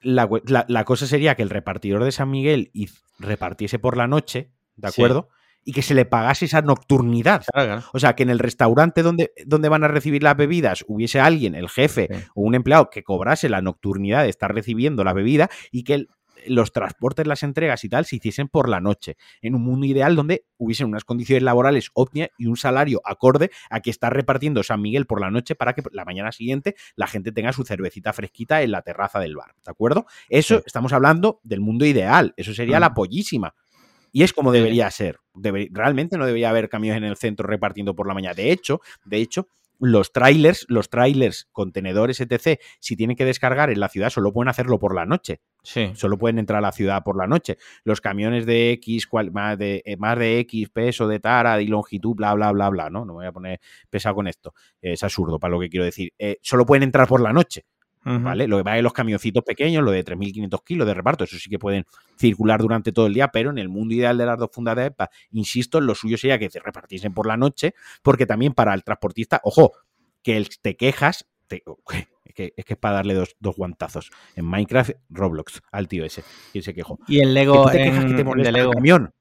la, 0.07 0.85
cosa 0.85 1.07
sería 1.07 1.35
que 1.35 1.43
el 1.43 1.51
repartidor 1.51 2.05
de 2.05 2.13
San 2.13 2.31
Miguel 2.31 2.71
repartiese 3.19 3.79
por 3.79 3.97
la 3.97 4.07
noche, 4.07 4.53
¿de 4.77 4.89
acuerdo? 4.89 5.29
Y 5.65 5.73
que 5.73 5.83
se 5.83 5.95
le 5.95 6.05
pagase 6.05 6.45
esa 6.45 6.63
nocturnidad. 6.63 7.45
O 7.93 7.99
sea, 7.99 8.15
que 8.15 8.23
en 8.23 8.31
el 8.31 8.39
restaurante 8.39 9.03
donde, 9.03 9.33
donde 9.47 9.69
van 9.69 9.83
a 9.83 9.89
recibir 9.89 10.23
las 10.23 10.37
bebidas 10.37 10.85
hubiese 10.87 11.19
alguien, 11.19 11.57
el 11.57 11.69
jefe 11.69 12.09
o 12.35 12.43
un 12.43 12.55
empleado, 12.55 12.89
que 12.89 13.03
cobrase 13.03 13.49
la 13.49 13.63
nocturnidad 13.63 14.23
de 14.23 14.29
estar 14.29 14.55
recibiendo 14.55 15.03
la 15.03 15.13
bebida 15.13 15.51
y 15.73 15.83
que 15.83 15.95
el, 15.95 16.09
los 16.47 16.73
transportes, 16.73 17.27
las 17.27 17.43
entregas 17.43 17.85
y 17.85 17.89
tal 17.89 18.05
se 18.05 18.17
hiciesen 18.17 18.49
por 18.49 18.69
la 18.69 18.81
noche, 18.81 19.17
en 19.43 19.55
un 19.55 19.63
mundo 19.63 19.87
ideal 19.87 20.17
donde 20.17 20.45
hubiesen 20.59 20.89
unas 20.89 21.05
condiciones 21.05 21.43
laborales 21.43 21.91
óptimas 21.95 22.31
y 22.39 22.47
un 22.47 22.57
salario 22.57 23.01
acorde 23.05 23.51
a 23.71 23.81
que 23.81 23.91
está 23.91 24.11
repartiendo 24.11 24.63
San 24.63 24.81
Miguel 24.81 25.07
por 25.07 25.21
la 25.21 25.31
noche 25.31 25.55
para 25.55 25.75
que 25.75 25.83
la 25.93 26.05
mañana 26.05 26.33
siguiente 26.33 26.77
la 26.95 27.07
gente 27.07 27.33
tenga 27.33 27.53
su 27.53 27.65
cervecita 27.65 28.13
fresquita 28.13 28.63
en 28.63 28.71
la 28.71 28.83
terraza 28.83 29.19
del 29.21 29.37
bar, 29.37 29.55
¿de 29.65 29.71
acuerdo? 29.71 30.07
Eso 30.29 30.63
estamos 30.67 30.93
hablando 30.93 31.41
del 31.43 31.61
mundo 31.61 31.85
ideal, 31.85 32.35
eso 32.37 32.55
sería 32.55 32.81
la 32.81 32.95
pollísima. 32.95 33.55
Y 34.13 34.23
es 34.23 34.33
como 34.33 34.51
debería 34.51 34.91
ser. 34.91 35.19
realmente 35.35 36.17
no 36.17 36.25
debería 36.25 36.49
haber 36.49 36.71
camiones 36.71 36.99
en 36.99 37.05
el 37.05 37.17
centro 37.17 37.47
repartiendo 37.47 37.95
por 37.95 38.09
la 38.09 38.15
mañana. 38.15 38.35
De 38.35 38.51
hecho, 38.51 38.81
de 39.05 39.19
hecho, 39.19 39.49
los 39.79 40.13
trailers, 40.13 40.67
los 40.69 40.89
trailers, 40.91 41.49
contenedores, 41.53 42.21
etc., 42.21 42.61
si 42.81 42.97
tienen 42.97 43.17
que 43.17 43.25
descargar 43.25 43.71
en 43.71 43.81
la 43.81 43.89
ciudad, 43.89 44.11
solo 44.11 44.33
pueden 44.33 44.49
hacerlo 44.49 44.79
por 44.79 44.95
la 44.95 45.07
noche. 45.07 45.41
Sí. 45.63 45.91
Solo 45.95 46.17
pueden 46.17 46.39
entrar 46.39 46.59
a 46.59 46.63
la 46.63 46.73
ciudad 46.73 47.03
por 47.03 47.17
la 47.17 47.27
noche. 47.27 47.59
Los 47.85 48.01
camiones 48.01 48.47
de 48.47 48.71
X, 48.73 49.09
más, 49.33 49.59
de, 49.59 49.83
eh, 49.85 49.97
más 49.97 50.19
de 50.19 50.39
X 50.41 50.71
peso 50.71 51.09
de 51.09 51.21
tara 51.21 51.61
y 51.61 51.67
longitud, 51.67 52.15
bla, 52.15 52.35
bla, 52.35 52.53
bla, 52.53 52.69
bla, 52.71 52.91
¿no? 52.91 53.05
No 53.05 53.15
me 53.15 53.19
voy 53.19 53.27
a 53.27 53.33
poner 53.33 53.61
pesado 53.91 54.15
con 54.15 54.29
esto. 54.29 54.55
Es 54.81 55.03
absurdo 55.03 55.39
para 55.39 55.53
lo 55.53 55.61
que 55.61 55.69
quiero 55.69 55.85
decir. 55.85 56.13
Eh, 56.19 56.39
solo 56.43 56.65
pueden 56.65 56.85
entrar 56.85 57.09
por 57.09 57.21
la 57.21 57.33
noche. 57.33 57.65
¿Vale? 58.09 58.47
Lo 58.47 58.59
que 58.59 58.63
va 58.63 58.79
en 58.79 58.85
los 58.85 58.93
camioncitos 58.93 59.43
pequeños, 59.43 59.83
lo 59.83 59.91
de 59.91 60.05
3.500 60.05 60.63
kilos 60.65 60.87
de 60.87 60.95
reparto, 60.95 61.25
eso 61.25 61.37
sí 61.39 61.51
que 61.51 61.59
pueden 61.59 61.85
circular 62.17 62.61
durante 62.61 62.93
todo 62.93 63.09
el 63.09 63.15
día, 63.15 63.29
pero 63.33 63.51
en 63.51 63.59
el 63.59 63.69
mundo 63.69 63.95
ideal 63.95 64.17
de 64.17 64.27
las 64.27 64.39
dos 64.39 64.51
fundas 64.53 64.77
de 64.77 64.87
EPA, 64.87 65.11
insisto, 65.33 65.81
lo 65.81 65.93
suyo 65.97 66.17
sería 66.17 66.39
que 66.39 66.49
se 66.49 66.61
repartiesen 66.61 67.13
por 67.13 67.27
la 67.27 67.37
noche, 67.37 67.75
porque 68.03 68.25
también 68.25 68.53
para 68.53 68.75
el 68.75 68.85
transportista, 68.85 69.41
ojo, 69.43 69.73
que 70.23 70.37
el, 70.37 70.49
te 70.61 70.77
quejas, 70.77 71.27
es, 71.51 72.35
que, 72.35 72.55
es, 72.57 72.77
para 72.77 72.97
darle 72.97 73.15
dos, 73.15 73.57
guantazos. 73.57 74.13
En 74.37 74.45
Minecraft, 74.45 74.93
Roblox, 75.11 75.63
al 75.73 75.89
tío 75.89 76.05
ese, 76.05 76.23
quien 76.53 76.63
se 76.63 76.75
quejó. 76.75 77.01
Y 77.09 77.19
el 77.19 77.35
Lego, 77.35 77.67
que 77.67 77.79
te 77.79 77.85
quejas 77.85 78.05
que 78.05 78.15
te 78.15 78.25
molesta 78.25 78.57
el 78.57 78.71
camión. 78.71 79.13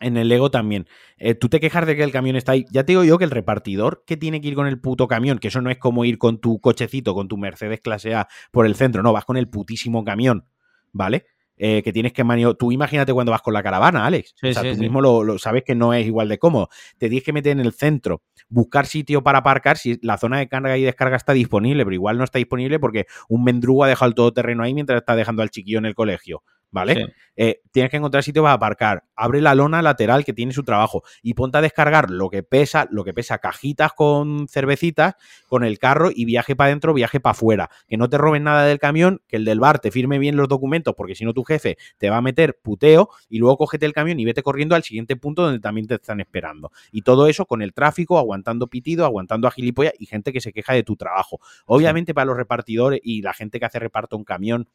En 0.00 0.16
el 0.16 0.28
Lego 0.28 0.50
también. 0.50 0.86
Eh, 1.16 1.34
tú 1.34 1.48
te 1.48 1.58
quejas 1.58 1.86
de 1.86 1.96
que 1.96 2.04
el 2.04 2.12
camión 2.12 2.36
está 2.36 2.52
ahí. 2.52 2.64
Ya 2.70 2.84
te 2.84 2.92
digo 2.92 3.04
yo 3.04 3.18
que 3.18 3.24
el 3.24 3.30
repartidor 3.30 4.04
que 4.06 4.16
tiene 4.16 4.40
que 4.40 4.48
ir 4.48 4.54
con 4.54 4.66
el 4.66 4.80
puto 4.80 5.08
camión, 5.08 5.38
que 5.38 5.48
eso 5.48 5.60
no 5.60 5.70
es 5.70 5.78
como 5.78 6.04
ir 6.04 6.18
con 6.18 6.38
tu 6.38 6.60
cochecito, 6.60 7.14
con 7.14 7.26
tu 7.26 7.36
Mercedes 7.36 7.80
clase 7.80 8.14
A 8.14 8.28
por 8.52 8.66
el 8.66 8.76
centro, 8.76 9.02
no, 9.02 9.12
vas 9.12 9.24
con 9.24 9.36
el 9.36 9.48
putísimo 9.48 10.04
camión, 10.04 10.46
¿vale? 10.92 11.26
Eh, 11.60 11.82
que 11.82 11.92
tienes 11.92 12.12
que 12.12 12.22
maniobrar. 12.22 12.56
Tú 12.56 12.70
imagínate 12.70 13.12
cuando 13.12 13.32
vas 13.32 13.42
con 13.42 13.52
la 13.52 13.62
caravana, 13.64 14.06
Alex. 14.06 14.34
o 14.40 14.52
sea, 14.52 14.62
tú 14.62 14.78
mismo 14.78 15.00
lo, 15.00 15.38
sabes 15.38 15.64
que 15.64 15.74
no 15.74 15.92
es 15.92 16.06
igual 16.06 16.28
de 16.28 16.38
cómodo. 16.38 16.68
Te 16.98 17.08
tienes 17.08 17.24
que 17.24 17.32
meter 17.32 17.50
en 17.50 17.60
el 17.60 17.72
centro, 17.72 18.22
buscar 18.48 18.86
sitio 18.86 19.24
para 19.24 19.38
aparcar 19.38 19.76
si 19.76 19.98
la 20.02 20.18
zona 20.18 20.38
de 20.38 20.48
carga 20.48 20.78
y 20.78 20.84
descarga 20.84 21.16
está 21.16 21.32
disponible, 21.32 21.84
pero 21.84 21.94
igual 21.94 22.16
no 22.16 22.22
está 22.22 22.38
disponible 22.38 22.78
porque 22.78 23.06
un 23.28 23.42
mendrugo 23.42 23.82
ha 23.82 23.88
dejado 23.88 24.08
el 24.08 24.14
todoterreno 24.14 24.62
ahí 24.62 24.72
mientras 24.72 25.00
está 25.00 25.16
dejando 25.16 25.42
al 25.42 25.50
chiquillo 25.50 25.78
en 25.78 25.86
el 25.86 25.96
colegio. 25.96 26.44
¿Vale? 26.70 26.94
Sí. 26.94 27.02
Eh, 27.40 27.60
tienes 27.70 27.90
que 27.90 27.98
encontrar 27.98 28.24
sitio 28.24 28.42
para 28.42 28.54
aparcar. 28.54 29.04
Abre 29.14 29.40
la 29.40 29.54
lona 29.54 29.80
lateral 29.80 30.24
que 30.24 30.32
tiene 30.32 30.52
su 30.52 30.64
trabajo 30.64 31.04
y 31.22 31.34
ponte 31.34 31.58
a 31.58 31.60
descargar 31.60 32.10
lo 32.10 32.30
que 32.30 32.42
pesa, 32.42 32.88
lo 32.90 33.04
que 33.04 33.14
pesa 33.14 33.38
cajitas 33.38 33.92
con 33.92 34.48
cervecitas 34.48 35.14
con 35.48 35.62
el 35.62 35.78
carro 35.78 36.10
y 36.12 36.24
viaje 36.24 36.56
para 36.56 36.68
adentro, 36.68 36.94
viaje 36.94 37.20
para 37.20 37.32
afuera. 37.32 37.70
Que 37.86 37.96
no 37.96 38.08
te 38.08 38.18
roben 38.18 38.42
nada 38.42 38.64
del 38.64 38.80
camión, 38.80 39.22
que 39.28 39.36
el 39.36 39.44
del 39.44 39.60
bar 39.60 39.78
te 39.78 39.92
firme 39.92 40.18
bien 40.18 40.36
los 40.36 40.48
documentos, 40.48 40.94
porque 40.96 41.14
si 41.14 41.24
no 41.24 41.32
tu 41.32 41.44
jefe 41.44 41.78
te 41.96 42.10
va 42.10 42.16
a 42.16 42.22
meter 42.22 42.58
puteo 42.60 43.08
y 43.28 43.38
luego 43.38 43.56
cógete 43.58 43.86
el 43.86 43.92
camión 43.92 44.18
y 44.18 44.24
vete 44.24 44.42
corriendo 44.42 44.74
al 44.74 44.82
siguiente 44.82 45.14
punto 45.14 45.42
donde 45.42 45.60
también 45.60 45.86
te 45.86 45.94
están 45.94 46.20
esperando. 46.20 46.72
Y 46.90 47.02
todo 47.02 47.28
eso 47.28 47.46
con 47.46 47.62
el 47.62 47.72
tráfico, 47.72 48.18
aguantando 48.18 48.66
pitido, 48.66 49.04
aguantando 49.04 49.46
a 49.46 49.52
gilipollas 49.52 49.94
y 49.98 50.06
gente 50.06 50.32
que 50.32 50.40
se 50.40 50.52
queja 50.52 50.72
de 50.72 50.82
tu 50.82 50.96
trabajo. 50.96 51.40
Obviamente 51.66 52.14
para 52.14 52.24
los 52.24 52.36
repartidores 52.36 53.00
y 53.04 53.22
la 53.22 53.32
gente 53.32 53.60
que 53.60 53.66
hace 53.66 53.78
reparto 53.78 54.16
en 54.16 54.24
camión, 54.24 54.68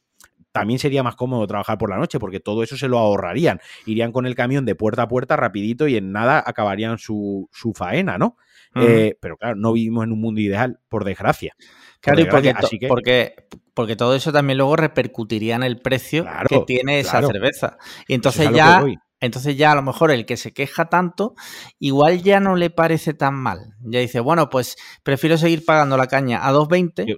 también 0.53 0.79
sería 0.79 1.03
más 1.03 1.15
cómodo 1.17 1.45
trabajar 1.47 1.77
por 1.77 1.89
la 1.89 1.97
noche 1.97 2.19
porque 2.19 2.39
todo 2.39 2.63
eso 2.63 2.77
se 2.77 2.87
lo 2.87 2.97
ahorrarían. 2.99 3.59
Irían 3.85 4.13
con 4.13 4.25
el 4.25 4.35
camión 4.35 4.63
de 4.65 4.75
puerta 4.75 5.01
a 5.01 5.07
puerta 5.09 5.35
rapidito 5.35 5.87
y 5.89 5.97
en 5.97 6.13
nada 6.13 6.41
acabarían 6.45 6.97
su, 6.97 7.49
su 7.51 7.73
faena, 7.73 8.17
¿no? 8.17 8.37
Ujú. 8.75 8.85
Eh, 8.85 9.17
pero 9.19 9.35
claro, 9.35 9.55
no 9.55 9.73
vivimos 9.73 10.05
en 10.05 10.13
un 10.13 10.21
mundo 10.21 10.39
ideal, 10.39 10.79
por 10.87 11.03
desgracia. 11.03 11.53
Claro, 11.99 12.21
y 12.21 12.25
porque, 12.25 12.47
desgracia, 12.47 12.61
to- 12.61 12.67
así 12.67 12.79
que- 12.79 12.87
porque, 12.87 13.35
porque 13.73 13.95
todo 13.95 14.15
eso 14.15 14.31
también 14.31 14.57
luego 14.57 14.75
repercutiría 14.75 15.55
en 15.55 15.63
el 15.63 15.79
precio 15.81 16.23
Claro, 16.23 16.47
que 16.47 16.59
tiene 16.65 16.99
esa 16.99 17.11
claro. 17.19 17.27
cerveza. 17.27 17.77
Y 18.07 18.13
entonces 18.13 18.49
ya, 18.53 18.83
entonces 19.19 19.55
ya 19.57 19.71
a 19.71 19.75
lo 19.75 19.81
mejor 19.83 20.11
el 20.11 20.25
que 20.25 20.37
se 20.37 20.53
queja 20.53 20.85
tanto, 20.89 21.33
igual 21.79 22.21
ya 22.23 22.39
no 22.39 22.55
le 22.55 22.69
parece 22.69 23.13
tan 23.13 23.35
mal. 23.35 23.73
Ya 23.81 23.99
dice, 23.99 24.19
bueno, 24.19 24.49
pues 24.49 24.75
prefiero 25.03 25.37
seguir 25.37 25.63
pagando 25.65 25.95
la 25.97 26.07
caña 26.07 26.45
a 26.47 26.51
2.20 26.51 27.05
Yo- 27.07 27.15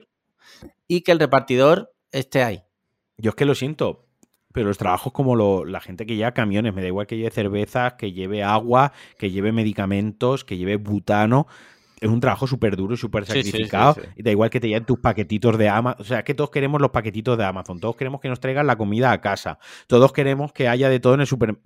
y 0.88 1.02
que 1.02 1.12
el 1.14 1.20
repartidor 1.20 1.92
esté 2.12 2.44
ahí. 2.44 2.62
Yo 3.18 3.30
es 3.30 3.36
que 3.36 3.46
lo 3.46 3.56
siento, 3.56 4.08
pero 4.54 4.68
los 4.68 4.78
trabajos 4.78 5.14
como 5.14 5.36
lo- 5.36 5.66
la 5.66 5.80
gente 5.82 6.06
que 6.06 6.16
lleva 6.16 6.34
camiones, 6.34 6.74
me 6.74 6.82
da 6.82 6.88
igual 6.88 7.08
que 7.08 7.18
lleve 7.18 7.32
cervezas, 7.32 7.94
que 7.94 8.12
lleve 8.12 8.44
agua, 8.44 8.92
que 9.18 9.32
lleve 9.32 9.52
medicamentos, 9.52 10.44
que 10.46 10.58
lleve 10.58 10.78
butano. 10.78 11.48
Es 12.02 12.10
un 12.10 12.20
trabajo 12.20 12.46
súper 12.46 12.76
duro 12.76 12.94
y 12.94 12.98
súper 12.98 13.26
Sí, 13.26 13.32
sí, 13.32 13.44
sí, 13.44 13.50
sacrificado. 13.52 13.94
sí. 13.96 14.02
Y 14.18 14.24
da 14.24 14.30
igual 14.32 14.50
que 14.50 14.60
te 14.60 14.68
lleven 14.68 14.86
tus 14.86 15.00
paquetitos 15.00 15.58
de 15.58 15.70
Amazon. 15.70 16.02
O 16.02 16.04
sea, 16.04 16.20
es 16.20 16.24
que 16.26 16.34
todos 16.34 16.50
queremos 16.52 16.82
los 16.82 16.92
paquetitos 16.92 17.38
de 17.38 17.46
Amazon. 17.46 17.80
Todos 17.80 17.96
queremos 17.96 18.20
que 18.20 18.28
nos 18.28 18.40
traigan 18.42 18.68
la 18.68 18.76
comida 18.78 19.12
a 19.14 19.22
casa. 19.22 19.58
Todos 19.88 20.12
queremos 20.12 20.52
que 20.52 20.68
haya 20.68 20.90
de 20.90 21.00
todo 21.00 21.14
en 21.16 21.22
el 21.22 21.28
super 21.28 21.58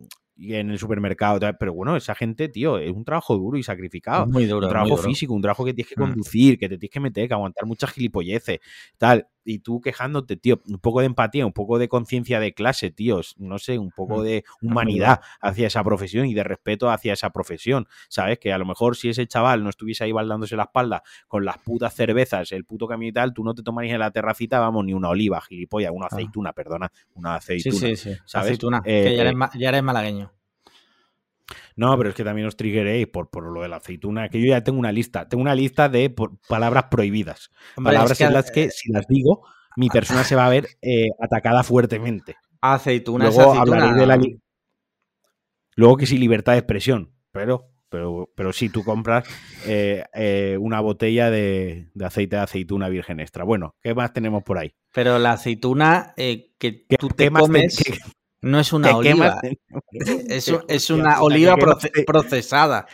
en 0.41 0.69
el 0.69 0.79
supermercado. 0.79 1.39
Pero 1.59 1.73
bueno, 1.73 1.97
esa 1.97 2.15
gente, 2.15 2.47
tío, 2.47 2.77
es 2.77 2.91
un 2.93 3.03
trabajo 3.03 3.35
duro 3.35 3.57
y 3.57 3.63
sacrificado. 3.63 4.25
Muy 4.27 4.45
duro. 4.45 4.67
un 4.67 4.69
trabajo 4.69 4.89
muy 4.91 4.97
duro. 4.97 5.09
físico, 5.09 5.33
un 5.33 5.41
trabajo 5.41 5.65
que 5.65 5.73
tienes 5.73 5.89
que 5.93 5.99
Mm. 5.99 6.03
conducir, 6.05 6.57
que 6.57 6.69
te 6.69 6.77
tienes 6.77 6.93
que 6.93 6.99
meter, 7.01 7.27
que 7.27 7.33
aguantar 7.33 7.65
muchas 7.65 7.91
gilipolleces, 7.91 8.59
tal. 8.97 9.27
Y 9.51 9.59
tú 9.59 9.81
quejándote, 9.81 10.37
tío, 10.37 10.61
un 10.67 10.77
poco 10.77 10.99
de 10.99 11.07
empatía, 11.07 11.45
un 11.45 11.53
poco 11.53 11.79
de 11.79 11.87
conciencia 11.89 12.39
de 12.39 12.53
clase, 12.53 12.91
tíos, 12.91 13.35
no 13.39 13.57
sé, 13.57 13.79
un 13.79 13.89
poco 13.89 14.19
Mm. 14.19 14.23
de 14.23 14.43
humanidad 14.61 15.21
hacia 15.41 15.65
esa 15.67 15.83
profesión 15.83 16.27
y 16.27 16.33
de 16.35 16.43
respeto 16.43 16.89
hacia 16.91 17.13
esa 17.13 17.31
profesión, 17.31 17.87
¿sabes? 18.09 18.37
Que 18.37 18.53
a 18.53 18.57
lo 18.59 18.65
mejor 18.65 18.95
si 18.95 19.09
ese 19.09 19.25
chaval 19.25 19.63
no 19.63 19.69
estuviese 19.69 20.03
ahí 20.03 20.11
baldándose 20.11 20.55
la 20.55 20.63
espalda 20.63 21.01
con 21.27 21.45
las 21.45 21.57
putas 21.57 21.95
cervezas, 21.95 22.51
el 22.51 22.63
puto 22.65 22.87
camión 22.87 23.09
y 23.09 23.13
tal, 23.13 23.33
tú 23.33 23.43
no 23.43 23.55
te 23.55 23.63
tomarías 23.63 23.93
en 23.95 23.99
la 24.01 24.11
terracita, 24.11 24.59
vamos, 24.59 24.85
ni 24.85 24.93
una 24.93 25.09
oliva, 25.09 25.41
gilipollas, 25.41 25.91
una 25.93 26.05
aceituna, 26.07 26.53
perdona, 26.53 26.91
una 27.15 27.35
Ah. 27.35 27.41
Sí, 27.41 27.53
aceituna. 27.57 27.79
sí, 27.79 27.95
sí. 27.95 28.09
¿sabes? 28.25 28.47
Aceituna, 28.49 28.81
Eh, 28.85 29.03
que 29.03 29.15
ya 29.15 29.21
eres, 29.23 29.33
eh, 29.33 29.57
ya 29.59 29.69
eres 29.69 29.83
malagueño. 29.83 30.31
No, 31.75 31.97
pero 31.97 32.09
es 32.09 32.15
que 32.15 32.23
también 32.23 32.47
os 32.47 32.55
triggeréis 32.55 33.07
por, 33.07 33.29
por 33.29 33.43
lo 33.43 33.61
de 33.61 33.69
la 33.69 33.77
aceituna, 33.77 34.29
que 34.29 34.39
yo 34.39 34.47
ya 34.47 34.63
tengo 34.63 34.79
una 34.79 34.91
lista, 34.91 35.27
tengo 35.27 35.41
una 35.41 35.55
lista 35.55 35.89
de 35.89 36.09
por- 36.09 36.37
palabras 36.47 36.85
prohibidas. 36.91 37.49
Hombre, 37.75 37.93
palabras 37.93 38.11
es 38.13 38.17
que 38.19 38.23
en 38.25 38.33
las 38.33 38.51
que, 38.51 38.69
si 38.69 38.91
las 38.91 39.07
digo, 39.07 39.45
mi 39.75 39.89
persona 39.89 40.23
se 40.23 40.35
va 40.35 40.45
a 40.45 40.49
ver 40.49 40.67
eh, 40.81 41.07
atacada 41.19 41.63
fuertemente. 41.63 42.35
aceituna 42.61 43.29
es 43.29 43.35
Luego 43.35 43.51
aceituna. 43.51 43.77
hablaré 43.77 43.99
de 43.99 44.05
la 44.07 44.17
Luego 45.75 45.97
que 45.97 46.05
sí, 46.05 46.17
libertad 46.17 46.53
de 46.53 46.59
expresión, 46.59 47.13
pero, 47.31 47.69
pero, 47.89 48.29
pero 48.35 48.51
sí, 48.51 48.67
tú 48.69 48.83
compras 48.83 49.25
eh, 49.65 50.03
eh, 50.13 50.57
una 50.59 50.81
botella 50.81 51.31
de, 51.31 51.89
de 51.93 52.05
aceite 52.05 52.35
de 52.35 52.41
aceituna 52.41 52.89
virgen 52.89 53.21
extra. 53.21 53.45
Bueno, 53.45 53.75
¿qué 53.81 53.95
más 53.95 54.11
tenemos 54.11 54.43
por 54.43 54.57
ahí? 54.57 54.73
Pero 54.93 55.17
la 55.19 55.33
aceituna 55.33 56.13
que 56.17 56.51
¿Qué, 56.57 56.85
tú 56.97 57.07
te 57.07 57.31
comes 57.31 57.81
no 58.41 58.59
es 58.59 58.73
una 58.73 58.95
oliva. 58.95 59.39
Es, 59.91 60.51
es 60.67 60.89
una 60.89 61.21
oliva 61.21 61.55
proce- 61.55 62.05
procesada. 62.05 62.87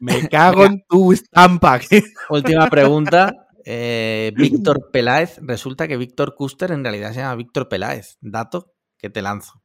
Me 0.00 0.28
cago 0.28 0.64
en 0.66 0.84
tu 0.88 1.12
estampa. 1.12 1.80
Última 2.30 2.68
pregunta. 2.68 3.32
eh, 3.64 4.32
Víctor 4.36 4.90
Peláez. 4.92 5.38
Resulta 5.42 5.88
que 5.88 5.96
Víctor 5.96 6.34
Custer 6.34 6.72
en 6.72 6.82
realidad 6.84 7.12
se 7.12 7.20
llama 7.20 7.34
Víctor 7.36 7.68
Peláez. 7.68 8.18
Dato 8.20 8.72
que 8.98 9.10
te 9.10 9.22
lanzo. 9.22 9.60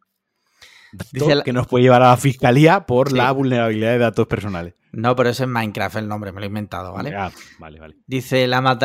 Dice 1.12 1.36
la- 1.36 1.44
que 1.44 1.54
nos 1.54 1.68
puede 1.68 1.84
llevar 1.84 2.02
a 2.02 2.10
la 2.10 2.18
fiscalía 2.18 2.86
por 2.86 3.10
Sí. 3.10 3.16
la 3.16 3.32
vulnerabilidad 3.32 3.92
de 3.92 3.98
datos 4.00 4.26
personales. 4.28 4.74
No, 4.92 5.16
pero 5.16 5.30
es 5.30 5.40
en 5.40 5.52
Minecraft 5.52 5.98
el 5.98 6.08
nombre, 6.08 6.32
me 6.32 6.40
lo 6.40 6.46
he 6.46 6.48
inventado, 6.48 6.94
¿vale? 6.94 7.14
Ah, 7.16 7.32
vale, 7.60 7.80
vale. 7.80 7.96
Dice, 8.08 8.48
la 8.48 8.80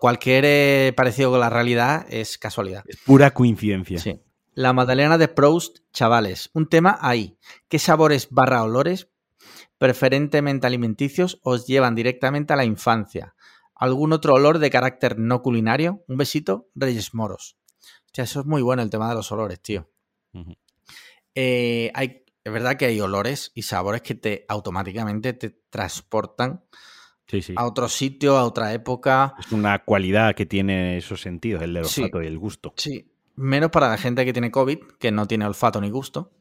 cualquier 0.00 0.44
eh, 0.46 0.92
parecido 0.96 1.30
con 1.32 1.40
la 1.40 1.50
realidad 1.50 2.06
es 2.08 2.38
casualidad. 2.38 2.82
Es 2.86 2.96
pura 3.04 3.32
coincidencia. 3.32 3.98
Sí. 3.98 4.22
La 4.60 4.74
Magdalena 4.74 5.16
de 5.16 5.28
Proust, 5.28 5.78
chavales. 5.90 6.50
Un 6.52 6.68
tema 6.68 6.98
ahí. 7.00 7.38
¿Qué 7.68 7.78
sabores 7.78 8.28
barra 8.30 8.62
olores, 8.62 9.08
preferentemente 9.78 10.66
alimenticios, 10.66 11.40
os 11.42 11.66
llevan 11.66 11.94
directamente 11.94 12.52
a 12.52 12.56
la 12.56 12.66
infancia? 12.66 13.34
¿Algún 13.74 14.12
otro 14.12 14.34
olor 14.34 14.58
de 14.58 14.68
carácter 14.68 15.18
no 15.18 15.40
culinario? 15.40 16.04
Un 16.08 16.18
besito, 16.18 16.68
Reyes 16.74 17.14
Moros. 17.14 17.56
Hostia, 18.04 18.24
eso 18.24 18.40
es 18.40 18.46
muy 18.46 18.60
bueno 18.60 18.82
el 18.82 18.90
tema 18.90 19.08
de 19.08 19.14
los 19.14 19.32
olores, 19.32 19.62
tío. 19.62 19.88
Eh, 21.34 21.90
hay, 21.94 22.26
es 22.44 22.52
verdad 22.52 22.76
que 22.76 22.84
hay 22.84 23.00
olores 23.00 23.52
y 23.54 23.62
sabores 23.62 24.02
que 24.02 24.14
te 24.14 24.44
automáticamente 24.46 25.32
te 25.32 25.48
transportan 25.70 26.64
Sí, 27.26 27.40
sí. 27.40 27.54
a 27.56 27.64
otro 27.64 27.88
sitio, 27.88 28.36
a 28.36 28.44
otra 28.44 28.74
época. 28.74 29.36
Es 29.38 29.52
una 29.52 29.82
cualidad 29.84 30.34
que 30.34 30.44
tiene 30.44 30.98
esos 30.98 31.22
sentidos, 31.22 31.62
el 31.62 31.72
del 31.72 31.86
Sí. 31.86 32.02
olfato 32.02 32.22
y 32.22 32.26
el 32.26 32.38
gusto. 32.38 32.74
Sí. 32.76 33.09
Menos 33.40 33.70
para 33.70 33.88
la 33.88 33.96
gente 33.96 34.24
que 34.24 34.32
tiene 34.32 34.50
COVID, 34.50 34.78
que 34.98 35.10
no 35.10 35.26
tiene 35.26 35.46
olfato 35.46 35.80
ni 35.80 35.88
gusto. 35.90 36.32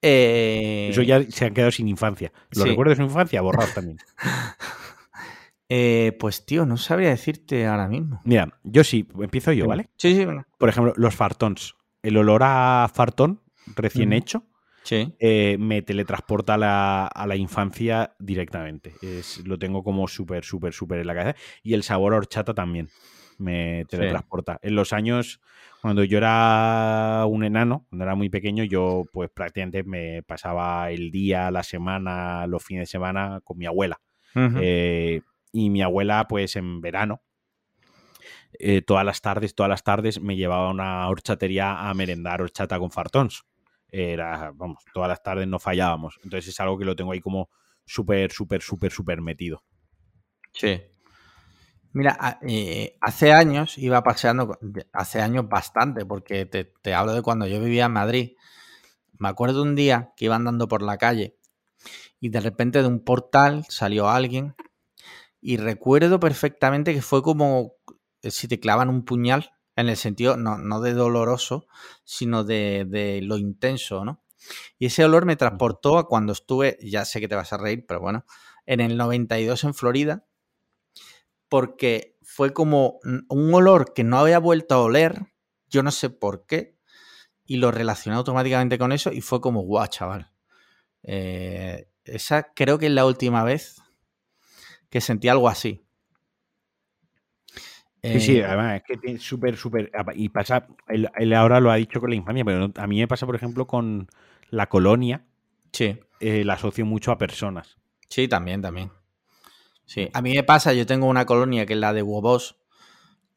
Eh, 0.00 0.88
Eso 0.90 1.02
ya 1.02 1.22
se 1.22 1.44
han 1.46 1.54
quedado 1.54 1.70
sin 1.70 1.86
infancia. 1.88 2.32
Los 2.50 2.64
sí. 2.64 2.70
recuerdos 2.70 2.96
de 2.98 3.04
su 3.04 3.08
infancia 3.08 3.40
borrados 3.42 3.74
también. 3.74 3.98
eh, 5.68 6.16
pues 6.18 6.44
tío, 6.44 6.66
no 6.66 6.76
sabría 6.76 7.10
decirte 7.10 7.66
ahora 7.66 7.88
mismo. 7.88 8.20
Mira, 8.24 8.48
yo 8.62 8.84
sí, 8.84 9.08
empiezo 9.20 9.52
yo, 9.52 9.66
¿vale? 9.66 9.88
Sí, 9.96 10.14
sí, 10.14 10.24
venga. 10.24 10.46
Por 10.58 10.68
ejemplo, 10.68 10.92
los 10.96 11.14
fartons. 11.14 11.74
El 12.02 12.16
olor 12.16 12.42
a 12.44 12.90
fartón 12.92 13.40
recién 13.74 14.12
hecho 14.12 14.44
Sí. 14.82 15.14
eh, 15.18 15.56
me 15.58 15.80
teletransporta 15.80 16.54
a 16.54 16.58
la, 16.58 17.06
a 17.06 17.26
la 17.26 17.36
infancia 17.36 18.14
directamente. 18.18 18.94
Es, 19.00 19.46
lo 19.46 19.58
tengo 19.58 19.82
como 19.82 20.06
súper, 20.06 20.44
súper, 20.44 20.74
súper 20.74 21.00
en 21.00 21.06
la 21.06 21.14
cabeza. 21.14 21.38
Y 21.62 21.72
el 21.72 21.82
sabor 21.82 22.12
a 22.12 22.18
horchata 22.18 22.52
también 22.52 22.90
me 23.38 23.84
teletransporta. 23.86 24.58
En 24.62 24.74
los 24.74 24.92
años, 24.92 25.40
cuando 25.80 26.04
yo 26.04 26.18
era 26.18 27.24
un 27.28 27.44
enano, 27.44 27.86
cuando 27.88 28.04
era 28.04 28.14
muy 28.14 28.28
pequeño, 28.28 28.64
yo 28.64 29.04
pues 29.12 29.30
prácticamente 29.30 29.84
me 29.84 30.22
pasaba 30.22 30.90
el 30.90 31.10
día, 31.10 31.50
la 31.50 31.62
semana, 31.62 32.46
los 32.46 32.62
fines 32.64 32.82
de 32.82 32.92
semana 32.92 33.40
con 33.44 33.58
mi 33.58 33.66
abuela. 33.66 34.00
Eh, 34.36 35.20
y 35.52 35.70
mi 35.70 35.82
abuela, 35.82 36.26
pues 36.28 36.56
en 36.56 36.80
verano, 36.80 37.22
eh, 38.58 38.82
todas 38.82 39.04
las 39.04 39.20
tardes, 39.20 39.54
todas 39.54 39.70
las 39.70 39.84
tardes 39.84 40.20
me 40.20 40.36
llevaba 40.36 40.68
a 40.68 40.70
una 40.70 41.08
horchatería 41.08 41.88
a 41.88 41.94
merendar 41.94 42.42
horchata 42.42 42.78
con 42.78 42.90
fartons. 42.90 43.44
Era, 43.88 44.52
vamos, 44.54 44.84
todas 44.92 45.08
las 45.08 45.22
tardes 45.22 45.46
no 45.46 45.58
fallábamos. 45.58 46.18
Entonces 46.24 46.48
es 46.48 46.60
algo 46.60 46.78
que 46.78 46.84
lo 46.84 46.96
tengo 46.96 47.12
ahí 47.12 47.20
como 47.20 47.48
súper, 47.84 48.32
súper, 48.32 48.62
súper, 48.62 48.90
súper 48.90 49.20
metido. 49.20 49.62
Sí. 50.52 50.80
Mira, 51.94 52.38
eh, 52.46 52.96
hace 53.00 53.32
años 53.32 53.78
iba 53.78 54.02
paseando, 54.02 54.58
hace 54.92 55.20
años 55.22 55.48
bastante, 55.48 56.04
porque 56.04 56.44
te, 56.44 56.64
te 56.64 56.92
hablo 56.94 57.14
de 57.14 57.22
cuando 57.22 57.46
yo 57.46 57.60
vivía 57.60 57.86
en 57.86 57.92
Madrid. 57.92 58.32
Me 59.18 59.28
acuerdo 59.28 59.62
un 59.62 59.74
día 59.76 60.12
que 60.16 60.26
iba 60.26 60.36
andando 60.36 60.68
por 60.68 60.82
la 60.82 60.98
calle 60.98 61.38
y 62.20 62.30
de 62.30 62.40
repente 62.40 62.82
de 62.82 62.88
un 62.88 63.00
portal 63.04 63.66
salió 63.68 64.08
alguien 64.10 64.56
y 65.40 65.58
recuerdo 65.58 66.20
perfectamente 66.20 66.94
que 66.94 67.02
fue 67.02 67.22
como 67.22 67.74
eh, 68.22 68.30
si 68.30 68.48
te 68.48 68.60
clavan 68.60 68.90
un 68.90 69.04
puñal, 69.04 69.52
en 69.76 69.88
el 69.88 69.96
sentido 69.96 70.36
no, 70.36 70.58
no 70.58 70.80
de 70.80 70.94
doloroso, 70.94 71.66
sino 72.04 72.44
de, 72.44 72.86
de 72.88 73.22
lo 73.22 73.38
intenso, 73.38 74.04
¿no? 74.04 74.22
Y 74.78 74.86
ese 74.86 75.04
olor 75.04 75.26
me 75.26 75.36
transportó 75.36 75.98
a 75.98 76.08
cuando 76.08 76.32
estuve, 76.32 76.78
ya 76.82 77.04
sé 77.04 77.20
que 77.20 77.28
te 77.28 77.34
vas 77.36 77.52
a 77.52 77.58
reír, 77.58 77.84
pero 77.86 78.00
bueno, 78.00 78.26
en 78.66 78.80
el 78.80 78.96
92 78.96 79.64
en 79.64 79.74
Florida, 79.74 80.26
porque 81.54 82.16
fue 82.20 82.52
como 82.52 82.98
un 83.28 83.54
olor 83.54 83.94
que 83.94 84.02
no 84.02 84.18
había 84.18 84.40
vuelto 84.40 84.74
a 84.74 84.80
oler, 84.80 85.26
yo 85.68 85.84
no 85.84 85.92
sé 85.92 86.10
por 86.10 86.46
qué, 86.46 86.74
y 87.46 87.58
lo 87.58 87.70
relacioné 87.70 88.16
automáticamente 88.16 88.76
con 88.76 88.90
eso 88.90 89.12
y 89.12 89.20
fue 89.20 89.40
como, 89.40 89.60
guau, 89.60 89.86
chaval. 89.86 90.32
Eh, 91.04 91.86
esa 92.06 92.52
creo 92.54 92.80
que 92.80 92.86
es 92.86 92.92
la 92.92 93.06
última 93.06 93.44
vez 93.44 93.80
que 94.90 95.00
sentí 95.00 95.28
algo 95.28 95.48
así. 95.48 95.86
Sí, 98.02 98.18
sí, 98.18 98.38
Eh, 98.38 98.44
además 98.44 98.82
es 98.88 99.00
que 99.00 99.18
súper, 99.18 99.56
súper. 99.56 99.92
Y 100.16 100.30
pasa, 100.30 100.66
él, 100.88 101.08
él 101.14 101.32
ahora 101.34 101.60
lo 101.60 101.70
ha 101.70 101.76
dicho 101.76 102.00
con 102.00 102.10
la 102.10 102.16
infancia, 102.16 102.44
pero 102.44 102.72
a 102.74 102.86
mí 102.88 102.98
me 102.98 103.06
pasa, 103.06 103.26
por 103.26 103.36
ejemplo, 103.36 103.68
con 103.68 104.08
la 104.50 104.68
colonia, 104.68 105.24
sí, 105.72 105.98
eh, 106.18 106.44
la 106.44 106.54
asocio 106.54 106.84
mucho 106.84 107.12
a 107.12 107.18
personas. 107.18 107.78
sí, 108.08 108.28
también, 108.28 108.62
también. 108.62 108.90
Sí, 109.86 110.08
a 110.12 110.22
mí 110.22 110.34
me 110.34 110.42
pasa, 110.44 110.72
yo 110.72 110.86
tengo 110.86 111.06
una 111.06 111.26
colonia 111.26 111.66
que 111.66 111.74
es 111.74 111.78
la 111.78 111.92
de 111.92 112.02
Huevos, 112.02 112.58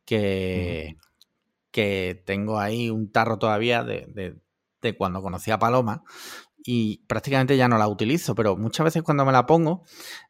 que, 0.05 0.97
que 1.71 2.23
tengo 2.25 2.59
ahí 2.59 2.89
un 2.89 3.11
tarro 3.11 3.39
todavía 3.39 3.83
de, 3.83 4.07
de- 4.09 4.37
de 4.81 4.97
cuando 4.97 5.21
conocí 5.21 5.51
a 5.51 5.59
Paloma 5.59 6.03
y 6.65 6.99
prácticamente 7.07 7.57
ya 7.57 7.67
no 7.69 7.77
la 7.79 7.87
utilizo, 7.89 8.35
pero 8.35 8.57
muchas 8.57 8.85
veces 8.85 9.03
cuando 9.03 9.25
me 9.25 9.31
la 9.33 9.45
pongo 9.47 9.83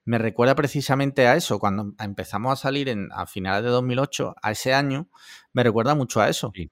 me 0.06 0.18
recuerda 0.20 0.56
precisamente 0.56 1.28
a 1.28 1.36
eso, 1.36 1.60
cuando 1.60 1.94
empezamos 2.00 2.54
a 2.54 2.58
salir 2.58 2.90
en, 2.90 3.10
a 3.14 3.28
finales 3.28 3.64
de 3.64 3.70
2008, 3.72 4.36
a 4.42 4.52
ese 4.52 4.74
año, 4.74 5.10
me 5.54 5.64
recuerda 5.64 5.96
mucho 5.96 6.22
a 6.22 6.30
eso. 6.30 6.52
Sí. 6.56 6.72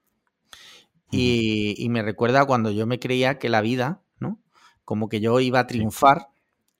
Y, 1.10 1.74
y 1.78 1.88
me 1.88 2.02
recuerda 2.02 2.44
cuando 2.46 2.70
yo 2.70 2.86
me 2.86 2.98
creía 2.98 3.38
que 3.38 3.48
la 3.48 3.60
vida, 3.60 4.02
¿no? 4.18 4.40
Como 4.84 5.08
que 5.08 5.20
yo 5.20 5.38
iba 5.40 5.60
a 5.60 5.66
triunfar 5.66 6.28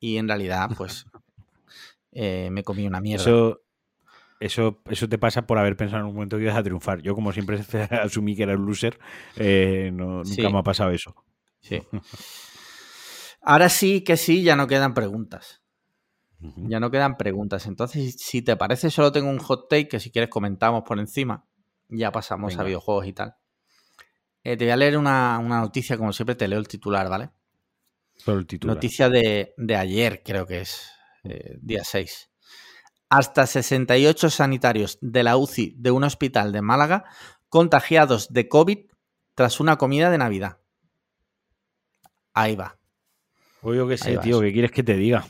y 0.00 0.16
en 0.18 0.28
realidad, 0.28 0.70
pues, 0.76 1.06
eh, 2.16 2.48
me 2.50 2.62
comí 2.64 2.86
una 2.86 3.00
mierda. 3.00 3.22
Eso, 3.24 3.60
eso, 4.40 4.82
eso 4.88 5.08
te 5.08 5.18
pasa 5.18 5.46
por 5.46 5.58
haber 5.58 5.76
pensado 5.76 6.00
en 6.02 6.08
un 6.08 6.14
momento 6.14 6.36
que 6.38 6.44
ibas 6.44 6.56
a 6.56 6.62
triunfar. 6.62 7.00
Yo, 7.02 7.14
como 7.14 7.32
siempre 7.32 7.60
asumí 8.02 8.34
que 8.34 8.44
era 8.44 8.54
un 8.56 8.64
loser, 8.66 8.98
eh, 9.36 9.90
no- 9.92 10.22
nunca 10.24 10.24
Sí. 10.24 10.42
me 10.52 10.58
ha 10.58 10.62
pasado 10.62 10.90
eso. 10.90 11.14
Sí. 11.60 11.80
Ahora 13.42 13.68
sí 13.68 14.02
que 14.02 14.16
sí, 14.16 14.42
ya 14.42 14.56
no 14.56 14.66
quedan 14.66 14.94
preguntas. 14.94 15.62
Ya 16.38 16.80
no 16.80 16.90
quedan 16.90 17.16
preguntas. 17.16 17.66
Entonces, 17.66 18.16
si 18.18 18.42
te 18.42 18.56
parece, 18.56 18.90
solo 18.90 19.10
tengo 19.10 19.30
un 19.30 19.38
hot 19.38 19.68
take 19.70 19.88
que 19.88 20.00
si 20.00 20.10
quieres 20.10 20.28
comentamos 20.30 20.82
por 20.86 20.98
encima. 20.98 21.44
Ya 21.88 22.12
pasamos 22.12 22.50
Venga. 22.52 22.62
a 22.62 22.66
videojuegos 22.66 23.06
y 23.06 23.12
tal. 23.14 23.36
Eh, 24.44 24.56
te 24.56 24.64
voy 24.64 24.72
a 24.72 24.76
leer 24.76 24.98
una, 24.98 25.38
una 25.38 25.60
noticia, 25.60 25.96
como 25.96 26.12
siempre 26.12 26.34
te 26.34 26.46
leo 26.46 26.58
el 26.58 26.68
titular, 26.68 27.08
¿vale? 27.08 27.30
Solo 28.16 28.38
el 28.40 28.46
título. 28.46 28.74
Noticia 28.74 29.08
de, 29.08 29.54
de 29.56 29.76
ayer, 29.76 30.22
creo 30.24 30.46
que 30.46 30.60
es, 30.60 30.90
eh, 31.30 31.58
día 31.60 31.84
6. 31.84 32.30
Hasta 33.08 33.46
68 33.46 34.30
sanitarios 34.30 34.98
de 35.00 35.22
la 35.22 35.36
UCI 35.36 35.74
de 35.76 35.90
un 35.90 36.04
hospital 36.04 36.52
de 36.52 36.62
Málaga 36.62 37.04
contagiados 37.48 38.32
de 38.32 38.48
COVID 38.48 38.78
tras 39.34 39.60
una 39.60 39.76
comida 39.76 40.10
de 40.10 40.18
Navidad. 40.18 40.58
Ahí 42.34 42.56
va. 42.56 42.78
O 43.62 43.74
yo 43.74 43.86
qué 43.86 43.94
Ahí 43.94 43.98
sé, 43.98 44.18
tío, 44.18 44.40
¿qué 44.40 44.52
quieres 44.52 44.72
que 44.72 44.82
te 44.82 44.94
diga? 44.94 45.26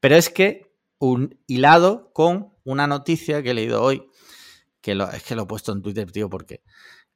Pero 0.00 0.16
es 0.16 0.30
que 0.30 0.72
un 0.98 1.38
hilado 1.46 2.12
con 2.12 2.52
una 2.64 2.86
noticia 2.86 3.42
que 3.42 3.50
he 3.50 3.54
leído 3.54 3.82
hoy, 3.82 4.06
que 4.80 4.94
lo, 4.94 5.10
es 5.10 5.22
que 5.22 5.34
lo 5.34 5.42
he 5.42 5.46
puesto 5.46 5.72
en 5.72 5.82
Twitter, 5.82 6.10
tío, 6.12 6.28
porque 6.28 6.62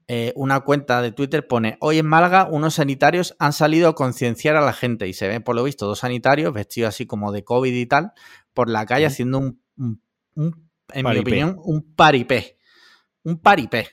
eh, 0.09 0.33
una 0.37 0.61
cuenta 0.61 1.03
de 1.03 1.11
Twitter 1.13 1.47
pone, 1.49 1.77
hoy 1.81 1.99
en 1.99 2.07
Málaga 2.07 2.47
unos 2.51 2.75
sanitarios 2.75 3.35
han 3.39 3.53
salido 3.53 3.89
a 3.89 3.95
concienciar 3.95 4.55
a 4.57 4.61
la 4.61 4.73
gente 4.73 5.09
y 5.09 5.13
se 5.13 5.27
ven, 5.29 5.43
por 5.43 5.57
lo 5.57 5.65
visto, 5.65 5.87
dos 5.87 5.99
sanitarios 6.01 6.53
vestidos 6.53 6.89
así 6.91 7.07
como 7.07 7.33
de 7.33 7.43
COVID 7.45 7.73
y 7.75 7.87
tal, 7.87 8.13
por 8.55 8.69
la 8.71 8.87
calle 8.87 9.07
Ujú. 9.07 9.13
haciendo 9.13 9.39
un, 9.39 9.61
un- 9.77 10.03
un- 10.37 10.71
en 10.93 11.07
mi 11.09 11.19
opinión, 11.19 11.57
un 11.65 11.95
paripé. 11.95 12.57
Un 13.25 13.39
paripé. 13.41 13.89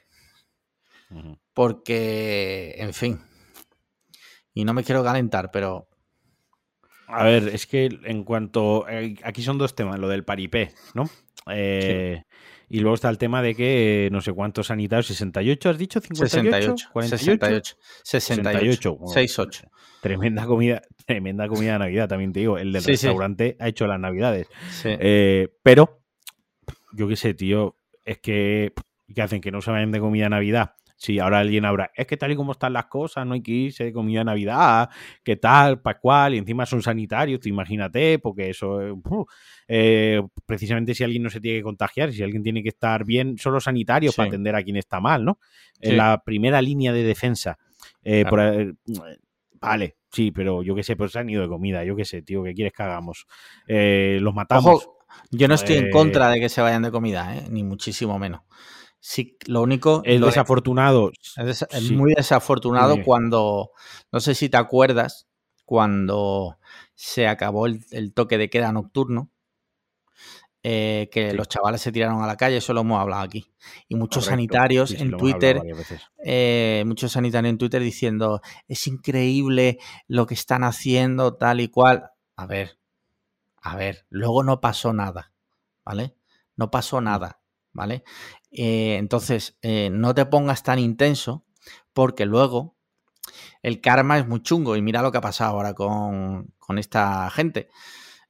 Porque, 1.53 2.75
en 2.77 2.93
fin. 2.93 3.19
Y 4.53 4.65
no 4.65 4.73
me 4.73 4.83
quiero 4.83 5.03
calentar, 5.03 5.51
pero 5.51 5.87
A 7.07 7.23
ver, 7.23 7.49
es 7.49 7.65
que 7.67 7.85
en 8.05 8.23
cuanto. 8.23 8.87
eh, 8.87 9.15
Aquí 9.23 9.43
son 9.43 9.57
dos 9.57 9.75
temas, 9.75 9.99
lo 9.99 10.07
del 10.07 10.23
paripé, 10.23 10.73
¿no? 10.93 11.09
Eh, 11.47 12.23
Y 12.73 12.79
luego 12.79 12.95
está 12.95 13.07
el 13.11 13.19
tema 13.19 13.43
de 13.43 13.53
que 13.53 14.07
eh, 14.07 14.09
no 14.09 14.19
sé 14.19 14.33
cuántos 14.33 14.65
sanitarios, 14.65 15.05
68, 15.05 15.69
¿has 15.69 15.77
dicho? 15.77 16.01
58, 16.01 16.75
68, 16.75 16.89
48, 16.91 17.17
68, 17.27 17.77
68, 18.03 18.99
68, 18.99 19.07
68. 19.13 19.67
Tremenda 20.01 20.47
comida, 20.47 20.81
tremenda 21.05 21.47
comida 21.47 21.73
de 21.73 21.79
Navidad, 21.79 22.09
también 22.09 22.33
te 22.33 22.39
digo. 22.39 22.57
El 22.57 22.73
del 22.73 22.81
Sí, 22.81 22.97
sí. 22.97 23.05
restaurante 23.05 23.57
ha 23.59 23.67
hecho 23.67 23.85
las 23.85 23.99
Navidades. 23.99 24.47
Sí. 24.71 24.89
Eh, 24.89 25.49
pero, 25.61 26.01
yo 26.93 27.07
qué 27.07 27.15
sé, 27.15 27.35
tío, 27.35 27.77
es 28.05 28.17
que. 28.17 28.73
¿Qué 29.13 29.21
hacen? 29.21 29.39
Que 29.39 29.51
no 29.51 29.61
se 29.61 29.69
vayan 29.69 29.91
de 29.91 29.99
comida 29.99 30.23
de 30.23 30.29
Navidad. 30.31 30.73
Si 31.03 31.19
ahora 31.19 31.39
alguien 31.39 31.65
habrá, 31.65 31.91
es 31.95 32.07
que 32.07 32.15
tal 32.15 32.31
y 32.31 32.35
como 32.37 32.53
están 32.53 32.71
las 32.71 32.85
cosas, 32.85 33.27
no 33.27 33.33
hay 33.33 33.41
que 33.41 33.51
irse 33.51 33.83
de 33.83 33.91
comida 33.91 34.19
de 34.19 34.23
Navidad, 34.25 34.89
qué 35.21 35.35
tal, 35.35 35.81
para 35.81 35.99
cual, 35.99 36.33
y 36.33 36.37
encima 36.37 36.65
son 36.65 36.81
sanitarios, 36.81 37.41
tú 37.41 37.49
imagínate, 37.49 38.19
porque 38.19 38.49
eso, 38.51 38.81
eh. 38.81 38.93
Eh, 39.67 40.21
precisamente 40.45 40.95
si 40.95 41.03
alguien 41.03 41.23
no 41.23 41.29
se 41.29 41.41
tiene 41.41 41.57
que 41.59 41.63
contagiar, 41.63 42.13
si 42.13 42.23
alguien 42.23 42.41
tiene 42.41 42.63
que 42.63 42.69
estar 42.69 43.03
bien, 43.03 43.37
son 43.37 43.51
los 43.51 43.65
sanitarios 43.65 44.13
Sí. 44.13 44.17
para 44.17 44.29
atender 44.29 44.55
a 44.55 44.63
quien 44.63 44.77
está 44.77 45.01
mal, 45.01 45.25
¿no? 45.25 45.39
En 45.81 45.97
la 45.97 46.23
primera 46.23 46.61
línea 46.61 46.93
de 46.93 47.03
defensa. 47.03 47.57
eh, 48.01 48.23
Claro. 48.25 48.29
por, 48.29 48.39
eh, 48.39 49.17
vale, 49.59 49.97
sí, 50.09 50.31
pero 50.31 50.63
yo 50.63 50.73
qué 50.73 50.83
sé, 50.83 50.95
pues 50.95 51.11
se 51.11 51.19
han 51.19 51.29
ido 51.29 51.41
de 51.41 51.49
comida, 51.49 51.83
yo 51.83 51.97
qué 51.97 52.05
sé, 52.05 52.21
tío, 52.21 52.43
¿qué 52.43 52.53
quieres 52.53 52.71
que 52.71 52.81
hagamos? 52.83 53.25
Eh, 53.67 54.19
los 54.21 54.33
matamos. 54.33 54.85
Ojo, 54.85 54.99
yo 55.31 55.49
no 55.49 55.55
estoy 55.55 55.75
en 55.75 55.89
contra 55.89 56.29
de 56.29 56.39
que 56.39 56.47
se 56.47 56.61
vayan 56.61 56.81
de 56.83 56.91
comida, 56.91 57.35
¿eh? 57.35 57.43
ni 57.49 57.61
muchísimo 57.63 58.17
menos. 58.17 58.39
Sí, 59.05 59.37
lo 59.47 59.61
único 59.61 60.01
Es 60.05 60.17
lo 60.17 60.27
desafortunado. 60.27 61.11
es, 61.11 61.35
desa- 61.35 61.67
es 61.69 61.81
sí. 61.81 61.93
muy 61.93 62.13
desafortunado 62.15 62.95
cuando, 63.03 63.71
no 64.13 64.19
sé 64.21 64.33
si 64.33 64.47
te 64.47 64.55
acuerdas, 64.55 65.27
cuando 65.65 66.57
se 66.95 67.27
acabó 67.27 67.65
el, 67.65 67.85
el 67.91 68.13
toque 68.13 68.37
de 68.37 68.49
queda 68.49 68.71
nocturno, 68.71 69.29
eh, 70.63 71.09
que 71.11 71.31
Sí. 71.31 71.37
los 71.37 71.49
chavales 71.49 71.81
se 71.81 71.91
tiraron 71.91 72.23
a 72.23 72.27
la 72.27 72.37
calle, 72.37 72.55
eso 72.57 72.71
lo 72.73 72.79
hemos 72.81 73.01
hablado 73.01 73.23
aquí. 73.23 73.53
Y 73.89 73.95
muchos 73.95 74.23
Correcto. 74.23 74.29
sanitarios 74.31 74.89
Sí, 74.91 74.95
sí, 74.95 75.03
en 75.03 75.17
Twitter 75.17 75.61
eh, 76.23 76.83
muchos 76.85 77.11
sanitarios 77.11 77.49
en 77.51 77.57
Twitter 77.57 77.81
diciendo 77.81 78.39
es 78.69 78.87
increíble 78.87 79.79
lo 80.07 80.25
que 80.27 80.33
están 80.35 80.63
haciendo, 80.63 81.35
tal 81.35 81.59
y 81.59 81.67
cual. 81.67 82.11
A 82.37 82.45
ver, 82.45 82.79
a 83.61 83.75
ver, 83.75 84.05
luego 84.09 84.43
no 84.43 84.61
pasó 84.61 84.93
nada, 84.93 85.33
¿vale? 85.83 86.15
No 86.55 86.71
pasó 86.71 87.01
nada, 87.01 87.41
¿vale? 87.73 88.03
Eh, 88.53 88.97
entonces, 88.97 89.57
eh, 89.61 89.89
no 89.91 90.13
te 90.13 90.25
pongas 90.25 90.63
tan 90.63 90.79
intenso 90.79 91.43
porque 91.93 92.25
luego 92.25 92.75
el 93.61 93.81
karma 93.81 94.19
es 94.19 94.27
muy 94.27 94.41
chungo 94.41 94.75
y 94.75 94.81
mira 94.81 95.01
lo 95.01 95.11
que 95.11 95.17
ha 95.17 95.21
pasado 95.21 95.55
ahora 95.55 95.73
con, 95.73 96.53
con 96.59 96.77
esta 96.77 97.29
gente. 97.31 97.69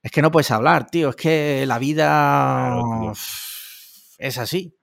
Es 0.02 0.12
que 0.12 0.22
no 0.22 0.32
puedes 0.32 0.52
hablar, 0.52 0.90
tío, 0.90 1.10
es 1.10 1.16
que 1.16 1.66
la 1.66 1.80
vida 1.80 2.72
Claro, 2.74 3.14
es 4.18 4.38
así. 4.38 4.78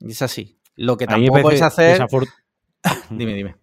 Es 0.00 0.22
así. 0.22 0.58
Lo 0.76 0.96
que 0.96 1.06
tampoco 1.06 1.42
puedes 1.42 1.62
hacer... 1.62 2.04
Dime, 3.10 3.34
dime. 3.34 3.61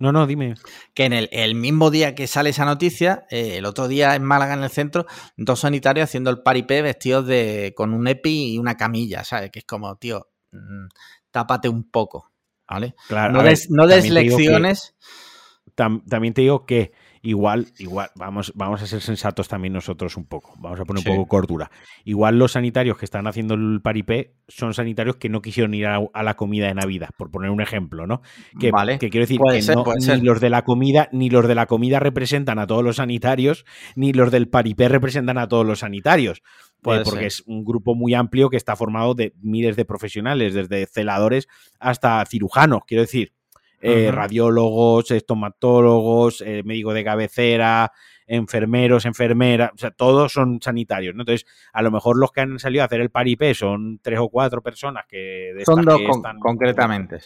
No, 0.00 0.10
no, 0.12 0.26
dime. 0.26 0.54
Que 0.94 1.04
en 1.04 1.12
el, 1.12 1.28
el 1.30 1.54
mismo 1.54 1.90
día 1.90 2.14
que 2.16 2.26
sale 2.26 2.50
esa 2.50 2.64
noticia, 2.64 3.26
eh, 3.30 3.58
el 3.58 3.66
otro 3.66 3.86
día 3.86 4.16
en 4.16 4.24
Málaga, 4.24 4.54
en 4.54 4.64
el 4.64 4.70
centro, 4.70 5.06
dos 5.36 5.60
sanitarios 5.60 6.04
haciendo 6.04 6.30
el 6.30 6.42
paripé 6.42 6.82
vestidos 6.82 7.26
de 7.26 7.74
con 7.76 7.92
un 7.94 8.08
EPI 8.08 8.54
y 8.54 8.58
una 8.58 8.76
camilla, 8.76 9.22
¿sabes? 9.24 9.50
Que 9.50 9.60
es 9.60 9.64
como, 9.66 9.94
tío, 9.96 10.26
mm, 10.52 10.86
tápate 11.30 11.68
un 11.68 11.88
poco, 11.90 12.32
¿vale? 12.68 12.94
Claro, 13.06 13.34
No 13.34 13.42
ver, 13.42 13.50
des, 13.50 13.70
no 13.70 13.86
des 13.86 14.10
lecciones. 14.10 14.94
tam- 15.76 16.02
también 16.08 16.34
te 16.34 16.40
digo 16.42 16.64
que 16.66 16.92
igual, 17.22 17.66
igual, 17.78 18.10
vamos, 18.14 18.52
vamos 18.54 18.82
a 18.82 18.86
ser 18.86 19.00
sensatos 19.00 19.46
también 19.48 19.72
nosotros 19.74 20.16
un 20.16 20.24
poco. 20.24 20.54
Vamos 20.58 20.80
a 20.80 20.84
poner 20.84 21.02
Sí. 21.02 21.10
un 21.10 21.16
poco 21.16 21.28
cordura. 21.28 21.70
Igual 22.04 22.38
los 22.38 22.52
sanitarios 22.52 22.96
que 22.96 23.04
están 23.04 23.26
haciendo 23.26 23.54
el 23.54 23.80
paripé 23.82 24.34
son 24.48 24.72
sanitarios 24.74 25.16
que 25.16 25.28
no 25.28 25.42
quisieron 25.42 25.74
ir 25.74 25.86
a, 25.86 25.98
a 26.14 26.22
la 26.22 26.34
comida 26.36 26.66
de 26.66 26.74
Navidad, 26.74 27.10
por 27.18 27.30
poner 27.30 27.50
un 27.50 27.60
ejemplo, 27.60 28.06
¿no? 28.06 28.22
Que, 28.58 28.70
vale. 28.70 28.98
que 28.98 29.10
quiero 29.10 29.24
decir 29.24 29.38
que 29.52 29.62
ser, 29.62 29.76
no- 29.76 29.84
puede 29.84 29.98
ni 29.98 30.04
ser. 30.06 30.22
los 30.22 30.40
de 30.40 30.50
la 30.50 30.62
comida, 30.62 31.08
ni 31.12 31.30
los 31.30 31.46
de 31.46 31.54
la 31.54 31.66
comida 31.66 32.00
representan 32.00 32.58
a 32.58 32.66
todos 32.66 32.82
los 32.82 32.96
sanitarios, 32.96 33.64
ni 33.96 34.12
los 34.12 34.30
del 34.30 34.48
paripé 34.48 34.88
representan 34.88 35.38
a 35.38 35.46
todos 35.48 35.66
los 35.66 35.80
sanitarios. 35.80 36.38
Eh, 36.38 36.42
porque 36.82 37.02
ser. 37.04 37.24
es 37.24 37.42
un 37.46 37.64
grupo 37.64 37.94
muy 37.94 38.14
amplio 38.14 38.48
que 38.48 38.56
está 38.56 38.74
formado 38.76 39.14
de 39.14 39.34
miles 39.42 39.76
de 39.76 39.84
profesionales, 39.84 40.54
desde 40.54 40.86
celadores 40.86 41.46
hasta 41.78 42.24
cirujanos, 42.24 42.80
quiero 42.86 43.02
decir. 43.02 43.34
Eh, 43.80 44.10
radiólogos, 44.12 45.10
estomatólogos, 45.10 46.40
eh, 46.42 46.62
médico 46.64 46.92
de 46.92 47.04
cabecera, 47.04 47.92
enfermeros, 48.26 49.06
enfermeras, 49.06 49.70
o 49.74 49.78
sea, 49.78 49.90
todos 49.90 50.32
son 50.32 50.60
sanitarios, 50.62 51.14
¿no? 51.14 51.22
Entonces, 51.22 51.46
a 51.72 51.82
lo 51.82 51.90
mejor 51.90 52.16
los 52.18 52.30
que 52.32 52.42
han 52.42 52.58
salido 52.58 52.82
a 52.82 52.86
hacer 52.86 53.00
el 53.00 53.10
paripé 53.10 53.54
son 53.54 53.98
tres 54.02 54.18
o 54.20 54.28
cuatro 54.28 54.62
personas 54.62 55.04
que 55.08 55.52
de 55.56 55.64
Son 55.64 55.82
dos 55.84 55.98
que 55.98 56.04
con- 56.06 56.16
están- 56.16 56.38
concretamente. 56.38 57.18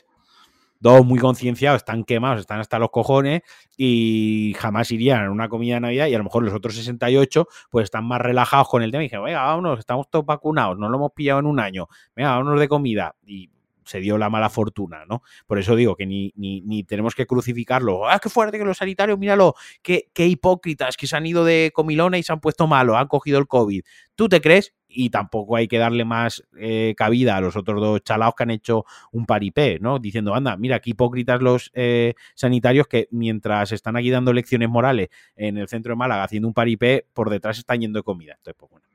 dos 0.80 1.04
muy 1.06 1.18
concienciados, 1.18 1.78
están 1.78 2.04
quemados, 2.04 2.40
están 2.40 2.60
hasta 2.60 2.78
los 2.78 2.90
cojones 2.90 3.40
y 3.76 4.54
jamás 4.58 4.90
irían 4.92 5.24
a 5.24 5.30
una 5.30 5.48
comida 5.48 5.74
de 5.76 5.80
Navidad 5.80 6.06
y 6.08 6.14
a 6.14 6.18
lo 6.18 6.24
mejor 6.24 6.42
los 6.42 6.52
otros 6.52 6.74
68 6.74 7.46
pues 7.70 7.84
están 7.84 8.04
más 8.04 8.20
relajados 8.20 8.68
con 8.68 8.82
el 8.82 8.90
tema 8.90 9.02
y 9.02 9.06
dicen, 9.06 9.22
venga, 9.24 9.42
vámonos, 9.44 9.78
estamos 9.78 10.10
todos 10.10 10.26
vacunados, 10.26 10.76
no 10.78 10.88
lo 10.90 10.96
hemos 10.96 11.12
pillado 11.12 11.40
en 11.40 11.46
un 11.46 11.58
año, 11.58 11.88
venga, 12.14 12.32
vámonos 12.32 12.60
de 12.60 12.68
comida 12.68 13.14
y 13.24 13.48
se 13.84 14.00
dio 14.00 14.18
la 14.18 14.30
mala 14.30 14.50
fortuna, 14.50 15.04
¿no? 15.06 15.22
Por 15.46 15.58
eso 15.58 15.76
digo 15.76 15.96
que 15.96 16.06
ni, 16.06 16.32
ni, 16.36 16.60
ni 16.62 16.84
tenemos 16.84 17.14
que 17.14 17.26
crucificarlo. 17.26 18.08
¡Ah, 18.08 18.18
qué 18.18 18.28
fuerte 18.28 18.58
que 18.58 18.64
los 18.64 18.78
sanitarios! 18.78 19.18
Míralo, 19.18 19.54
qué, 19.82 20.10
qué 20.12 20.26
hipócritas 20.26 20.96
que 20.96 21.06
se 21.06 21.16
han 21.16 21.26
ido 21.26 21.44
de 21.44 21.70
comilona 21.74 22.18
y 22.18 22.22
se 22.22 22.32
han 22.32 22.40
puesto 22.40 22.66
malos, 22.66 22.96
han 22.96 23.08
cogido 23.08 23.38
el 23.38 23.46
COVID. 23.46 23.82
¿Tú 24.14 24.28
te 24.28 24.40
crees? 24.40 24.74
y 24.94 25.10
tampoco 25.10 25.56
hay 25.56 25.68
que 25.68 25.78
darle 25.78 26.04
más 26.04 26.44
eh, 26.56 26.94
cabida 26.96 27.36
a 27.36 27.40
los 27.40 27.56
otros 27.56 27.80
dos 27.80 28.02
chalaos 28.02 28.34
que 28.34 28.44
han 28.44 28.50
hecho 28.50 28.84
un 29.12 29.26
paripé, 29.26 29.78
¿no? 29.80 29.98
Diciendo, 29.98 30.34
anda, 30.34 30.56
mira, 30.56 30.80
qué 30.80 30.90
hipócritas 30.90 31.42
los 31.42 31.70
eh, 31.74 32.14
sanitarios 32.34 32.86
que 32.86 33.08
mientras 33.10 33.72
están 33.72 33.96
aquí 33.96 34.10
dando 34.10 34.32
lecciones 34.32 34.68
morales 34.68 35.08
en 35.36 35.58
el 35.58 35.68
centro 35.68 35.92
de 35.92 35.96
Málaga 35.96 36.24
haciendo 36.24 36.48
un 36.48 36.54
paripé, 36.54 37.06
por 37.12 37.30
detrás 37.30 37.58
están 37.58 37.80
yendo 37.80 37.98
de 37.98 38.02
comida. 38.04 38.34
Entonces, 38.36 38.54
pues 38.58 38.70
bueno, 38.70 38.86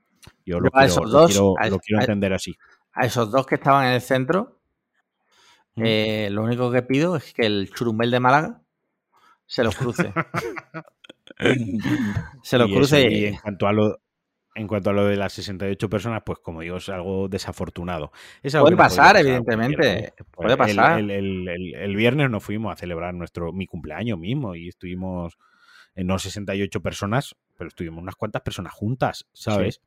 yo 0.44 0.60
lo, 0.60 0.70
quiero, 0.70 1.54
lo 1.70 1.78
quiero, 1.78 2.00
entender 2.00 2.32
así. 2.32 2.54
A 2.92 3.06
esos 3.06 3.30
dos 3.30 3.46
que 3.46 3.56
estaban 3.56 3.86
en 3.86 3.94
el 3.94 4.00
centro, 4.00 4.59
mm. 5.76 5.82
eh, 5.84 6.28
lo 6.30 6.42
único 6.42 6.70
que 6.70 6.82
pido 6.82 7.16
es 7.16 7.32
que 7.32 7.46
el 7.46 7.70
churumbel 7.72 8.10
de 8.10 8.20
Málaga 8.20 8.62
se 9.46 9.64
los 9.64 9.76
cruce. 9.76 10.12
se 12.42 12.58
los 12.58 12.68
cruce. 12.68 13.10
y 13.10 13.24
en 13.26 13.36
cuanto 13.36 13.66
a 13.66 13.72
lo, 13.72 14.00
en 14.54 14.66
cuanto 14.66 14.90
a 14.90 14.92
lo 14.92 15.06
de 15.06 15.16
las 15.16 15.32
68 15.32 15.88
personas, 15.88 16.22
pues 16.24 16.38
como 16.40 16.60
digo, 16.60 16.76
es 16.76 16.88
algo 16.88 17.28
desafortunado. 17.28 18.12
puede 18.42 18.76
pasar, 18.76 19.16
evidentemente. 19.16 20.12
Puede 20.30 20.56
pasar. 20.56 20.98
El, 21.00 21.96
viernes 21.96 22.30
nos 22.30 22.42
fuimos 22.42 22.72
a 22.72 22.76
celebrar 22.76 23.14
nuestro 23.14 23.52
mi 23.52 23.66
cumpleaños 23.66 24.18
mismo 24.18 24.54
y 24.54 24.68
estuvimos 24.68 25.38
en 25.94 26.06
no 26.06 26.18
68 26.18 26.80
personas, 26.80 27.36
pero 27.56 27.68
estuvimos 27.68 28.02
unas 28.02 28.16
cuantas 28.16 28.42
personas 28.42 28.72
juntas, 28.72 29.28
¿sabes? 29.32 29.80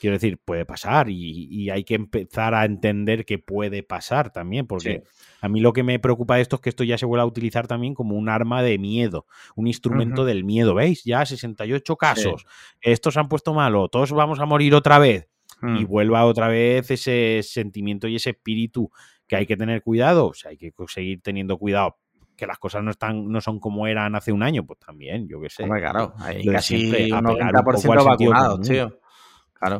Quiero 0.00 0.16
decir, 0.16 0.38
puede 0.38 0.66
pasar 0.66 1.08
y, 1.08 1.70
hay 1.70 1.82
que 1.82 1.94
empezar 1.94 2.54
a 2.54 2.66
entender 2.66 3.24
que 3.24 3.38
puede 3.38 3.82
pasar 3.82 4.30
también, 4.30 4.66
porque 4.66 5.02
a 5.40 5.48
mí 5.48 5.60
lo 5.60 5.72
que 5.72 5.82
me 5.82 5.98
preocupa 5.98 6.36
de 6.36 6.42
esto 6.42 6.56
es 6.56 6.62
que 6.62 6.68
esto 6.68 6.84
ya 6.84 6.98
se 6.98 7.06
vuelve 7.06 7.22
a 7.22 7.26
utilizar 7.26 7.66
también 7.66 7.94
como 7.94 8.14
un 8.14 8.28
arma 8.28 8.62
de 8.62 8.76
miedo, 8.76 9.26
un 9.56 9.66
instrumento 9.66 10.26
del 10.26 10.44
miedo. 10.44 10.74
¿Veis? 10.74 11.04
Ya 11.04 11.24
68 11.24 11.96
casos, 11.96 12.46
estos 12.82 13.16
han 13.16 13.28
puesto 13.28 13.54
malo, 13.54 13.88
todos 13.88 14.12
vamos 14.12 14.40
a 14.40 14.44
morir 14.44 14.74
otra 14.74 14.98
vez. 14.98 15.26
Y 15.62 15.84
mm. 15.84 15.86
vuelva 15.86 16.26
otra 16.26 16.48
vez 16.48 16.90
ese 16.90 17.40
sentimiento 17.42 18.06
y 18.06 18.16
ese 18.16 18.30
espíritu 18.30 18.90
que 19.26 19.36
hay 19.36 19.46
que 19.46 19.56
tener 19.56 19.82
cuidado, 19.82 20.26
o 20.26 20.34
sea, 20.34 20.50
hay 20.50 20.58
que 20.58 20.74
seguir 20.88 21.22
teniendo 21.22 21.56
cuidado 21.56 21.96
que 22.36 22.46
las 22.46 22.58
cosas 22.58 22.82
no 22.82 22.90
están 22.90 23.30
no 23.30 23.40
son 23.40 23.58
como 23.58 23.86
eran 23.86 24.14
hace 24.16 24.32
un 24.32 24.42
año, 24.42 24.66
pues 24.66 24.80
también, 24.80 25.26
yo 25.28 25.40
qué 25.40 25.48
sé. 25.48 25.64
claro, 25.64 26.12
hay 26.18 26.44
casi 26.44 26.92
un 27.10 27.24
90% 27.24 28.04
vacunados, 28.04 28.68
tío 28.68 28.98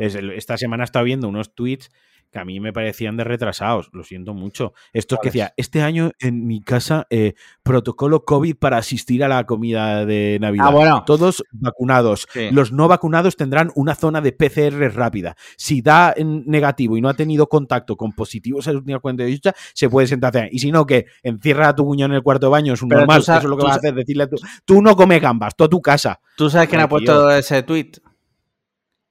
esta 0.01 0.57
semana 0.57 0.85
estaba 0.85 1.05
viendo 1.05 1.29
unos 1.29 1.55
tweets 1.55 1.91
que 2.35 2.41
a 2.41 2.45
mí 2.45 2.59
me 2.59 2.73
parecían 2.73 3.17
de 3.17 3.23
retrasados, 3.23 3.91
lo 3.93 4.03
siento 4.03 4.35
mucho. 4.35 4.75
Esto 4.93 5.15
es 5.15 5.21
que 5.21 5.29
decía, 5.29 5.55
este 5.57 5.83
año 5.83 6.11
en 6.19 6.49
mi 6.49 6.61
casa, 6.63 7.07
eh, 7.09 7.35
protocolo 7.63 8.25
COVID 8.25 8.57
para 8.57 8.77
asistir 8.77 9.23
a 9.23 9.29
la 9.29 9.45
comida 9.45 10.05
de 10.05 10.39
Navidad. 10.41 10.67
Ah, 10.67 11.05
Todos 11.07 11.45
vacunados. 11.53 12.27
Los 12.51 12.73
no 12.73 12.89
vacunados 12.89 13.37
tendrán 13.37 13.71
una 13.77 13.95
zona 13.95 14.21
de 14.21 14.33
PCR 14.33 14.93
rápida. 14.93 15.37
Si 15.57 15.81
da 15.81 16.13
negativo 16.19 16.97
y 16.97 17.01
no 17.01 17.09
ha 17.09 17.15
tenido 17.15 17.49
contacto 17.49 17.97
con 17.97 18.11
positivos 18.13 18.67
en 18.67 18.83
la 18.85 18.99
cuenta 18.99 19.23
de 19.23 19.41
se 19.73 19.89
puede 19.89 20.09
sentar. 20.09 20.49
Y 20.51 20.59
si 20.59 20.73
no, 20.73 20.87
que 20.87 21.07
encierra 21.23 21.69
a 21.69 21.77
tu 21.77 21.85
cuñón 21.85 22.11
en 22.11 22.17
el 22.17 22.23
cuarto 22.25 22.47
de 22.47 22.51
baño, 22.51 22.75
es 22.75 22.83
un 22.83 22.89
normal. 22.89 23.21
eso 23.21 23.37
es 23.37 23.45
lo 23.45 23.57
que 23.57 23.63
vas 23.63 23.75
a 23.75 23.79
hacer, 23.79 23.95
decirle 23.95 24.25
a 24.25 24.29
tú, 24.29 24.37
tú 24.65 24.83
no 24.83 24.97
comes 24.97 25.23
gambas, 25.23 25.55
tú 25.55 25.63
a 25.63 25.69
tu 25.69 25.81
casa. 25.81 26.19
¿Tú 26.37 26.51
sabes 26.51 26.69
quién 26.69 26.81
ha 26.81 26.89
puesto 26.89 27.31
ese 27.31 27.63
tweet? 27.63 27.93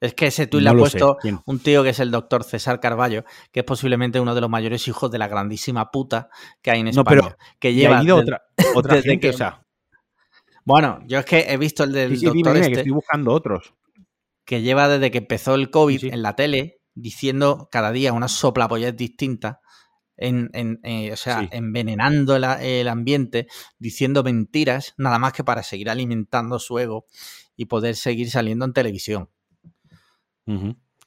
Es 0.04 0.14
que 0.16 0.28
ese 0.28 0.48
tuit 0.48 0.62
le 0.62 0.70
ha 0.70 0.74
puesto 0.74 1.18
un 1.46 1.60
tío 1.60 1.82
que 1.82 1.92
es 1.92 2.00
el 2.02 2.12
doctor 2.12 2.44
César 2.44 2.82
Carballo, 2.82 3.24
que 3.54 3.62
es 3.62 3.66
posiblemente 3.66 4.20
uno 4.20 4.36
de 4.36 4.42
los 4.42 4.50
mayores 4.50 4.86
hijos 4.90 5.10
de 5.10 5.18
la 5.18 5.30
grandísima 5.30 5.92
puta 5.92 6.28
que 6.62 6.72
hay 6.72 6.82
en 6.82 6.90
España. 6.90 7.22
No, 7.22 7.28
pero 7.28 7.38
que 7.58 7.74
lleva 7.74 8.00
ha 8.00 8.04
ido 8.04 8.18
otra, 8.18 8.44
otra 8.76 9.02
gente, 9.02 9.32
que, 9.32 9.50
Bueno, 10.66 11.00
yo 11.08 11.20
es 11.20 11.26
que 11.26 11.46
he 11.48 11.56
visto 11.56 11.86
el 11.86 11.94
del 11.94 12.20
doctor 12.20 12.58
este, 12.58 12.74
que 12.74 12.80
estoy 12.80 12.92
buscando 12.92 13.32
otros. 13.32 13.76
Que 14.44 14.62
lleva 14.62 14.90
desde 14.90 15.10
que 15.10 15.20
empezó 15.20 15.56
el 15.56 15.70
COVID 15.70 16.04
en 16.12 16.22
la 16.22 16.36
tele 16.36 16.82
diciendo 16.96 17.70
cada 17.72 17.94
día 17.94 18.12
una 18.12 18.28
soplapollez 18.28 18.98
distinta. 18.98 19.62
En, 20.18 20.50
eh, 20.84 21.14
o 21.14 21.16
sea, 21.16 21.48
envenenando 21.50 22.36
el 22.36 22.88
ambiente, 22.90 23.48
diciendo 23.80 24.22
mentiras, 24.22 24.96
nada 24.98 25.18
más 25.18 25.32
que 25.32 25.46
para 25.46 25.64
seguir 25.64 25.90
alimentando 25.90 26.60
su 26.60 26.78
ego 26.78 27.06
y 27.56 27.68
poder 27.68 27.96
seguir 27.96 28.30
saliendo 28.30 28.66
en 28.66 28.74
televisión. 28.74 29.30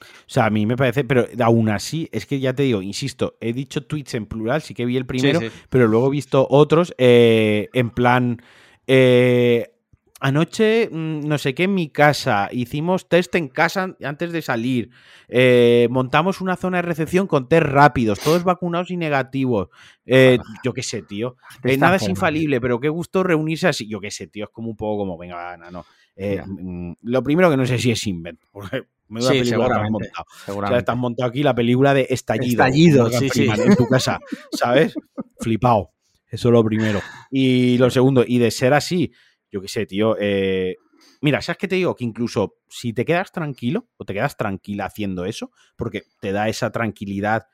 O 0.00 0.28
sea, 0.28 0.46
a 0.46 0.50
mí 0.50 0.66
me 0.66 0.76
parece, 0.76 1.04
pero 1.04 1.26
aún 1.40 1.68
así, 1.68 2.08
es 2.12 2.26
que 2.26 2.38
ya 2.40 2.52
te 2.52 2.64
digo, 2.64 2.82
insisto, 2.82 3.36
he 3.40 3.52
dicho 3.52 3.84
tweets 3.86 4.14
en 4.14 4.26
plural, 4.26 4.62
sí 4.62 4.74
que 4.74 4.84
vi 4.84 4.96
el 4.96 5.06
primero, 5.06 5.40
pero 5.70 5.88
luego 5.88 6.08
he 6.08 6.10
visto 6.10 6.46
otros 6.50 6.94
eh, 6.98 7.68
en 7.72 7.90
plan. 7.90 8.42
Eh, 8.86 9.72
anoche, 10.20 10.88
mm, 10.90 11.20
no 11.26 11.38
sé 11.38 11.54
qué, 11.54 11.64
en 11.64 11.74
mi 11.74 11.88
casa, 11.88 12.48
hicimos 12.52 13.08
test 13.08 13.34
en 13.34 13.48
casa 13.48 13.96
antes 14.02 14.32
de 14.32 14.42
salir, 14.42 14.90
eh, 15.28 15.88
montamos 15.90 16.40
una 16.40 16.56
zona 16.56 16.78
de 16.78 16.82
recepción 16.82 17.26
con 17.26 17.48
test 17.48 17.66
rápidos, 17.66 18.20
todos 18.20 18.44
vacunados 18.44 18.90
y 18.90 18.96
negativos. 18.96 19.68
yo 20.04 20.72
qué 20.74 20.82
sé, 20.82 21.02
tío. 21.02 21.36
nada 21.78 21.96
es 21.96 22.08
infalible, 22.08 22.60
pero 22.60 22.80
qué 22.80 22.88
gusto 22.88 23.22
reunirse 23.22 23.68
así. 23.68 23.88
Yo 23.88 24.00
qué 24.00 24.10
sé, 24.10 24.26
tío, 24.26 24.44
es 24.44 24.50
como 24.50 24.68
un 24.68 24.76
poco 24.76 24.98
como, 24.98 25.16
venga, 25.16 25.56
no, 25.56 25.70
no. 25.70 25.86
Mm, 26.18 26.92
lo 27.02 27.22
primero 27.22 27.50
que 27.50 27.56
no 27.56 27.66
sé 27.66 27.78
si 27.78 27.90
es 27.90 28.06
invent, 28.06 28.40
me 29.08 29.22
sí, 29.22 29.44
seguramente, 29.44 30.10
O 30.48 30.66
sea, 30.66 30.78
estás 30.78 30.96
montado 30.96 31.28
aquí 31.28 31.42
la 31.42 31.54
película 31.54 31.94
de 31.94 32.06
Estallido. 32.10 32.64
Estallido, 32.64 33.10
sí, 33.10 33.28
sí. 33.30 33.46
En 33.48 33.76
tu 33.76 33.86
casa, 33.86 34.18
¿sabes? 34.52 34.94
Flipado. 35.40 35.92
Eso 36.28 36.48
es 36.48 36.52
lo 36.52 36.64
primero. 36.64 37.00
Y 37.30 37.78
lo 37.78 37.88
segundo, 37.90 38.24
y 38.26 38.38
de 38.38 38.50
ser 38.50 38.74
así, 38.74 39.12
yo 39.50 39.60
qué 39.60 39.68
sé, 39.68 39.86
tío. 39.86 40.16
Eh, 40.18 40.76
mira, 41.20 41.40
¿sabes 41.40 41.58
qué 41.58 41.68
te 41.68 41.76
digo? 41.76 41.94
Que 41.94 42.04
incluso 42.04 42.56
si 42.68 42.92
te 42.92 43.04
quedas 43.04 43.32
tranquilo 43.32 43.88
o 43.96 44.04
te 44.04 44.12
quedas 44.12 44.36
tranquila 44.36 44.86
haciendo 44.86 45.24
eso, 45.24 45.52
porque 45.76 46.04
te 46.20 46.32
da 46.32 46.48
esa 46.48 46.70
tranquilidad 46.70 47.46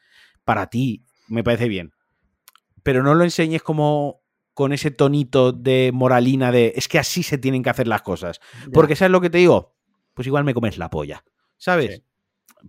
para 0.44 0.68
ti, 0.68 1.04
me 1.28 1.44
parece 1.44 1.68
bien. 1.68 1.92
Pero 2.82 3.02
no 3.02 3.14
lo 3.14 3.24
enseñes 3.24 3.62
como 3.62 4.22
con 4.54 4.72
ese 4.72 4.90
tonito 4.90 5.52
de 5.52 5.90
moralina 5.94 6.52
de 6.52 6.72
es 6.76 6.88
que 6.88 6.98
así 6.98 7.22
se 7.22 7.38
tienen 7.38 7.62
que 7.62 7.70
hacer 7.70 7.88
las 7.88 8.02
cosas. 8.02 8.40
Porque, 8.72 8.96
¿sabes 8.96 9.12
lo 9.12 9.20
que 9.20 9.30
te 9.30 9.38
digo? 9.38 9.74
Pues 10.14 10.26
igual 10.26 10.44
me 10.44 10.54
comes 10.54 10.78
la 10.78 10.90
polla. 10.90 11.24
¿Sabes? 11.62 12.02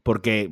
Porque 0.04 0.52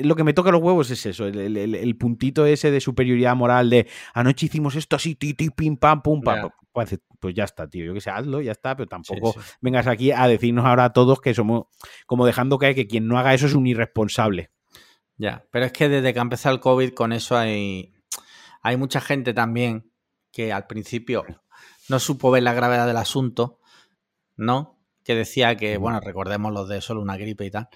lo 0.00 0.14
que 0.14 0.24
me 0.24 0.34
toca 0.34 0.50
los 0.50 0.62
huevos 0.62 0.90
es 0.90 1.06
eso, 1.06 1.26
el, 1.26 1.96
puntito 1.96 2.44
ese 2.44 2.70
de 2.70 2.80
superioridad 2.80 3.34
moral 3.34 3.70
de 3.70 3.88
anoche 4.12 4.46
hicimos 4.46 4.76
esto 4.76 4.96
así, 4.96 5.14
ti, 5.14 5.32
ti, 5.32 5.48
pim, 5.50 5.76
pam, 5.76 6.02
pum, 6.02 6.20
pam. 6.20 6.50
Pues, 6.72 6.98
pues, 7.18 7.34
ya 7.34 7.44
está, 7.44 7.68
tío. 7.68 7.86
Yo 7.86 7.94
que 7.94 8.00
sé, 8.00 8.10
hazlo, 8.10 8.40
ya 8.40 8.52
está, 8.52 8.76
pero 8.76 8.88
tampoco 8.88 9.34
vengas 9.60 9.86
aquí 9.86 10.12
a 10.12 10.28
decirnos 10.28 10.64
ahora 10.64 10.84
a 10.84 10.92
todos 10.92 11.20
que 11.20 11.34
somos 11.34 11.64
como 12.06 12.26
dejando 12.26 12.58
caer 12.58 12.74
que 12.74 12.86
quien 12.86 13.08
no 13.08 13.18
haga 13.18 13.34
eso 13.34 13.46
es 13.46 13.54
un 13.54 13.66
irresponsable. 13.66 14.50
Ya, 15.16 15.46
pero 15.50 15.64
es 15.64 15.72
que 15.72 15.88
desde 15.88 16.12
que 16.12 16.18
ha 16.18 16.22
empezado 16.22 16.54
el 16.54 16.60
COVID 16.60 16.90
con 16.92 17.12
eso 17.12 17.36
hay, 17.36 17.94
hay 18.62 18.76
mucha 18.76 19.00
gente 19.00 19.32
también 19.32 19.90
que 20.30 20.52
al 20.52 20.66
principio 20.66 21.24
no 21.88 21.98
supo 21.98 22.30
ver 22.30 22.42
la 22.42 22.54
gravedad 22.54 22.86
del 22.86 22.98
asunto, 22.98 23.60
¿no? 24.36 24.77
Que 25.08 25.14
decía 25.14 25.56
que, 25.56 25.78
bueno, 25.78 26.00
recordemos 26.00 26.52
los 26.52 26.68
de 26.68 26.82
solo 26.82 27.00
una 27.00 27.16
gripe 27.16 27.46
y 27.46 27.50
tal. 27.50 27.70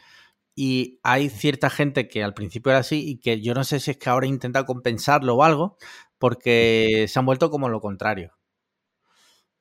Y 0.54 1.00
hay 1.02 1.30
cierta 1.30 1.70
gente 1.70 2.06
que 2.06 2.22
al 2.22 2.34
principio 2.34 2.72
era 2.72 2.80
así 2.80 3.08
y 3.08 3.20
que 3.20 3.40
yo 3.40 3.54
no 3.54 3.64
sé 3.64 3.80
si 3.80 3.92
es 3.92 3.96
que 3.96 4.10
ahora 4.10 4.26
intenta 4.26 4.66
compensarlo 4.66 5.34
o 5.36 5.42
algo, 5.42 5.78
porque 6.18 7.06
se 7.08 7.18
han 7.18 7.24
vuelto 7.24 7.48
como 7.48 7.70
lo 7.70 7.80
contrario. 7.80 8.34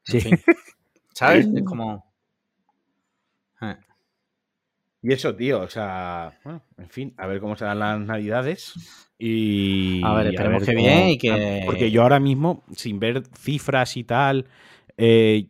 Sí. 0.03 0.19
¿Sabes? 1.13 1.47
Es 1.55 1.63
como. 1.63 2.13
Eh. 3.61 3.77
Y 5.01 5.13
eso, 5.13 5.33
tío, 5.33 5.61
o 5.61 5.69
sea, 5.69 6.37
bueno, 6.43 6.65
en 6.77 6.89
fin, 6.89 7.13
a 7.15 7.25
ver 7.25 7.39
cómo 7.39 7.55
se 7.55 7.63
dan 7.63 7.79
las 7.79 8.01
navidades. 8.01 8.73
Y. 9.17 10.01
A 10.03 10.13
ver, 10.15 10.27
esperemos 10.27 10.65
que 10.65 10.75
bien 10.75 11.07
y 11.07 11.17
que. 11.17 11.63
Porque 11.65 11.89
yo 11.89 12.01
ahora 12.01 12.19
mismo, 12.19 12.65
sin 12.75 12.99
ver 12.99 13.23
cifras 13.33 13.95
y 13.95 14.03
tal, 14.03 14.49
eh, 14.97 15.47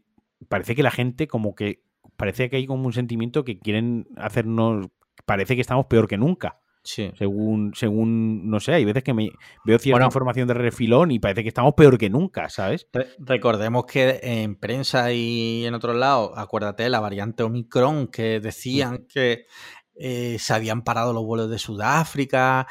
parece 0.49 0.76
que 0.76 0.84
la 0.84 0.91
gente 0.91 1.27
como 1.27 1.56
que 1.56 1.81
parece 2.22 2.52
que 2.52 2.57
hay 2.57 2.68
como 2.68 2.85
un 2.85 2.93
sentimiento 2.93 3.43
que 3.43 3.57
quieren 3.57 4.07
hacernos, 4.15 4.89
parece 5.26 5.56
que 5.56 5.61
estamos 5.61 5.88
peor 5.88 6.07
que 6.07 6.19
nunca. 6.19 6.61
Sí. 6.84 7.11
Según, 7.18 7.73
según, 7.73 8.48
no 8.48 8.60
sé, 8.60 8.76
hay 8.76 8.85
veces 8.85 9.03
que 9.03 9.15
me 9.15 9.31
veo 9.65 9.80
cierta 9.80 10.06
información 10.06 10.48
de 10.48 10.53
refilón 10.53 11.10
y 11.10 11.18
parece 11.18 11.41
que 11.41 11.48
estamos 11.48 11.73
peor 11.73 11.98
que 11.98 12.11
nunca, 12.11 12.48
¿sabes? 12.49 12.88
recordemos 13.18 13.85
que 13.85 14.19
en 14.22 14.56
prensa 14.56 15.11
y 15.11 15.65
en 15.65 15.73
otros 15.73 15.95
lados, 15.95 16.34
acuérdate, 16.35 16.89
la 16.89 16.99
variante 16.99 17.41
Omicron, 17.41 18.07
que 18.07 18.39
decían 18.39 19.07
que 19.10 19.48
eh, 19.95 20.38
se 20.38 20.53
habían 20.53 20.84
parado 20.84 21.14
los 21.14 21.23
vuelos 21.23 21.49
de 21.49 21.57
Sudáfrica 21.57 22.68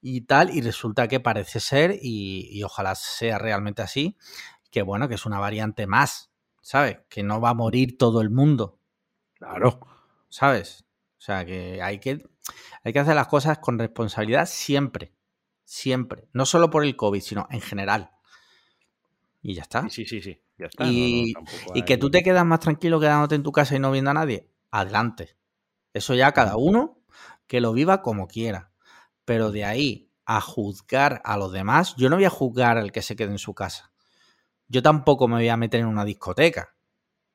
y 0.00 0.20
tal, 0.26 0.54
y 0.54 0.60
resulta 0.60 1.08
que 1.08 1.18
parece 1.18 1.58
ser, 1.58 1.98
y, 2.00 2.48
y 2.52 2.62
ojalá 2.62 2.94
sea 2.94 3.38
realmente 3.38 3.82
así, 3.82 4.16
que 4.70 4.82
bueno, 4.82 5.08
que 5.08 5.16
es 5.16 5.26
una 5.26 5.40
variante 5.40 5.88
más, 5.88 6.30
¿sabes? 6.60 6.98
Que 7.08 7.24
no 7.24 7.40
va 7.40 7.50
a 7.50 7.54
morir 7.54 7.98
todo 7.98 8.20
el 8.20 8.30
mundo, 8.30 8.78
Claro. 9.42 9.80
¿Sabes? 10.28 10.84
O 11.18 11.20
sea, 11.20 11.44
que 11.44 11.82
hay 11.82 11.98
que, 11.98 12.24
hay 12.84 12.92
que 12.92 12.98
hacer 12.98 13.16
las 13.16 13.26
cosas 13.26 13.58
con 13.58 13.78
responsabilidad 13.78 14.46
siempre. 14.46 15.12
Siempre. 15.64 16.28
No 16.32 16.46
solo 16.46 16.70
por 16.70 16.84
el 16.84 16.96
COVID, 16.96 17.20
sino 17.20 17.48
en 17.50 17.60
general. 17.60 18.10
Y 19.42 19.54
ya 19.54 19.62
está. 19.62 19.88
Sí, 19.88 20.06
sí, 20.06 20.22
sí. 20.22 20.40
Ya 20.58 20.66
está. 20.66 20.84
Y, 20.86 21.34
y 21.74 21.82
que 21.82 21.98
tú 21.98 22.10
te 22.10 22.22
quedas 22.22 22.44
más 22.44 22.60
tranquilo 22.60 23.00
quedándote 23.00 23.34
en 23.34 23.42
tu 23.42 23.50
casa 23.50 23.74
y 23.74 23.80
no 23.80 23.90
viendo 23.90 24.12
a 24.12 24.14
nadie. 24.14 24.48
Adelante. 24.70 25.36
Eso 25.92 26.14
ya 26.14 26.32
cada 26.32 26.56
uno 26.56 27.00
que 27.48 27.60
lo 27.60 27.72
viva 27.72 28.00
como 28.00 28.28
quiera. 28.28 28.70
Pero 29.24 29.50
de 29.50 29.64
ahí 29.64 30.10
a 30.24 30.40
juzgar 30.40 31.20
a 31.24 31.36
los 31.36 31.52
demás, 31.52 31.96
yo 31.96 32.08
no 32.08 32.16
voy 32.16 32.24
a 32.26 32.30
juzgar 32.30 32.78
al 32.78 32.92
que 32.92 33.02
se 33.02 33.16
quede 33.16 33.32
en 33.32 33.38
su 33.38 33.54
casa. 33.54 33.92
Yo 34.68 34.82
tampoco 34.82 35.26
me 35.26 35.34
voy 35.36 35.48
a 35.48 35.56
meter 35.56 35.80
en 35.80 35.86
una 35.86 36.04
discoteca, 36.04 36.74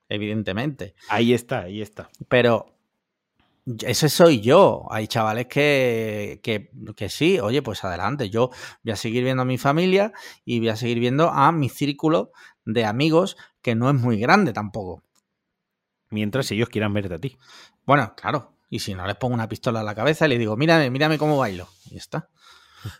evidentemente. 0.09 0.95
Ahí 1.09 1.33
está, 1.33 1.61
ahí 1.61 1.81
está. 1.81 2.09
Pero 2.27 2.77
ese 3.85 4.09
soy 4.09 4.41
yo. 4.41 4.85
Hay 4.89 5.07
chavales 5.07 5.47
que, 5.47 6.39
que, 6.43 6.71
que, 6.95 7.09
sí, 7.09 7.39
oye, 7.39 7.61
pues 7.61 7.83
adelante. 7.83 8.29
Yo 8.29 8.51
voy 8.83 8.93
a 8.93 8.95
seguir 8.95 9.23
viendo 9.23 9.41
a 9.43 9.45
mi 9.45 9.57
familia 9.57 10.13
y 10.45 10.59
voy 10.59 10.69
a 10.69 10.75
seguir 10.75 10.99
viendo 10.99 11.29
a 11.29 11.51
mi 11.51 11.69
círculo 11.69 12.31
de 12.65 12.85
amigos, 12.85 13.37
que 13.61 13.75
no 13.75 13.89
es 13.89 13.95
muy 13.95 14.19
grande 14.19 14.53
tampoco. 14.53 15.03
Mientras 16.09 16.49
ellos 16.51 16.69
quieran 16.69 16.93
verte 16.93 17.15
a 17.15 17.19
ti. 17.19 17.37
Bueno, 17.85 18.13
claro. 18.15 18.53
Y 18.69 18.79
si 18.79 18.93
no 18.93 19.05
les 19.05 19.15
pongo 19.15 19.33
una 19.33 19.47
pistola 19.47 19.79
en 19.79 19.85
la 19.85 19.95
cabeza 19.95 20.25
y 20.25 20.29
les 20.29 20.39
digo, 20.39 20.55
mírame, 20.57 20.89
mírame 20.89 21.17
cómo 21.17 21.37
bailo. 21.37 21.67
Y 21.89 21.97
está. 21.97 22.29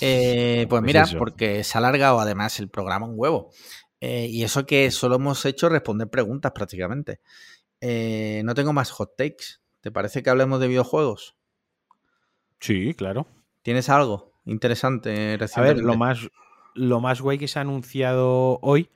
eh, 0.00 0.66
pues, 0.68 0.80
pues 0.80 0.82
mira, 0.82 1.06
porque 1.16 1.64
se 1.64 1.76
ha 1.76 1.80
alargado 1.80 2.20
además 2.20 2.58
el 2.60 2.68
programa 2.68 3.06
un 3.06 3.14
huevo. 3.16 3.50
Eh, 4.00 4.26
y 4.30 4.44
eso 4.44 4.66
que 4.66 4.90
solo 4.90 5.16
hemos 5.16 5.44
hecho 5.44 5.68
responder 5.68 6.08
preguntas 6.08 6.52
prácticamente. 6.52 7.20
Eh, 7.80 8.42
no 8.44 8.54
tengo 8.54 8.72
más 8.72 8.90
hot 8.90 9.16
takes. 9.16 9.60
¿Te 9.80 9.90
parece 9.90 10.22
que 10.22 10.30
hablemos 10.30 10.60
de 10.60 10.68
videojuegos? 10.68 11.36
Sí, 12.60 12.94
claro. 12.94 13.26
¿Tienes 13.62 13.88
algo 13.88 14.28
interesante 14.48 15.38
A 15.54 15.60
ver, 15.60 15.78
lo 15.78 15.96
más, 15.96 16.28
lo 16.74 17.00
más 17.00 17.20
guay 17.20 17.38
que 17.38 17.48
se 17.48 17.58
ha 17.58 17.62
anunciado 17.62 18.58
hoy 18.62 18.88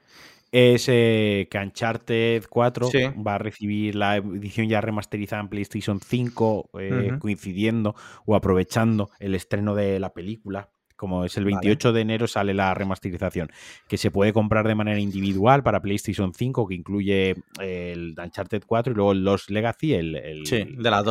es 0.50 0.86
eh, 0.88 1.48
que 1.50 1.58
Uncharted 1.58 2.44
4 2.48 2.90
va 3.26 3.36
a 3.36 3.38
recibir 3.38 3.94
la 3.94 4.16
edición 4.16 4.68
ya 4.68 4.80
remasterizada 4.82 5.40
en 5.40 5.48
PlayStation 5.48 5.98
5, 6.00 6.70
eh, 6.78 7.12
coincidiendo 7.18 7.94
o 8.26 8.34
aprovechando 8.34 9.10
el 9.18 9.34
estreno 9.34 9.74
de 9.74 9.98
la 9.98 10.12
película. 10.12 10.70
Como 11.02 11.24
es 11.24 11.36
el 11.36 11.44
28 11.44 11.92
de 11.92 12.00
enero 12.00 12.28
sale 12.28 12.54
la 12.54 12.72
remasterización, 12.74 13.50
que 13.88 13.96
se 13.96 14.12
puede 14.12 14.32
comprar 14.32 14.68
de 14.68 14.76
manera 14.76 15.00
individual 15.00 15.64
para 15.64 15.82
PlayStation 15.82 16.32
5, 16.32 16.68
que 16.68 16.76
incluye 16.76 17.34
el 17.58 18.14
Uncharted 18.16 18.62
4 18.64 18.92
y 18.92 18.94
luego 18.94 19.10
el 19.10 19.24
Lost 19.24 19.50
Legacy, 19.50 19.94
el, 19.94 20.14
el 20.14 20.44
de 20.44 20.90
la 20.92 21.02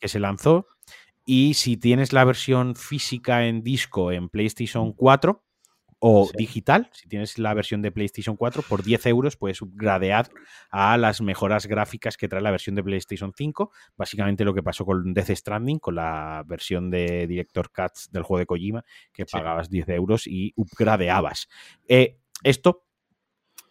que 0.00 0.08
se 0.08 0.18
lanzó. 0.18 0.66
Y 1.24 1.54
si 1.54 1.76
tienes 1.76 2.12
la 2.12 2.24
versión 2.24 2.74
física 2.74 3.46
en 3.46 3.62
disco 3.62 4.10
en 4.10 4.28
PlayStation 4.28 4.92
4, 4.92 5.44
o 6.00 6.30
digital, 6.34 6.88
si 6.92 7.08
tienes 7.08 7.38
la 7.38 7.52
versión 7.52 7.82
de 7.82 7.92
PlayStation 7.92 8.36
4, 8.36 8.62
por 8.62 8.82
10 8.82 9.06
euros 9.06 9.36
puedes 9.36 9.60
upgradear 9.60 10.30
a 10.70 10.96
las 10.96 11.20
mejoras 11.20 11.66
gráficas 11.66 12.16
que 12.16 12.26
trae 12.26 12.40
la 12.40 12.50
versión 12.50 12.74
de 12.74 12.82
PlayStation 12.82 13.32
5. 13.36 13.70
Básicamente 13.96 14.44
lo 14.44 14.54
que 14.54 14.62
pasó 14.62 14.86
con 14.86 15.12
Death 15.12 15.30
Stranding, 15.30 15.78
con 15.78 15.96
la 15.96 16.42
versión 16.46 16.90
de 16.90 17.26
Director 17.26 17.70
Cuts 17.70 18.10
del 18.10 18.22
juego 18.22 18.38
de 18.38 18.46
Kojima, 18.46 18.84
que 19.12 19.26
pagabas 19.26 19.68
10 19.68 19.90
euros 19.90 20.26
y 20.26 20.54
upgradeabas. 20.56 21.48
Eh, 21.86 22.18
esto 22.42 22.86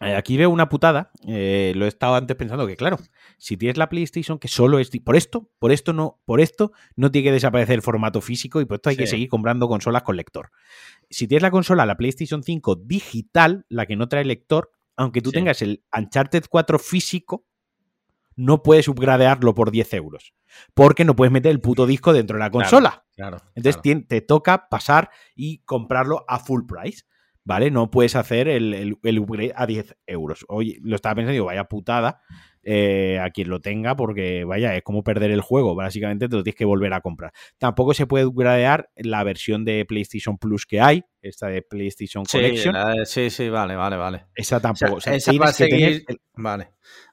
eh, 0.02 0.14
aquí 0.14 0.38
veo 0.38 0.48
una 0.48 0.70
putada, 0.70 1.10
eh, 1.26 1.74
lo 1.76 1.84
he 1.84 1.88
estado 1.88 2.14
antes 2.14 2.34
pensando 2.34 2.66
que 2.66 2.74
claro, 2.74 2.98
si 3.36 3.58
tienes 3.58 3.76
la 3.76 3.90
PlayStation 3.90 4.38
que 4.38 4.48
solo 4.48 4.78
es 4.78 4.90
por 5.04 5.14
esto, 5.14 5.50
por 5.58 5.72
esto 5.72 5.92
no, 5.92 6.22
por 6.24 6.40
esto 6.40 6.72
no 6.96 7.10
tiene 7.10 7.26
que 7.26 7.32
desaparecer 7.32 7.74
el 7.74 7.82
formato 7.82 8.22
físico 8.22 8.62
y 8.62 8.64
por 8.64 8.76
esto 8.76 8.88
hay 8.88 8.96
que 8.96 9.06
seguir 9.06 9.28
comprando 9.28 9.68
consolas 9.68 10.02
con 10.02 10.16
lector. 10.16 10.52
Si 11.10 11.26
tienes 11.26 11.42
la 11.42 11.50
consola, 11.50 11.84
la 11.86 11.96
PlayStation 11.96 12.42
5 12.42 12.76
digital, 12.76 13.66
la 13.68 13.86
que 13.86 13.96
no 13.96 14.08
trae 14.08 14.24
lector, 14.24 14.70
aunque 14.96 15.20
tú 15.20 15.32
tengas 15.32 15.60
el 15.62 15.84
Uncharted 15.96 16.44
4 16.48 16.78
físico, 16.78 17.46
no 18.36 18.62
puedes 18.62 18.88
upgradearlo 18.88 19.54
por 19.54 19.70
10 19.70 19.94
euros. 19.94 20.34
Porque 20.72 21.04
no 21.04 21.16
puedes 21.16 21.32
meter 21.32 21.50
el 21.50 21.60
puto 21.60 21.86
disco 21.86 22.12
dentro 22.12 22.36
de 22.36 22.44
la 22.44 22.50
consola. 22.50 23.04
Claro, 23.16 23.38
Entonces 23.54 23.82
Te, 24.08 24.20
toca 24.20 24.68
pasar 24.68 25.10
y 25.34 25.58
comprarlo 25.64 26.24
a 26.28 26.38
full 26.38 26.62
price. 26.66 27.04
¿vale? 27.44 27.70
No 27.70 27.90
puedes 27.90 28.14
hacer 28.16 28.48
el, 28.48 28.98
el, 29.02 29.18
upgrade 29.18 29.52
a 29.56 29.66
10 29.66 29.96
euros. 30.06 30.44
Oye, 30.48 30.78
lo 30.82 30.96
estaba 30.96 31.16
pensando, 31.16 31.32
digo, 31.32 31.46
vaya 31.46 31.64
putada 31.64 32.20
eh, 32.62 33.18
a 33.20 33.30
quien 33.30 33.48
lo 33.48 33.60
tenga, 33.60 33.96
porque 33.96 34.44
vaya, 34.44 34.76
es 34.76 34.82
como 34.82 35.02
perder 35.02 35.30
el 35.30 35.40
juego. 35.40 35.74
Básicamente 35.74 36.28
te 36.28 36.36
lo 36.36 36.42
tienes 36.42 36.58
que 36.58 36.64
volver 36.64 36.92
a 36.92 37.00
comprar. 37.00 37.32
Tampoco 37.58 37.94
se 37.94 38.06
puede 38.06 38.26
upgradear 38.26 38.90
la 38.96 39.24
versión 39.24 39.64
de 39.64 39.84
PlayStation 39.84 40.38
Plus 40.38 40.66
que 40.66 40.80
hay, 40.80 41.04
esta 41.22 41.48
de 41.48 41.62
PlayStation 41.62 42.24
Collection. 42.24 42.74
sí, 43.04 43.30
sí, 43.30 43.48
vale, 43.48 43.76
vale, 43.76 43.96
vale. 43.96 44.26
Esa 44.34 44.60
tampoco. 44.60 44.98
esa 44.98 45.32
va 45.32 45.46
a 45.46 45.52
seguir, 45.52 46.04
Vale. 46.34 46.72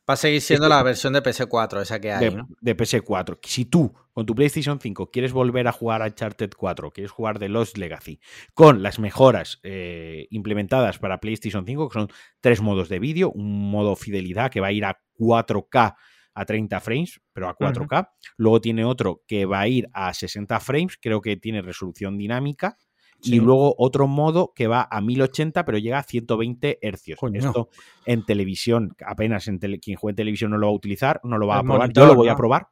Va 0.10 0.14
a 0.14 0.18
seguir 0.18 0.42
siendo 0.42 0.70
la 0.70 0.82
versión 0.84 1.12
de 1.12 1.22
PS4, 1.22 1.82
esa 1.82 2.00
que 2.00 2.14
hay. 2.14 2.30
De, 2.30 2.44
de, 2.62 2.78
PS4. 2.78 3.40
Si 3.44 3.66
tú, 3.66 3.94
con 4.14 4.26
tu 4.26 4.36
PlayStation 4.36 4.80
5, 4.80 5.12
quieres 5.12 5.34
volver 5.34 5.68
a 5.68 5.74
jugar 5.74 6.02
a 6.02 6.06
Uncharted 6.06 6.52
4, 6.56 6.92
quieres 6.92 7.12
jugar 7.12 7.40
de 7.40 7.50
Lost 7.50 7.78
Legacy, 7.78 8.22
con 8.54 8.84
las 8.84 9.00
mejoras 9.00 9.60
eh, 9.64 10.28
implementadas 10.30 10.98
para 10.98 11.20
PlayStation 11.20 11.66
5, 11.66 11.90
que 11.90 11.94
son 11.94 12.08
tres 12.40 12.62
modos 12.62 12.88
de 12.88 13.00
vídeo, 13.00 13.32
un 13.32 13.70
modo 13.70 13.98
fidelidad 13.98 14.50
que 14.50 14.62
va 14.62 14.68
a 14.68 14.72
ir 14.72 14.86
a 14.86 14.98
4K 15.18 15.96
a 16.34 16.46
30 16.46 16.80
frames, 16.80 17.20
pero 17.34 17.50
a 17.50 17.58
4K. 17.58 18.10
Luego 18.38 18.62
tiene 18.62 18.86
otro 18.86 19.24
que 19.28 19.46
va 19.46 19.62
a 19.62 19.68
ir 19.68 19.90
a 19.92 20.14
60 20.14 20.60
frames, 20.60 20.98
creo 21.02 21.20
que 21.20 21.36
tiene 21.38 21.62
resolución 21.62 22.18
dinámica. 22.18 22.78
Y 23.24 23.40
luego 23.40 23.74
otro 23.80 24.06
modo 24.08 24.54
que 24.56 24.68
va 24.68 24.88
a 24.92 25.02
1080, 25.02 25.66
pero 25.66 25.80
llega 25.80 25.98
a 25.98 26.04
120 26.04 26.78
hercios. 26.84 27.20
Esto 27.34 27.70
en 28.06 28.24
televisión, 28.24 28.96
apenas 29.04 29.48
en 29.48 29.58
quien 29.58 29.98
juegue 29.98 30.12
en 30.12 30.16
televisión 30.18 30.52
no 30.52 30.60
lo 30.60 30.68
va 30.68 30.74
a 30.74 30.76
utilizar, 30.76 31.20
no 31.24 31.40
lo 31.40 31.48
va 31.48 31.58
a 31.58 31.64
probar. 31.64 31.92
Yo 31.92 32.06
lo 32.06 32.14
voy 32.14 32.28
a 32.28 32.36
probar. 32.36 32.68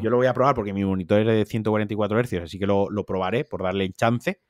Yo 0.00 0.10
lo 0.10 0.18
voy 0.18 0.26
a 0.26 0.34
probar 0.34 0.54
porque 0.54 0.72
mi 0.72 0.84
monitor 0.84 1.20
es 1.20 1.26
de 1.26 1.44
144 1.44 2.20
hercios, 2.20 2.44
así 2.44 2.58
que 2.58 2.66
lo, 2.66 2.88
probaré 3.04 3.44
por 3.44 3.64
darle 3.64 3.90
chance. 3.92 4.40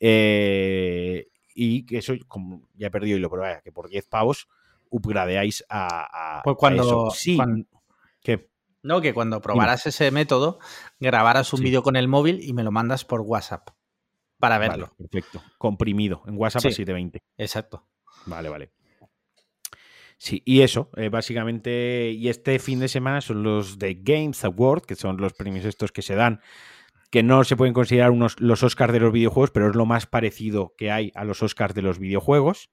Eh, 0.00 1.28
y 1.54 1.84
que 1.86 1.98
eso, 1.98 2.14
como 2.26 2.68
ya 2.74 2.88
he 2.88 2.90
perdido 2.90 3.18
y 3.18 3.20
lo 3.20 3.30
probé, 3.30 3.60
que 3.62 3.70
por 3.70 3.88
10 3.88 4.06
pavos 4.06 4.48
upgradeáis 4.90 5.64
a, 5.68 6.40
pues 6.44 6.56
cuando, 6.58 7.10
Sí. 7.10 7.38
No, 8.82 9.00
que 9.00 9.12
cuando 9.12 9.40
probaras 9.40 9.86
ese 9.86 10.10
método, 10.10 10.60
grabaras 11.00 11.52
un 11.52 11.60
vídeo 11.60 11.82
con 11.82 11.96
el 11.96 12.06
móvil 12.06 12.40
y 12.42 12.52
me 12.52 12.62
lo 12.62 12.70
mandas 12.70 13.04
por 13.04 13.20
WhatsApp 13.22 13.70
para 14.38 14.58
verlo. 14.58 14.94
perfecto. 14.96 15.42
Comprimido 15.58 16.22
en 16.26 16.36
WhatsApp 16.36 16.60
a 16.60 16.70
720. 16.70 17.22
Exacto. 17.36 17.88
Vale, 18.26 18.48
vale. 18.48 18.72
Sí, 20.16 20.42
y 20.44 20.62
eso, 20.62 20.90
eh, 20.96 21.10
básicamente, 21.10 22.10
y 22.10 22.28
este 22.28 22.58
fin 22.58 22.80
de 22.80 22.88
semana 22.88 23.20
son 23.20 23.42
los 23.42 23.78
de 23.78 23.94
Games 24.00 24.44
Award, 24.44 24.82
que 24.82 24.96
son 24.96 25.16
los 25.16 25.32
premios 25.32 25.64
estos 25.64 25.92
que 25.92 26.02
se 26.02 26.16
dan, 26.16 26.40
que 27.10 27.22
no 27.22 27.44
se 27.44 27.56
pueden 27.56 27.72
considerar 27.72 28.10
unos, 28.10 28.40
los 28.40 28.64
Oscars 28.64 28.92
de 28.92 29.00
los 29.00 29.12
videojuegos, 29.12 29.52
pero 29.52 29.68
es 29.68 29.76
lo 29.76 29.86
más 29.86 30.06
parecido 30.06 30.74
que 30.76 30.90
hay 30.90 31.12
a 31.14 31.24
los 31.24 31.42
Oscars 31.42 31.74
de 31.74 31.82
los 31.82 32.00
videojuegos, 32.00 32.70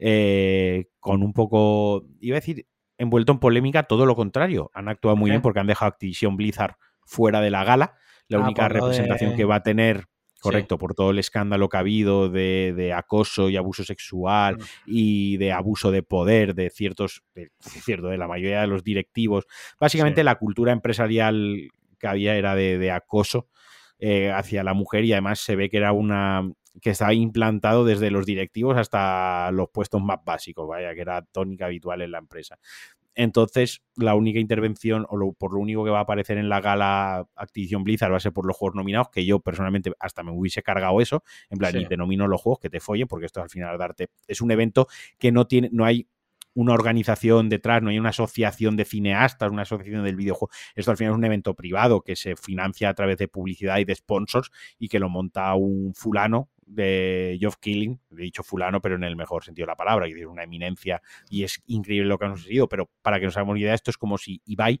eh, 0.00 0.86
con 0.98 1.22
un 1.22 1.32
poco, 1.32 2.06
iba 2.20 2.36
a 2.36 2.40
decir, 2.40 2.66
envuelto 2.98 3.32
en 3.32 3.38
polémica, 3.38 3.84
todo 3.84 4.06
lo 4.06 4.16
contrario. 4.16 4.70
Han 4.74 4.88
actuado 4.88 5.16
muy 5.16 5.30
bien 5.30 5.42
porque 5.42 5.60
han 5.60 5.66
dejado 5.66 5.90
Activision 5.90 6.36
Blizzard 6.36 6.76
fuera 7.04 7.40
de 7.40 7.50
la 7.50 7.64
gala. 7.64 7.94
La 8.28 8.38
ah, 8.38 8.42
única 8.42 8.68
representación 8.68 9.36
que 9.36 9.44
va 9.44 9.56
a 9.56 9.62
tener 9.62 10.06
Correcto, 10.40 10.78
por 10.78 10.94
todo 10.94 11.10
el 11.10 11.18
escándalo 11.18 11.68
que 11.68 11.76
ha 11.76 11.80
habido 11.80 12.30
de, 12.30 12.94
acoso 12.96 13.50
y 13.50 13.58
abuso 13.58 13.84
sexual 13.84 14.56
mm. 14.56 14.62
y 14.86 15.36
de 15.36 15.52
abuso 15.52 15.90
de 15.90 16.02
poder 16.02 16.54
de 16.54 16.70
ciertos, 16.70 17.22
de, 17.34 17.50
cierto, 17.60 18.08
de 18.08 18.16
la 18.16 18.26
mayoría 18.26 18.62
de 18.62 18.66
los 18.66 18.82
directivos. 18.82 19.46
Básicamente 19.78 20.24
la 20.24 20.36
cultura 20.36 20.72
empresarial 20.72 21.68
que 21.98 22.06
había 22.06 22.36
era 22.36 22.54
de, 22.54 22.90
acoso 22.90 23.48
eh, 23.98 24.32
hacia 24.32 24.64
la 24.64 24.72
mujer 24.72 25.04
y 25.04 25.12
además 25.12 25.40
se 25.40 25.56
ve 25.56 25.68
que 25.68 25.76
era 25.76 25.92
una 25.92 26.50
que 26.80 26.90
estaba 26.90 27.14
implantado 27.14 27.84
desde 27.84 28.10
los 28.10 28.26
directivos 28.26 28.76
hasta 28.76 29.50
los 29.52 29.70
puestos 29.70 30.02
más 30.02 30.18
básicos, 30.24 30.68
vaya, 30.68 30.94
que 30.94 31.00
era 31.00 31.22
tónica 31.22 31.66
habitual 31.66 32.02
en 32.02 32.12
la 32.12 32.18
empresa. 32.18 32.58
Entonces, 33.14 33.82
la 33.96 34.14
única 34.14 34.38
intervención, 34.38 35.04
o 35.08 35.32
por 35.32 35.52
lo 35.52 35.60
único 35.60 35.84
que 35.84 35.90
va 35.90 35.98
a 35.98 36.02
aparecer 36.02 36.38
en 36.38 36.48
la 36.48 36.60
gala 36.60 37.26
Activision 37.34 37.84
Blizzard 37.84 38.12
va 38.12 38.16
a 38.16 38.20
ser 38.20 38.32
por 38.32 38.46
los 38.46 38.56
juegos 38.56 38.76
nominados, 38.76 39.08
que 39.10 39.24
yo 39.26 39.40
personalmente 39.40 39.92
hasta 39.98 40.22
me 40.22 40.30
hubiese 40.30 40.62
cargado 40.62 41.00
eso, 41.00 41.22
en 41.50 41.58
plan, 41.58 41.76
y 41.76 41.86
te 41.86 41.96
nomino 41.96 42.26
los 42.28 42.40
juegos 42.40 42.60
que 42.60 42.70
te 42.70 42.80
follen, 42.80 43.08
porque 43.08 43.26
esto 43.26 43.42
al 43.42 43.50
final 43.50 43.76
darte. 43.78 44.08
Es 44.26 44.40
un 44.40 44.50
evento 44.52 44.86
que 45.18 45.32
no 45.32 45.46
tiene, 45.46 45.68
no 45.72 45.84
hay 45.84 46.08
una 46.54 46.72
organización 46.72 47.48
detrás, 47.48 47.82
no 47.82 47.90
hay 47.90 47.98
una 47.98 48.10
asociación 48.10 48.76
de 48.76 48.84
cineastas, 48.84 49.50
una 49.50 49.62
asociación 49.62 50.04
del 50.04 50.16
videojuego. 50.16 50.50
Esto 50.74 50.90
al 50.90 50.96
final 50.96 51.12
es 51.12 51.18
un 51.18 51.24
evento 51.24 51.54
privado 51.54 52.02
que 52.02 52.16
se 52.16 52.36
financia 52.36 52.88
a 52.88 52.94
través 52.94 53.18
de 53.18 53.28
publicidad 53.28 53.78
y 53.78 53.84
de 53.84 53.94
sponsors 53.94 54.50
y 54.78 54.88
que 54.88 54.98
lo 54.98 55.08
monta 55.08 55.54
un 55.54 55.94
fulano 55.94 56.48
de 56.70 57.36
Geoff 57.40 57.56
Killing, 57.60 58.00
he 58.12 58.22
dicho 58.22 58.42
fulano, 58.42 58.80
pero 58.80 58.94
en 58.96 59.04
el 59.04 59.16
mejor 59.16 59.44
sentido 59.44 59.66
de 59.66 59.72
la 59.72 59.76
palabra, 59.76 60.08
y 60.08 60.12
es 60.12 60.26
una 60.26 60.44
eminencia 60.44 61.02
y 61.28 61.44
es 61.44 61.62
increíble 61.66 62.08
lo 62.08 62.18
que 62.18 62.26
ha 62.26 62.30
sucedido, 62.36 62.68
pero 62.68 62.90
para 63.02 63.18
que 63.18 63.26
nos 63.26 63.36
hagamos 63.36 63.58
idea, 63.58 63.74
esto 63.74 63.90
es 63.90 63.98
como 63.98 64.18
si 64.18 64.40
Ibai 64.46 64.80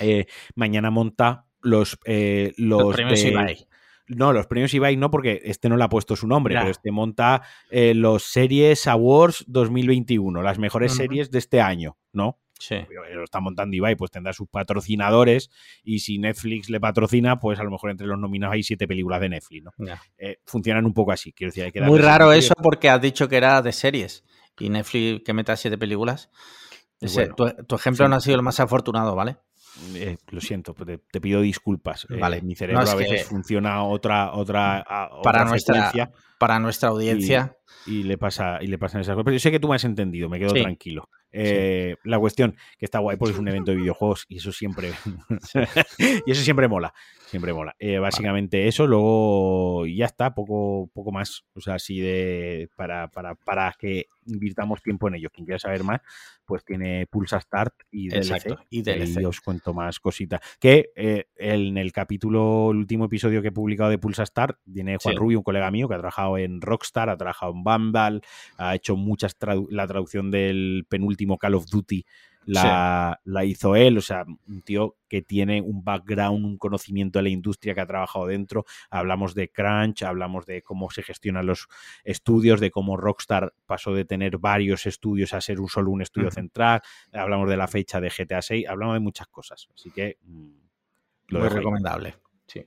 eh, 0.00 0.26
mañana 0.54 0.90
monta 0.90 1.46
los, 1.60 1.98
eh, 2.04 2.52
los, 2.56 2.82
Los 2.82 2.94
premios 2.94 3.22
de- 3.22 3.28
Ibai. 3.30 3.66
No, 4.06 4.34
los 4.34 4.46
premios 4.46 4.74
Ibai 4.74 4.96
no, 4.98 5.10
porque 5.10 5.40
este 5.44 5.70
no 5.70 5.78
le 5.78 5.84
ha 5.84 5.88
puesto 5.88 6.14
su 6.14 6.26
nombre, 6.26 6.54
pero 6.54 6.70
este 6.72 6.90
monta 6.92 7.42
eh, 7.70 7.94
los 7.94 8.22
Series 8.24 8.86
Awards 8.86 9.44
2021, 9.48 10.42
las 10.42 10.58
mejores 10.58 10.92
series 10.98 11.30
de 11.30 11.38
este 11.38 11.60
año, 11.62 11.96
¿no? 12.12 12.38
Sí. 12.58 12.76
Lo 13.12 13.24
está 13.24 13.40
montando 13.40 13.76
Ibai, 13.76 13.96
pues 13.96 14.10
tendrá 14.10 14.32
sus 14.32 14.48
patrocinadores 14.48 15.50
y 15.82 15.98
si 15.98 16.18
Netflix 16.18 16.70
le 16.70 16.80
patrocina, 16.80 17.38
pues 17.38 17.58
a 17.58 17.64
lo 17.64 17.70
mejor 17.70 17.90
entre 17.90 18.06
los 18.06 18.18
nominados 18.18 18.54
hay 18.54 18.62
siete 18.62 18.86
películas 18.86 19.20
de 19.20 19.28
Netflix, 19.28 19.64
¿no? 19.64 19.72
Eh, 20.18 20.38
funcionan 20.46 20.86
un 20.86 20.94
poco 20.94 21.12
así, 21.12 21.32
quiero 21.32 21.48
decir, 21.50 21.64
hay 21.64 21.72
que 21.72 21.80
Muy 21.82 21.98
raro 21.98 22.32
eso 22.32 22.54
porque 22.62 22.88
has 22.88 23.00
dicho 23.00 23.28
que 23.28 23.36
era 23.36 23.60
de 23.60 23.72
series 23.72 24.24
y 24.58 24.68
Netflix 24.70 25.22
que 25.24 25.32
meta 25.32 25.56
siete 25.56 25.76
películas. 25.76 26.30
Ese- 27.00 27.28
Bueno, 27.30 27.34
tu, 27.34 27.64
tu 27.64 27.74
ejemplo 27.74 28.06
sí. 28.06 28.10
no 28.10 28.16
ha 28.16 28.20
sido 28.20 28.36
el 28.36 28.42
más 28.42 28.60
afortunado, 28.60 29.14
¿vale? 29.16 29.36
Eh, 29.96 30.16
lo 30.30 30.40
siento, 30.40 30.72
pues 30.72 30.86
te, 30.86 30.98
te 31.10 31.20
pido 31.20 31.40
disculpas. 31.40 32.06
Eh, 32.08 32.16
Vale. 32.20 32.40
mi 32.42 32.54
cerebro 32.54 32.84
No, 32.84 32.90
a 32.90 32.94
veces 32.94 33.24
funciona 33.26 33.82
otra, 33.82 34.32
otra, 34.32 34.78
a- 34.78 35.08
otra 35.12 35.22
Para 35.22 35.44
nuestra- 35.44 35.90
Para 36.38 36.58
nuestra 36.58 36.88
audiencia. 36.90 37.56
y 37.86 38.02
le 38.04 38.16
pasa 38.18 38.58
y 38.62 38.66
le 38.68 38.78
pasan 38.78 39.00
esas 39.02 39.14
cosas. 39.14 39.24
Pero 39.24 39.34
yo 39.34 39.40
sé 39.40 39.50
que 39.50 39.60
tú 39.60 39.68
me 39.68 39.76
has 39.76 39.84
entendido, 39.84 40.28
me 40.28 40.38
quedo 40.38 40.50
Sí. 40.54 40.62
tranquilo. 40.62 41.08
Eh, 41.36 41.96
La 42.04 42.18
cuestión 42.20 42.56
que 42.78 42.84
está 42.84 43.00
guay 43.00 43.16
porque 43.16 43.32
es 43.32 43.38
un 43.40 43.48
evento 43.48 43.72
de 43.72 43.76
videojuegos 43.78 44.24
y 44.28 44.36
eso 44.36 44.52
siempre 44.52 44.92
y 46.26 46.30
eso 46.30 46.42
siempre 46.42 46.68
mola, 46.68 46.94
siempre 47.26 47.52
mola. 47.52 47.74
Eh, 47.78 47.98
básicamente 47.98 48.68
eso, 48.68 48.86
luego 48.86 49.86
y 49.86 49.96
ya 49.96 50.06
está, 50.06 50.34
poco 50.34 50.88
poco 50.92 51.10
más, 51.12 51.44
o 51.54 51.60
sea, 51.60 51.74
así 51.74 51.98
de 52.00 52.68
para, 52.76 53.08
para, 53.08 53.34
para 53.34 53.74
que 53.78 54.06
invirtamos 54.26 54.82
tiempo 54.82 55.08
en 55.08 55.16
ello. 55.16 55.28
Quien 55.30 55.44
quiera 55.44 55.58
saber 55.58 55.82
más, 55.84 56.00
pues 56.46 56.64
tiene 56.64 57.06
Pulsa 57.10 57.40
Start 57.40 57.74
y 57.90 58.08
DLC. 58.08 58.30
Exacto, 58.30 58.58
y 58.70 58.78
Y 58.78 58.82
DLC. 58.82 59.18
ahí 59.18 59.24
os 59.24 59.40
cuento 59.40 59.74
más 59.74 59.98
cositas. 60.00 60.40
Que 60.60 60.90
eh, 60.94 61.26
en 61.36 61.76
el 61.76 61.92
capítulo, 61.92 62.70
el 62.70 62.78
último 62.78 63.06
episodio 63.06 63.42
que 63.42 63.48
he 63.48 63.52
publicado 63.52 63.90
de 63.90 63.98
Pulsa 63.98 64.24
Start, 64.24 64.58
viene 64.64 64.96
Juan 65.02 65.14
Sí. 65.14 65.18
Rubio, 65.18 65.38
un 65.38 65.44
colega 65.44 65.70
mío 65.70 65.88
que 65.88 65.94
ha 65.94 65.98
trabajado 65.98 66.23
en 66.38 66.60
Rockstar, 66.60 67.08
ha 67.10 67.16
trabajado 67.16 67.52
en 67.52 67.62
Vandal, 67.64 68.22
ha 68.58 68.74
hecho 68.74 68.96
muchas 68.96 69.38
tradu- 69.38 69.68
la 69.70 69.86
traducción 69.86 70.30
del 70.30 70.86
penúltimo 70.88 71.38
Call 71.38 71.54
of 71.54 71.66
Duty. 71.66 72.04
La, 72.46 73.18
la 73.24 73.42
hizo 73.46 73.74
él, 73.74 73.96
o 73.96 74.02
sea, 74.02 74.24
un 74.48 74.60
tío 74.60 74.96
que 75.08 75.22
tiene 75.22 75.62
un 75.62 75.82
background, 75.82 76.44
un 76.44 76.58
conocimiento 76.58 77.18
de 77.18 77.22
la 77.22 77.28
industria 77.30 77.74
que 77.74 77.80
ha 77.80 77.86
trabajado 77.86 78.26
dentro. 78.26 78.66
Hablamos 78.90 79.34
de 79.34 79.48
crunch, 79.48 80.02
hablamos 80.02 80.44
de 80.44 80.60
cómo 80.60 80.90
se 80.90 81.02
gestionan 81.02 81.46
los 81.46 81.68
estudios, 82.04 82.60
de 82.60 82.70
cómo 82.70 82.98
Rockstar 82.98 83.54
pasó 83.64 83.94
de 83.94 84.04
tener 84.04 84.36
varios 84.36 84.84
estudios 84.84 85.32
a 85.32 85.40
ser 85.40 85.58
un 85.58 85.68
solo 85.70 85.90
un 85.90 86.02
estudio 86.02 86.30
central. 86.30 86.82
Hablamos 87.14 87.48
de 87.48 87.56
la 87.56 87.66
fecha 87.66 87.98
de 87.98 88.10
GTA 88.10 88.42
6, 88.42 88.68
hablamos 88.68 88.96
de 88.96 89.00
muchas 89.00 89.28
cosas. 89.28 89.66
Así 89.74 89.90
que 89.90 90.18
mm, 90.22 90.48
lo 91.28 91.40
Muy 91.40 91.48
recomendable. 91.48 92.16
Sí. 92.46 92.62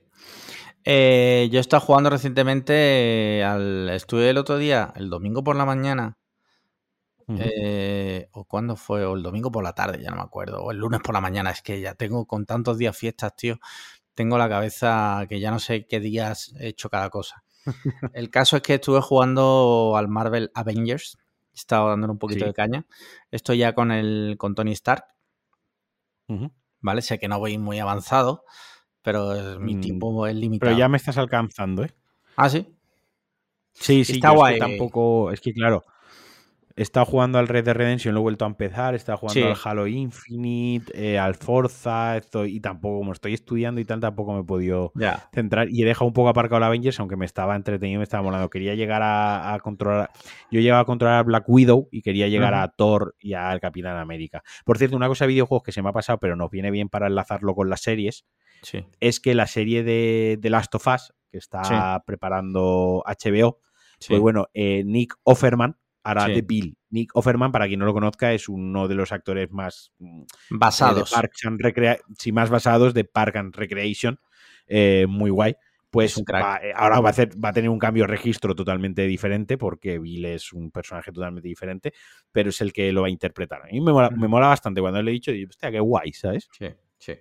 Eh, 0.90 1.50
yo 1.52 1.58
he 1.58 1.60
estado 1.60 1.82
jugando 1.82 2.08
recientemente 2.08 3.44
al. 3.44 3.90
Estuve 3.90 4.30
el 4.30 4.38
otro 4.38 4.56
día, 4.56 4.90
el 4.96 5.10
domingo 5.10 5.44
por 5.44 5.54
la 5.54 5.66
mañana. 5.66 6.16
Eh, 7.28 8.26
o 8.32 8.44
cuándo 8.46 8.74
fue, 8.74 9.04
o 9.04 9.14
el 9.14 9.22
domingo 9.22 9.52
por 9.52 9.62
la 9.62 9.74
tarde, 9.74 10.02
ya 10.02 10.08
no 10.08 10.16
me 10.16 10.22
acuerdo, 10.22 10.62
o 10.62 10.70
el 10.70 10.78
lunes 10.78 11.00
por 11.04 11.12
la 11.14 11.20
mañana, 11.20 11.50
es 11.50 11.60
que 11.60 11.78
ya 11.78 11.94
tengo 11.94 12.24
con 12.26 12.46
tantos 12.46 12.78
días 12.78 12.96
fiestas, 12.96 13.36
tío, 13.36 13.58
tengo 14.14 14.38
la 14.38 14.48
cabeza 14.48 15.26
que 15.28 15.38
ya 15.38 15.50
no 15.50 15.58
sé 15.58 15.86
qué 15.86 16.00
días 16.00 16.54
he 16.58 16.68
hecho 16.68 16.88
cada 16.88 17.10
cosa. 17.10 17.44
El 18.14 18.30
caso 18.30 18.56
es 18.56 18.62
que 18.62 18.74
estuve 18.76 19.02
jugando 19.02 19.92
al 19.98 20.08
Marvel 20.08 20.50
Avengers, 20.54 21.18
he 21.52 21.56
estado 21.56 21.90
dándole 21.90 22.12
un 22.12 22.18
poquito 22.18 22.46
Sí. 22.46 22.48
de 22.48 22.54
caña, 22.54 22.86
estoy 23.30 23.58
ya 23.58 23.74
con 23.74 23.92
el 23.92 24.36
con 24.38 24.54
Tony 24.54 24.72
Stark. 24.72 25.04
¿vale? 26.80 27.02
Sé 27.02 27.18
que 27.18 27.28
no 27.28 27.38
voy 27.38 27.58
muy 27.58 27.78
avanzado, 27.78 28.44
pero 29.10 29.34
es- 29.34 29.58
mi 29.58 29.74
Mm, 29.76 29.80
tiempo 29.80 30.26
es 30.26 30.34
limitado. 30.36 30.68
Pero 30.70 30.78
ya 30.78 30.88
me 30.88 30.98
estás 30.98 31.16
alcanzando, 31.16 31.82
¿eh? 31.84 31.90
Ah, 32.36 32.48
sí. 32.50 32.66
Sí, 33.72 34.04
sí, 34.04 34.12
Está 34.14 34.28
yo 34.28 34.32
es 34.34 34.34
que 34.34 34.36
guay. 34.36 34.58
tampoco. 34.58 35.30
Es 35.32 35.40
que 35.40 35.52
claro. 35.52 35.84
He 36.76 36.82
estado 36.82 37.06
jugando 37.06 37.40
al 37.40 37.48
Red 37.48 37.64
Dead 37.64 37.74
Redemption, 37.74 38.14
lo 38.14 38.20
he 38.20 38.22
vuelto 38.22 38.44
a 38.44 38.48
empezar. 38.48 38.94
He 38.94 38.96
estado 38.98 39.18
jugando 39.18 39.40
Sí. 39.40 39.42
al 39.42 39.56
Halo 39.64 39.88
Infinite, 39.88 40.92
eh, 40.94 41.18
al 41.18 41.34
Forza. 41.34 42.16
Estoy, 42.16 42.54
y 42.56 42.60
tampoco, 42.60 42.98
como 42.98 43.12
estoy 43.12 43.34
estudiando 43.34 43.80
y 43.80 43.84
tal, 43.84 43.98
tampoco 43.98 44.32
me 44.34 44.40
he 44.40 44.44
podido 44.44 44.92
centrar. 45.32 45.68
Y 45.70 45.82
he 45.82 45.84
dejado 45.86 46.06
un 46.06 46.12
poco 46.12 46.28
aparcado 46.28 46.58
el 46.58 46.62
Avengers, 46.62 47.00
aunque 47.00 47.16
me 47.16 47.24
estaba 47.26 47.56
entretenido, 47.56 47.98
me 47.98 48.04
estaba 48.04 48.22
molando. 48.22 48.48
Quería 48.48 48.76
llegar 48.76 49.02
a, 49.02 49.54
a 49.54 49.58
controlar. 49.58 50.10
Yo 50.52 50.60
llegaba 50.60 50.82
a 50.82 50.84
controlar 50.84 51.18
a 51.18 51.22
Black 51.24 51.48
Widow 51.48 51.88
y 51.90 52.00
quería 52.02 52.28
llegar 52.28 52.54
a 52.54 52.68
Thor 52.68 53.16
y 53.18 53.32
al 53.32 53.58
Capitán 53.58 53.96
América. 53.96 54.44
Por 54.64 54.78
cierto, 54.78 54.94
una 54.96 55.08
cosa 55.08 55.24
de 55.24 55.30
videojuegos 55.32 55.64
que 55.64 55.72
se 55.72 55.82
me 55.82 55.88
ha 55.88 55.92
pasado, 55.92 56.18
pero 56.20 56.36
nos 56.36 56.48
viene 56.48 56.70
bien 56.70 56.88
para 56.88 57.08
enlazarlo 57.08 57.56
con 57.56 57.68
las 57.70 57.80
series 57.80 58.24
Sí. 58.62 58.84
es 59.00 59.20
que 59.20 59.34
la 59.34 59.46
serie 59.46 59.82
de, 59.82 60.38
de 60.40 60.50
Last 60.50 60.74
of 60.74 60.86
Us, 60.86 61.12
que 61.30 61.38
está 61.38 62.02
preparando 62.06 63.02
HBO, 63.06 63.60
sí. 63.98 64.08
pues 64.10 64.20
bueno, 64.20 64.48
eh, 64.54 64.82
Nick 64.84 65.14
Offerman 65.24 65.76
hará 66.02 66.26
de 66.28 66.42
Bill. 66.42 66.76
Nick 66.90 67.10
Offerman, 67.14 67.52
para 67.52 67.66
quien 67.66 67.80
no 67.80 67.86
lo 67.86 67.92
conozca, 67.92 68.32
es 68.32 68.48
uno 68.48 68.88
de 68.88 68.94
los 68.94 69.12
actores 69.12 69.50
más 69.50 69.92
mm, 69.98 70.22
eh, 70.22 70.26
Basados. 70.50 71.10
de 71.10 71.14
Parks 71.16 71.46
and 71.46 71.60
sí, 72.18 72.32
más 72.32 72.48
basados 72.48 72.94
de 72.94 73.04
Park 73.04 73.36
and 73.36 73.54
Recreation, 73.54 74.18
eh, 74.66 75.06
muy 75.08 75.30
guay. 75.30 75.54
Pues 75.90 76.22
va- 76.30 76.60
ahora 76.76 77.00
va 77.00 77.08
a, 77.08 77.10
hacer, 77.12 77.30
va 77.42 77.48
a 77.48 77.52
tener 77.54 77.70
un 77.70 77.78
cambio 77.78 78.04
de 78.04 78.08
registro 78.08 78.54
totalmente 78.54 79.06
diferente, 79.06 79.56
porque 79.56 79.98
Bill 79.98 80.26
es 80.26 80.52
un 80.52 80.70
personaje 80.70 81.12
totalmente 81.12 81.48
diferente, 81.48 81.94
pero 82.30 82.50
es 82.50 82.60
el 82.60 82.74
que 82.74 82.92
lo 82.92 83.00
va 83.02 83.06
a 83.06 83.10
interpretar. 83.10 83.62
A 83.62 83.66
mí 83.72 83.80
me 83.80 83.92
mola, 83.92 84.08
Ujú. 84.08 84.18
me 84.18 84.28
mola 84.28 84.48
bastante 84.48 84.82
cuando 84.82 85.00
le 85.02 85.10
he 85.10 85.14
dicho, 85.14 85.32
hostia, 85.48 85.70
qué 85.70 85.80
guay, 85.80 86.12
¿sabes? 86.12 86.48
Sí, 86.52 86.66
sí. 86.98 87.14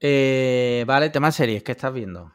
Eh, 0.00 0.84
vale, 0.86 1.10
tema 1.10 1.30
series, 1.32 1.62
¿qué 1.62 1.72
estás 1.72 1.92
viendo? 1.92 2.32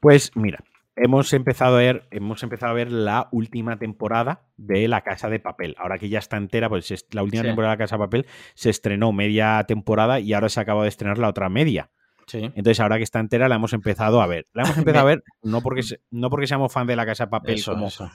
Pues 0.00 0.32
mira, 0.34 0.64
hemos 0.96 1.32
empezado 1.32 1.76
a 1.76 1.78
ver, 1.78 2.08
hemos 2.10 2.42
empezado 2.42 2.72
a 2.72 2.74
ver 2.74 2.90
la 2.90 3.28
última 3.32 3.78
temporada 3.78 4.48
de 4.56 4.88
La 4.88 5.02
Casa 5.02 5.28
de 5.28 5.38
Papel. 5.40 5.74
Ahora 5.78 5.98
que 5.98 6.08
ya 6.08 6.18
está 6.18 6.36
entera, 6.36 6.68
pues 6.68 6.90
es- 6.90 7.06
la 7.12 7.22
última 7.22 7.42
Sí. 7.42 7.48
temporada 7.48 7.72
de 7.72 7.78
La 7.78 7.84
Casa 7.84 7.96
de 7.96 8.00
Papel 8.04 8.26
se 8.54 8.70
estrenó 8.70 9.12
media 9.12 9.62
temporada 9.68 10.20
y 10.20 10.32
ahora 10.32 10.48
se 10.48 10.60
acaba 10.60 10.82
de 10.82 10.88
estrenar 10.88 11.18
la 11.18 11.28
otra 11.28 11.48
media. 11.48 11.90
Sí. 12.26 12.38
Entonces, 12.42 12.78
ahora 12.80 12.96
que 12.96 13.02
está 13.02 13.18
entera, 13.18 13.48
la 13.48 13.56
hemos 13.56 13.72
empezado 13.72 14.22
a 14.22 14.26
ver. 14.26 14.46
La 14.52 14.62
hemos 14.62 14.76
empezado 15.02 15.06
a 15.06 15.10
ver 15.10 15.22
no 15.42 15.60
porque, 15.62 15.82
no 16.10 16.30
porque 16.30 16.46
seamos 16.46 16.72
fan 16.72 16.86
de 16.86 16.96
La 16.96 17.06
Casa 17.06 17.26
de 17.26 17.30
Papel, 17.30 17.54
Eso, 17.56 17.72
como 17.72 17.88
eso. 17.88 18.10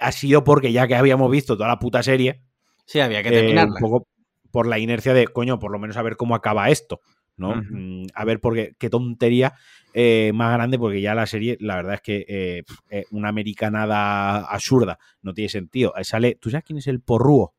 ha 0.00 0.12
sido 0.12 0.44
porque 0.44 0.72
ya 0.72 0.86
que 0.86 0.94
habíamos 0.96 1.30
visto 1.30 1.56
toda 1.56 1.68
la 1.68 1.78
puta 1.78 2.02
serie, 2.02 2.42
Sí, 2.86 3.00
había 3.00 3.22
que 3.22 3.28
eh, 3.30 3.32
terminarla. 3.32 3.74
un 3.74 3.80
poco 3.80 4.06
por 4.50 4.66
la 4.66 4.78
inercia 4.78 5.14
de, 5.14 5.26
coño, 5.28 5.58
por 5.58 5.70
lo 5.72 5.78
menos 5.78 5.96
a 5.96 6.02
ver 6.02 6.16
cómo 6.16 6.34
acaba 6.34 6.68
esto, 6.70 7.00
¿no? 7.36 7.56
Mm, 7.56 8.06
A 8.14 8.24
ver, 8.24 8.40
porque 8.40 8.74
qué 8.78 8.88
tontería 8.90 9.54
eh, 9.92 10.32
más 10.34 10.52
grande, 10.54 10.78
porque 10.78 11.00
ya 11.00 11.14
la 11.14 11.26
serie, 11.26 11.56
la 11.60 11.76
verdad 11.76 11.94
es 11.94 12.00
que 12.00 12.24
eh, 12.28 13.04
una 13.10 13.28
americanada 13.28 14.38
absurda, 14.44 14.98
no 15.22 15.32
tiene 15.34 15.48
sentido. 15.48 15.92
Ahí 15.96 16.04
sale, 16.04 16.36
¿tú 16.40 16.50
sabes 16.50 16.64
quién 16.64 16.78
es 16.78 16.86
el 16.86 17.00
porrúo? 17.00 17.54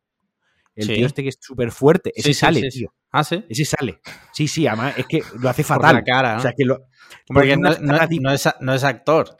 El 0.75 0.87
Sí. 0.87 0.95
tío 0.95 1.05
este 1.07 1.23
que 1.23 1.29
es 1.29 1.37
súper 1.39 1.71
fuerte, 1.71 2.11
ese 2.15 2.29
Sí, 2.29 2.33
sí, 2.33 2.39
sale, 2.39 2.59
sí, 2.61 2.71
sí. 2.71 2.79
tío. 2.79 2.93
Ah, 3.11 3.23
sí. 3.23 3.43
Ese 3.47 3.63
sale. 3.63 4.01
Sí, 4.33 4.47
sí, 4.49 4.67
además 4.67 4.97
es 4.97 5.05
que 5.07 5.21
lo 5.39 5.47
hace 5.49 5.63
Por 5.67 5.77
fatal. 5.77 5.95
la 5.95 6.03
cara, 6.03 6.33
¿no? 6.33 6.39
O 6.39 6.41
sea, 6.41 6.51
que 6.51 6.65
lo, 6.65 6.75
Porque 7.27 7.55
porque 7.55 7.57
no, 7.57 7.69
es, 8.33 8.49
no 8.59 8.73
es 8.73 8.83
actor. 8.83 9.37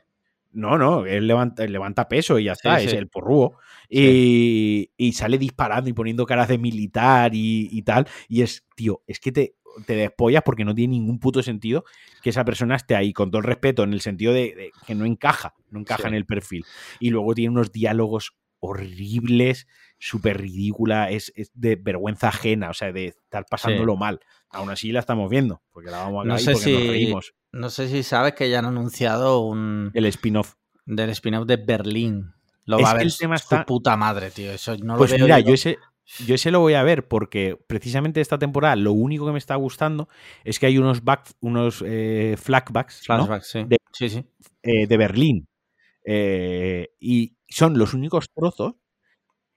no, 0.53 0.77
no, 0.77 1.05
él 1.05 1.27
levanta, 1.27 1.65
él 1.65 1.73
levanta 1.73 2.07
peso 2.07 2.39
y 2.39 2.45
ya 2.45 2.55
Sí, 2.55 2.59
está, 2.65 2.79
sí. 2.79 2.85
es 2.87 2.93
el 2.93 3.09
porrúo. 3.09 3.57
Y, 3.89 4.89
y 4.95 5.11
sale 5.11 5.37
disparando 5.37 5.89
y 5.89 5.93
poniendo 5.93 6.25
caras 6.25 6.47
de 6.47 6.57
militar 6.57 7.35
y, 7.35 7.67
y 7.69 7.81
tal. 7.81 8.07
Y 8.29 8.41
es, 8.41 8.63
tío, 8.75 9.01
es 9.05 9.19
que 9.19 9.31
te, 9.33 9.55
te 9.85 9.95
despollas 9.95 10.43
porque 10.43 10.65
no 10.65 10.73
tiene 10.75 10.91
ningún 10.93 11.19
puto 11.19 11.41
sentido 11.43 11.83
que 12.21 12.29
esa 12.29 12.45
persona 12.45 12.75
esté 12.75 12.95
ahí, 12.95 13.13
con 13.13 13.29
todo 13.31 13.39
el 13.39 13.45
respeto, 13.47 13.83
en 13.83 13.93
el 13.93 14.01
sentido 14.01 14.33
de, 14.33 14.55
de 14.55 14.71
que 14.87 14.95
no 14.95 15.05
encaja, 15.05 15.53
no 15.69 15.79
encaja 15.79 16.03
Sí. 16.03 16.07
en 16.09 16.13
el 16.15 16.25
perfil. 16.25 16.65
Y 16.99 17.09
luego 17.09 17.33
tiene 17.33 17.51
unos 17.51 17.71
diálogos 17.71 18.35
horribles, 18.59 19.67
súper 19.99 20.41
ridícula, 20.41 21.09
es, 21.09 21.31
es 21.35 21.51
de 21.53 21.75
vergüenza 21.75 22.29
ajena, 22.29 22.69
o 22.69 22.73
sea, 22.73 22.91
de 22.91 23.07
estar 23.07 23.45
pasándolo 23.49 23.95
mal. 23.95 24.19
Aún 24.49 24.69
así 24.69 24.91
la 24.91 24.99
estamos 24.99 25.29
viendo, 25.29 25.61
porque 25.71 25.89
la 25.91 25.97
vamos 25.99 26.23
a 26.23 26.27
No 26.27 26.33
ver 26.35 26.43
sé 26.43 26.51
porque 26.53 26.71
nos 26.73 26.81
si- 26.81 26.87
reímos. 26.89 27.33
No 27.51 27.69
sé 27.69 27.87
si 27.87 28.03
sabes 28.03 28.33
que 28.33 28.49
ya 28.49 28.59
han 28.59 28.65
anunciado 28.65 29.39
un 29.41 29.91
El 29.93 30.05
spin-off. 30.07 30.55
del 30.85 31.09
spin-off 31.11 31.45
de 31.47 31.55
Berlín. 31.57 32.33
Lo 32.65 32.77
Es 32.79 32.85
va 32.85 32.89
a 32.89 32.93
que 32.93 32.97
ver 32.99 33.07
el 33.07 33.17
tema 33.17 33.37
su 33.37 33.43
está- 33.55 33.65
puta 33.65 33.95
madre, 33.95 34.31
tío. 34.31 34.51
Eso 34.51 34.75
no 34.77 34.97
Pues 34.97 35.11
lo 35.11 35.17
veo 35.17 35.25
mira, 35.25 35.39
yo. 35.39 35.47
yo 35.49 35.53
ese, 35.53 35.77
yo 36.25 36.35
ese 36.35 36.51
lo 36.51 36.59
voy 36.59 36.73
a 36.75 36.83
ver 36.83 37.07
porque 37.07 37.57
precisamente 37.67 38.21
esta 38.21 38.37
temporada 38.37 38.75
lo 38.75 38.93
único 38.93 39.25
que 39.25 39.31
me 39.31 39.37
está 39.37 39.55
gustando 39.55 40.07
es 40.43 40.59
que 40.59 40.67
hay 40.67 40.77
unos, 40.77 41.03
back, 41.03 41.31
unos 41.39 41.83
eh, 41.85 42.35
flashbacks 42.37 43.03
¿no? 43.09 43.25
Flashback, 43.25 43.43
sí. 43.43 43.63
De- 43.67 43.77
Sí, 43.91 44.09
sí. 44.09 44.25
Eh, 44.61 44.87
de 44.87 44.97
Berlín. 44.97 45.47
Eh, 46.03 46.89
y 46.99 47.35
son 47.47 47.77
los 47.77 47.93
únicos 47.93 48.29
trozos 48.33 48.73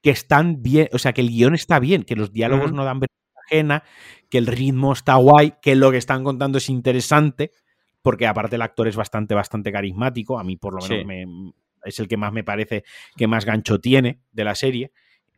que 0.01 0.09
están 0.11 0.61
bien, 0.63 0.87
o 0.93 0.97
sea, 0.97 1.11
que 1.13 1.21
el 1.21 1.29
guion 1.29 1.55
está 1.55 1.79
bien, 1.79 2.03
que 2.03 2.15
los 2.15 2.31
diálogos 2.31 2.71
no 2.77 2.85
dan 2.85 3.01
vergüenza 3.01 3.39
ajena, 3.45 3.83
que 4.29 4.37
el 4.37 4.47
ritmo 4.47 4.93
está 4.93 5.15
guay, 5.15 5.55
que 5.61 5.75
lo 5.75 5.91
que 5.91 5.97
están 5.97 6.23
contando 6.23 6.57
es 6.57 6.69
interesante, 6.69 7.51
porque 8.01 8.25
aparte 8.27 8.55
el 8.55 8.61
actor 8.61 8.87
es 8.87 8.95
bastante, 8.95 9.35
bastante 9.35 9.71
carismático, 9.73 10.39
a 10.39 10.43
mí 10.43 10.55
por 10.55 10.73
lo 10.73 10.81
menos 10.87 11.05
me- 11.05 11.53
es 11.83 11.99
el 11.99 12.07
que 12.07 12.15
más 12.17 12.31
me 12.31 12.43
parece 12.45 12.83
que 13.17 13.27
más 13.27 13.43
gancho 13.45 13.79
tiene 13.79 14.21
de 14.31 14.43
la 14.45 14.55
serie. 14.55 14.91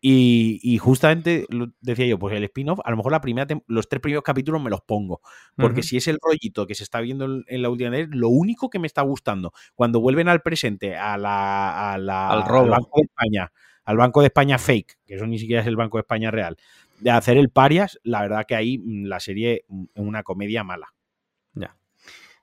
Y, 0.04 0.80
justamente 0.80 1.46
decía 1.80 2.08
yo, 2.08 2.18
pues 2.18 2.36
el 2.36 2.44
spin-off, 2.46 2.80
a 2.84 2.90
lo 2.90 2.98
mejor 2.98 3.12
la 3.12 3.22
primera 3.22 3.48
los 3.68 3.88
tres 3.88 4.02
primeros 4.02 4.24
capítulos 4.24 4.60
me 4.60 4.72
los 4.72 4.82
pongo. 4.82 5.22
Porque 5.56 5.84
si 5.84 5.98
es 5.98 6.08
el 6.08 6.18
rollito 6.20 6.66
que 6.66 6.74
se 6.74 6.84
está 6.84 7.02
viendo 7.02 7.44
en 7.46 7.62
la 7.62 7.70
última 7.70 7.92
vez, 7.92 8.08
lo 8.12 8.30
único 8.30 8.72
que 8.72 8.80
me 8.80 8.88
está 8.88 9.04
gustando, 9.04 9.54
cuando 9.76 10.02
vuelven 10.02 10.28
al 10.28 10.42
presente, 10.42 10.96
a 10.98 11.18
la, 11.18 11.94
al 11.94 12.04
Banco 12.04 12.92
de 12.96 13.04
España, 13.04 13.52
al 13.86 13.98
Banco 13.98 14.22
de 14.22 14.28
España 14.28 14.58
fake, 14.58 14.98
que 15.06 15.16
eso 15.16 15.28
ni 15.28 15.38
siquiera 15.38 15.62
es 15.62 15.68
el 15.68 15.76
Banco 15.76 15.98
de 15.98 16.02
España 16.02 16.32
real, 16.32 16.58
de 17.00 17.12
hacer 17.12 17.38
el 17.38 17.50
parias, 17.50 18.00
la 18.04 18.22
verdad 18.22 18.46
que 18.48 18.56
ahí 18.56 18.80
mm, 18.80 19.06
la 19.06 19.20
serie 19.20 19.66
mm, 19.68 19.84
es 19.94 20.02
una 20.04 20.24
comedia 20.24 20.64
mala. 20.64 20.94
Ya. 21.54 21.76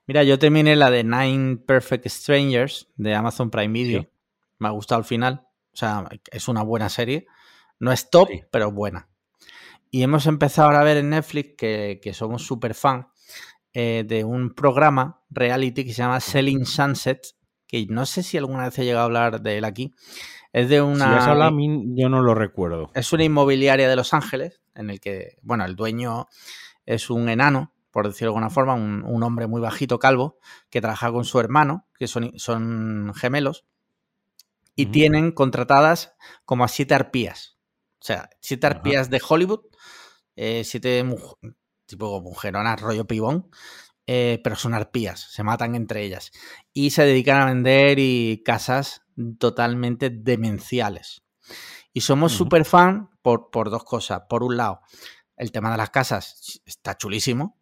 Mira, 0.07 0.23
yo 0.23 0.39
terminé 0.39 0.77
la 0.77 0.89
de 0.91 1.03
Nine 1.03 1.57
Perfect 1.57 2.07
Strangers 2.07 2.87
de 2.95 3.15
Amazon 3.15 3.51
Prime 3.51 3.73
Video. 3.73 4.07
Me 4.59 4.69
ha 4.69 4.71
gustado 4.71 4.99
al 4.99 5.05
final. 5.05 5.45
O 5.73 5.77
sea, 5.77 6.09
es 6.31 6.47
una 6.47 6.63
buena 6.63 6.89
serie. 6.89 7.27
No 7.79 7.91
es 7.91 8.09
top, 8.09 8.29
pero 8.51 8.71
buena. 8.71 9.09
Y 9.91 10.03
hemos 10.03 10.27
empezado 10.27 10.67
ahora 10.67 10.81
a 10.81 10.83
ver 10.83 10.97
en 10.97 11.09
Netflix, 11.09 11.55
que, 11.57 12.11
somos 12.13 12.45
súper 12.45 12.75
fan, 12.75 13.07
eh, 13.73 14.03
de 14.07 14.23
un 14.23 14.53
programa 14.53 15.21
reality 15.29 15.85
que 15.85 15.93
se 15.93 16.01
llama 16.01 16.19
Selling 16.19 16.65
Sunset, 16.65 17.35
que 17.67 17.85
no 17.89 18.05
sé 18.05 18.23
si 18.23 18.37
alguna 18.37 18.65
vez 18.65 18.77
he 18.79 18.83
llegado 18.83 19.03
a 19.03 19.05
hablar 19.05 19.41
de 19.41 19.57
él 19.57 19.65
aquí. 19.65 19.93
Es 20.51 20.69
de 20.69 20.81
una. 20.81 21.05
Si 21.05 21.11
has 21.19 21.27
hablado 21.27 21.51
a 21.51 21.53
mí, 21.53 21.85
yo 21.95 22.09
no 22.09 22.21
lo 22.21 22.33
recuerdo. 22.33 22.91
Es 22.95 23.13
una 23.13 23.23
inmobiliaria 23.23 23.87
de 23.87 23.95
Los 23.95 24.13
Ángeles, 24.13 24.61
en 24.75 24.89
el 24.89 24.99
que, 24.99 25.37
bueno, 25.41 25.65
el 25.65 25.75
dueño 25.75 26.27
es 26.85 27.09
un 27.09 27.29
enano, 27.29 27.73
por 27.91 28.07
decirlo 28.07 28.31
de 28.31 28.37
alguna 28.37 28.49
forma, 28.49 28.73
un, 28.73 29.23
hombre 29.23 29.45
muy 29.47 29.61
bajito, 29.61 29.99
calvo, 29.99 30.39
que 30.69 30.81
trabaja 30.81 31.11
con 31.11 31.25
su 31.25 31.39
hermano, 31.39 31.85
que 31.97 32.07
son, 32.07 32.31
son 32.37 33.13
gemelos, 33.13 33.65
y 34.75 34.87
tienen 34.87 35.31
contratadas 35.31 36.15
como 36.45 36.63
a 36.63 36.67
siete 36.67 36.95
arpías. 36.95 37.58
O 38.01 38.05
sea, 38.05 38.29
siete 38.39 38.67
arpías 38.67 39.09
de 39.09 39.21
Hollywood, 39.27 39.61
eh, 40.35 40.63
siete 40.63 41.03
tipo 41.85 42.21
mujeronas, 42.21 42.79
rollo 42.79 43.05
pibón, 43.05 43.49
eh, 44.07 44.39
pero 44.43 44.55
son 44.55 44.73
arpías, 44.73 45.19
se 45.31 45.43
matan 45.43 45.75
entre 45.75 46.03
ellas. 46.03 46.31
Y 46.73 46.91
se 46.91 47.03
dedican 47.03 47.41
a 47.41 47.45
vender 47.45 47.99
y 47.99 48.41
casas 48.45 49.01
totalmente 49.37 50.09
demenciales. 50.09 51.23
Y 51.93 52.01
somos 52.01 52.31
súper 52.31 52.65
fan 52.65 53.09
por, 53.21 53.49
por 53.51 53.69
dos 53.69 53.83
cosas. 53.83 54.23
Por 54.29 54.43
un 54.43 54.57
lado, 54.57 54.81
el 55.35 55.51
tema 55.51 55.71
de 55.71 55.77
las 55.77 55.89
casas 55.89 56.61
está 56.65 56.97
chulísimo. 56.97 57.59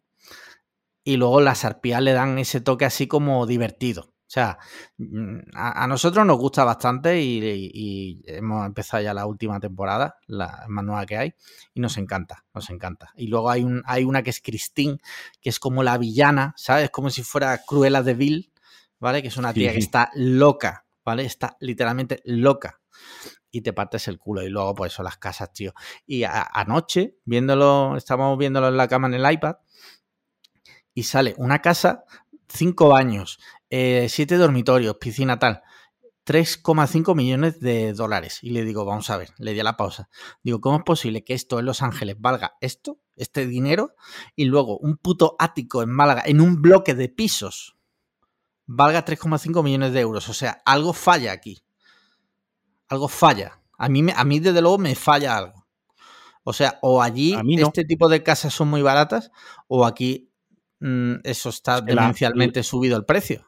Y 1.02 1.16
luego 1.16 1.40
las 1.40 1.64
arpías 1.64 2.02
le 2.02 2.12
dan 2.12 2.38
ese 2.38 2.60
toque 2.60 2.84
así 2.84 3.08
como 3.08 3.46
divertido. 3.46 4.14
O 4.28 4.30
sea, 4.30 4.58
mm, 4.98 5.38
a, 5.54 5.86
nosotros 5.86 6.26
nos 6.26 6.36
gusta 6.36 6.62
bastante 6.62 7.18
y, 7.18 8.20
hemos 8.26 8.66
empezado 8.66 9.02
ya 9.02 9.14
la 9.14 9.24
última 9.24 9.58
temporada, 9.58 10.18
la 10.26 10.66
más 10.68 10.84
nueva 10.84 11.06
que 11.06 11.16
hay, 11.16 11.34
y 11.72 11.80
nos 11.80 11.96
encanta, 11.96 12.44
nos 12.52 12.68
encanta. 12.68 13.10
Y 13.16 13.28
luego 13.28 13.48
hay, 13.48 13.64
un, 13.64 13.82
hay 13.86 14.04
una 14.04 14.22
que 14.22 14.28
es 14.28 14.42
Christine, 14.42 14.98
que 15.40 15.48
es 15.48 15.58
como 15.58 15.82
la 15.82 15.96
villana, 15.96 16.52
¿sabes? 16.58 16.90
Como 16.90 17.08
si 17.08 17.22
fuera 17.22 17.56
Cruella 17.66 18.02
de 18.02 18.12
Vil, 18.12 18.52
¿vale? 19.00 19.22
Que 19.22 19.28
es 19.28 19.36
una 19.38 19.54
tía 19.54 19.72
que 19.72 19.78
está 19.78 20.10
loca, 20.14 20.84
¿vale? 21.06 21.24
Está 21.24 21.56
literalmente 21.60 22.20
loca. 22.26 22.80
Y 23.50 23.62
te 23.62 23.72
partes 23.72 24.08
el 24.08 24.18
culo. 24.18 24.42
Y 24.42 24.50
luego, 24.50 24.74
pues, 24.74 24.92
son 24.92 25.06
las 25.06 25.16
casas, 25.16 25.54
tío. 25.54 25.72
Y 26.04 26.24
anoche, 26.24 27.16
viéndolo, 27.24 27.96
estábamos 27.96 28.36
viéndolo 28.36 28.68
en 28.68 28.76
la 28.76 28.88
cama 28.88 29.06
en 29.06 29.14
el 29.14 29.32
iPad, 29.32 29.56
y 30.92 31.04
sale 31.04 31.34
una 31.38 31.62
casa, 31.62 32.04
cinco 32.48 32.88
baños, 32.88 33.38
eh, 33.70 34.06
siete 34.08 34.36
dormitorios, 34.36 34.96
piscina 34.96 35.38
tal. 35.38 35.62
3,5 36.28 37.14
millones 37.14 37.58
de 37.58 37.94
dólares. 37.94 38.40
Y 38.42 38.50
le 38.50 38.62
digo, 38.62 38.84
vamos 38.84 39.08
a 39.08 39.16
ver, 39.16 39.30
le 39.38 39.54
di 39.54 39.60
a 39.60 39.64
la 39.64 39.78
pausa. 39.78 40.10
Digo, 40.42 40.60
¿cómo 40.60 40.76
es 40.76 40.84
posible 40.84 41.24
que 41.24 41.32
esto 41.32 41.58
en 41.58 41.64
Los 41.64 41.80
Ángeles 41.82 42.16
valga 42.18 42.58
esto, 42.60 42.98
este 43.16 43.46
dinero, 43.46 43.94
y 44.36 44.44
luego 44.44 44.76
un 44.76 44.98
puto 44.98 45.36
ático 45.38 45.82
en 45.82 45.88
Málaga, 45.88 46.22
en 46.26 46.42
un 46.42 46.60
bloque 46.60 46.94
de 46.94 47.08
pisos, 47.08 47.78
valga 48.66 49.06
3,5 49.06 49.62
millones 49.64 49.94
de 49.94 50.00
euros? 50.00 50.28
O 50.28 50.34
sea, 50.34 50.60
algo 50.66 50.92
falla 50.92 51.32
aquí. 51.32 51.62
Algo 52.88 53.08
falla. 53.08 53.62
A 53.78 53.88
mí, 53.88 54.04
a 54.14 54.24
mí 54.24 54.38
desde 54.38 54.60
luego 54.60 54.76
me 54.76 54.94
falla 54.94 55.38
algo. 55.38 55.66
O 56.44 56.52
sea, 56.52 56.78
o 56.82 57.02
allí 57.02 57.36
este 57.58 57.84
tipo 57.84 58.08
de 58.10 58.22
casas 58.22 58.52
son 58.52 58.68
muy 58.68 58.82
baratas, 58.82 59.30
o 59.66 59.86
aquí 59.86 60.30
mm, 60.80 61.16
eso 61.24 61.48
está 61.48 61.80
demencialmente 61.80 62.62
subido 62.62 62.98
el 62.98 63.06
precio 63.06 63.47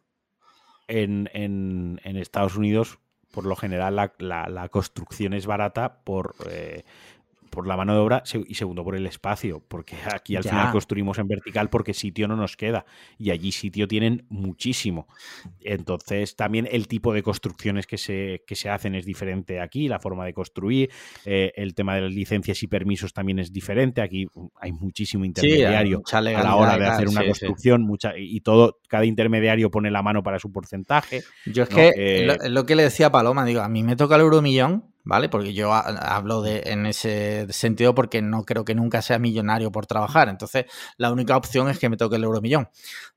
en, 0.91 1.31
en, 1.33 2.01
en, 2.05 2.17
Estados 2.17 2.57
Unidos, 2.57 2.99
por 3.31 3.47
lo 3.47 3.55
general, 3.55 4.13
la, 4.19 4.69
construcción 4.71 5.33
es 5.33 5.47
barata 5.47 6.03
por, 6.03 6.35
eh, 6.51 6.85
por 7.51 7.67
la 7.67 7.77
mano 7.77 7.93
de 7.93 8.01
obra 8.01 8.23
y 8.47 8.55
segundo 8.55 8.85
por 8.85 8.97
el 8.97 9.07
espacio, 9.07 9.63
porque 9.67 9.97
aquí 10.13 10.37
al 10.37 10.45
final 10.45 10.71
construimos 10.73 11.19
en 11.19 11.29
vertical 11.29 11.69
porque 11.69 11.95
sitio 11.95 12.29
no 12.29 12.37
nos 12.37 12.57
queda 12.57 12.85
y 13.19 13.31
allí 13.31 13.53
sitio 13.53 13.89
tienen 13.89 14.25
muchísimo. 14.29 15.09
Entonces 15.61 16.37
también 16.37 16.69
el 16.71 16.89
tipo 16.89 17.13
de 17.13 17.23
construcciones 17.23 17.87
que 17.87 17.99
se, 17.99 18.43
que 18.47 18.55
se 18.55 18.71
hacen 18.71 18.95
es 18.95 19.05
diferente 19.05 19.61
aquí, 19.61 19.89
la 19.89 19.99
forma 19.99 20.25
de 20.25 20.33
construir, 20.33 20.91
eh, 21.25 21.53
el 21.57 21.75
tema 21.75 21.95
de 21.97 22.03
las 22.03 22.13
licencias 22.13 22.63
y 22.63 22.67
permisos 22.67 23.13
también 23.13 23.39
es 23.39 23.53
diferente, 23.53 24.01
aquí 24.01 24.27
hay 24.61 24.73
muchísimo 24.73 25.25
intermediario 25.25 26.03
a 26.13 26.21
la 26.21 26.55
hora 26.55 26.79
de 26.79 26.87
hacer 26.87 27.09
una 27.09 27.25
construcción 27.25 27.83
mucha, 27.83 28.13
y 28.17 28.41
todo, 28.41 28.79
cada 28.89 29.05
intermediario 29.05 29.71
pone 29.71 29.91
la 29.91 30.03
mano 30.03 30.23
para 30.23 30.39
su 30.39 30.53
porcentaje. 30.53 31.23
Yo 31.47 31.65
es 31.65 31.69
que 31.69 31.93
eh, 31.97 32.39
lo, 32.49 32.67
que 32.67 32.77
le 32.77 32.85
decía 32.85 33.07
a 33.07 33.13
Paloma, 33.13 33.45
digo, 33.45 33.61
a 33.61 33.69
mí 33.69 33.83
me 33.83 33.97
toca 33.97 34.15
el 34.15 34.23
euro 34.23 34.43
millón 34.43 34.85
¿vale? 35.11 35.29
Porque 35.29 35.53
yo 35.53 35.75
hablo 35.75 36.41
de, 36.41 36.63
en 36.67 36.87
ese 36.87 37.53
sentido 37.53 37.97
porque 37.97 38.23
no 38.23 38.45
creo 38.45 38.65
que 38.65 38.77
nunca 38.77 39.03
sea 39.03 39.19
millonario 39.19 39.73
por 39.73 39.87
trabajar. 39.87 40.29
Entonces, 40.29 40.67
la 40.99 41.11
única 41.11 41.37
opción 41.37 41.69
es 41.69 41.81
que 41.81 41.89
me 41.89 41.97
toque 41.97 42.15
el 42.15 42.23
euromillón. 42.23 42.69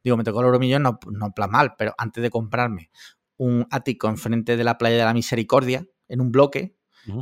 Digo, 0.04 0.18
me 0.18 0.24
toque 0.24 0.40
el 0.40 0.46
euromillón, 0.46 0.82
no, 0.82 1.00
no 1.12 1.32
plan 1.36 1.52
mal, 1.52 1.76
pero 1.78 1.94
antes 2.00 2.24
de 2.24 2.32
comprarme 2.32 2.90
un 3.38 3.68
ático 3.70 4.08
enfrente 4.08 4.58
de 4.58 4.64
la 4.64 4.80
playa 4.80 4.98
de 4.98 5.06
la 5.06 5.14
Misericordia, 5.14 5.86
en 6.08 6.20
un 6.20 6.32
bloque, 6.32 6.76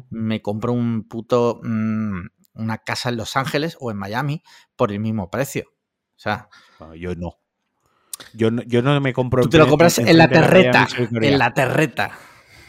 me 0.10 0.41
compro 0.41 0.72
un 0.72 1.06
puto, 1.06 1.60
mm, 1.61 2.27
una 2.53 2.77
casa 2.77 3.10
en 3.10 3.18
Los 3.18 3.35
Ángeles 3.35 3.76
o 3.77 3.91
en 3.91 3.98
Miami 3.98 4.41
por 4.77 4.93
el 4.93 5.02
mismo 5.02 5.30
precio. 5.30 5.65
O 6.15 6.19
sea... 6.19 6.48
yo 6.98 7.14
no. 7.15 7.39
Yo 8.34 8.52
no, 8.52 8.61
yo 8.61 8.81
no 8.81 9.02
me 9.02 9.11
compro... 9.11 9.43
Tú 9.43 9.49
te 9.49 9.57
lo 9.57 9.68
compras 9.68 9.99
en 9.99 10.18
la 10.18 10.30
terreta, 10.30 10.88
en 10.98 11.38
la 11.38 11.53
terreta. 11.53 12.11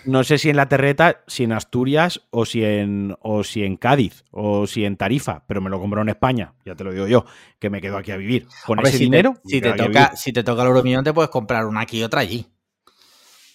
No 0.04 0.24
sé 0.24 0.38
si 0.38 0.50
en 0.50 0.56
la 0.56 0.68
Terreta, 0.68 1.22
si 1.26 1.44
en 1.44 1.52
Asturias 1.52 2.22
o 2.30 2.44
si 2.44 2.64
en, 2.64 3.14
o 3.20 3.44
si 3.44 3.62
en 3.62 3.76
Cádiz 3.76 4.24
o 4.30 4.66
si 4.66 4.84
en 4.84 4.96
Tarifa, 4.96 5.44
pero 5.46 5.60
me 5.60 5.70
lo 5.70 5.80
compro 5.80 6.02
en 6.02 6.08
España, 6.08 6.54
ya 6.64 6.74
te 6.74 6.84
lo 6.84 6.92
digo 6.92 7.06
yo, 7.06 7.24
que 7.58 7.70
me 7.70 7.80
quedo 7.80 7.96
aquí 7.96 8.10
a 8.10 8.16
vivir. 8.16 8.46
Con 8.66 8.84
ese 8.84 8.98
dinero. 8.98 9.34
si, 9.44 9.60
te 9.60 9.72
toca, 9.72 10.16
si 10.16 10.32
te 10.32 10.42
toca 10.42 10.62
el 10.62 10.68
euromillón, 10.68 11.04
te 11.04 11.12
puedes 11.12 11.30
comprar 11.30 11.66
una 11.66 11.82
aquí 11.82 12.00
y 12.00 12.02
otra 12.02 12.20
allí. 12.20 12.46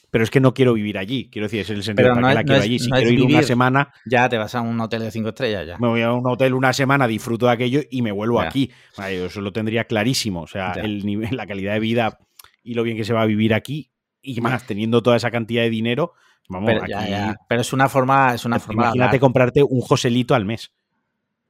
Pero 0.10 0.24
es 0.24 0.30
que 0.30 0.40
no 0.40 0.53
quiero 0.53 0.74
vivir 0.74 0.98
allí. 0.98 1.30
Quiero 1.30 1.48
decir, 1.48 1.61
es 1.61 1.69
el 1.69 1.84
sentido 1.84 2.14
para 2.14 2.30
que 2.30 2.34
la 2.36 2.44
quiero 2.44 2.64
allí. 2.64 2.80
Si 2.80 2.90
quiero 2.90 3.10
ir 3.10 3.22
una 3.24 3.44
semana. 3.44 3.94
Ya 4.06 4.30
te 4.30 4.38
vas 4.38 4.56
a 4.56 4.61
un 4.61 4.80
hotel 4.80 5.02
de 5.02 5.11
cinco 5.11 5.30
estrellas. 5.30 5.68
ya. 5.68 5.78
Me 5.80 5.88
voy 5.88 6.02
a 6.02 6.14
un 6.14 6.26
hotel 6.26 6.53
una 6.53 6.72
semana, 6.72 7.07
disfruto 7.07 7.48
de 7.48 7.52
aquello 7.52 7.82
y 7.90 8.02
me 8.02 8.11
vuelvo 8.11 8.40
aquí. 8.40 8.72
eso 9.10 9.41
lo 9.41 9.52
tendría 9.52 9.84
clarísimo. 9.84 10.44
O 10.44 10.48
sea, 10.48 10.72
el 10.72 11.06
nivel, 11.06 11.30
la 11.36 11.45
calidad 11.45 11.74
de 11.74 11.80
vida 11.80 12.19
y 12.64 12.74
lo 12.74 12.84
bien 12.84 12.95
que 12.95 13.03
se 13.03 13.14
va 13.14 13.22
a 13.22 13.26
vivir 13.26 13.53
aquí. 13.53 13.91
Y 14.22 14.40
más, 14.41 14.65
teniendo 14.65 15.03
toda 15.03 15.18
esa 15.18 15.30
cantidad 15.30 15.61
de 15.61 15.69
dinero, 15.69 16.14
pero, 16.48 16.82
pero 17.48 17.61
es 17.61 17.74
una 17.74 17.90
forma. 17.90 18.34
Es 18.34 18.45
una 18.45 18.60
forma 18.60 18.84
imagínate 18.84 19.19
comprarte 19.19 19.64
un 19.64 19.82
Joselito 19.82 20.36
al 20.36 20.45
mes. 20.45 20.72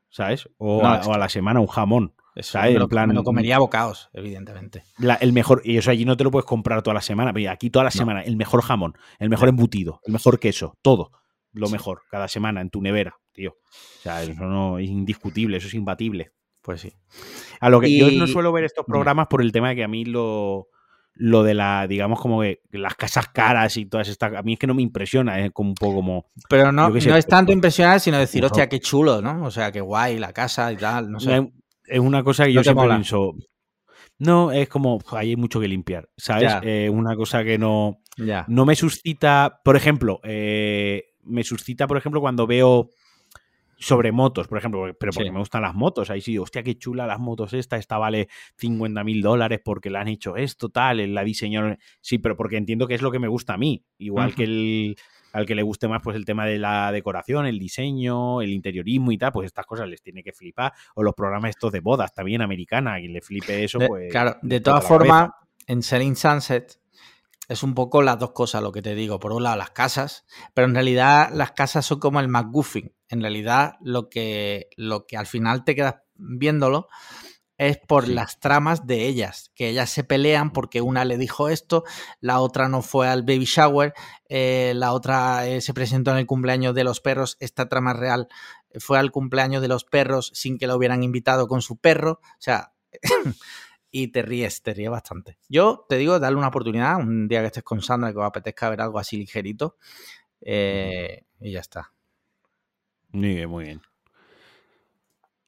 ¿Sabes? 0.10 0.50
O, 0.58 0.86
a, 0.86 1.18
la 1.18 1.30
semana 1.30 1.60
un 1.60 1.68
jamón. 1.68 2.14
¿sabes? 2.42 2.74
Me, 2.74 2.80
lo, 2.80 2.88
plan, 2.88 3.14
lo 3.14 3.24
comería 3.24 3.60
bocados, 3.60 4.10
evidentemente. 4.14 4.84
el 5.20 5.34
mejor, 5.34 5.62
y 5.66 5.78
eso 5.78 5.92
allí 5.92 6.06
no 6.06 6.16
te 6.16 6.24
lo 6.24 6.32
puedes 6.32 6.46
comprar 6.46 6.82
toda 6.84 6.94
la 6.94 7.02
semana, 7.02 7.34
pero 7.34 7.52
aquí 7.52 7.70
toda 7.70 7.86
la 7.86 7.92
semana, 7.92 8.22
el 8.22 8.38
mejor 8.38 8.62
jamón, 8.62 8.96
el 9.18 9.30
mejor 9.30 9.50
embutido, 9.50 10.02
el 10.06 10.14
mejor 10.14 10.40
queso, 10.40 10.78
todo 10.84 11.12
lo 11.52 11.70
mejor, 11.70 12.04
cada 12.10 12.28
semana 12.28 12.62
en 12.62 12.70
tu 12.70 12.82
nevera, 12.82 13.18
tío. 13.32 13.52
O 13.52 14.02
sea, 14.02 14.24
eso 14.24 14.44
no 14.44 14.80
es 14.80 14.88
indiscutible, 14.88 15.58
eso 15.58 15.68
es 15.68 15.74
imbatible. 15.74 16.32
Pues 16.62 16.82
sí. 16.82 16.94
A 17.60 17.70
lo 17.70 17.80
que 17.80 17.98
yo 17.98 18.12
no 18.12 18.28
suelo 18.28 18.52
ver 18.52 18.66
estos 18.66 18.86
programas 18.86 19.28
por 19.28 19.42
el 19.42 19.52
tema 19.52 19.70
de 19.70 19.78
que 19.78 19.84
a 19.84 19.88
mí 19.88 20.06
lo, 20.06 20.68
lo 21.20 21.44
de 21.44 21.54
la, 21.54 21.88
digamos, 21.88 22.20
como 22.20 22.42
que 22.42 22.62
las 22.72 22.96
casas 22.96 23.28
caras 23.30 23.78
y 23.78 23.86
todas 23.86 24.08
estas. 24.08 24.34
A 24.36 24.44
mí 24.44 24.54
es 24.54 24.60
que 24.60 24.68
no 24.68 24.74
me 24.74 24.82
impresiona, 24.82 25.40
es 25.40 25.52
como 25.52 25.70
un 25.70 25.76
poco 25.76 25.96
como. 25.96 26.26
Pero 26.50 26.72
no, 26.72 26.90
no 26.90 27.16
es 27.16 27.28
tanto 27.28 27.52
impresionar, 27.52 28.00
sino 28.00 28.18
decir, 28.18 28.44
hostia, 28.46 28.70
qué 28.70 28.80
chulo, 28.80 29.22
¿no? 29.22 29.46
O 29.46 29.52
sea, 29.52 29.72
qué 29.72 29.82
guay 29.82 30.20
la 30.20 30.34
casa 30.34 30.72
y 30.72 30.78
tal, 30.78 31.12
no 31.12 31.20
sé. 31.20 31.52
Es 31.86 32.00
una 32.00 32.24
cosa 32.24 32.46
que 32.46 32.54
yo 32.54 32.64
siempre 32.64 32.88
pienso. 32.88 33.34
No, 34.20 34.52
es 34.52 34.68
como, 34.68 35.00
hay 35.12 35.36
mucho 35.36 35.60
que 35.60 35.68
limpiar, 35.68 36.10
¿sabes? 36.18 36.54
Eh, 36.64 36.90
una 36.90 37.16
cosa 37.16 37.44
que 37.44 37.58
no, 37.58 38.00
no 38.48 38.66
me 38.66 38.76
suscita, 38.76 39.62
por 39.64 39.76
ejemplo, 39.76 40.20
eh, 40.24 41.04
me 41.24 41.44
suscita, 41.44 41.88
por 41.88 41.98
ejemplo, 41.98 42.22
cuando 42.22 42.48
veo 42.48 42.90
sobre 43.78 44.12
motos, 44.12 44.48
por 44.48 44.58
ejemplo, 44.58 44.82
pero 45.00 45.12
porque 45.12 45.32
me 45.32 45.40
gustan 45.40 45.62
las 45.62 45.76
motos. 45.76 46.10
Ahí 46.10 46.22
sí, 46.22 46.38
hostia, 46.38 46.64
qué 46.64 46.76
chula 46.78 47.06
las 47.06 47.20
motos 47.20 47.54
esta, 47.54 47.78
esta 47.78 47.98
vale 47.98 48.28
50 48.58 49.04
mil 49.04 49.22
dólares 49.22 49.62
porque 49.64 49.90
la 49.90 50.02
han 50.02 50.08
hecho 50.08 50.36
esto, 50.36 50.70
tal, 50.70 51.14
la 51.14 51.24
diseñaron. 51.24 51.78
Sí, 52.02 52.18
pero 52.18 52.36
porque 52.36 52.58
entiendo 52.58 52.88
que 52.88 52.96
es 52.96 53.02
lo 53.02 53.12
que 53.12 53.20
me 53.20 53.28
gusta 53.28 53.54
a 53.54 53.58
mí. 53.58 53.84
Igual 54.00 54.34
que 54.34 54.44
el. 54.44 54.96
al 55.34 55.46
que 55.46 55.54
le 55.56 55.62
guste 55.62 55.88
más 55.88 56.02
pues 56.02 56.16
el 56.16 56.26
tema 56.26 56.46
de 56.46 56.58
la 56.58 56.92
decoración, 56.92 57.46
el 57.46 57.60
diseño, 57.60 58.42
el 58.42 58.52
interiorismo 58.52 59.12
y 59.12 59.18
tal, 59.18 59.32
pues 59.32 59.46
estas 59.46 59.66
cosas 59.66 59.88
les 59.88 60.02
tiene 60.02 60.24
que 60.24 60.34
flipar. 60.34 60.74
O 60.96 61.04
los 61.04 61.14
programas 61.14 61.52
estos 61.52 61.72
de 61.72 61.80
bodas 61.80 62.14
también 62.14 62.42
americana, 62.42 62.96
a 62.96 63.00
quien 63.00 63.14
le 63.14 63.22
flipe 63.22 63.64
eso, 63.64 63.78
De- 63.78 63.88
pues... 63.88 64.12
claro, 64.12 64.38
de 64.42 64.60
todas 64.60 64.86
formas, 64.88 65.30
en 65.68 65.84
Selling 65.84 66.16
Sunset 66.16 66.80
es 67.48 67.64
un 67.64 67.74
poco 67.76 68.02
las 68.02 68.20
dos 68.20 68.32
cosas 68.32 68.62
lo 68.62 68.72
que 68.72 68.82
te 68.82 68.96
digo. 68.96 69.20
Por 69.20 69.34
un 69.34 69.44
lado, 69.44 69.56
las 69.58 69.72
casas, 69.72 70.26
pero 70.54 70.68
en 70.68 70.74
realidad 70.74 71.30
las 71.34 71.52
casas 71.52 71.86
son 71.86 72.00
como 72.00 72.20
el 72.20 72.28
McGuffin. 72.28 72.94
En 73.10 73.22
realidad, 73.22 73.76
lo 73.82 74.10
que, 74.10 74.70
lo 74.76 75.06
que 75.08 75.18
al 75.18 75.28
final 75.28 75.64
te 75.64 75.76
quedas 75.76 75.96
viéndolo 76.16 76.88
es 77.58 77.80
por 77.80 78.06
Sí. 78.06 78.14
las 78.14 78.40
tramas 78.40 78.86
de 78.86 79.08
ellas, 79.08 79.52
que 79.56 79.70
ellas 79.70 79.90
se 79.90 80.04
pelean 80.04 80.52
porque 80.52 80.82
una 80.82 81.06
le 81.06 81.18
dijo 81.18 81.50
esto, 81.50 81.86
la 82.20 82.40
otra 82.40 82.68
no 82.70 82.84
fue 82.84 83.08
al 83.08 83.24
baby 83.24 83.46
shower, 83.46 83.94
eh, 84.30 84.74
la 84.76 84.94
otra 84.94 85.48
eh, 85.48 85.62
se 85.62 85.74
presentó 85.74 86.12
en 86.12 86.18
el 86.18 86.28
cumpleaños 86.28 86.76
de 86.76 86.84
los 86.84 87.02
perros, 87.02 87.36
esta 87.40 87.68
trama 87.68 87.94
real 87.94 88.28
fue 88.80 89.00
al 89.00 89.10
cumpleaños 89.12 89.64
de 89.64 89.70
los 89.70 89.86
perros 89.86 90.30
sin 90.36 90.60
que 90.60 90.68
lo 90.68 90.76
hubieran 90.76 91.02
invitado 91.02 91.48
con 91.48 91.64
su 91.64 91.78
perro, 91.78 92.20
o 92.22 92.28
sea, 92.38 92.74
y 93.92 94.10
te 94.10 94.22
ríes, 94.22 94.62
te 94.62 94.74
ríes 94.74 94.90
bastante. 94.90 95.38
Yo 95.50 95.86
te 95.88 95.98
digo, 95.98 96.20
dale 96.20 96.36
una 96.36 96.50
oportunidad, 96.50 96.98
un 96.98 97.28
día 97.28 97.42
que 97.42 97.48
estés 97.48 97.64
con 97.64 97.82
Sandra, 97.82 98.12
que 98.12 98.20
os 98.20 98.26
apetezca 98.26 98.70
ver 98.70 98.82
algo 98.82 99.00
así 99.00 99.18
ligerito, 99.18 99.78
eh, 100.42 101.26
y 101.40 101.52
ya 101.52 101.60
está. 101.60 101.94
Muy 103.10 103.36
bien, 103.36 103.50
muy 103.50 103.66
bien. 103.66 103.82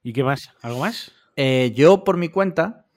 ¿Y 0.01 0.13
qué 0.13 0.23
más? 0.23 0.53
¿Algo 0.61 0.79
más? 0.79 1.11
Eh, 1.35 1.73
yo, 1.75 2.03
por 2.03 2.17
mi 2.17 2.29
cuenta, 2.29 2.87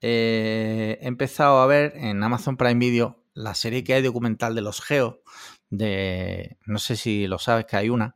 eh, 0.00 0.98
he 1.00 1.06
empezado 1.06 1.60
a 1.60 1.66
ver 1.66 1.92
en 1.96 2.22
Amazon 2.22 2.56
Prime 2.56 2.74
Video 2.74 3.22
la 3.34 3.54
serie 3.54 3.84
que 3.84 3.94
hay 3.94 4.02
documental 4.02 4.54
de 4.54 4.62
los 4.62 4.80
Geo, 4.80 5.22
de, 5.70 6.56
no 6.66 6.78
sé 6.78 6.96
si 6.96 7.26
lo 7.26 7.38
sabes 7.38 7.66
que 7.66 7.76
hay 7.76 7.88
una, 7.88 8.14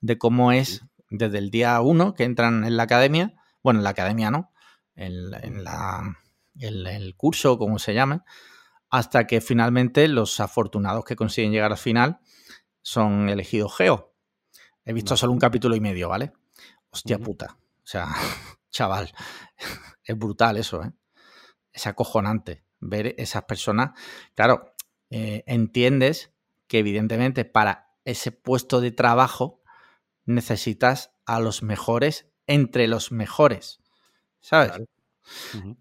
de 0.00 0.18
cómo 0.18 0.52
es 0.52 0.84
desde 1.10 1.38
el 1.38 1.50
día 1.50 1.80
1 1.80 2.14
que 2.14 2.24
entran 2.24 2.64
en 2.64 2.76
la 2.76 2.82
academia, 2.84 3.34
bueno, 3.62 3.80
en 3.80 3.84
la 3.84 3.90
academia 3.90 4.30
no, 4.30 4.52
en, 4.98 5.30
la- 5.30 5.38
en 5.40 5.64
la, 5.64 6.18
el, 6.58 6.86
el 6.86 7.16
curso, 7.16 7.58
como 7.58 7.78
se 7.78 7.94
llame, 7.94 8.20
hasta 8.90 9.26
que 9.26 9.40
finalmente 9.40 10.08
los 10.08 10.40
afortunados 10.40 11.04
que 11.04 11.16
consiguen 11.16 11.52
llegar 11.52 11.72
al 11.72 11.78
final 11.78 12.20
son 12.82 13.28
elegidos 13.28 13.76
Geo. 13.76 14.14
He 14.84 14.92
visto 14.92 15.16
solo 15.16 15.32
un 15.32 15.38
capítulo 15.38 15.76
y 15.76 15.80
medio, 15.80 16.08
¿vale? 16.08 16.32
Hostia 16.90 17.18
puta. 17.18 17.58
O 17.60 17.86
sea, 17.86 18.08
chaval, 18.70 19.12
es 20.04 20.18
brutal 20.18 20.56
eso, 20.56 20.82
¿eh? 20.82 20.92
Es 21.72 21.86
acojonante 21.86 22.64
ver 22.80 23.14
esas 23.18 23.44
personas. 23.44 23.90
Claro, 24.34 24.74
eh, 25.10 25.44
entiendes 25.46 26.32
que 26.66 26.78
evidentemente 26.80 27.44
para 27.44 27.92
ese 28.04 28.32
puesto 28.32 28.80
de 28.80 28.90
trabajo 28.90 29.62
necesitas 30.24 31.12
a 31.26 31.40
los 31.40 31.62
mejores 31.62 32.30
entre 32.46 32.88
los 32.88 33.12
mejores, 33.12 33.80
¿sabes? 34.40 34.70
Claro. 34.70 35.76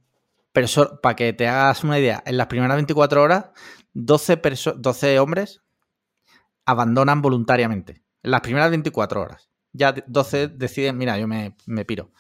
Pero 0.51 0.67
para 1.01 1.15
que 1.15 1.33
te 1.33 1.47
hagas 1.47 1.83
una 1.83 1.99
idea, 1.99 2.23
en 2.25 2.37
las 2.37 2.47
primeras 2.47 2.75
24 2.77 3.21
horas, 3.21 3.45
12, 3.93 4.41
perso- 4.41 4.75
12 4.75 5.19
hombres 5.19 5.61
abandonan 6.65 7.21
voluntariamente. 7.21 8.03
En 8.23 8.31
las 8.31 8.41
primeras 8.41 8.69
24 8.69 9.21
horas. 9.21 9.49
Ya 9.73 9.91
de- 9.93 10.03
12 10.07 10.47
deciden, 10.47 10.97
mira, 10.97 11.17
yo 11.17 11.27
me, 11.27 11.55
me 11.65 11.85
piro. 11.85 12.11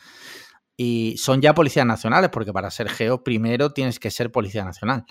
Y 0.75 1.15
son 1.17 1.41
ya 1.41 1.55
policías 1.55 1.85
nacionales, 1.85 2.29
porque 2.29 2.53
para 2.53 2.69
ser 2.69 2.89
geo 2.89 3.23
primero 3.23 3.73
tienes 3.73 3.99
que 3.99 4.11
ser 4.11 4.31
policía 4.31 4.63
nacional. 4.63 5.05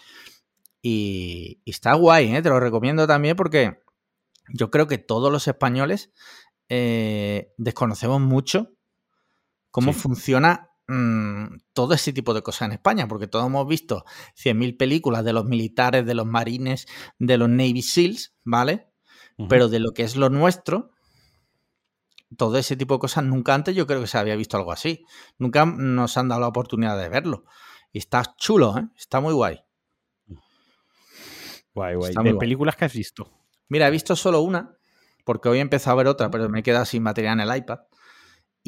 Y, 0.81 1.61
y 1.65 1.71
está 1.71 1.95
guay, 1.95 2.35
¿eh? 2.37 2.43
te 2.43 2.49
lo 2.49 2.61
recomiendo 2.61 3.07
también 3.09 3.35
porque 3.35 3.81
yo 4.55 4.71
creo 4.71 4.87
que 4.87 4.99
todos 4.99 5.33
los 5.33 5.49
españoles 5.49 6.13
eh, 6.69 7.53
desconocemos 7.57 8.21
mucho 8.21 8.73
cómo 9.73 9.93
Sí. 9.93 9.99
funciona 9.99 10.66
mm, 10.89 11.59
todo 11.73 11.95
ese 11.95 12.13
tipo 12.13 12.35
de 12.35 12.43
cosas 12.43 12.67
en 12.67 12.73
España, 12.73 13.09
porque 13.09 13.27
todos 13.27 13.47
hemos 13.47 13.67
visto 13.67 14.05
100.000 14.35 14.77
películas 14.77 15.25
de 15.25 15.33
los 15.33 15.45
militares, 15.45 16.07
de 16.07 16.15
los 16.15 16.27
marines, 16.27 16.87
de 17.19 17.39
los 17.39 17.49
Navy 17.49 17.83
SEALs, 17.83 18.35
¿vale? 18.45 18.89
Pero 19.49 19.69
de 19.69 19.81
lo 19.81 19.93
que 19.93 20.03
es 20.03 20.17
lo 20.17 20.31
nuestro, 20.31 20.93
todo 22.37 22.57
ese 22.59 22.77
tipo 22.77 22.95
de 22.95 23.01
cosas, 23.01 23.25
nunca 23.25 23.55
antes 23.55 23.75
yo 23.75 23.87
creo 23.87 24.01
que 24.01 24.07
se 24.07 24.19
había 24.19 24.35
visto 24.35 24.57
algo 24.57 24.73
así. 24.73 25.05
Nunca 25.39 25.67
nos 25.67 26.17
han 26.17 26.29
dado 26.29 26.41
la 26.41 26.49
oportunidad 26.49 26.99
de 26.99 27.09
verlo. 27.09 27.45
Y 27.93 27.99
está 27.99 28.35
chulo, 28.37 28.79
¿eh? 28.79 28.89
Está 28.97 29.21
muy 29.21 29.35
guay. 29.35 29.61
Guay, 31.75 31.95
guay. 31.97 32.11
Está 32.11 32.23
¿De 32.23 32.33
guay. 32.33 32.39
películas 32.39 32.77
que 32.77 32.87
has 32.87 32.93
visto? 32.95 33.31
Mira, 33.69 33.89
he 33.89 33.91
visto 33.91 34.17
solo 34.17 34.41
una, 34.41 34.77
porque 35.25 35.49
hoy 35.49 35.59
he 35.59 35.61
empezado 35.61 35.95
a 35.95 35.99
ver 35.99 36.09
otra, 36.09 36.31
pero 36.31 36.49
me 36.49 36.61
he 36.61 36.63
quedado 36.63 36.85
sin 36.85 37.05
batería 37.05 37.33
en 37.33 37.41
el 37.41 37.55
iPad. 37.57 37.81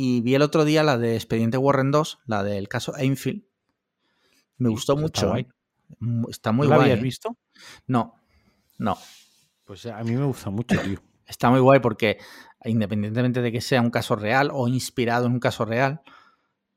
Y 0.01 0.21
vi 0.21 0.37
el 0.37 0.43
otro 0.43 0.65
día 0.65 0.85
la 0.85 0.97
de 0.97 1.17
Expediente 1.17 1.59
Warren 1.59 1.91
2, 1.91 2.21
la 2.27 2.45
del 2.45 2.69
caso 2.69 2.97
Enfield. 2.97 3.43
Me 4.57 4.69
gustó 4.69 4.95
pues 4.95 5.07
está 5.07 5.23
mucho. 5.23 5.29
guay. 5.31 5.43
¿eh? 5.43 6.27
Está 6.31 6.53
muy 6.53 6.69
¿No 6.69 6.71
la 6.71 6.77
guay. 6.77 6.91
habías 6.91 7.01
¿eh? 7.01 7.03
visto? 7.03 7.37
No, 7.89 8.15
no. 8.79 8.97
Pues 9.65 9.87
a 9.87 10.01
mí 10.05 10.13
me 10.13 10.25
gusta 10.25 10.51
mucho, 10.51 10.81
tío. 10.81 11.01
Está 11.27 11.51
muy 11.51 11.59
guay 11.59 11.81
porque, 11.81 12.19
independientemente 12.65 13.43
de 13.43 13.51
que 13.51 13.61
sea 13.61 13.81
un 13.81 13.91
caso 13.91 14.15
real 14.15 14.51
o 14.53 14.69
inspirado 14.69 15.27
en 15.27 15.33
un 15.33 15.41
caso 15.41 15.65
real, 15.65 16.01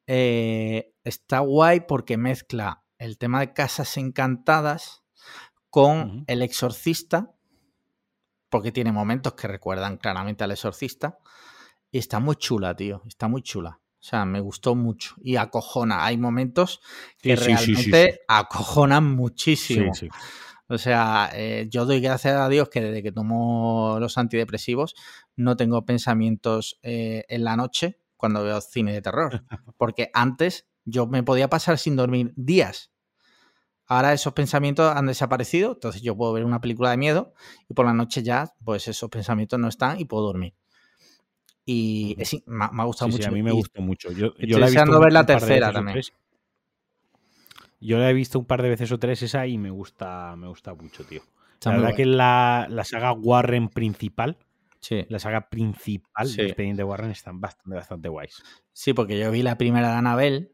eh, 0.08 0.92
está 1.04 1.42
guay 1.42 1.82
porque 1.82 2.18
mezcla 2.18 2.84
el 2.98 3.20
tema 3.20 3.40
de 3.40 3.54
casas 3.54 3.98
encantadas 3.98 5.04
con 5.70 6.24
el 6.26 6.42
exorcista, 6.42 7.36
porque 8.50 8.72
tiene 8.72 8.92
momentos 8.92 9.34
que 9.34 9.48
recuerdan 9.48 9.98
claramente 9.98 10.44
al 10.44 10.52
exorcista, 10.52 11.20
y 11.92 12.00
está 12.00 12.20
muy 12.20 12.36
chula, 12.38 12.76
tío, 12.76 13.04
está 13.08 13.28
muy 13.28 13.42
chula. 13.42 13.80
O 14.02 14.04
sea, 14.04 14.26
me 14.26 14.40
gustó 14.40 14.74
mucho 14.74 15.14
y 15.22 15.36
acojona. 15.36 16.06
Hay 16.06 16.18
momentos 16.18 16.82
que 17.22 17.38
Sí, 17.38 17.44
sí, 17.44 17.58
sí, 17.58 17.76
sí, 17.76 17.92
realmente 17.92 18.22
acojonan 18.28 19.16
muchísimo. 19.16 19.92
O 20.68 20.78
sea, 20.78 21.30
eh, 21.34 21.68
yo 21.70 21.86
doy 21.86 22.00
gracias 22.00 22.36
a 22.36 22.50
Dios 22.50 22.70
que 22.70 22.82
desde 22.82 23.04
que 23.04 23.12
tomo 23.12 23.98
los 24.00 24.18
antidepresivos 24.18 24.96
no 25.36 25.58
tengo 25.58 25.86
pensamientos 25.86 26.80
eh, 26.82 27.26
en 27.28 27.44
la 27.44 27.58
noche 27.58 28.00
cuando 28.16 28.44
veo 28.44 28.60
cine 28.62 28.94
de 28.94 29.02
terror. 29.02 29.44
Porque 29.78 30.10
antes 30.14 30.68
yo 30.86 31.06
me 31.08 31.24
podía 31.24 31.50
pasar 31.50 31.78
sin 31.78 31.96
dormir 31.96 32.34
días. 32.36 32.92
Ahora 33.86 34.14
esos 34.14 34.34
pensamientos 34.34 34.96
han 34.96 35.08
desaparecido, 35.08 35.74
entonces 35.74 36.02
yo 36.02 36.16
puedo 36.16 36.32
ver 36.32 36.46
una 36.46 36.62
película 36.62 36.92
de 36.92 36.98
miedo 36.98 37.34
y 37.68 37.74
por 37.74 37.86
la 37.86 37.94
noche 37.94 38.24
ya, 38.24 38.54
pues 38.64 38.88
esos 38.88 39.10
pensamientos 39.10 39.60
no 39.60 39.68
están 39.68 40.00
y 40.00 40.06
puedo 40.06 40.24
dormir. 40.24 40.56
Y 41.74 42.16
es- 42.20 42.42
me, 42.46 42.66
ha- 42.66 42.72
me 42.72 42.82
ha 42.82 42.86
gustado 42.86 43.10
Sí, 43.12 43.18
sí, 43.18 43.20
mucho. 43.20 43.30
a 43.30 43.32
mí 43.32 43.44
me 43.44 43.52
Y- 43.52 43.54
gustó 43.54 43.82
mucho. 43.82 44.12
Yo, 44.12 44.28
estoy 44.28 44.48
yo 44.48 44.60
la 44.60 44.66
he 44.66 44.70
visto 44.70 44.80
deseando 44.80 44.98
un- 44.98 45.04
ver 45.04 45.14
la 45.14 45.20
un 45.22 45.26
par 45.26 45.36
de 45.36 45.40
tercera 45.40 45.68
veces 45.68 45.70
o 45.70 45.74
también. 45.74 45.94
tres. 45.94 46.14
Yo 47.80 47.98
la 47.98 48.10
he 48.10 48.14
visto 48.14 48.40
un 48.40 48.46
par 48.46 48.62
de 48.62 48.70
veces 48.70 48.92
o 48.92 49.00
tres 49.00 49.22
esa 49.24 49.48
y 49.48 49.58
me 49.58 49.70
gusta, 49.72 50.36
me 50.36 50.48
gusta 50.48 50.74
mucho, 50.74 51.04
tío. 51.04 51.22
está 51.54 51.72
la 51.72 51.78
verdad 51.78 51.96
que 51.96 52.06
la, 52.06 52.68
la 52.70 52.84
saga 52.84 53.12
Warren 53.14 53.70
principal, 53.70 54.38
Sí. 54.80 55.06
la 55.10 55.20
saga 55.20 55.48
principal 55.50 56.28
Sí. 56.28 56.38
de 56.38 56.44
Expediente 56.48 56.84
Warren 56.84 57.12
están 57.12 57.40
bastante, 57.40 57.76
bastante 57.76 58.10
guays. 58.10 58.42
Sí, 58.74 58.94
porque 58.94 59.20
yo 59.20 59.30
vi 59.32 59.44
la 59.44 59.58
primera 59.58 59.90
de 59.92 59.96
Anabel. 59.96 60.52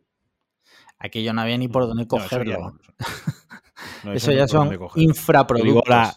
Aquello 1.00 1.32
no 1.34 1.42
había 1.42 1.58
ni 1.58 1.68
por 1.70 1.84
dónde 1.88 2.06
No, 2.10 2.18
eso 2.18 2.18
ya 2.18 2.24
cogerlo. 2.30 2.60
no. 4.04 4.14
Eso 4.14 4.32
no 4.32 4.38
ya 4.38 4.48
son 4.48 4.78
infraproductos. 4.96 5.88
la- 5.88 6.16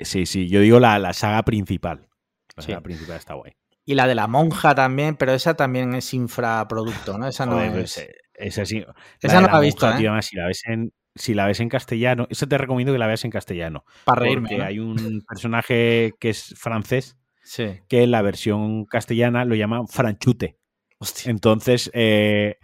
Sí, 0.00 0.26
sí, 0.26 0.48
yo 0.48 0.60
digo 0.60 0.80
la, 0.80 0.98
la 0.98 1.12
saga 1.12 1.42
principal. 1.44 2.08
La 2.56 2.62
Sí. 2.62 2.70
saga 2.72 2.80
principal 2.82 3.16
está 3.16 3.34
guay. 3.34 3.52
Y 3.86 3.94
la 3.94 4.06
de 4.06 4.14
la 4.14 4.26
monja 4.26 4.74
también, 4.74 5.16
pero 5.16 5.32
esa 5.32 5.54
también 5.54 5.94
es 5.94 6.14
infraproducto, 6.14 7.18
¿no? 7.18 7.28
Esa 7.28 7.44
no 7.46 7.52
Joder, 7.56 7.68
es. 7.68 7.74
pues, 7.74 7.98
eh, 7.98 8.14
esa 8.34 8.64
sí. 8.64 8.84
Esa 9.20 9.40
no 9.40 9.48
la 9.48 9.58
he 9.58 9.60
visto, 9.60 9.84
monja, 9.86 9.98
¿eh? 9.98 10.00
tío, 10.00 10.10
además, 10.10 10.26
si 10.26 10.36
la 10.36 10.46
ves 10.46 10.62
en 10.66 10.92
si 11.16 11.32
la 11.34 11.46
ves 11.46 11.60
en 11.60 11.68
castellano, 11.68 12.26
eso 12.28 12.48
te 12.48 12.58
recomiendo 12.58 12.92
que 12.92 12.98
la 12.98 13.06
veas 13.06 13.24
en 13.24 13.30
castellano. 13.30 13.84
Para 14.04 14.22
reírme. 14.22 14.48
Porque 14.48 14.58
¿no? 14.58 14.64
hay 14.64 14.78
un 14.80 15.22
personaje 15.28 16.12
que 16.18 16.30
es 16.30 16.54
francés 16.58 17.16
Sí. 17.44 17.80
que 17.88 18.02
en 18.02 18.10
la 18.10 18.22
versión 18.22 18.84
castellana 18.86 19.44
lo 19.44 19.54
llaman 19.54 19.86
Franchute. 19.86 20.58
Hostia. 20.98 21.30
Entonces, 21.30 21.88
eh, 21.94 22.56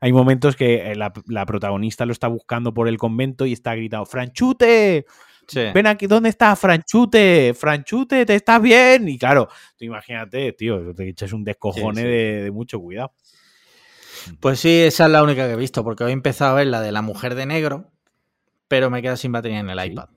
hay 0.00 0.12
momentos 0.12 0.56
que 0.56 0.94
la, 0.94 1.12
la 1.26 1.44
protagonista 1.44 2.06
lo 2.06 2.12
está 2.12 2.28
buscando 2.28 2.72
por 2.72 2.88
el 2.88 2.96
convento 2.98 3.44
y 3.44 3.52
está 3.52 3.74
gritando, 3.74 4.06
¡Franchute! 4.06 5.04
Sí. 5.48 5.60
Ven 5.74 5.86
aquí, 5.86 6.06
¿dónde 6.06 6.28
estás, 6.28 6.58
Franchute? 6.60 7.54
Franchute, 7.54 8.26
¿te 8.26 8.34
estás 8.34 8.60
bien? 8.60 9.08
Y 9.08 9.18
claro, 9.18 9.48
tú 9.78 9.84
imagínate, 9.86 10.52
tío, 10.52 10.94
te 10.94 11.08
echas 11.08 11.32
un 11.32 11.42
descojone 11.42 12.02
Sí, 12.02 12.06
sí. 12.06 12.12
De, 12.12 12.42
de 12.44 12.50
mucho 12.50 12.78
cuidado. 12.80 13.12
Pues 14.40 14.60
sí, 14.60 14.68
esa 14.82 15.06
es 15.06 15.10
la 15.10 15.22
única 15.22 15.46
que 15.46 15.52
he 15.54 15.56
visto, 15.56 15.82
porque 15.84 16.04
hoy 16.04 16.10
he 16.10 16.12
empezado 16.12 16.52
a 16.52 16.54
ver 16.54 16.66
la 16.66 16.80
de 16.80 16.92
la 16.92 17.02
mujer 17.02 17.34
de 17.34 17.46
negro, 17.46 17.90
pero 18.68 18.90
me 18.90 18.98
he 18.98 19.02
quedado 19.02 19.16
sin 19.16 19.32
batería 19.32 19.60
en 19.60 19.70
el 19.70 19.84
iPad. 19.92 20.08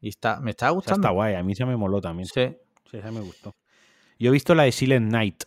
Y 0.00 0.10
está, 0.10 0.40
me 0.40 0.50
está 0.50 0.66
O 0.66 0.68
sea, 0.68 0.74
gustando. 0.74 1.00
está 1.00 1.10
guay, 1.10 1.34
a 1.34 1.42
mí 1.42 1.54
se 1.54 1.64
me 1.64 1.76
moló 1.76 2.00
también. 2.00 2.26
Sí. 2.28 2.54
Sí, 2.90 2.98
esa 2.98 3.10
me 3.10 3.20
gustó. 3.20 3.56
Yo 4.18 4.28
he 4.28 4.32
visto 4.32 4.54
la 4.54 4.64
de 4.64 4.72
Silent 4.72 5.10
Night 5.10 5.44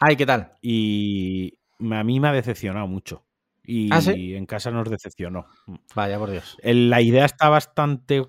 Ay, 0.00 0.16
¿qué 0.16 0.26
tal? 0.26 0.52
y 0.60 1.58
a 1.90 2.04
mí 2.04 2.20
me 2.20 2.28
ha 2.28 2.32
decepcionado 2.32 2.86
mucho. 2.86 3.24
Y 3.64 3.88
¿Ah, 3.92 4.00
sí? 4.00 4.34
en 4.34 4.46
casa 4.46 4.70
nos 4.70 4.88
decepcionó. 4.90 5.46
Vaya 5.94 6.18
por 6.18 6.30
Dios. 6.30 6.56
La 6.62 7.00
idea 7.00 7.24
está 7.24 7.48
bastante 7.48 8.22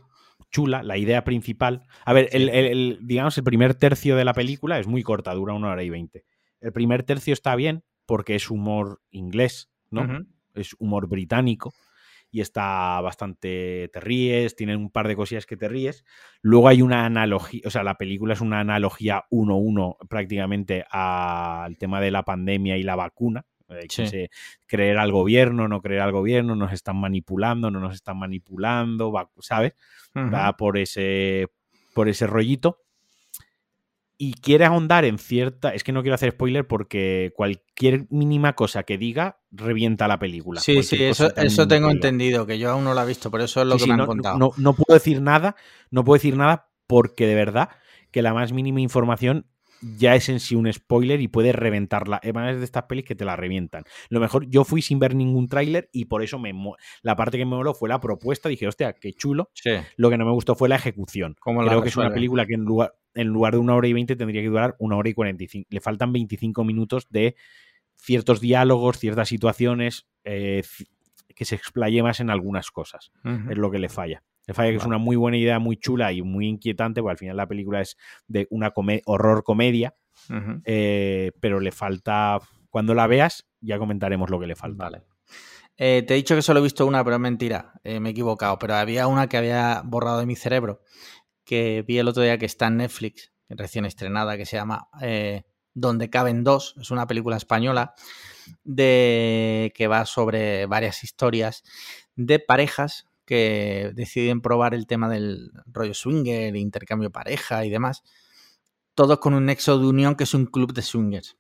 chula, 0.51 0.83
la 0.83 0.97
idea 0.97 1.23
principal. 1.23 1.83
A 2.05 2.13
ver, 2.13 2.29
el, 2.31 2.49
el- 2.49 2.65
el- 2.65 2.99
digamos, 3.03 3.37
el 3.37 3.43
primer 3.43 3.75
tercio 3.75 4.15
de 4.15 4.25
la 4.25 4.33
película 4.33 4.79
es 4.79 4.87
muy 4.87 5.03
corta, 5.03 5.33
dura 5.33 5.53
una 5.53 5.69
hora 5.69 5.83
y 5.83 5.89
veinte. 5.89 6.25
El 6.61 6.71
primer 6.73 7.03
tercio 7.03 7.33
está 7.33 7.55
bien 7.55 7.83
porque 8.05 8.35
es 8.35 8.49
humor 8.49 9.01
inglés, 9.11 9.69
¿no? 9.91 10.01
Es 10.53 10.75
humor 10.79 11.07
británico 11.07 11.73
y 12.31 12.41
está 12.41 12.99
bastante. 13.01 13.89
Te 13.93 13.99
ríes, 13.99 14.55
tiene 14.55 14.75
un 14.75 14.89
par 14.89 15.07
de 15.07 15.15
cosillas 15.15 15.45
que 15.45 15.57
te 15.57 15.67
ríes. 15.67 16.03
Luego 16.41 16.67
hay 16.67 16.81
una 16.81 17.05
analogía, 17.05 17.61
o 17.65 17.69
sea, 17.69 17.83
la 17.83 17.95
película 17.95 18.33
es 18.33 18.41
una 18.41 18.59
analogía 18.61 19.23
1-1 19.31 19.97
prácticamente 20.09 20.85
al 20.89 21.77
tema 21.77 21.99
de 22.01 22.11
la 22.11 22.23
pandemia 22.23 22.77
y 22.77 22.83
la 22.83 22.95
vacuna. 22.95 23.45
Que 23.67 23.87
Sí. 23.89 24.07
se- 24.07 24.29
creer 24.67 24.97
al 24.97 25.11
gobierno, 25.11 25.67
no 25.67 25.81
creer 25.81 26.01
al 26.01 26.11
gobierno, 26.11 26.55
nos 26.55 26.71
están 26.71 26.97
manipulando, 26.97 27.71
no 27.71 27.79
nos 27.79 27.93
están 27.95 28.17
manipulando, 28.17 29.11
va- 29.11 29.29
¿sabes? 29.39 29.73
Va 30.33 30.55
por 30.57 30.77
ese 30.77 31.47
por 31.93 32.09
ese 32.09 32.27
rollito 32.27 32.81
y 34.17 34.33
quiere 34.35 34.63
ahondar 34.65 35.03
en 35.05 35.17
cierta 35.17 35.73
es 35.73 35.83
que 35.83 35.91
no 35.91 36.01
quiero 36.01 36.15
hacer 36.15 36.31
spoiler 36.31 36.65
porque 36.67 37.33
cualquier 37.35 38.05
mínima 38.09 38.53
cosa 38.53 38.83
que 38.83 38.97
diga 38.97 39.39
revienta 39.51 40.07
la 40.07 40.19
película 40.19 40.61
Sí, 40.61 40.83
sí, 40.83 41.03
eso, 41.03 41.35
eso 41.35 41.67
tengo 41.67 41.89
entendido, 41.91 42.45
que 42.45 42.57
yo 42.57 42.71
aún 42.71 42.85
no 42.85 42.93
lo 42.93 43.01
he 43.01 43.05
visto, 43.05 43.29
por 43.29 43.41
eso 43.41 43.61
es 43.61 43.67
lo 43.67 43.75
Sí, 43.75 43.79
que 43.79 43.83
sí, 43.85 43.93
me 43.93 44.01
han 44.01 44.05
contado. 44.07 44.37
no- 44.39 44.51
no 44.57 44.73
puedo 44.73 44.93
decir 44.97 45.21
nada 45.21 45.55
no 45.91 46.03
puedo 46.05 46.15
decir 46.15 46.37
nada 46.37 46.69
porque 46.87 47.27
de 47.27 47.35
verdad 47.35 47.69
que 48.11 48.21
la 48.21 48.33
más 48.33 48.53
mínima 48.53 48.79
información 48.79 49.47
ya 49.81 50.15
es 50.15 50.29
en 50.29 50.39
sí 50.39 50.55
un 50.55 50.71
spoiler 50.71 51.21
y 51.21 51.27
puede 51.27 51.51
reventarla. 51.51 52.19
Es 52.23 52.33
de 52.33 52.63
estas 52.63 52.83
pelis 52.83 53.05
que 53.05 53.15
te 53.15 53.25
la 53.25 53.35
revientan. 53.35 53.83
Lo 54.09 54.19
mejor, 54.19 54.49
yo 54.49 54.63
fui 54.63 54.81
sin 54.81 54.99
ver 54.99 55.15
ningún 55.15 55.47
tráiler 55.47 55.89
y 55.91 56.05
por 56.05 56.23
eso 56.23 56.39
me 56.39 56.53
la 57.01 57.15
parte 57.15 57.37
que 57.37 57.45
me 57.45 57.55
moló 57.55 57.73
fue 57.73 57.89
la 57.89 57.99
propuesta. 57.99 58.49
Dije, 58.49 58.67
hostia, 58.67 58.93
qué 58.93 59.13
chulo. 59.13 59.49
Sí, 59.53 59.71
Lo 59.97 60.09
que 60.09 60.17
no 60.17 60.25
me 60.25 60.31
gustó 60.31 60.55
fue 60.55 60.69
la 60.69 60.75
ejecución. 60.75 61.35
cómo 61.39 61.61
la 61.61 61.69
Creo 61.69 61.81
que 61.81 61.89
es 61.89 61.97
una 61.97 62.13
película 62.13 62.45
que 62.45 62.53
en 62.53 62.61
lugar, 62.61 62.95
en 63.13 63.27
lugar 63.27 63.53
de 63.53 63.59
una 63.59 63.75
hora 63.75 63.87
y 63.87 63.93
veinte 63.93 64.15
tendría 64.15 64.41
que 64.41 64.47
durar 64.49 64.75
una 64.79 64.95
hora 64.95 65.09
y 65.09 65.13
cuarenta 65.13 65.43
y 65.43 65.47
cinco. 65.47 65.67
Le 65.69 65.81
faltan 65.81 66.11
25 66.13 66.63
minutos 66.63 67.07
de 67.09 67.35
ciertos 67.97 68.41
diálogos, 68.41 68.99
ciertas 68.99 69.29
situaciones, 69.29 70.07
eh, 70.23 70.63
que 71.35 71.45
se 71.45 71.55
explaye 71.55 72.01
más 72.01 72.19
en 72.19 72.29
algunas 72.29 72.71
cosas. 72.71 73.11
Es 73.49 73.57
lo 73.57 73.69
que 73.71 73.79
le 73.79 73.89
falla. 73.89 74.23
Le 74.47 74.53
falla 74.53 74.69
que 74.71 74.77
es 74.77 74.85
una 74.85 74.97
muy 74.97 75.15
buena 75.15 75.37
idea, 75.37 75.57
muy 75.59 75.77
chula 75.77 76.11
y 76.11 76.21
muy 76.21 76.47
inquietante, 76.47 77.01
porque 77.01 77.11
al 77.11 77.17
final 77.17 77.37
la 77.37 77.47
película 77.47 77.81
es 77.81 77.97
de 78.27 78.47
una 78.51 78.71
come- 78.71 79.01
horror 79.05 79.43
comedia, 79.43 79.95
eh, 80.65 81.31
pero 81.39 81.59
le 81.59 81.71
falta. 81.71 82.39
Cuando 82.69 82.93
la 82.93 83.07
veas, 83.07 83.47
ya 83.61 83.77
comentaremos 83.79 84.29
lo 84.29 84.39
que 84.39 84.47
le 84.47 84.55
falta. 84.55 84.83
Vale. 84.85 85.03
Eh, 85.77 86.03
te 86.07 86.13
he 86.13 86.17
dicho 86.17 86.35
que 86.35 86.41
solo 86.41 86.59
he 86.59 86.63
visto 86.63 86.85
una, 86.85 87.03
pero 87.03 87.15
es 87.15 87.21
mentira. 87.21 87.73
eh, 87.83 87.99
me 87.99 88.09
he 88.09 88.11
equivocado. 88.11 88.57
Pero 88.59 88.75
había 88.75 89.07
una 89.07 89.27
que 89.27 89.37
había 89.37 89.81
borrado 89.83 90.19
de 90.19 90.25
mi 90.25 90.35
cerebro, 90.35 90.81
que 91.43 91.83
vi 91.87 91.97
el 91.97 92.07
otro 92.07 92.21
día 92.23 92.37
que 92.37 92.45
está 92.45 92.67
en 92.67 92.77
Netflix, 92.77 93.31
recién 93.49 93.85
estrenada, 93.85 94.37
que 94.37 94.45
se 94.45 94.57
llama 94.57 94.87
Donde 95.73 96.09
caben 96.09 96.43
dos. 96.43 96.75
Es 96.79 96.91
una 96.91 97.07
película 97.07 97.37
española 97.37 97.93
de 98.63 99.73
que 99.75 99.87
va 99.87 100.05
sobre 100.05 100.65
varias 100.67 101.03
historias 101.03 101.63
de 102.15 102.39
parejas 102.39 103.07
que 103.25 103.91
deciden 103.95 104.41
probar 104.41 104.73
el 104.73 104.87
tema 104.87 105.09
del 105.09 105.51
rollo 105.65 105.93
swinger, 105.93 106.55
intercambio 106.55 107.11
pareja 107.11 107.65
y 107.65 107.69
demás. 107.69 108.03
Todos 108.93 109.19
con 109.19 109.33
un 109.33 109.45
nexo 109.45 109.77
de 109.79 109.87
unión 109.87 110.15
que 110.15 110.23
es 110.23 110.33
un 110.33 110.45
club 110.45 110.73
de 110.73 110.81
swingers. 110.81 111.37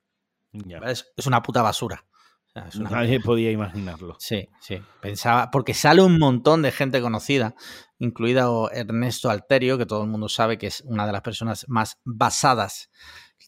Ya. 0.51 0.79
Es, 0.79 1.11
es 1.15 1.25
una 1.27 1.41
puta 1.41 1.61
basura. 1.61 2.05
O 2.47 2.49
sea, 2.49 2.67
es 2.67 2.75
una- 2.75 2.89
Nadie 2.89 3.19
podía 3.19 3.51
imaginarlo. 3.51 4.15
Sí, 4.19 4.49
sí. 4.61 4.81
Pensaba, 5.01 5.51
porque 5.51 5.73
sale 5.73 6.01
un 6.01 6.17
montón 6.19 6.61
de 6.61 6.71
gente 6.71 7.01
conocida, 7.01 7.55
incluida 7.99 8.47
Ernesto 8.73 9.29
Alterio, 9.29 9.77
que 9.77 9.85
todo 9.85 10.03
el 10.03 10.09
mundo 10.09 10.27
sabe 10.29 10.57
que 10.57 10.67
es 10.67 10.81
una 10.81 11.05
de 11.05 11.11
las 11.13 11.21
personas 11.21 11.65
más 11.67 11.99
basadas 12.03 12.89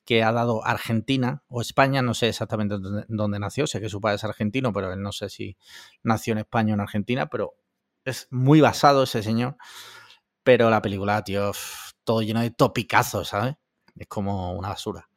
que 0.05 0.23
ha 0.23 0.31
dado 0.31 0.65
Argentina 0.65 1.43
o 1.49 1.59
España, 1.61 2.01
no 2.01 2.13
sé 2.13 2.29
exactamente 2.29 2.77
dónde, 2.79 3.05
dónde 3.09 3.39
nació, 3.39 3.67
sé 3.67 3.81
que 3.81 3.89
su 3.89 3.99
padre 3.99 4.15
es 4.15 4.23
argentino, 4.23 4.71
pero 4.71 4.93
él 4.93 5.01
no 5.01 5.11
sé 5.11 5.27
si 5.29 5.57
nació 6.01 6.31
en 6.31 6.39
España 6.39 6.73
o 6.73 6.75
en 6.75 6.81
Argentina, 6.81 7.27
pero 7.27 7.55
es 8.09 8.27
muy 8.31 8.61
basado 8.61 9.03
ese 9.03 9.21
señor. 9.23 9.57
Pero 10.43 10.69
la 10.69 10.81
película, 10.81 11.23
tío, 11.23 11.51
todo 12.03 12.21
lleno 12.21 12.41
de 12.41 12.51
topicazos, 12.51 13.27
¿sabes? 13.29 13.55
Es 13.97 14.07
como 14.07 14.53
una 14.53 14.69
basura. 14.69 15.09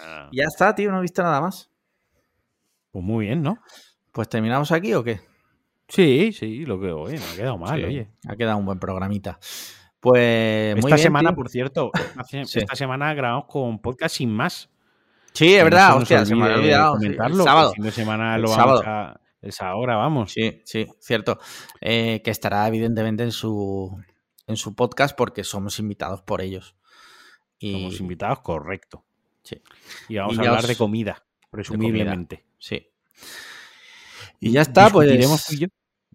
Ah, 0.00 0.28
Y 0.32 0.38
ya 0.38 0.44
está, 0.44 0.74
tío, 0.74 0.90
no 0.90 0.98
he 0.98 1.02
visto 1.02 1.22
nada 1.22 1.40
más. 1.40 1.70
Pues 2.90 3.04
muy 3.04 3.26
bien, 3.26 3.42
¿no? 3.42 3.58
Pues 4.12 4.28
terminamos 4.28 4.70
aquí 4.72 4.94
o 4.94 5.02
qué? 5.04 5.20
Sí, 5.88 6.32
sí, 6.32 6.64
lo 6.64 6.80
que 6.80 6.92
oye, 6.92 7.18
no 7.18 7.24
ha 7.32 7.36
quedado 7.36 7.58
mal, 7.58 7.78
Sí, 7.78 7.84
oye. 7.84 8.10
Ha 8.28 8.36
quedado 8.36 8.56
un 8.56 8.64
buen 8.64 8.78
programita. 8.78 9.38
Pues 10.00 10.74
muy 10.76 10.80
Esta 10.90 10.96
bien, 10.96 10.98
semana, 10.98 11.30
tío. 11.30 11.36
por 11.36 11.48
cierto, 11.50 11.90
Sí. 12.28 12.58
esta 12.58 12.74
semana 12.76 13.12
grabamos 13.14 13.46
con 13.48 13.78
podcast 13.80 14.16
sin 14.16 14.30
más. 14.30 14.70
Sí, 15.32 15.54
es 15.54 15.58
no 15.58 15.64
verdad, 15.64 15.88
nos 15.90 16.02
hostia, 16.02 16.24
se 16.24 16.34
me 16.34 16.44
había 16.44 16.56
olvidado. 16.56 16.94
sí, 16.94 17.00
Comentarlo, 17.06 17.36
el 17.38 17.42
sábado. 17.44 17.68
El 17.70 17.74
fin 17.74 17.84
de 17.84 17.90
semana 17.90 18.36
El 18.36 18.42
lo 18.42 18.50
vamos 18.50 18.80
sábado. 18.80 18.82
a. 18.86 19.20
El 19.44 19.52
sábado 19.52 19.80
grabamos. 19.82 20.32
Sí, 20.32 20.62
sí, 20.64 20.86
cierto. 21.00 21.38
Eh, 21.80 22.22
que 22.24 22.30
estará 22.30 22.66
evidentemente 22.66 23.22
en 23.24 23.32
su, 23.32 23.94
en 24.46 24.56
su 24.56 24.74
podcast 24.74 25.14
porque 25.16 25.44
somos 25.44 25.78
invitados 25.78 26.22
por 26.22 26.40
ellos. 26.40 26.76
Y, 27.58 27.72
Somos 27.72 28.00
invitados, 28.00 28.40
correcto. 28.40 29.04
Sí. 29.42 29.60
Y 30.08 30.16
vamos 30.16 30.34
Y 30.34 30.38
a 30.38 30.40
hablar 30.40 30.60
os- 30.60 30.68
de 30.68 30.76
comida, 30.76 31.24
presumiblemente. 31.50 32.44
Sí. 32.58 32.88
Y 34.40 34.50
ya 34.52 34.62
está, 34.62 34.88
pues. 34.90 35.08
Tú 35.46 35.54
y 35.54 35.58
yo. 35.58 35.66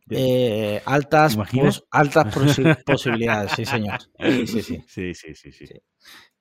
eh, 0.09 0.81
altas, 0.85 1.37
altas 1.91 2.25
posi- 2.35 2.83
posibilidades, 2.85 3.51
sí, 3.51 3.65
señor. 3.65 3.99
Sí, 4.19 4.47
sí, 4.47 4.61
sí. 4.63 4.83
Sí, 5.13 5.13
sí, 5.35 5.51
sí. 5.51 5.65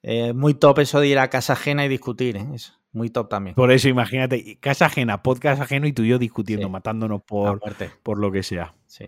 Eh, 0.02 0.32
muy 0.32 0.54
top 0.54 0.78
eso 0.78 1.00
de 1.00 1.08
ir 1.08 1.18
a 1.18 1.28
casa 1.28 1.52
ajena 1.52 1.84
y 1.84 1.88
discutir, 1.88 2.36
¿eh? 2.38 2.46
Eso, 2.54 2.72
muy 2.92 3.10
top 3.10 3.28
también. 3.28 3.54
Por 3.54 3.70
eso, 3.72 3.88
imagínate, 3.88 4.58
casa 4.60 4.86
ajena, 4.86 5.22
podcast 5.22 5.60
ajeno 5.60 5.86
y 5.86 5.92
tú 5.92 6.02
y 6.02 6.08
yo 6.08 6.18
discutiendo, 6.18 6.66
Sí. 6.66 6.72
matándonos 6.72 7.22
por, 7.22 7.60
por 8.02 8.18
lo 8.18 8.32
que 8.32 8.42
sea. 8.42 8.74
Sí. 8.86 9.04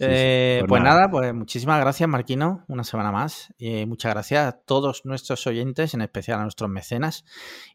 Eh, 0.00 0.56
Pues 0.60 0.68
pues 0.68 0.82
nada. 0.82 0.96
nada. 1.02 1.10
pues 1.10 1.32
muchísimas 1.34 1.80
gracias, 1.80 2.08
Marquino, 2.08 2.64
una 2.68 2.82
semana 2.84 3.12
más. 3.12 3.54
Y 3.58 3.86
muchas 3.86 4.12
gracias 4.12 4.46
a 4.46 4.52
todos 4.52 5.04
nuestros 5.04 5.46
oyentes, 5.46 5.94
en 5.94 6.00
especial 6.02 6.40
a 6.40 6.42
nuestros 6.42 6.68
mecenas. 6.68 7.24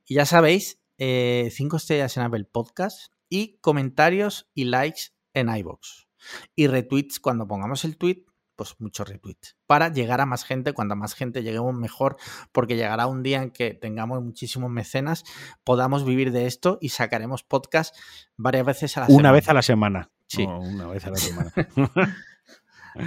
Y 0.05 0.15
ya 0.15 0.25
sabéis, 0.25 0.81
eh, 0.97 1.49
cinco 1.51 1.77
estrellas 1.77 2.17
en 2.17 2.23
Apple 2.23 2.43
Podcast 2.51 3.13
y 3.29 3.57
comentarios 3.61 4.49
y 4.53 4.65
likes 4.65 5.11
en 5.33 5.47
iBox. 5.55 6.07
Y 6.55 6.67
retweets 6.67 7.21
cuando 7.21 7.47
pongamos 7.47 7.85
el 7.85 7.97
tweet, 7.97 8.25
pues 8.59 8.75
muchos 8.79 9.07
retweets. 9.07 9.55
Para 9.67 9.87
llegar 9.93 10.19
a 10.19 10.25
más 10.25 10.43
gente, 10.43 10.73
cuanta 10.73 10.95
más 10.95 11.13
gente 11.13 11.43
lleguemos 11.43 11.73
mejor, 11.73 12.17
porque 12.51 12.75
llegará 12.75 13.07
un 13.07 13.23
día 13.23 13.41
en 13.41 13.51
que 13.51 13.73
tengamos 13.73 14.21
muchísimos 14.21 14.69
mecenas, 14.69 15.23
podamos 15.63 16.03
vivir 16.03 16.33
de 16.33 16.45
esto 16.45 16.77
y 16.81 16.89
sacaremos 16.89 17.43
podcast 17.43 17.95
varias 18.35 18.65
veces 18.65 18.97
a 18.97 18.99
la 19.01 19.05
semana. 19.07 19.19
Una 19.21 19.31
vez 19.31 19.47
a 19.47 19.53
la 19.53 19.61
semana. 19.61 20.11
Sí. 20.27 20.45
No, 20.45 20.59
una 20.59 20.87
vez 20.87 21.05
a 21.07 21.11
la 21.11 21.15
semana. 21.15 21.53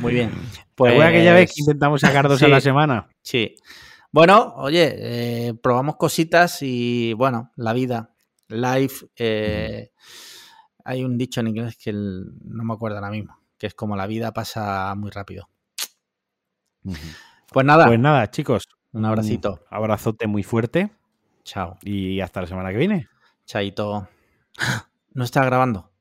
Muy 0.01 0.15
bien. 0.15 0.31
¿Te 0.74 0.89
acuerdas 0.89 1.09
aquella 1.09 1.35
vez 1.35 1.51
que 1.51 1.55
Pues- 1.55 1.59
intentamos 1.61 2.01
sacar 2.01 2.29
dos 2.29 2.39
Sí. 2.39 2.47
a 2.47 2.49
la 2.49 2.61
semana? 2.62 3.09
Sí. 3.23 3.57
Bueno, 4.11 4.55
oye, 4.57 4.95
eh, 5.49 5.55
probamos 5.55 5.97
cositas 5.97 6.59
y 6.62 7.12
bueno, 7.12 7.51
la 7.57 7.73
vida, 7.74 8.15
life. 8.49 9.07
eh, 9.16 9.91
hay 10.85 11.05
un 11.05 11.16
dicho 11.16 11.41
en 11.41 11.49
inglés 11.49 11.77
que 11.77 11.91
el- 11.91 12.24
no 12.45 12.65
me 12.65 12.74
acuerdo 12.74 12.97
ahora 12.99 13.11
mismo, 13.11 13.39
que 13.63 13.69
es 13.69 13.75
como 13.75 13.95
la 13.95 14.09
vida 14.09 14.33
pasa 14.33 14.93
muy 14.97 15.13
rápido. 15.13 15.49
Pues 17.53 17.65
nada, 17.65 17.87
Pues 17.87 18.01
nada, 18.01 18.29
chicos. 18.29 18.65
un 18.91 19.05
abracito. 19.05 19.61
Un 19.71 19.77
abrazote 19.77 20.27
muy 20.27 20.43
fuerte 20.43 20.91
Chao. 21.45 21.79
y 21.83 22.19
hasta 22.21 22.41
la 22.41 22.49
semana 22.49 22.73
que 22.73 22.79
viene. 22.79 23.09
Chaito. 23.47 24.09
No 25.15 25.23
está 25.23 25.45
grabando. 25.45 25.91